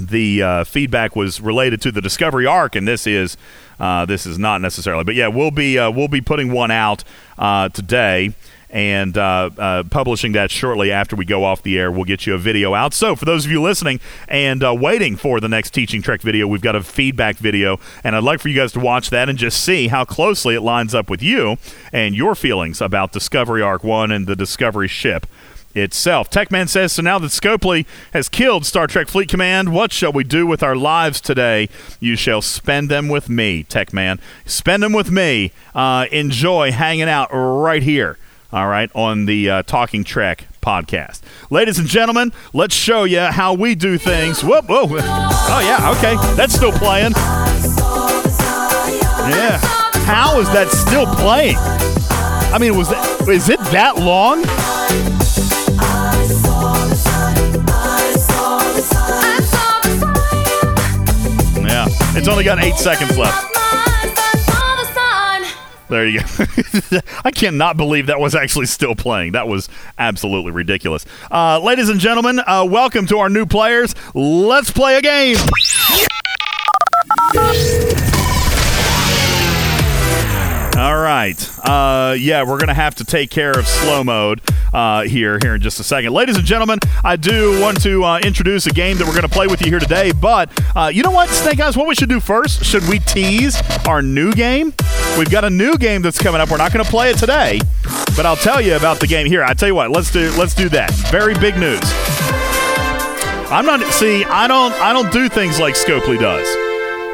[0.00, 3.36] the uh, feedback was related to the Discovery arc, and this is
[3.78, 5.04] uh, this is not necessarily.
[5.04, 7.04] But yeah, we'll be uh, we'll be putting one out
[7.36, 8.34] uh, today
[8.70, 11.90] and uh, uh, publishing that shortly after we go off the air.
[11.90, 12.94] We'll get you a video out.
[12.94, 16.46] So for those of you listening and uh, waiting for the next Teaching Trek video,
[16.46, 19.38] we've got a feedback video, and I'd like for you guys to watch that and
[19.38, 21.56] just see how closely it lines up with you
[21.92, 25.26] and your feelings about Discovery Arc One and the Discovery ship
[25.74, 26.30] itself.
[26.30, 30.24] Techman says, so now that Scopely has killed Star Trek Fleet Command, what shall we
[30.24, 31.68] do with our lives today?
[32.00, 34.18] You shall spend them with me, Techman.
[34.44, 35.52] Spend them with me.
[35.74, 38.18] Uh, enjoy hanging out right here,
[38.52, 41.20] all right, on the uh, Talking Trek podcast.
[41.50, 44.42] Ladies and gentlemen, let's show you how we do things.
[44.42, 44.86] Whoop, whoa.
[44.90, 46.14] Oh, yeah, okay.
[46.34, 47.12] That's still playing.
[49.28, 49.58] Yeah.
[50.06, 51.56] How is that still playing?
[51.58, 54.42] I mean, was that, is it that long?
[61.66, 61.86] Yeah,
[62.16, 63.57] it's only got eight seconds left.
[65.88, 66.98] There you go.
[67.24, 69.32] I cannot believe that was actually still playing.
[69.32, 69.68] That was
[69.98, 71.06] absolutely ridiculous.
[71.30, 73.94] Uh, ladies and gentlemen, uh, welcome to our new players.
[74.14, 75.36] Let's play a game.
[80.78, 81.58] All right.
[81.68, 84.40] Uh, yeah, we're going to have to take care of slow mode
[84.72, 86.12] uh, here here in just a second.
[86.12, 89.28] Ladies and gentlemen, I do want to uh, introduce a game that we're going to
[89.28, 90.12] play with you here today.
[90.12, 91.76] But uh, you know what, Snake Eyes?
[91.76, 92.64] What we should do first?
[92.64, 94.72] Should we tease our new game?
[95.18, 96.48] We've got a new game that's coming up.
[96.48, 97.60] We're not going to play it today,
[98.14, 99.42] but I'll tell you about the game here.
[99.42, 99.90] I tell you what.
[99.90, 100.92] Let's do let's do that.
[101.10, 101.80] Very big news.
[103.50, 103.80] I'm not.
[103.92, 104.72] See, I don't.
[104.74, 106.67] I don't do things like Scopely does.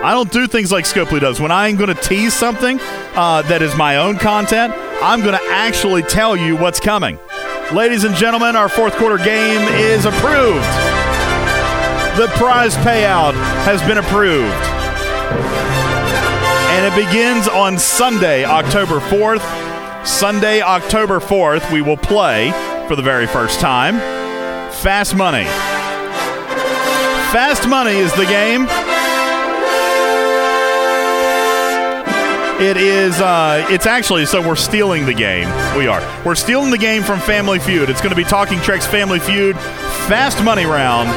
[0.04, 1.40] I don't do things like Scopely does.
[1.40, 2.78] When I'm going to tease something
[3.14, 7.18] uh, that is my own content, I'm going to actually tell you what's coming.
[7.72, 10.60] Ladies and gentlemen, our fourth quarter game is approved.
[12.20, 13.32] The prize payout
[13.64, 14.52] has been approved.
[16.68, 20.06] And it begins on Sunday, October 4th.
[20.06, 22.50] Sunday, October 4th, we will play
[22.88, 23.94] for the very first time
[24.82, 25.44] Fast Money.
[27.32, 28.68] Fast Money is the game.
[32.60, 33.20] It is.
[33.20, 34.26] Uh, it's actually.
[34.26, 35.48] So we're stealing the game.
[35.76, 36.00] We are.
[36.24, 37.90] We're stealing the game from Family Feud.
[37.90, 39.56] It's going to be Talking Trek's Family Feud
[40.06, 41.08] Fast Money Round.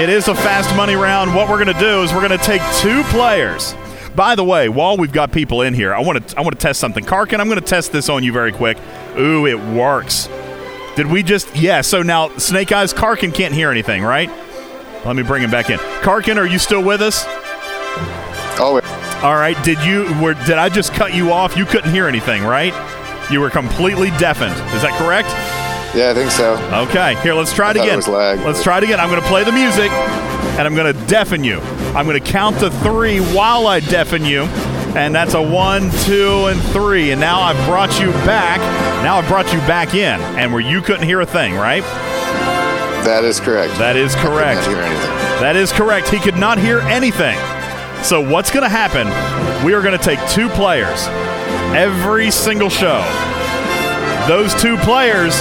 [0.00, 1.34] It is a fast money round.
[1.34, 3.74] What we're going to do is we're going to take two players.
[4.16, 6.58] By the way, while we've got people in here, I want to I want to
[6.58, 7.04] test something.
[7.04, 8.78] Karkin, I'm going to test this on you very quick.
[9.18, 10.28] Ooh, it works.
[10.96, 11.54] Did we just?
[11.54, 11.82] Yeah.
[11.82, 14.30] So now Snake Eyes Karkin can't hear anything, right?
[15.04, 15.78] Let me bring him back in.
[16.00, 17.24] Karkin, are you still with us?
[19.22, 19.56] All right.
[19.64, 21.56] Did you were did I just cut you off?
[21.56, 22.74] You couldn't hear anything, right?
[23.30, 24.52] You were completely deafened.
[24.74, 25.28] Is that correct?
[25.96, 26.54] Yeah, I think so.
[26.88, 27.14] Okay.
[27.22, 27.96] Here, let's try it it again.
[27.96, 28.98] was lag, let's but- try it again.
[28.98, 31.60] I'm going to play the music and I'm going to deafen you.
[31.94, 34.42] I'm going to count to 3 while I deafen you.
[34.94, 37.12] And that's a one, two, and three.
[37.12, 38.58] And now I've brought you back.
[39.02, 41.82] Now I've brought you back in, and where you couldn't hear a thing, right?
[43.04, 43.72] That is correct.
[43.78, 44.60] That is correct.
[44.60, 45.40] I could not hear anything.
[45.40, 46.08] That is correct.
[46.10, 47.38] He could not hear anything.
[48.04, 49.06] So what's going to happen?
[49.64, 51.06] We are going to take two players
[51.74, 53.00] every single show.
[54.28, 55.34] Those two players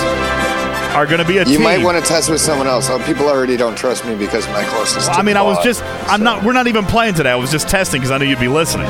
[0.96, 1.64] are going to be a You team.
[1.64, 2.90] might want to test with someone else.
[2.90, 5.08] Uh, People already don't trust me because of my closest.
[5.08, 5.84] to I mean, I was just.
[6.08, 6.44] I'm not.
[6.44, 7.32] We're not even playing today.
[7.32, 8.88] I was just testing because I knew you'd be listening.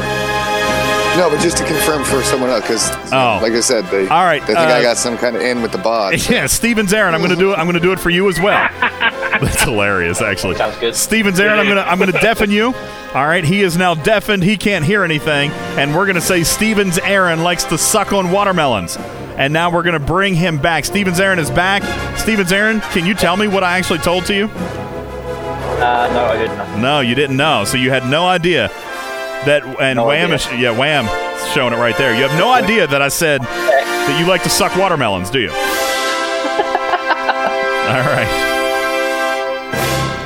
[1.18, 3.40] No, but just to confirm for someone else, because Oh.
[3.42, 5.62] like I said, they All right, they think uh, I got some kind of in
[5.62, 6.14] with the bod.
[6.30, 7.14] Yeah, Stevens Aaron.
[7.14, 7.56] I'm going to do it.
[7.58, 8.70] I'm going to do it for you as well.
[8.80, 10.56] That's hilarious, actually.
[10.56, 10.96] Sounds good.
[10.96, 11.60] Stevens Aaron.
[11.60, 11.82] I'm gonna.
[11.82, 12.68] I'm gonna deafen you.
[13.14, 13.44] All right.
[13.44, 14.44] He is now deafened.
[14.44, 18.98] He can't hear anything, and we're gonna say Stevens Aaron likes to suck on watermelons.
[19.38, 20.86] And now we're gonna bring him back.
[20.86, 21.82] Stevens Aaron is back.
[22.20, 24.46] Stevens Aaron, can you tell me what I actually told to you?
[24.46, 26.82] Uh, no, I didn't.
[26.82, 27.66] No, you didn't know.
[27.66, 28.70] So you had no idea
[29.46, 29.64] that.
[29.82, 30.36] And No Wham idea.
[30.36, 31.06] is yeah, Wham
[31.54, 32.14] showing it right there.
[32.16, 35.50] You have no idea that I said that you like to suck watermelons, do you?
[37.92, 38.41] All right.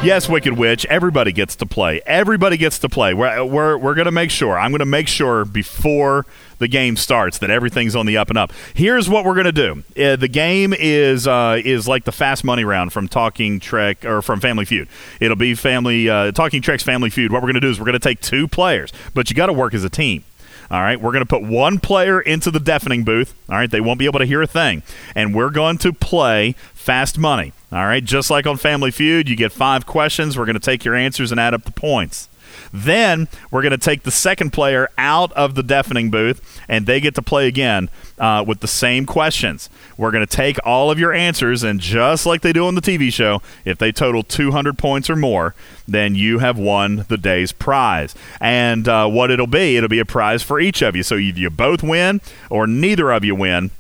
[0.06, 0.86] Yes, Wicked Witch.
[0.86, 2.00] Everybody gets to play.
[2.06, 3.16] Everybody gets to play.
[3.16, 4.56] We're we're, we're going to make sure.
[4.56, 6.28] I'm going to make sure before
[6.60, 8.54] the game starts that everything's on the up and up.
[8.76, 9.84] Here's what we're going to do.
[10.00, 14.22] Uh, the game is uh, is like the fast money round from Talking Trek or
[14.22, 14.88] from Family Feud.
[15.20, 17.32] It'll be Family uh, Talking Trek's Family Feud.
[17.32, 19.48] What we're going to do is we're going to take two players, but you got
[19.48, 20.24] to work as a team.
[20.70, 23.34] All right, we're going to put one player into the deafening booth.
[23.50, 24.84] All right, they won't be able to hear a thing.
[25.16, 27.54] And we're going to play fast money.
[27.76, 30.38] All right, just like on Family Feud, you get five questions.
[30.38, 32.30] We're going to take your answers and add up the points.
[32.72, 37.02] Then we're going to take the second player out of the deafening booth, and they
[37.02, 39.70] get to play again uh, with the same questions.
[39.98, 42.82] We're going to take all of your answers, and just like they do on the
[42.82, 45.54] TV show, if they total 200 points or more,
[45.86, 48.16] then you have won the day's prize.
[48.40, 51.04] And uh, what it'll be, it'll be a prize for each of you.
[51.04, 53.72] So either you both win or neither of you win.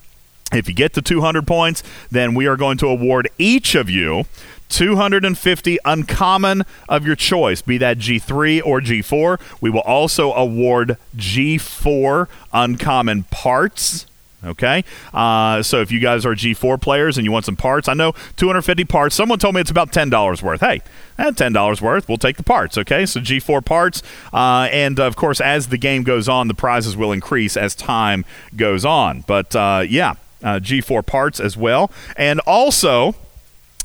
[0.65, 4.25] If you get to 200 points, then we are going to award each of you
[4.69, 9.39] 250 uncommon of your choice, be that G3 or G4.
[9.61, 14.07] We will also award G4 uncommon parts.
[14.43, 17.95] Okay, uh, so if you guys are G4 players and you want some parts, I
[17.95, 19.15] know 250 parts.
[19.15, 20.59] Someone told me it's about ten dollars worth.
[20.59, 20.81] Hey,
[21.17, 22.77] at ten dollars worth, we'll take the parts.
[22.77, 26.95] Okay, so G4 parts, uh, and of course, as the game goes on, the prizes
[26.95, 28.23] will increase as time
[28.55, 29.23] goes on.
[29.25, 30.13] But uh, yeah,
[30.43, 33.15] uh, G4 parts as well, and also.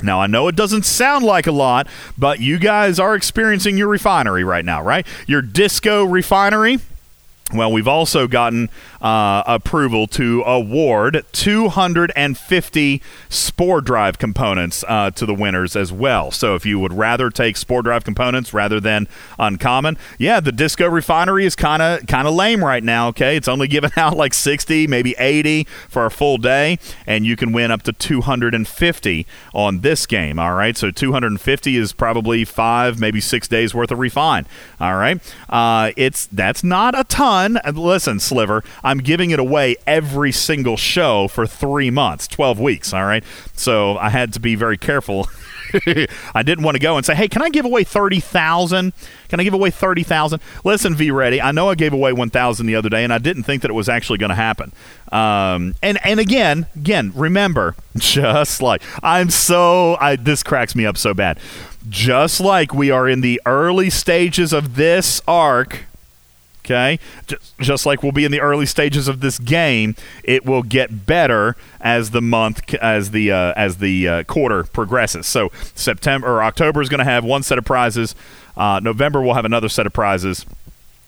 [0.03, 3.89] Now, I know it doesn't sound like a lot, but you guys are experiencing your
[3.89, 5.07] refinery right now, right?
[5.27, 6.79] Your disco refinery.
[7.53, 8.71] Well, we've also gotten
[9.01, 16.31] uh, approval to award 250 Spore Drive components uh, to the winners as well.
[16.31, 20.89] So, if you would rather take Spore Drive components rather than Uncommon, yeah, the Disco
[20.89, 23.09] Refinery is kind of kind of lame right now.
[23.09, 27.35] Okay, it's only giving out like 60, maybe 80 for a full day, and you
[27.35, 30.39] can win up to 250 on this game.
[30.39, 34.47] All right, so 250 is probably five, maybe six days worth of refine.
[34.79, 37.40] All right, uh, it's that's not a ton.
[37.45, 42.93] And Listen, Sliver, I'm giving it away every single show for three months, 12 weeks.
[42.93, 45.29] All right, so I had to be very careful.
[46.35, 48.93] I didn't want to go and say, "Hey, can I give away thirty thousand?
[49.29, 50.41] Can I give away thirty thousand?
[50.65, 53.19] Listen, V Ready, I know I gave away one thousand the other day, and I
[53.19, 54.73] didn't think that it was actually going to happen.
[55.13, 60.97] Um, and and again, again, remember, just like I'm so, I this cracks me up
[60.97, 61.39] so bad.
[61.89, 65.85] Just like we are in the early stages of this arc,
[66.71, 70.63] Okay, just, just like we'll be in the early stages of this game, it will
[70.63, 75.27] get better as the month, as the uh, as the uh, quarter progresses.
[75.27, 78.15] So September or October is going to have one set of prizes.
[78.57, 80.47] Uh, November will have another set of prizes.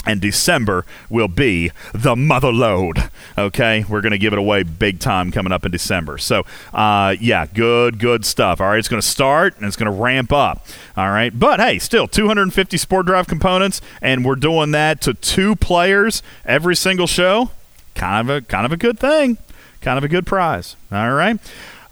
[0.04, 3.10] And December will be the mother load.
[3.38, 6.18] Okay, we're going to give it away big time coming up in December.
[6.18, 8.60] So, uh, yeah, good, good stuff.
[8.60, 10.66] All right, it's going to start and it's going to ramp up.
[10.96, 15.54] All right, but hey, still 250 Spore Drive components, and we're doing that to two
[15.54, 17.50] players every single show.
[17.94, 19.38] Kind of a kind of a good thing.
[19.80, 20.76] Kind of a good prize.
[20.90, 21.38] All right.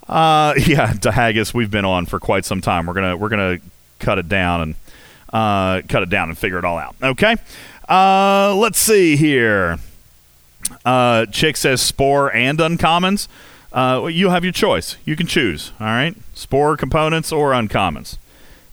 [0.08, 2.86] Uh, yeah, Haggis, we've been on for quite some time.
[2.86, 3.58] We're gonna we're gonna
[3.98, 4.74] cut it down and
[5.32, 6.96] uh, cut it down and figure it all out.
[7.02, 7.36] Okay.
[7.90, 9.78] Uh, let's see here.
[10.84, 13.26] Uh, Chick says spore and uncommons.
[13.72, 14.96] Uh, you have your choice.
[15.04, 15.72] You can choose.
[15.80, 18.16] All right, spore components or uncommons.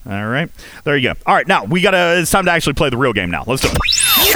[0.06, 0.50] All right,
[0.84, 1.16] there you go.
[1.26, 2.20] All right, now we gotta.
[2.20, 3.32] It's time to actually play the real game.
[3.32, 4.36] Now let's do it.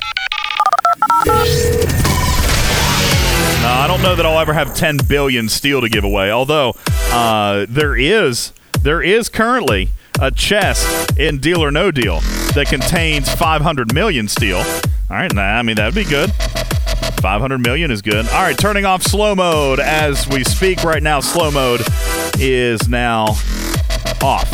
[3.62, 6.32] Now, I don't know that I'll ever have 10 billion steel to give away.
[6.32, 6.76] Although
[7.12, 8.52] uh, there is
[8.82, 9.90] there is currently
[10.22, 12.20] a chest in Deal or No Deal
[12.54, 14.58] that contains 500 million steel.
[14.60, 16.32] All right, nah, I mean that'd be good.
[17.22, 18.28] 500 million is good.
[18.28, 21.22] All right, turning off slow mode as we speak right now.
[21.22, 21.82] Slow mode
[22.40, 23.36] is now
[24.22, 24.50] off.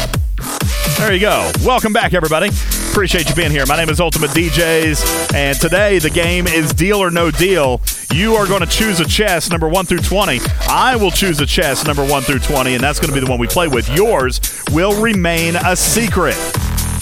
[0.97, 1.51] There you go.
[1.63, 2.49] Welcome back, everybody.
[2.97, 3.63] Appreciate you being here.
[3.67, 7.79] My name is Ultimate DJs, and today the game is Deal or No Deal.
[8.11, 10.39] You are going to choose a chest number 1 through 20.
[10.67, 13.29] I will choose a chest number 1 through 20, and that's going to be the
[13.29, 13.87] one we play with.
[13.89, 16.35] Yours will remain a secret.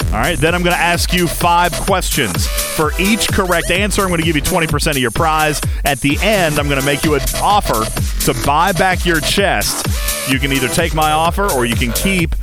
[0.08, 2.46] All right, then I'm going to ask you five questions.
[2.46, 5.62] For each correct answer, I'm going to give you 20% of your prize.
[5.86, 7.86] At the end, I'm going to make you an offer
[8.26, 9.86] to buy back your chest.
[10.30, 12.34] You can either take my offer or you can keep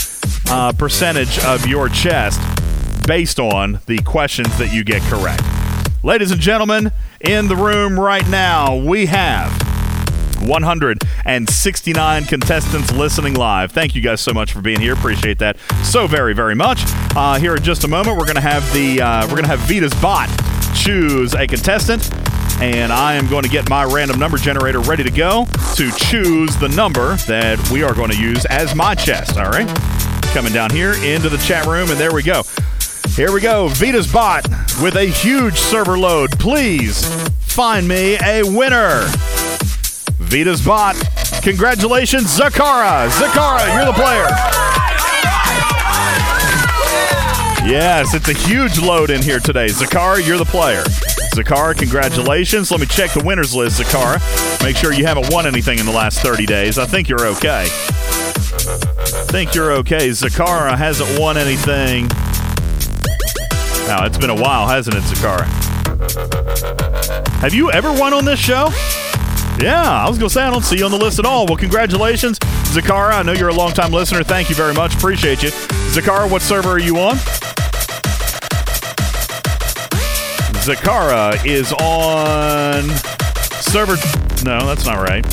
[0.49, 2.41] a percentage of your chest
[3.07, 5.43] based on the questions that you get correct.
[6.03, 6.91] Ladies and gentlemen,
[7.21, 9.51] in the room right now, we have
[10.47, 13.71] 169 contestants listening live.
[13.71, 14.93] Thank you guys so much for being here.
[14.93, 16.79] Appreciate that so very, very much.
[17.15, 19.93] Uh, here in just a moment, we're gonna have the uh, we're gonna have Vita's
[20.01, 20.29] bot
[20.75, 22.13] choose a contestant,
[22.61, 26.55] and I am going to get my random number generator ready to go to choose
[26.57, 29.37] the number that we are going to use as my chest.
[29.37, 29.67] All right,
[30.33, 32.43] coming down here into the chat room, and there we go.
[33.15, 33.67] Here we go.
[33.67, 34.47] Vita's bot
[34.81, 36.31] with a huge server load.
[36.39, 37.05] Please
[37.41, 39.03] find me a winner.
[40.17, 40.95] Vita's bot.
[41.43, 43.07] Congratulations, Zakara.
[43.09, 44.25] Zakara, you're the player.
[47.69, 49.67] Yes, it's a huge load in here today.
[49.67, 50.83] Zakara, you're the player.
[51.35, 52.71] Zakara, congratulations.
[52.71, 54.19] Let me check the winners list, Zakara.
[54.63, 56.79] Make sure you haven't won anything in the last 30 days.
[56.79, 57.67] I think you're okay.
[59.27, 60.09] Think you're okay.
[60.09, 62.09] Zakara hasn't won anything.
[63.87, 65.45] Now, it's been a while, hasn't it, Zakara?
[67.41, 68.69] Have you ever won on this show?
[69.59, 71.45] Yeah, I was going to say I don't see you on the list at all.
[71.45, 73.13] Well, congratulations, Zakara.
[73.13, 74.23] I know you're a longtime listener.
[74.23, 74.95] Thank you very much.
[74.95, 75.49] Appreciate you.
[75.91, 77.17] Zakara, what server are you on?
[80.63, 82.89] Zakara is on
[83.61, 83.95] server.
[84.45, 85.25] No, that's not right.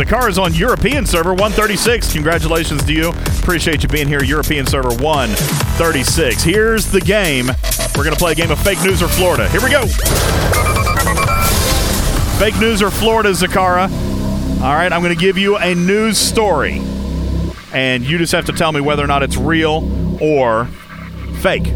[0.00, 2.14] Zakara is on European server 136.
[2.14, 3.10] Congratulations to you.
[3.10, 4.24] Appreciate you being here.
[4.24, 6.42] European server 136.
[6.42, 7.48] Here's the game.
[7.94, 9.46] We're going to play a game of fake news or Florida.
[9.50, 9.86] Here we go.
[12.38, 13.90] Fake news or Florida, Zakara.
[14.62, 16.80] All right, I'm going to give you a news story.
[17.74, 19.86] And you just have to tell me whether or not it's real
[20.22, 20.64] or
[21.40, 21.66] fake.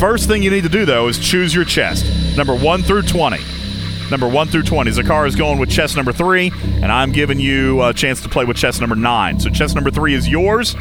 [0.00, 2.36] First thing you need to do, though, is choose your chest.
[2.36, 3.59] Number 1 through 20.
[4.10, 4.90] Number 1 through 20.
[4.90, 6.50] Zakara is going with chess number 3,
[6.82, 9.40] and I'm giving you a chance to play with chess number 9.
[9.40, 10.74] So chess number 3 is yours.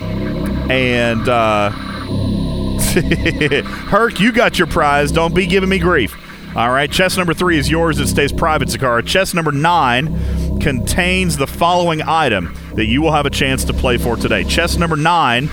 [0.00, 1.70] And, uh,.
[2.96, 5.12] Herc, you got your prize.
[5.12, 6.16] Don't be giving me grief.
[6.56, 7.98] All right, chess number three is yours.
[7.98, 9.06] It stays private, Zakara.
[9.06, 13.98] Chess number nine contains the following item that you will have a chance to play
[13.98, 14.42] for today.
[14.44, 15.50] Chess number nine.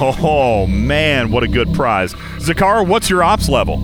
[0.00, 2.14] Oh, man, what a good prize.
[2.38, 3.78] Zakara, what's your ops level?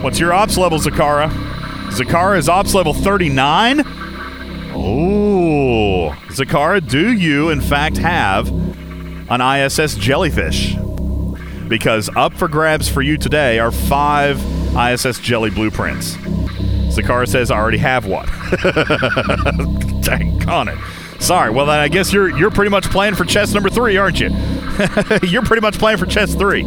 [0.00, 1.53] What's your ops level, Zakara?
[1.94, 3.82] Zakara is ops level 39.
[4.74, 8.48] Oh, Zakara, do you in fact have
[9.30, 10.74] an ISS jellyfish?
[11.68, 14.38] Because up for grabs for you today are five
[14.76, 16.16] ISS jelly blueprints.
[16.96, 18.26] Zakara says, I already have one.
[20.02, 20.78] Dang on it.
[21.20, 21.50] Sorry.
[21.50, 24.30] Well, then I guess you're you're pretty much playing for chess number three, aren't you?
[25.22, 26.64] you're pretty much playing for chess three.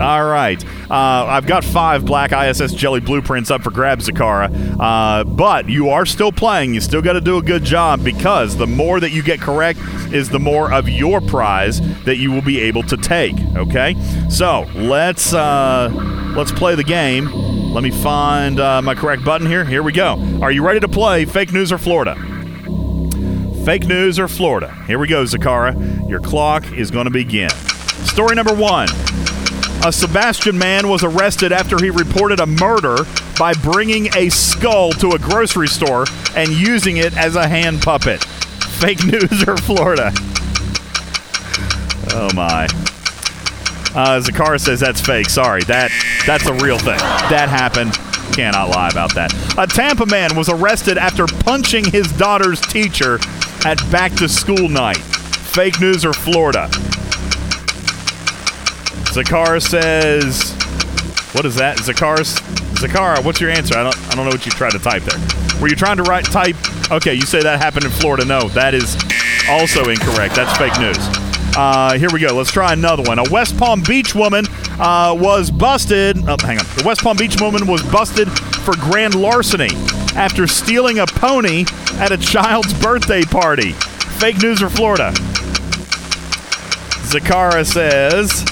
[0.00, 0.62] All right.
[0.90, 4.50] Uh, I've got five black ISS jelly blueprints up for grabs, Zakara.
[4.78, 6.74] Uh, but you are still playing.
[6.74, 9.80] You still got to do a good job because the more that you get correct
[10.12, 13.34] is the more of your prize that you will be able to take.
[13.56, 13.94] Okay.
[14.30, 15.90] So let's uh,
[16.36, 17.30] let's play the game.
[17.72, 19.64] Let me find uh, my correct button here.
[19.64, 20.16] Here we go.
[20.40, 22.16] Are you ready to play Fake News or Florida?
[23.68, 24.72] Fake news or Florida?
[24.86, 26.08] Here we go, Zakara.
[26.08, 27.50] Your clock is going to begin.
[27.50, 28.88] Story number one.
[29.84, 32.98] A Sebastian man was arrested after he reported a murder
[33.38, 38.22] by bringing a skull to a grocery store and using it as a hand puppet.
[38.24, 40.12] Fake news or Florida?
[42.10, 42.64] Oh my.
[43.94, 45.30] Uh, Zakara says that's fake.
[45.30, 45.90] Sorry, that
[46.26, 46.98] that's a real thing.
[47.30, 47.94] That happened.
[48.34, 49.32] Cannot lie about that.
[49.56, 53.18] A Tampa man was arrested after punching his daughter's teacher
[53.64, 54.98] at back to school night.
[54.98, 56.68] Fake news or Florida?
[59.12, 60.52] Zakara says,
[61.34, 62.24] "What is that?" Zakara,
[62.78, 63.76] Zakara, what's your answer?
[63.76, 65.18] I don't, I don't know what you tried to type there.
[65.60, 66.56] Were you trying to write type?
[66.90, 68.24] Okay, you say that happened in Florida.
[68.24, 68.96] No, that is
[69.50, 70.36] also incorrect.
[70.36, 70.96] That's fake news.
[71.56, 72.34] Uh, here we go.
[72.34, 73.18] Let's try another one.
[73.18, 74.44] A West Palm Beach woman
[74.78, 76.16] uh, was busted.
[76.28, 76.64] Oh, hang on.
[76.76, 78.28] The West Palm Beach woman was busted
[78.60, 79.70] for grand larceny
[80.14, 81.64] after stealing a pony
[81.94, 83.72] at a child's birthday party.
[83.72, 85.10] Fake news or Florida?
[87.10, 88.44] Zakara says.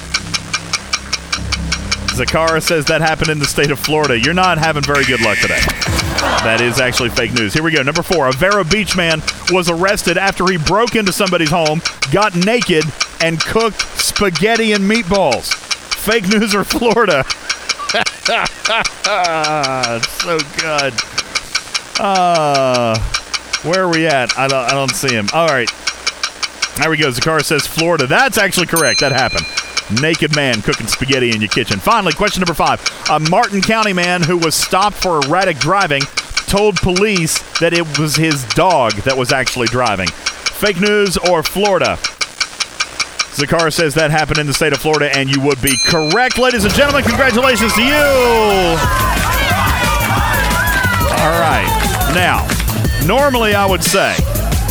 [2.17, 4.19] Zakara says that happened in the state of Florida.
[4.19, 5.61] You're not having very good luck today.
[6.43, 7.53] That is actually fake news.
[7.53, 7.83] Here we go.
[7.83, 8.29] Number four.
[8.29, 9.21] A Vero Beach man
[9.51, 12.85] was arrested after he broke into somebody's home, got naked,
[13.21, 15.53] and cooked spaghetti and meatballs.
[15.55, 17.23] Fake news or Florida?
[20.07, 20.95] so good.
[22.01, 22.99] Uh,
[23.63, 24.39] where are we at?
[24.39, 25.29] I don't, I don't see him.
[25.35, 25.71] All right.
[26.79, 27.11] There we go.
[27.11, 28.07] Zakara says Florida.
[28.07, 29.01] That's actually correct.
[29.01, 29.45] That happened.
[29.91, 31.79] Naked man cooking spaghetti in your kitchen.
[31.79, 32.81] Finally, question number five.
[33.11, 36.03] A Martin County man who was stopped for erratic driving
[36.47, 40.09] told police that it was his dog that was actually driving.
[40.09, 41.99] Fake news or Florida?
[43.37, 46.39] Zakara says that happened in the state of Florida, and you would be correct.
[46.39, 47.95] Ladies and gentlemen, congratulations to you.
[51.13, 52.13] All right.
[52.15, 52.49] Now,
[53.07, 54.17] Normally, I would say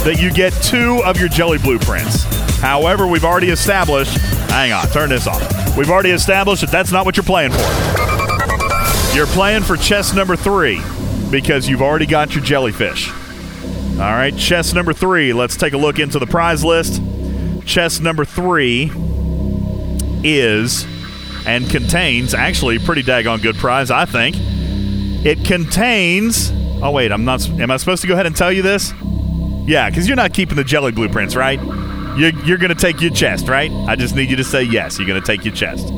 [0.04, 2.26] that you get two of your jelly blueprints.
[2.66, 4.18] However, we've already established.
[4.50, 5.78] Hang on, turn this off.
[5.78, 9.16] We've already established that that's not what you're playing for.
[9.16, 10.82] You're playing for chest number three
[11.30, 13.12] because you've already got your jellyfish.
[13.12, 15.32] All right, chest number three.
[15.32, 17.04] Let's take a look into the prize list.
[17.68, 18.92] Chest number three
[20.24, 20.88] is
[21.46, 24.36] and contains actually pretty daggone good prize, I think.
[25.24, 26.52] It contains.
[26.82, 27.48] Oh wait, I'm not.
[27.48, 28.92] Am I supposed to go ahead and tell you this?
[29.68, 31.60] Yeah, because you're not keeping the jelly blueprints, right?
[32.18, 33.72] You're, you're going to take your chest, right?
[33.88, 34.98] I just need you to say yes.
[34.98, 35.92] You're going to take your chest.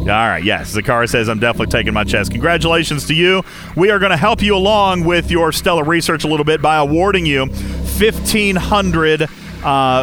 [0.00, 0.74] All right, yes.
[0.74, 2.32] Zakara says, I'm definitely taking my chest.
[2.32, 3.42] Congratulations to you.
[3.76, 6.76] We are going to help you along with your stellar research a little bit by
[6.76, 9.26] awarding you 1,500, uh,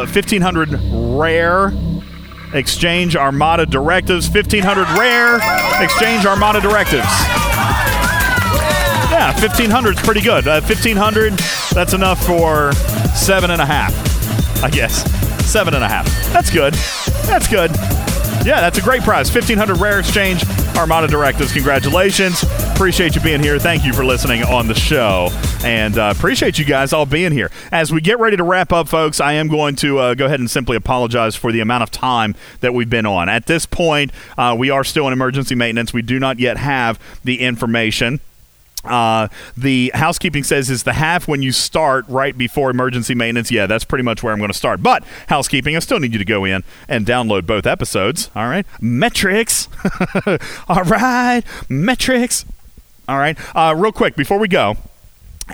[0.06, 0.68] 1,500
[1.18, 1.72] rare
[2.54, 4.28] exchange Armada directives.
[4.30, 5.40] 1,500 rare
[5.82, 7.08] exchange Armada directives.
[9.10, 10.46] Yeah, 1,500 is pretty good.
[10.46, 11.32] Uh, 1,500,
[11.74, 12.72] that's enough for
[13.16, 13.92] seven and a half,
[14.62, 15.17] I guess.
[15.48, 16.04] Seven and a half.
[16.30, 16.74] That's good.
[17.24, 17.70] That's good.
[18.44, 19.34] Yeah, that's a great prize.
[19.34, 20.44] 1,500 rare exchange
[20.76, 21.52] Armada directives.
[21.52, 22.44] Congratulations.
[22.74, 23.58] Appreciate you being here.
[23.58, 25.30] Thank you for listening on the show.
[25.64, 27.50] And uh, appreciate you guys all being here.
[27.72, 30.38] As we get ready to wrap up, folks, I am going to uh, go ahead
[30.38, 33.30] and simply apologize for the amount of time that we've been on.
[33.30, 35.94] At this point, uh, we are still in emergency maintenance.
[35.94, 38.20] We do not yet have the information.
[38.88, 43.50] Uh, the housekeeping says is the half when you start right before emergency maintenance.
[43.50, 44.82] Yeah, that's pretty much where I'm going to start.
[44.82, 48.30] But housekeeping, I still need you to go in and download both episodes.
[48.34, 49.68] All right, metrics.
[50.68, 52.44] all right, metrics.
[53.08, 54.76] All right, uh, real quick before we go.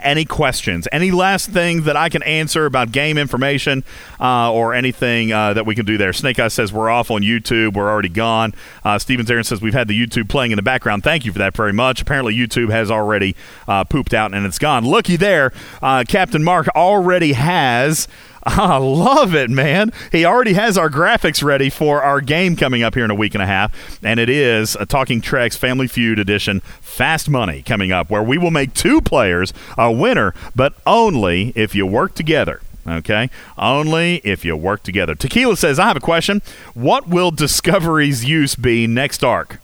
[0.02, 0.89] Any questions?
[0.92, 3.84] Any last thing that I can answer about game information
[4.20, 6.12] uh, or anything uh, that we can do there?
[6.12, 7.74] Snake Eye says we're off on YouTube.
[7.74, 8.55] We're already gone.
[8.84, 11.02] Uh, Stevens Aaron says we've had the YouTube playing in the background.
[11.05, 12.02] Thank you for that very much.
[12.02, 13.36] Apparently, YouTube has already
[13.68, 14.84] uh, pooped out and it's gone.
[14.86, 15.52] Looky there.
[15.82, 18.08] Uh, Captain Mark already has.
[18.47, 19.90] I love it, man.
[20.12, 23.34] He already has our graphics ready for our game coming up here in a week
[23.34, 27.90] and a half, and it is a Talking Treks Family Feud edition Fast Money coming
[27.90, 32.60] up, where we will make two players a winner, but only if you work together.
[32.86, 33.31] Okay?
[33.56, 35.14] Only if you work together.
[35.14, 36.42] Tequila says, I have a question.
[36.74, 39.58] What will Discovery's use be next arc?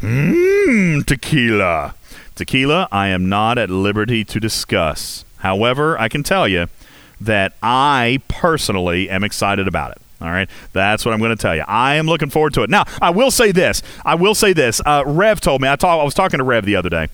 [0.00, 1.94] Mmm, tequila.
[2.34, 5.26] Tequila, I am not at liberty to discuss.
[5.38, 6.68] However, I can tell you
[7.20, 9.98] that I personally am excited about it.
[10.20, 11.62] All right, that's what I'm going to tell you.
[11.68, 12.70] I am looking forward to it.
[12.70, 13.82] Now, I will say this.
[14.04, 14.80] I will say this.
[14.84, 15.68] Uh, Rev told me.
[15.68, 17.06] I, talk, I was talking to Rev the other day,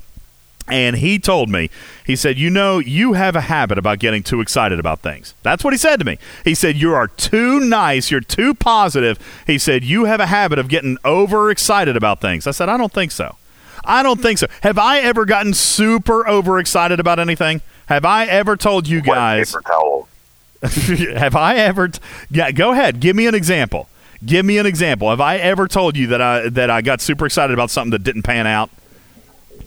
[0.69, 1.69] and he told me.
[2.07, 5.63] He said, "You know, you have a habit about getting too excited about things." That's
[5.63, 6.19] what he said to me.
[6.45, 8.11] He said, "You are too nice.
[8.11, 12.53] You're too positive." He said, "You have a habit of getting overexcited about things." I
[12.53, 13.37] said, "I don't think so.
[13.85, 14.47] I don't think so.
[14.63, 19.53] Have I ever gotten super overexcited about anything?" Have I ever told you guys?
[19.53, 20.09] Paper towel.
[21.19, 21.89] have I ever?
[21.89, 23.01] T- yeah, go ahead.
[23.01, 23.89] Give me an example.
[24.25, 25.11] Give me an example.
[25.11, 28.03] Have I ever told you that I that I got super excited about something that
[28.03, 28.71] didn't pan out?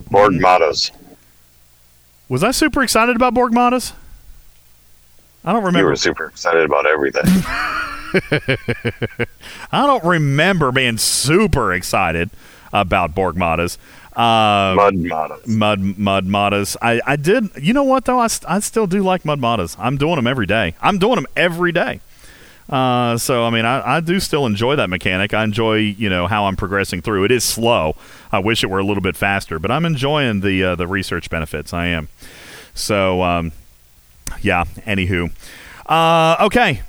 [0.10, 0.92] Borg mottos.
[2.30, 3.94] Was I super excited about Borg Moddas?
[5.46, 5.80] I don't remember.
[5.80, 7.24] You were super excited about everything.
[9.72, 12.30] I don't remember being super excited
[12.74, 13.78] about Borg Moddas.
[14.18, 14.74] Uh,
[15.46, 15.80] Mud.
[15.98, 16.54] Mud Mud.
[16.82, 17.52] I, I did.
[17.62, 18.20] You know what though?
[18.20, 19.44] I, st- I still do like Mud.
[19.78, 20.74] I'm doing them every day.
[20.82, 22.02] I'm doing them every day.
[22.70, 25.34] Uh, so I mean, I, I do still enjoy that mechanic.
[25.34, 27.26] I enjoy you know how I'm progressing through.
[27.26, 27.96] It is slow.
[28.32, 31.30] I wish it were a little bit faster, but I'm enjoying the uh, the research
[31.30, 31.72] benefits.
[31.72, 32.10] I am.
[32.74, 33.52] So um,
[34.42, 34.66] yeah.
[34.86, 35.32] Anywho,
[35.86, 36.82] uh, okay.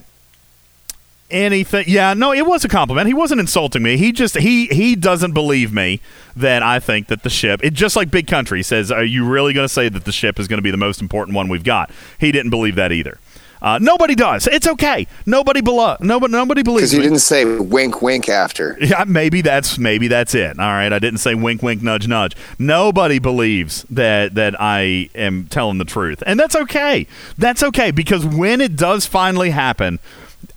[1.31, 1.85] Anything?
[1.89, 3.07] Yeah, no, it was a compliment.
[3.07, 3.99] He wasn't insulting me.
[3.99, 6.01] He just he he doesn't believe me
[6.35, 7.61] that I think that the ship.
[7.63, 8.91] It just like Big Country says.
[8.91, 11.03] Are you really going to say that the ship is going to be the most
[11.03, 11.91] important one we've got?
[12.19, 13.19] He didn't believe that either.
[13.61, 14.47] Uh, nobody does.
[14.47, 15.07] It's okay.
[15.27, 15.97] Nobody below.
[16.01, 16.33] Nobody.
[16.33, 17.07] Nobody believes Because you me.
[17.07, 18.79] didn't say wink, wink after.
[18.81, 20.59] Yeah, maybe that's maybe that's it.
[20.59, 22.37] All right, I didn't say wink, wink, nudge, nudge.
[22.59, 27.07] Nobody believes that that I am telling the truth, and that's okay.
[27.37, 29.99] That's okay because when it does finally happen,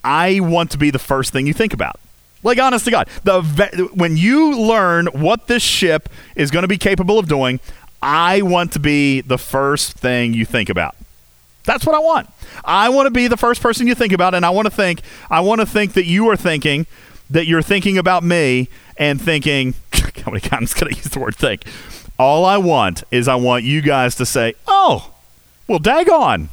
[0.04, 1.98] I want to be the first thing you think about.
[2.42, 6.68] Like honest to God, the ve- when you learn what this ship is going to
[6.68, 7.60] be capable of doing,
[8.02, 10.96] I want to be the first thing you think about.
[11.64, 12.28] That's what I want.
[12.64, 15.02] I want to be the first person you think about, and I want to think.
[15.30, 16.86] I want to think that you are thinking
[17.30, 19.74] that you're thinking about me and thinking.
[19.92, 21.62] How many times can I use the word think?
[22.18, 25.12] All I want is I want you guys to say, "Oh,
[25.68, 26.48] well, daggone,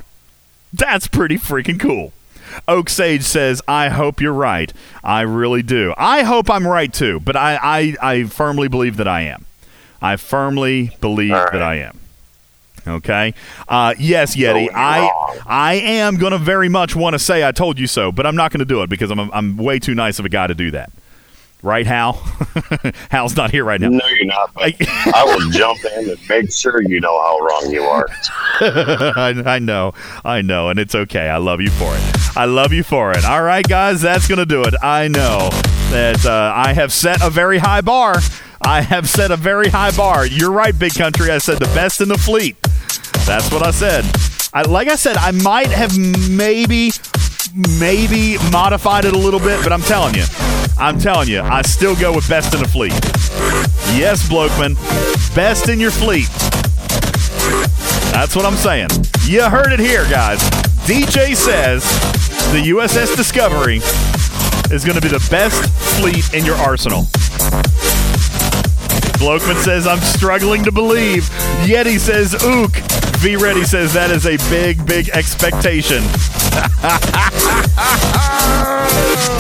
[0.72, 2.14] that's pretty freaking cool."
[2.68, 4.72] Oak Sage says, "I hope you're right.
[5.04, 5.94] I really do.
[5.98, 9.46] I hope I'm right too, but I I, I firmly believe that I am.
[10.02, 12.00] I firmly believe that I am."
[12.88, 13.34] Okay.
[13.68, 14.70] Uh, yes, Yeti.
[14.74, 15.10] I
[15.46, 18.36] I am going to very much want to say I told you so, but I'm
[18.36, 20.56] not going to do it because I'm I'm way too nice of a guy to
[20.56, 20.92] do that.
[21.62, 22.14] Right, Hal?
[23.12, 23.90] Hal's not here right now.
[23.90, 24.54] No, you're not.
[24.54, 24.76] But
[25.14, 28.08] I will jump in and make sure you know how wrong you are.
[28.62, 31.28] I, I know, I know, and it's okay.
[31.28, 32.38] I love you for it.
[32.38, 33.26] I love you for it.
[33.26, 34.74] All right, guys, that's gonna do it.
[34.82, 35.50] I know
[35.92, 38.16] that uh, I have set a very high bar.
[38.62, 40.26] I have set a very high bar.
[40.26, 41.30] You're right, big country.
[41.30, 42.56] I said the best in the fleet.
[43.26, 44.06] That's what I said.
[44.54, 45.98] I, like I said, I might have
[46.30, 46.92] maybe,
[47.80, 50.24] maybe modified it a little bit, but I'm telling you,
[50.80, 52.94] I'm telling you, I still go with best in the fleet.
[53.98, 54.76] Yes, Blokeman,
[55.36, 56.30] best in your fleet.
[58.14, 58.90] That's what I'm saying.
[59.26, 60.40] You heard it here, guys.
[60.88, 61.84] DJ says
[62.54, 63.82] the USS Discovery
[64.74, 67.04] is going to be the best fleet in your arsenal.
[69.20, 71.24] Blokeman says, I'm struggling to believe.
[71.66, 72.72] Yeti says, ook.
[73.18, 76.02] V Ready says, that is a big, big expectation.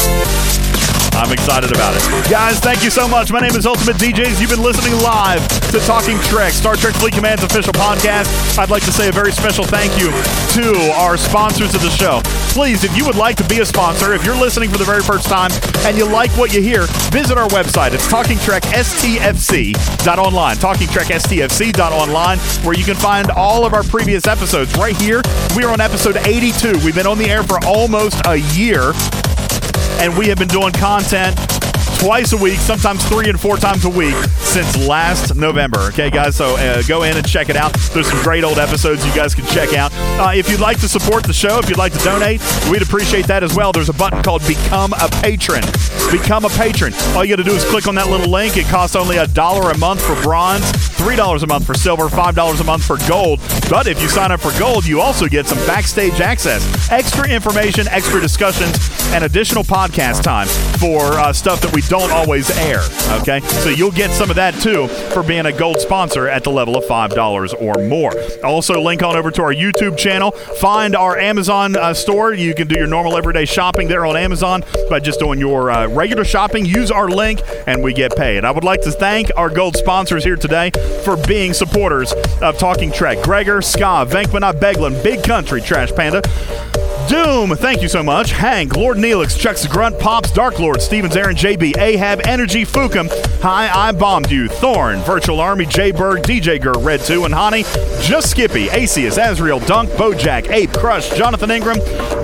[1.19, 2.03] I'm excited about it.
[2.31, 3.30] Guys, thank you so much.
[3.30, 4.39] My name is Ultimate DJs.
[4.39, 8.57] You've been listening live to Talking Trek, Star Trek Fleet Command's official podcast.
[8.57, 10.11] I'd like to say a very special thank you
[10.56, 12.22] to our sponsors of the show.
[12.53, 15.01] Please, if you would like to be a sponsor, if you're listening for the very
[15.01, 17.91] first time and you like what you hear, visit our website.
[17.91, 20.56] It's TalkingTrekSTFC.online.
[20.56, 24.73] TalkingTrekSTFC.online, where you can find all of our previous episodes.
[24.77, 25.22] Right here,
[25.53, 26.80] we are on episode 82.
[26.85, 28.93] We've been on the air for almost a year
[29.99, 31.58] and we have been doing content
[31.99, 35.79] twice a week, sometimes three and four times a week since last November.
[35.89, 37.73] Okay, guys, so uh, go in and check it out.
[37.93, 39.91] There's some great old episodes you guys can check out.
[39.93, 43.27] Uh, if you'd like to support the show, if you'd like to donate, we'd appreciate
[43.27, 43.71] that as well.
[43.71, 45.61] There's a button called Become a Patron.
[46.11, 46.93] Become a patron.
[47.15, 48.57] All you got to do is click on that little link.
[48.57, 52.09] It costs only a dollar a month for bronze, three dollars a month for silver,
[52.09, 53.39] five dollars a month for gold.
[53.69, 57.87] But if you sign up for gold, you also get some backstage access, extra information,
[57.89, 60.47] extra discussions, and additional podcast time
[60.79, 62.79] for uh, stuff that we don't always air.
[63.21, 66.51] Okay, so you'll get some of that too for being a gold sponsor at the
[66.51, 68.13] level of five dollars or more.
[68.43, 70.31] Also, link on over to our YouTube channel.
[70.31, 72.33] Find our Amazon uh, store.
[72.33, 75.87] You can do your normal everyday shopping there on Amazon by just doing your uh,
[75.87, 76.65] regular shopping.
[76.65, 78.45] Use our link, and we get paid.
[78.45, 80.71] I would like to thank our gold sponsors here today
[81.03, 83.23] for being supporters of Talking Trek.
[83.23, 86.21] Gregor, Ska, Venkman, Beglin, Big Country, Trash Panda.
[87.07, 88.31] Doom, thank you so much.
[88.31, 93.09] Hank, Lord Neelix, Chuck's Grunt, Pops, Dark Lord, Stevens, Aaron, JB, Ahab, Energy, Fukum,
[93.41, 97.63] Hi, I Bombed You, Thorn, Virtual Army, J Berg, DJ Gur, Red 2, and Honey,
[98.01, 101.77] Just Skippy, Acius, Azriel, Dunk, Bojack, Ape, Crush, Jonathan Ingram,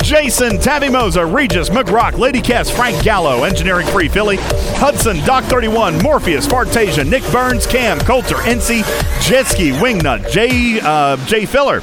[0.04, 4.38] Jason, Tabby Moza, Regis, McRock, Lady Cass, Frank Gallo, Engineering Free Philly,
[4.78, 8.82] Hudson, Doc 31, Morpheus, Fartasia, Nick Burns, Cam, Coulter, NC,
[9.22, 11.82] Jetski, Wingnut, J, uh, J Filler.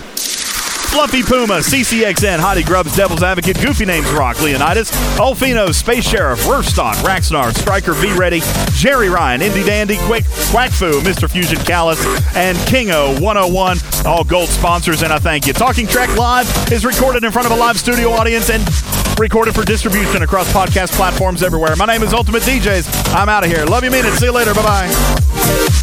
[0.93, 6.93] Fluffy Puma, CCXN, Hottie Grubs, Devil's Advocate, Goofy Names Rock, Leonidas, Olfino, Space Sheriff, Rurstock,
[6.97, 11.31] Raxnar, Striker, V Ready, Jerry Ryan, Indie Dandy, Quick, Quackfu, Mr.
[11.31, 11.99] Fusion Callus,
[12.37, 15.55] and Kingo 101, all gold sponsors, and I thank you.
[15.55, 18.63] Talking Trek Live is recorded in front of a live studio audience and
[19.19, 21.75] recorded for distribution across podcast platforms everywhere.
[21.75, 23.15] My name is Ultimate DJs.
[23.15, 23.65] I'm out of here.
[23.65, 24.13] Love you, mean it.
[24.19, 24.53] See you later.
[24.53, 25.82] Bye bye.